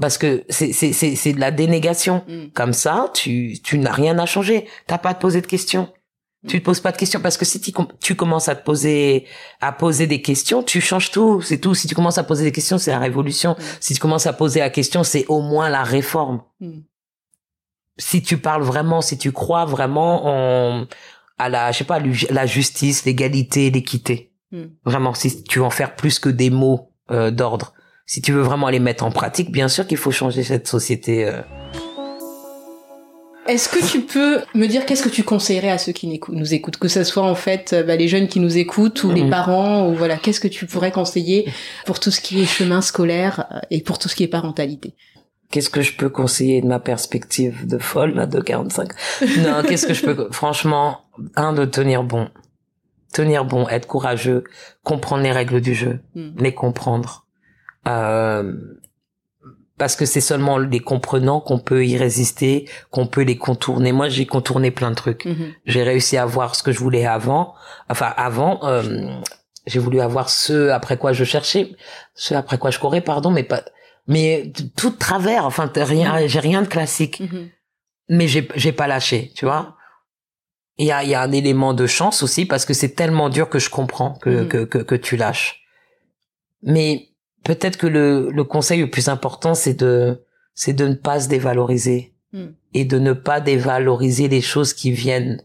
parce 0.00 0.18
que 0.18 0.44
c'est 0.48 0.72
c'est 0.72 0.92
c'est 0.92 1.14
c'est 1.14 1.32
de 1.34 1.40
la 1.40 1.50
dénégation. 1.52 2.24
Mm. 2.26 2.46
Comme 2.52 2.72
ça, 2.72 3.10
tu, 3.14 3.56
tu 3.62 3.78
n'as 3.78 3.92
rien 3.92 4.18
à 4.18 4.26
changer. 4.26 4.66
T'as 4.88 4.98
pas 4.98 5.10
à 5.10 5.14
te 5.14 5.20
poser 5.20 5.40
de 5.40 5.46
questions. 5.46 5.92
Tu 6.48 6.58
te 6.60 6.64
poses 6.64 6.80
pas 6.80 6.92
de 6.92 6.98
questions 6.98 7.20
parce 7.20 7.38
que 7.38 7.44
si 7.46 7.58
tu, 7.60 7.72
com- 7.72 7.88
tu 8.02 8.16
commences 8.16 8.48
à 8.50 8.54
te 8.56 8.62
poser, 8.64 9.24
à 9.62 9.72
poser 9.72 10.06
des 10.06 10.20
questions, 10.20 10.62
tu 10.62 10.80
changes 10.82 11.10
tout. 11.10 11.40
C'est 11.40 11.56
tout. 11.58 11.74
Si 11.74 11.86
tu 11.88 11.94
commences 11.94 12.18
à 12.18 12.24
poser 12.24 12.44
des 12.44 12.52
questions, 12.52 12.76
c'est 12.76 12.90
la 12.90 12.98
révolution. 12.98 13.52
Mm. 13.52 13.62
Si 13.80 13.94
tu 13.94 14.00
commences 14.00 14.26
à 14.26 14.32
poser 14.34 14.60
la 14.60 14.68
question, 14.68 15.04
c'est 15.04 15.24
au 15.28 15.40
moins 15.40 15.68
la 15.70 15.82
réforme. 15.84 16.42
Mm. 16.60 16.80
Si 17.96 18.20
tu 18.22 18.38
parles 18.38 18.62
vraiment, 18.64 19.00
si 19.00 19.16
tu 19.16 19.30
crois 19.30 19.64
vraiment 19.64 20.26
en, 20.26 20.86
à 21.38 21.48
la, 21.48 21.72
je 21.72 21.78
sais 21.78 21.84
pas, 21.84 22.00
la 22.30 22.46
justice, 22.46 23.04
l'égalité, 23.04 23.70
l'équité. 23.70 24.30
Mm. 24.52 24.62
Vraiment, 24.84 25.14
si 25.14 25.42
tu 25.44 25.58
veux 25.58 25.64
en 25.64 25.70
faire 25.70 25.94
plus 25.96 26.18
que 26.18 26.28
des 26.28 26.50
mots 26.50 26.90
euh, 27.10 27.30
d'ordre. 27.30 27.74
Si 28.06 28.20
tu 28.22 28.32
veux 28.32 28.42
vraiment 28.42 28.68
les 28.68 28.80
mettre 28.80 29.04
en 29.04 29.10
pratique, 29.10 29.50
bien 29.50 29.68
sûr 29.68 29.86
qu'il 29.86 29.96
faut 29.96 30.10
changer 30.10 30.42
cette 30.42 30.68
société. 30.68 31.24
euh, 31.26 31.40
Est-ce 33.46 33.68
que 33.68 33.84
tu 33.90 34.00
peux 34.02 34.40
me 34.54 34.66
dire 34.66 34.86
qu'est-ce 34.86 35.02
que 35.02 35.08
tu 35.10 35.22
conseillerais 35.22 35.68
à 35.70 35.76
ceux 35.78 35.92
qui 35.92 36.20
nous 36.30 36.54
écoutent, 36.54 36.78
que 36.78 36.88
ce 36.88 37.04
soit 37.04 37.22
en 37.24 37.34
fait 37.34 37.72
euh, 37.74 37.82
bah, 37.82 37.94
les 37.96 38.08
jeunes 38.08 38.26
qui 38.28 38.40
nous 38.40 38.56
écoutent 38.56 39.04
ou 39.04 39.10
les 39.12 39.24
Mhm. 39.24 39.30
parents 39.30 39.88
ou 39.88 39.94
voilà, 39.94 40.16
qu'est-ce 40.16 40.40
que 40.40 40.48
tu 40.48 40.64
pourrais 40.66 40.92
conseiller 40.92 41.46
pour 41.84 42.00
tout 42.00 42.10
ce 42.10 42.20
qui 42.22 42.40
est 42.40 42.46
chemin 42.46 42.80
scolaire 42.80 43.46
euh, 43.52 43.60
et 43.70 43.82
pour 43.82 43.98
tout 43.98 44.08
ce 44.08 44.14
qui 44.16 44.22
est 44.24 44.28
parentalité? 44.28 44.94
Qu'est-ce 45.50 45.68
que 45.70 45.82
je 45.82 45.92
peux 45.94 46.08
conseiller 46.08 46.62
de 46.62 46.66
ma 46.66 46.80
perspective 46.80 47.66
de 47.66 47.76
folle, 47.78 48.14
là, 48.14 48.26
de 48.26 48.40
45 48.40 48.88
Non, 49.38 49.62
qu'est-ce 49.66 49.86
que 49.86 49.94
je 49.94 50.04
peux... 50.04 50.28
Franchement, 50.30 51.02
un, 51.36 51.52
de 51.52 51.64
tenir 51.64 52.02
bon. 52.04 52.28
Tenir 53.12 53.44
bon, 53.44 53.68
être 53.68 53.86
courageux, 53.86 54.44
comprendre 54.82 55.22
les 55.22 55.32
règles 55.32 55.60
du 55.60 55.74
jeu, 55.74 56.00
Mm. 56.14 56.30
les 56.38 56.52
comprendre. 56.54 57.26
Euh, 57.86 58.54
parce 59.76 59.96
que 59.96 60.04
c'est 60.06 60.20
seulement 60.20 60.56
les 60.58 60.78
comprenant 60.80 61.40
qu'on 61.40 61.58
peut 61.58 61.84
y 61.84 61.96
résister, 61.96 62.68
qu'on 62.90 63.06
peut 63.06 63.22
les 63.22 63.36
contourner. 63.36 63.92
Moi, 63.92 64.08
j'ai 64.08 64.24
contourné 64.26 64.70
plein 64.70 64.90
de 64.90 64.94
trucs. 64.94 65.24
Mhm. 65.24 65.52
J'ai 65.66 65.82
réussi 65.82 66.16
à 66.16 66.24
voir 66.26 66.54
ce 66.54 66.62
que 66.62 66.70
je 66.70 66.78
voulais 66.78 67.06
avant. 67.06 67.54
Enfin, 67.88 68.12
avant, 68.16 68.60
euh, 68.64 69.10
j'ai 69.66 69.80
voulu 69.80 70.00
avoir 70.00 70.30
ce 70.30 70.68
après 70.70 70.96
quoi 70.96 71.12
je 71.12 71.24
cherchais, 71.24 71.72
ce 72.14 72.34
après 72.34 72.56
quoi 72.58 72.70
je 72.70 72.78
courais, 72.78 73.00
pardon, 73.00 73.30
mais 73.30 73.42
pas, 73.42 73.62
mais 74.06 74.52
tout 74.76 74.90
de 74.90 74.96
travers. 74.96 75.44
Enfin, 75.44 75.70
rien, 75.74 76.26
j'ai 76.28 76.40
rien 76.40 76.62
de 76.62 76.68
classique, 76.68 77.20
Mhm. 77.20 77.48
mais 78.10 78.28
j'ai 78.28 78.46
j'ai 78.54 78.72
pas 78.72 78.86
lâché, 78.86 79.32
tu 79.34 79.44
vois. 79.44 79.76
Il 80.78 80.86
y 80.86 80.92
a 80.92 81.04
il 81.04 81.10
y 81.10 81.14
a 81.14 81.22
un 81.22 81.32
élément 81.32 81.72
de 81.74 81.86
chance 81.86 82.22
aussi 82.22 82.46
parce 82.46 82.64
que 82.64 82.74
c'est 82.74 82.90
tellement 82.96 83.28
dur 83.30 83.48
que 83.48 83.58
je 83.58 83.70
comprends 83.70 84.14
que 84.14 84.30
Mhm. 84.30 84.48
que, 84.48 84.64
que 84.64 84.78
que 84.78 84.94
tu 84.96 85.16
lâches. 85.16 85.62
Mais 86.62 87.08
peut-être 87.44 87.76
que 87.76 87.86
le 87.86 88.30
le 88.30 88.44
conseil 88.44 88.80
le 88.80 88.90
plus 88.90 89.08
important 89.08 89.54
c'est 89.54 89.74
de 89.74 90.22
c'est 90.54 90.72
de 90.72 90.86
ne 90.88 90.94
pas 90.94 91.20
se 91.20 91.28
dévaloriser 91.28 92.12
Mm. 92.32 92.46
et 92.72 92.84
de 92.84 92.98
ne 92.98 93.12
pas 93.12 93.40
dévaloriser 93.40 94.26
les 94.26 94.40
choses 94.40 94.74
qui 94.74 94.90
viennent 94.90 95.40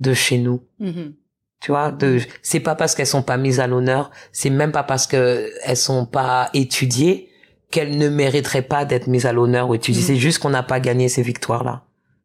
de 0.00 0.12
chez 0.12 0.38
nous. 0.38 0.60
Mhm. 0.80 1.14
Tu 1.60 1.70
vois, 1.70 1.92
de, 1.92 2.18
c'est 2.42 2.58
pas 2.58 2.74
parce 2.74 2.96
qu'elles 2.96 3.06
sont 3.06 3.22
pas 3.22 3.36
mises 3.36 3.60
à 3.60 3.68
l'honneur, 3.68 4.10
c'est 4.32 4.50
même 4.50 4.72
pas 4.72 4.82
parce 4.82 5.06
que 5.06 5.48
elles 5.62 5.76
sont 5.76 6.04
pas 6.04 6.50
étudiées 6.52 7.28
qu'elles 7.70 7.96
ne 7.96 8.08
mériteraient 8.08 8.62
pas 8.66 8.84
d'être 8.84 9.06
mises 9.06 9.24
à 9.26 9.32
l'honneur 9.32 9.68
ou 9.68 9.74
étudiées. 9.76 10.00
Mhm. 10.02 10.06
C'est 10.08 10.16
juste 10.16 10.40
qu'on 10.40 10.50
n'a 10.50 10.64
pas 10.64 10.80
gagné 10.80 11.08
ces 11.08 11.22
victoires-là. 11.22 11.84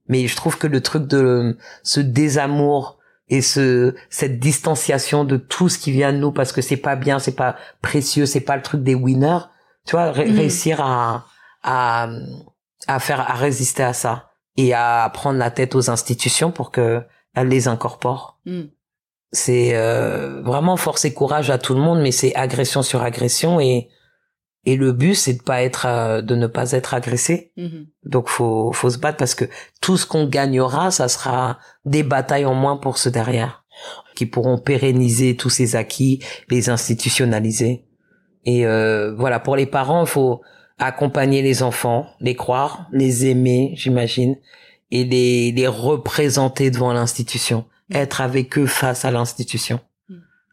Mais 0.10 0.28
je 0.28 0.36
trouve 0.36 0.58
que 0.58 0.68
le 0.68 0.82
truc 0.82 1.08
de 1.08 1.58
ce 1.84 2.00
désamour 2.00 2.98
et 3.30 3.42
ce 3.42 3.94
cette 4.10 4.40
distanciation 4.40 5.26
de 5.26 5.38
tout 5.38 5.68
ce 5.70 5.78
qui 5.78 5.92
vient 5.92 6.14
de 6.14 6.18
nous 6.18 6.32
parce 6.32 6.52
que 6.52 6.62
c'est 6.62 6.78
pas 6.78 6.96
bien, 6.96 7.20
c'est 7.20 7.36
pas 7.36 7.56
précieux, 7.82 8.26
c'est 8.26 8.40
pas 8.42 8.56
le 8.56 8.62
truc 8.62 8.84
des 8.84 8.96
winners. 8.96 9.40
Tu 9.86 9.92
vois, 9.92 10.12
ré- 10.12 10.30
Mhm. 10.30 10.38
réussir 10.38 10.82
à 10.82 11.26
à 11.64 12.08
à 12.88 13.00
faire 13.00 13.20
à 13.20 13.34
résister 13.34 13.84
à 13.84 13.94
ça 13.94 14.32
et 14.56 14.74
à 14.74 15.10
prendre 15.14 15.38
la 15.40 15.52
tête 15.52 15.76
aux 15.76 15.90
institutions 15.90 16.52
pour 16.52 16.72
que 16.72 17.02
elles 17.36 17.48
les 17.50 17.68
incorporent 17.68 18.38
Mm. 18.46 18.62
c'est 19.34 19.76
euh, 19.76 20.42
vraiment 20.42 20.78
force 20.78 21.04
et 21.06 21.14
courage 21.14 21.50
à 21.50 21.58
tout 21.58 21.74
le 21.74 21.82
monde 21.82 22.00
mais 22.02 22.12
c'est 22.12 22.34
agression 22.36 22.82
sur 22.82 23.02
agression 23.04 23.60
et 23.60 23.90
et 24.68 24.76
le 24.76 24.92
but 24.92 25.16
c'est 25.16 25.34
de 25.34 25.42
pas 25.42 25.64
être 25.64 25.86
euh, 25.88 26.22
de 26.22 26.36
ne 26.36 26.46
pas 26.46 26.74
être 26.74 26.94
agressé 26.94 27.52
Mhm. 27.58 27.88
donc 28.04 28.28
faut 28.28 28.72
faut 28.74 28.90
se 28.90 28.98
battre 29.00 29.18
parce 29.18 29.34
que 29.34 29.46
tout 29.82 29.98
ce 29.98 30.06
qu'on 30.06 30.28
gagnera 30.28 30.92
ça 30.92 31.08
sera 31.08 31.58
des 31.86 32.04
batailles 32.04 32.46
en 32.46 32.54
moins 32.54 32.78
pour 32.78 32.98
ceux 32.98 33.12
derrière 33.12 33.64
qui 34.16 34.26
pourront 34.26 34.58
pérenniser 34.58 35.36
tous 35.36 35.50
ces 35.50 35.76
acquis 35.76 36.20
les 36.50 36.70
institutionnaliser 36.70 37.86
et 38.44 38.66
euh, 38.68 39.16
voilà 39.16 39.40
pour 39.40 39.56
les 39.56 39.66
parents 39.66 40.04
il 40.04 40.10
faut 40.10 40.42
accompagner 40.78 41.42
les 41.42 41.64
enfants 41.64 42.06
les 42.20 42.36
croire 42.36 42.88
les 42.92 43.26
aimer 43.26 43.72
j'imagine 43.76 44.36
et 44.92 45.04
les 45.06 45.52
les 45.54 45.68
représenter 45.68 46.72
devant 46.72 46.94
l'institution 46.94 47.66
être 47.94 48.22
avec 48.22 48.58
eux 48.58 48.66
face 48.68 49.06
à 49.06 49.12
l'institution. 49.12 49.80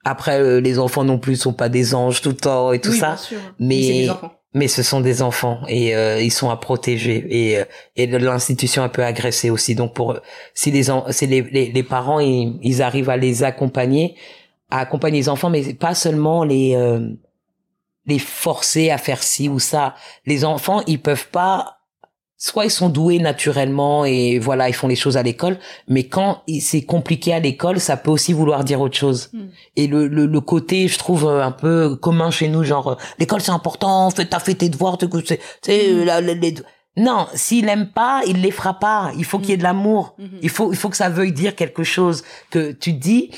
Après 0.05 0.41
euh, 0.41 0.61
les 0.61 0.79
enfants 0.79 1.05
non 1.05 1.19
plus 1.19 1.37
sont 1.37 1.53
pas 1.53 1.69
des 1.69 1.95
anges 1.95 2.21
tout 2.21 2.31
le 2.31 2.37
temps 2.37 2.73
et 2.73 2.81
tout 2.81 2.91
Oui, 2.91 2.99
ça 2.99 3.09
bien 3.09 3.17
sûr. 3.17 3.39
mais- 3.59 4.11
enfants. 4.11 4.33
mais 4.53 4.69
ce 4.69 4.83
sont 4.83 5.01
des 5.01 5.23
enfants 5.23 5.61
et 5.69 5.97
euh, 5.97 6.21
ils 6.21 6.31
sont 6.33 6.51
à 6.51 6.57
protéger 6.57 7.27
et 7.31 7.59
euh, 7.59 7.65
et 7.97 8.07
l'institution 8.07 8.83
un 8.83 8.89
peu 8.89 9.03
agressée 9.05 9.51
aussi 9.51 9.75
donc 9.75 9.95
pour 9.95 10.19
si 10.55 10.71
les 10.71 10.85
si 11.11 11.27
les, 11.27 11.43
les 11.43 11.73
les 11.73 11.83
parents 11.83 12.21
ils, 12.21 12.59
ils 12.63 12.83
arrivent 12.83 13.11
à 13.11 13.17
les 13.17 13.43
accompagner 13.45 14.15
à 14.71 14.79
accompagner 14.81 15.19
les 15.19 15.29
enfants 15.29 15.51
mais 15.51 15.75
pas 15.75 15.95
seulement 15.95 16.45
les 16.45 16.75
euh, 16.77 17.09
les 18.07 18.19
forcer 18.19 18.91
à 18.91 18.99
faire 18.99 19.23
ci 19.23 19.49
ou 19.49 19.59
ça 19.59 19.95
les 20.27 20.45
enfants 20.45 20.83
ils 20.87 21.01
peuvent 21.01 21.29
pas 21.31 21.79
soit 22.37 22.65
ils 22.65 22.71
sont 22.71 22.89
doués 22.89 23.19
naturellement 23.21 24.05
et 24.05 24.39
voilà 24.39 24.69
ils 24.69 24.73
font 24.75 24.89
les 24.89 24.97
choses 24.97 25.17
à 25.17 25.23
l'école 25.23 25.57
mais 25.89 26.05
quand 26.05 26.43
c'est 26.61 26.83
compliqué 26.83 27.33
à 27.33 27.39
l'école 27.41 27.79
ça 27.81 27.97
peut 27.97 28.11
aussi 28.11 28.33
vouloir 28.33 28.65
dire 28.65 28.81
autre 28.81 28.97
chose 28.97 29.31
Mm. 29.33 29.39
et 29.77 29.87
le, 29.87 30.07
le, 30.09 30.27
le 30.27 30.41
côté 30.41 30.89
je 30.89 30.99
trouve 30.99 31.27
euh, 31.27 31.43
un 31.45 31.53
peu 31.53 31.97
commun 31.97 32.31
chez 32.31 32.49
nous 32.49 32.65
genre 32.65 32.89
euh, 32.93 32.97
l'école 33.19 33.41
c'est 33.41 33.53
important 33.53 34.11
fais 34.11 34.27
t'as 34.27 34.41
fait 34.41 34.55
tes 34.55 34.69
devoirs 34.69 34.99
tu 34.99 35.07
sais 35.27 35.39
tu 35.63 35.71
sais, 35.73 35.93
Mm. 35.93 36.05
la- 36.05 36.21
la- 36.21 36.35
les- 36.35 36.55
Non, 36.97 37.27
s'il 37.35 37.69
aime 37.69 37.89
pas, 37.89 38.23
il 38.25 38.41
les 38.41 38.53
fera 38.53 38.75
pas. 38.79 39.11
Il 39.19 39.25
faut 39.25 39.41
qu'il 39.41 39.51
y 39.51 39.53
ait 39.55 39.57
de 39.57 39.65
l'amour. 39.65 40.15
Mhm. 40.17 40.29
Il 40.43 40.49
faut, 40.49 40.73
il 40.73 40.77
faut 40.79 40.89
que 40.91 40.97
ça 40.97 41.09
veuille 41.09 41.33
dire 41.33 41.57
quelque 41.57 41.83
chose. 41.83 42.23
Que 42.51 42.71
tu 42.71 42.93
dis, 42.93 43.31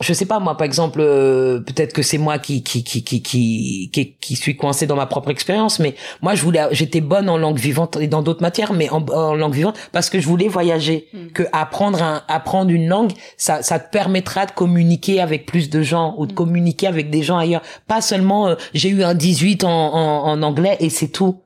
je 0.00 0.14
sais 0.14 0.24
pas 0.24 0.38
moi, 0.38 0.56
par 0.56 0.64
exemple, 0.64 0.98
euh, 1.02 1.60
peut-être 1.60 1.92
que 1.92 2.00
c'est 2.00 2.16
moi 2.16 2.38
qui 2.38 2.62
qui 2.62 2.82
qui 2.82 3.04
qui 3.04 3.20
qui 3.20 3.90
qui, 3.92 4.14
qui 4.18 4.36
suis 4.36 4.56
coincé 4.56 4.86
dans 4.86 4.96
ma 4.96 5.04
propre 5.04 5.28
expérience, 5.30 5.78
mais 5.78 5.94
moi 6.22 6.34
je 6.34 6.42
voulais, 6.42 6.62
j'étais 6.70 7.02
bonne 7.02 7.28
en 7.28 7.36
langue 7.36 7.58
vivante 7.58 7.98
et 8.00 8.06
dans 8.06 8.22
d'autres 8.22 8.40
matières, 8.40 8.72
mais 8.72 8.88
en, 8.88 9.04
en 9.04 9.34
langue 9.34 9.52
vivante 9.52 9.76
parce 9.92 10.08
que 10.08 10.18
je 10.18 10.26
voulais 10.26 10.48
voyager. 10.48 11.08
Mhm. 11.12 11.32
Que 11.32 11.42
apprendre 11.52 12.02
un, 12.02 12.22
apprendre 12.28 12.70
une 12.70 12.88
langue, 12.88 13.12
ça 13.36 13.62
ça 13.62 13.78
te 13.78 13.90
permettra 13.90 14.46
de 14.46 14.52
communiquer 14.52 15.20
avec 15.20 15.44
plus 15.44 15.68
de 15.68 15.82
gens 15.82 16.14
ou 16.16 16.24
de 16.24 16.32
Mhm. 16.32 16.36
communiquer 16.36 16.86
avec 16.86 17.10
des 17.10 17.22
gens 17.22 17.36
ailleurs. 17.36 17.62
Pas 17.86 18.00
seulement 18.00 18.48
euh, 18.48 18.54
j'ai 18.72 18.88
eu 18.88 19.02
un 19.04 19.12
18 19.14 19.64
en, 19.64 19.68
en, 19.70 20.28
en 20.30 20.42
anglais 20.42 20.78
et 20.80 20.88
c'est 20.88 21.08
tout. 21.08 21.36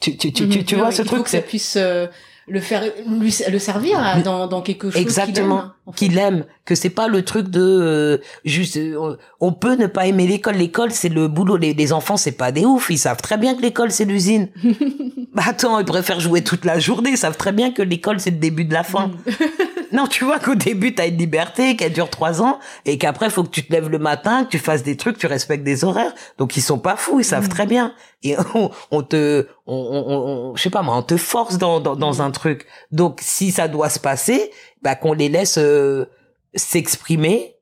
Tu 0.00 0.16
tu 0.16 0.32
tu 0.32 0.48
tu, 0.48 0.64
tu 0.64 0.76
vois 0.76 0.92
ce 0.92 1.02
il 1.02 1.08
faut 1.08 1.14
truc 1.14 1.24
que 1.24 1.30
ça 1.30 1.40
puisse 1.40 1.76
euh, 1.78 2.06
le 2.48 2.60
faire 2.60 2.82
lui 3.08 3.34
le 3.50 3.58
servir 3.58 3.98
à- 3.98 4.20
dans 4.20 4.46
dans 4.46 4.60
quelque 4.62 4.90
chose 4.90 5.00
Exactement. 5.00 5.64
qu'il 5.96 6.16
aime, 6.18 6.24
en 6.26 6.30
fait. 6.32 6.36
aime 6.36 6.44
que 6.66 6.74
c'est 6.74 6.90
pas 6.90 7.08
le 7.08 7.24
truc 7.24 7.48
de 7.48 7.60
euh, 7.62 8.18
juste 8.44 8.76
euh, 8.76 9.16
on 9.40 9.52
peut 9.52 9.74
ne 9.74 9.86
pas 9.86 10.06
aimer 10.06 10.26
l'école 10.26 10.54
l'école 10.56 10.92
c'est 10.92 11.08
le 11.08 11.28
boulot 11.28 11.56
les, 11.56 11.72
les 11.74 11.92
enfants 11.92 12.16
c'est 12.16 12.32
pas 12.32 12.52
des 12.52 12.64
oufs 12.64 12.88
ils 12.90 12.98
savent 12.98 13.20
très 13.22 13.38
bien 13.38 13.54
que 13.56 13.62
l'école 13.62 13.90
c'est 13.90 14.04
l'usine 14.04 14.48
bah 15.34 15.44
attends 15.46 15.78
ils 15.80 15.84
préfèrent 15.86 16.20
jouer 16.20 16.44
toute 16.44 16.64
la 16.64 16.78
journée 16.78 17.10
ils 17.10 17.18
savent 17.18 17.36
très 17.38 17.52
bien 17.52 17.72
que 17.72 17.82
l'école 17.82 18.20
c'est 18.20 18.30
le 18.30 18.36
début 18.38 18.64
de 18.64 18.74
la 18.74 18.84
fin 18.84 19.08
Mhm. 19.08 19.34
non 19.92 20.06
tu 20.06 20.24
vois 20.24 20.38
qu'au 20.38 20.54
début 20.54 20.94
t'as 20.94 21.06
une 21.08 21.16
liberté 21.16 21.76
qu'elle 21.76 21.92
dure 21.92 22.10
trois 22.10 22.42
ans 22.42 22.58
et 22.84 22.98
qu'après 22.98 23.30
faut 23.30 23.42
que 23.44 23.50
tu 23.50 23.64
te 23.64 23.72
lèves 23.72 23.88
le 23.88 23.98
matin 23.98 24.44
que 24.44 24.50
tu 24.50 24.58
fasses 24.58 24.82
des 24.82 24.96
trucs 24.96 25.18
tu 25.18 25.26
respectes 25.26 25.64
des 25.64 25.84
horaires. 25.84 26.14
Donc 26.38 26.56
ils 26.56 26.62
sont 26.62 26.78
pas 26.78 26.96
fous 26.96 27.20
ils 27.20 27.24
savent 27.24 27.48
très 27.48 27.66
bien. 27.66 27.94
Et 28.22 28.36
on, 28.54 28.70
on 28.90 29.02
te 29.02 29.46
on, 29.66 29.74
on, 29.74 30.56
je 30.56 30.62
sais 30.62 30.70
pas 30.70 30.82
moi 30.82 30.96
on 30.96 31.02
te 31.02 31.16
force 31.16 31.58
dans 31.58 31.80
dans, 31.80 31.96
dans 31.96 32.22
un 32.22 32.30
truc. 32.30 32.66
Donc 32.90 33.20
si 33.22 33.50
ça 33.50 33.68
doit 33.68 33.88
se 33.90 33.98
passer 33.98 34.50
bah 34.82 34.94
qu'on 34.94 35.12
les 35.12 35.28
laisse 35.28 35.58
euh, 35.58 36.06
s'exprimer. 36.54 37.54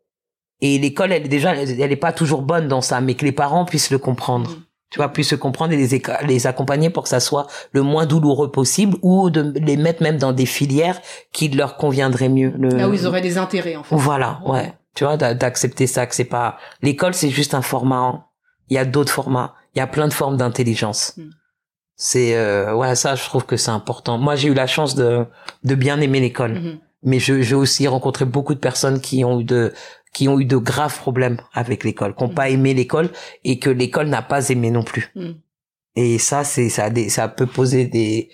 Et 0.61 0.79
l'école 0.79 1.13
elle 1.13 1.25
est 1.25 1.29
déjà 1.29 1.55
elle, 1.55 1.81
elle 1.81 1.93
est 1.93 1.97
pas 1.97 2.13
toujours 2.13 2.43
bonne 2.43 2.69
dans 2.69 2.81
ça 2.81 3.01
mais 3.01 3.15
que 3.15 3.25
les 3.25 3.33
parents 3.33 3.65
puissent 3.65 3.91
le 3.91 3.99
comprendre. 3.99 4.51
Mhm. 4.51 4.63
Tu 4.95 5.01
vois 5.01 5.09
puissent 5.13 5.31
se 5.31 5.35
comprendre 5.35 5.73
et 5.73 5.77
les 5.77 6.03
les 6.25 6.47
accompagner 6.47 6.89
pour 6.89 7.03
que 7.03 7.09
ça 7.09 7.19
soit 7.19 7.49
le 7.73 7.83
moins 7.83 8.07
douloureux 8.07 8.53
possible 8.53 8.97
ou 9.03 9.29
de 9.29 9.43
les 9.59 9.77
mettre 9.77 10.05
même 10.05 10.19
dans 10.19 10.33
des 10.33 10.47
filières 10.47 11.01
qui 11.33 11.49
leur 11.49 11.77
conviendraient 11.77 12.29
mieux 12.29 12.53
le... 12.57 12.69
là 12.69 12.89
où 12.89 12.95
ils 12.95 13.05
auraient 13.09 13.21
des 13.21 13.37
intérêts 13.37 13.75
en 13.75 13.83
fait 13.83 13.97
voilà 13.97 14.39
ouais 14.47 14.73
tu 14.95 15.03
vois 15.03 15.17
d'a- 15.17 15.35
d'accepter 15.35 15.89
ça 15.89 16.07
que 16.07 16.15
c'est 16.15 16.25
pas 16.39 16.59
l'école 16.81 17.13
c'est 17.13 17.31
juste 17.31 17.55
un 17.55 17.63
format 17.63 17.97
hein. 17.97 18.25
il 18.71 18.75
y 18.77 18.79
a 18.79 18.85
d'autres 18.85 19.13
formats 19.13 19.55
il 19.75 19.81
y 19.81 19.83
a 19.83 19.89
plein 19.89 20.07
de 20.07 20.13
formes 20.13 20.37
d'intelligence 20.37 21.15
Mm. 21.17 21.23
c'est 21.97 22.37
euh, 22.37 22.73
ouais 22.75 22.95
ça 22.95 23.17
je 23.17 23.25
trouve 23.25 23.45
que 23.47 23.57
c'est 23.57 23.71
important 23.73 24.17
moi 24.19 24.37
j'ai 24.37 24.49
eu 24.49 24.55
la 24.55 24.69
chance 24.69 24.95
de 24.95 25.27
de 25.65 25.75
bien 25.75 26.01
aimer 26.01 26.21
l'école 26.21 26.53
Mhm. 26.55 26.79
mais 27.03 27.19
je- 27.19 27.43
j'ai 27.43 27.57
aussi 27.57 27.89
rencontré 27.89 28.25
beaucoup 28.25 28.55
de 28.55 28.61
personnes 28.61 29.01
qui 29.01 29.25
ont 29.25 29.41
eu 29.41 29.45
de 29.45 29.73
qui 30.15 30.29
ont 30.29 30.41
eu 30.41 30.47
de 30.47 30.57
graves 30.57 30.97
problèmes 30.99 31.37
avec 31.53 31.85
l'école, 31.85 32.15
qui 32.15 32.23
n'ont 32.23 32.31
Mhm. 32.31 32.35
pas 32.35 32.49
aimé 32.49 32.73
l'école 32.73 33.11
et 33.45 33.59
que 33.59 33.69
l'école 33.69 34.09
n'a 34.09 34.23
pas 34.23 34.49
aimé 34.49 34.71
non 34.71 34.83
plus. 34.83 35.11
Mhm. 35.15 35.35
Et 35.97 36.19
ça, 36.19 36.43
c'est 36.45 36.71
ça, 36.71 36.85
a 36.85 36.91
des, 36.91 37.09
ça 37.11 37.29
peut 37.29 37.47
poser 37.47 37.85
des 37.87 38.31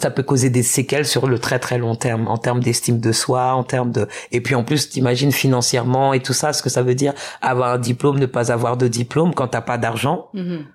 ça 0.00 0.10
peut 0.10 0.24
causer 0.24 0.50
des 0.50 0.64
séquelles 0.64 1.06
sur 1.06 1.28
le 1.28 1.38
très 1.38 1.60
très 1.60 1.78
long 1.78 1.94
terme, 1.94 2.26
en 2.26 2.38
termes 2.38 2.58
d'estime 2.60 2.98
de 2.98 3.12
soi, 3.12 3.54
en 3.54 3.62
termes 3.62 3.92
de 3.92 4.08
et 4.32 4.40
puis 4.40 4.56
en 4.56 4.64
plus 4.64 4.88
t'imagines 4.90 5.30
financièrement 5.30 6.12
et 6.12 6.20
tout 6.20 6.32
ça, 6.32 6.52
ce 6.52 6.60
que 6.60 6.68
ça 6.68 6.82
veut 6.82 6.96
dire 6.96 7.14
avoir 7.40 7.74
un 7.74 7.78
diplôme, 7.78 8.18
ne 8.18 8.26
pas 8.26 8.50
avoir 8.50 8.76
de 8.76 8.88
diplôme 8.88 9.32
quand 9.32 9.46
t'as 9.48 9.60
pas 9.60 9.78
d'argent, 9.78 10.28
Mhm. 10.34 10.66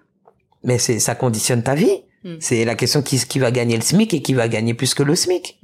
mais 0.63 0.77
c'est 0.79 0.99
ça 0.99 1.13
conditionne 1.13 1.61
ta 1.61 1.75
vie. 1.75 2.03
Mhm. 2.23 2.37
C'est 2.39 2.63
la 2.63 2.75
question 2.75 3.01
qui 3.01 3.17
qui 3.19 3.39
va 3.39 3.51
gagner 3.51 3.75
le 3.75 3.81
SMIC 3.81 4.13
et 4.13 4.21
qui 4.21 4.33
va 4.33 4.47
gagner 4.47 4.73
plus 4.73 4.93
que 4.93 5.03
le 5.03 5.15
SMIC. 5.15 5.59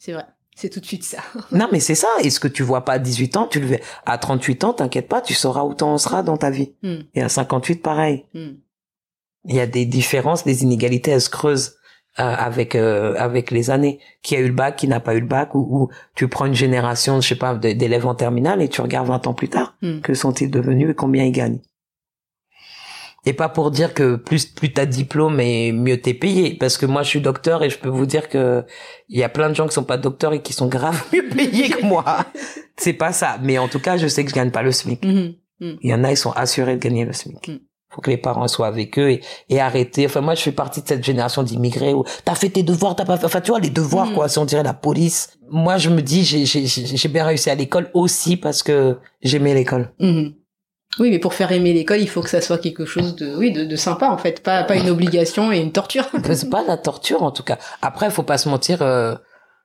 C'est 0.00 0.12
vrai 0.12 0.24
c'est 0.54 0.68
tout 0.68 0.80
de 0.80 0.86
suite 0.86 1.04
ça 1.04 1.18
Non, 1.52 1.68
mais 1.72 1.80
c'est 1.80 1.94
ça. 1.94 2.08
Et 2.22 2.30
ce 2.30 2.40
que 2.40 2.48
tu 2.48 2.62
vois 2.62 2.84
pas 2.84 2.94
à 2.94 2.98
18 2.98 3.36
ans, 3.36 3.46
tu 3.46 3.60
le 3.60 3.78
à 4.06 4.18
38 4.18 4.64
ans, 4.64 4.72
t'inquiète 4.72 5.08
pas, 5.08 5.20
tu 5.20 5.34
sauras 5.34 5.64
où 5.64 5.74
t'en 5.74 5.96
seras 5.98 6.22
dans 6.22 6.36
ta 6.36 6.50
vie. 6.50 6.74
Mhm. 6.82 7.04
Et 7.14 7.22
à 7.22 7.28
58, 7.28 7.82
pareil. 7.82 8.26
Mhm. 8.34 8.58
Il 9.46 9.56
y 9.56 9.60
a 9.60 9.66
des 9.66 9.86
différences, 9.86 10.44
des 10.44 10.62
inégalités, 10.62 11.10
elles 11.10 11.20
se 11.20 11.30
creusent 11.30 11.76
euh, 12.20 12.22
avec 12.24 12.74
euh, 12.76 13.14
avec 13.16 13.50
les 13.50 13.70
années. 13.70 13.98
Qui 14.22 14.36
a 14.36 14.40
eu 14.40 14.46
le 14.48 14.52
bac, 14.54 14.76
qui 14.76 14.86
n'a 14.86 15.00
pas 15.00 15.14
eu 15.14 15.20
le 15.20 15.26
bac, 15.26 15.54
ou, 15.54 15.66
ou 15.70 15.88
tu 16.14 16.28
prends 16.28 16.44
une 16.46 16.54
génération, 16.54 17.20
je 17.20 17.28
sais 17.28 17.34
pas, 17.36 17.54
d'élèves 17.56 18.06
en 18.06 18.14
terminale 18.14 18.60
et 18.62 18.68
tu 18.68 18.80
regardes 18.82 19.08
20 19.08 19.26
ans 19.26 19.34
plus 19.34 19.48
tard, 19.48 19.74
Mhm. 19.82 20.00
que 20.02 20.14
sont-ils 20.14 20.50
devenus 20.50 20.90
et 20.90 20.94
combien 20.94 21.24
ils 21.24 21.32
gagnent. 21.32 21.60
Et 23.24 23.34
pas 23.34 23.48
pour 23.48 23.70
dire 23.70 23.94
que 23.94 24.16
plus 24.16 24.46
plus 24.46 24.72
t'as 24.72 24.84
de 24.84 24.90
diplôme 24.90 25.38
et 25.38 25.70
mieux 25.70 26.00
t'es 26.00 26.12
payé, 26.14 26.56
parce 26.58 26.76
que 26.76 26.86
moi 26.86 27.04
je 27.04 27.08
suis 27.08 27.20
docteur 27.20 27.62
et 27.62 27.70
je 27.70 27.78
peux 27.78 27.88
vous 27.88 28.06
dire 28.06 28.28
que 28.28 28.64
il 29.08 29.18
y 29.18 29.22
a 29.22 29.28
plein 29.28 29.48
de 29.48 29.54
gens 29.54 29.68
qui 29.68 29.74
sont 29.74 29.84
pas 29.84 29.96
docteurs 29.96 30.32
et 30.32 30.42
qui 30.42 30.52
sont 30.52 30.66
grave 30.66 31.00
mieux 31.12 31.28
payés 31.28 31.68
que 31.70 31.84
moi. 31.84 32.04
C'est 32.76 32.94
pas 32.94 33.12
ça, 33.12 33.38
mais 33.42 33.58
en 33.58 33.68
tout 33.68 33.78
cas 33.78 33.96
je 33.96 34.08
sais 34.08 34.24
que 34.24 34.30
je 34.30 34.34
gagne 34.34 34.50
pas 34.50 34.62
le 34.62 34.72
SMIC. 34.72 35.04
Mhm. 35.04 35.34
Il 35.60 35.90
y 35.90 35.94
en 35.94 36.02
a 36.02 36.10
ils 36.10 36.16
sont 36.16 36.32
assurés 36.32 36.74
de 36.74 36.80
gagner 36.80 37.04
le 37.04 37.12
SMIC. 37.12 37.46
Mm. 37.46 37.58
Faut 37.94 38.00
que 38.00 38.10
les 38.10 38.16
parents 38.16 38.48
soient 38.48 38.66
avec 38.66 38.98
eux 38.98 39.10
et, 39.10 39.20
et 39.50 39.60
arrêter. 39.60 40.06
Enfin 40.06 40.20
moi 40.22 40.34
je 40.34 40.42
fais 40.42 40.50
partie 40.50 40.82
de 40.82 40.88
cette 40.88 41.04
génération 41.04 41.44
d'immigrés 41.44 41.94
où 41.94 42.02
t'as 42.24 42.34
fait 42.34 42.48
tes 42.48 42.64
devoirs, 42.64 42.96
t'as 42.96 43.04
pas 43.04 43.18
fait. 43.18 43.26
Enfin 43.26 43.40
tu 43.40 43.52
vois 43.52 43.60
les 43.60 43.70
devoirs 43.70 44.10
Mm. 44.10 44.14
quoi, 44.14 44.28
si 44.28 44.38
on 44.38 44.44
dirait 44.44 44.64
la 44.64 44.74
police. 44.74 45.38
Moi 45.48 45.76
je 45.76 45.90
me 45.90 46.02
dis 46.02 46.24
j'ai 46.24 46.44
j'ai 46.44 46.66
j'ai 46.66 46.86
j'ai 46.96 47.08
bien 47.08 47.24
réussi 47.24 47.50
à 47.50 47.54
l'école 47.54 47.88
aussi 47.94 48.36
parce 48.36 48.64
que 48.64 48.98
j'aimais 49.22 49.54
l'école. 49.54 49.92
Oui, 50.98 51.10
mais 51.10 51.18
pour 51.18 51.32
faire 51.34 51.50
aimer 51.52 51.72
l'école, 51.72 52.00
il 52.00 52.08
faut 52.08 52.20
que 52.22 52.28
ça 52.28 52.40
soit 52.42 52.58
quelque 52.58 52.84
chose 52.84 53.16
de, 53.16 53.34
oui, 53.36 53.50
de, 53.50 53.64
de 53.64 53.76
sympa 53.76 54.08
en 54.08 54.18
fait, 54.18 54.42
pas 54.42 54.62
pas 54.64 54.76
une 54.76 54.90
obligation 54.90 55.50
et 55.50 55.58
une 55.58 55.72
torture. 55.72 56.04
c'est 56.34 56.50
pas 56.50 56.62
la 56.66 56.76
torture 56.76 57.22
en 57.22 57.30
tout 57.30 57.42
cas. 57.42 57.58
Après, 57.80 58.10
faut 58.10 58.22
pas 58.22 58.36
se 58.38 58.48
mentir. 58.48 58.82
euh, 58.82 59.14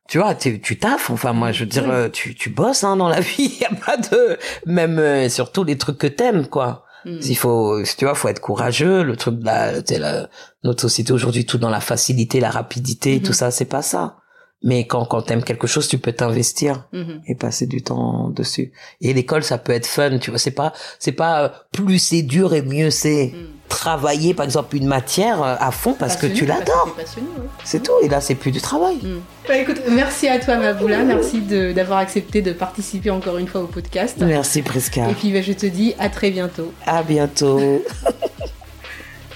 tu 0.07 0.19
vois, 0.19 0.35
tu, 0.35 0.61
tu 0.61 0.79
taffes. 0.79 1.09
Enfin, 1.09 1.33
moi, 1.33 1.51
je 1.51 1.61
veux 1.61 1.69
dire, 1.69 1.83
Oui. 1.83 1.91
euh, 1.91 2.09
tu, 2.09 2.33
tu 2.33 2.49
bosses 2.49 2.85
hein, 2.85 2.95
dans 2.95 3.09
la 3.09 3.19
vie. 3.29 3.57
Y 3.59 3.65
a 3.65 3.75
pas 3.75 3.97
de 3.97 4.37
même 4.65 4.99
euh, 4.99 5.27
surtout 5.27 5.65
les 5.65 5.77
trucs 5.77 5.97
que 5.97 6.07
t'aimes, 6.07 6.47
quoi. 6.47 6.85
Mhm. 7.03 7.19
Il 7.23 7.37
faut, 7.37 7.81
tu 7.97 8.05
vois, 8.05 8.15
faut 8.15 8.29
être 8.29 8.39
courageux. 8.39 9.03
Le 9.03 9.17
truc 9.17 9.39
de 9.39 9.45
la, 9.45 9.73
la- 9.99 10.29
notre 10.63 10.79
société 10.81 11.11
aujourd'hui, 11.11 11.45
tout 11.45 11.57
dans 11.57 11.69
la 11.69 11.81
facilité, 11.81 12.39
la 12.39 12.49
rapidité, 12.51 13.17
Mhm. 13.17 13.21
tout 13.23 13.33
ça, 13.33 13.51
c'est 13.51 13.65
pas 13.65 13.81
ça. 13.81 14.15
Mais 14.63 14.87
quand 14.87 15.05
quand 15.05 15.21
t'aimes 15.21 15.43
quelque 15.43 15.67
chose, 15.67 15.87
tu 15.87 15.97
peux 15.99 16.11
t'investir 16.13 16.87
Mhm. 16.91 17.21
et 17.27 17.35
passer 17.35 17.67
du 17.67 17.83
temps 17.83 18.29
dessus. 18.29 18.71
Et 19.01 19.13
l'école, 19.13 19.43
ça 19.43 19.57
peut 19.59 19.71
être 19.71 19.85
fun. 19.85 20.17
Tu 20.17 20.31
vois, 20.31 20.39
c'est 20.39 20.51
pas 20.51 20.73
c'est 20.99 21.11
pas 21.11 21.43
euh, 21.43 21.49
plus 21.71 21.99
c'est 21.99 22.23
dur 22.23 22.53
et 22.53 22.61
mieux 22.63 22.89
c'est. 22.89 23.33
Mhm. 23.33 23.47
Travailler, 23.69 24.33
par 24.33 24.45
exemple, 24.45 24.77
une 24.77 24.87
matière 24.87 25.43
euh, 25.43 25.55
à 25.59 25.71
fond 25.71 25.93
parce 25.93 26.15
que 26.15 26.25
tu 26.25 26.45
l'adores. 26.45 26.93
t'es 26.95 27.03
passionné, 27.03 27.27
oui. 27.37 27.47
C'est 27.65 27.83
tout. 27.83 27.91
Et 28.01 28.07
là, 28.07 28.21
c'est 28.21 28.33
plus 28.35 28.51
du 28.51 28.61
travail. 28.61 28.95
Mm. 28.95 29.19
Bah, 29.47 29.57
écoute, 29.57 29.81
merci 29.91 30.27
à 30.29 30.39
toi 30.39 30.55
Maboula, 30.55 31.03
merci 31.03 31.41
de- 31.41 31.73
d'avoir 31.73 31.99
accepté 31.99 32.41
de 32.41 32.53
participer 32.53 33.09
encore 33.11 33.37
une 33.37 33.47
fois 33.47 33.61
au 33.61 33.67
podcast. 33.67 34.17
Merci, 34.21 34.61
Prisca. 34.61 35.09
Et 35.09 35.13
puis 35.13 35.33
bah, 35.33 35.41
je 35.41 35.51
te 35.51 35.65
dis 35.65 35.93
à 35.99 36.07
très 36.09 36.31
bientôt. 36.31 36.71
À 36.85 37.03
bientôt. 37.03 37.83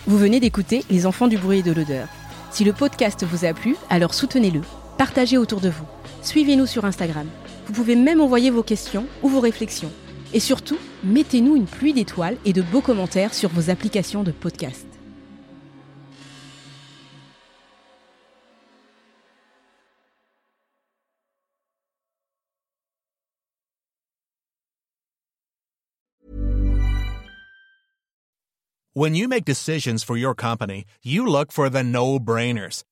Vous 0.07 0.17
venez 0.17 0.39
d'écouter 0.39 0.83
Les 0.89 1.05
enfants 1.05 1.27
du 1.27 1.37
bruit 1.37 1.59
et 1.59 1.63
de 1.63 1.73
l'odeur. 1.73 2.07
Si 2.51 2.63
le 2.63 2.73
podcast 2.73 3.23
vous 3.29 3.45
a 3.45 3.53
plu, 3.53 3.75
alors 3.89 4.13
soutenez-le, 4.13 4.61
partagez 5.01 5.39
autour 5.39 5.61
de 5.61 5.69
vous, 5.69 5.87
suivez-nous 6.21 6.67
sur 6.67 6.85
Instagram. 6.85 7.27
Vous 7.65 7.73
pouvez 7.73 7.95
même 7.95 8.21
envoyer 8.21 8.51
vos 8.51 8.61
questions 8.61 9.07
ou 9.23 9.29
vos 9.29 9.39
réflexions. 9.39 9.91
Et 10.31 10.39
surtout, 10.39 10.77
mettez-nous 11.03 11.55
une 11.55 11.65
pluie 11.65 11.91
d'étoiles 11.91 12.37
et 12.45 12.53
de 12.53 12.61
beaux 12.61 12.81
commentaires 12.81 13.33
sur 13.33 13.49
vos 13.49 13.71
applications 13.71 14.21
de 14.21 14.31
podcast. 14.31 14.85
When 28.93 29.15
you 29.15 29.27
make 29.27 29.45
decisions 29.45 30.03
for 30.03 30.15
your 30.15 30.35
company, 30.35 30.85
you 31.03 31.25
look 31.25 31.51
for 31.51 31.71
the 31.71 31.81
no 31.81 32.19
brainers. 32.19 32.83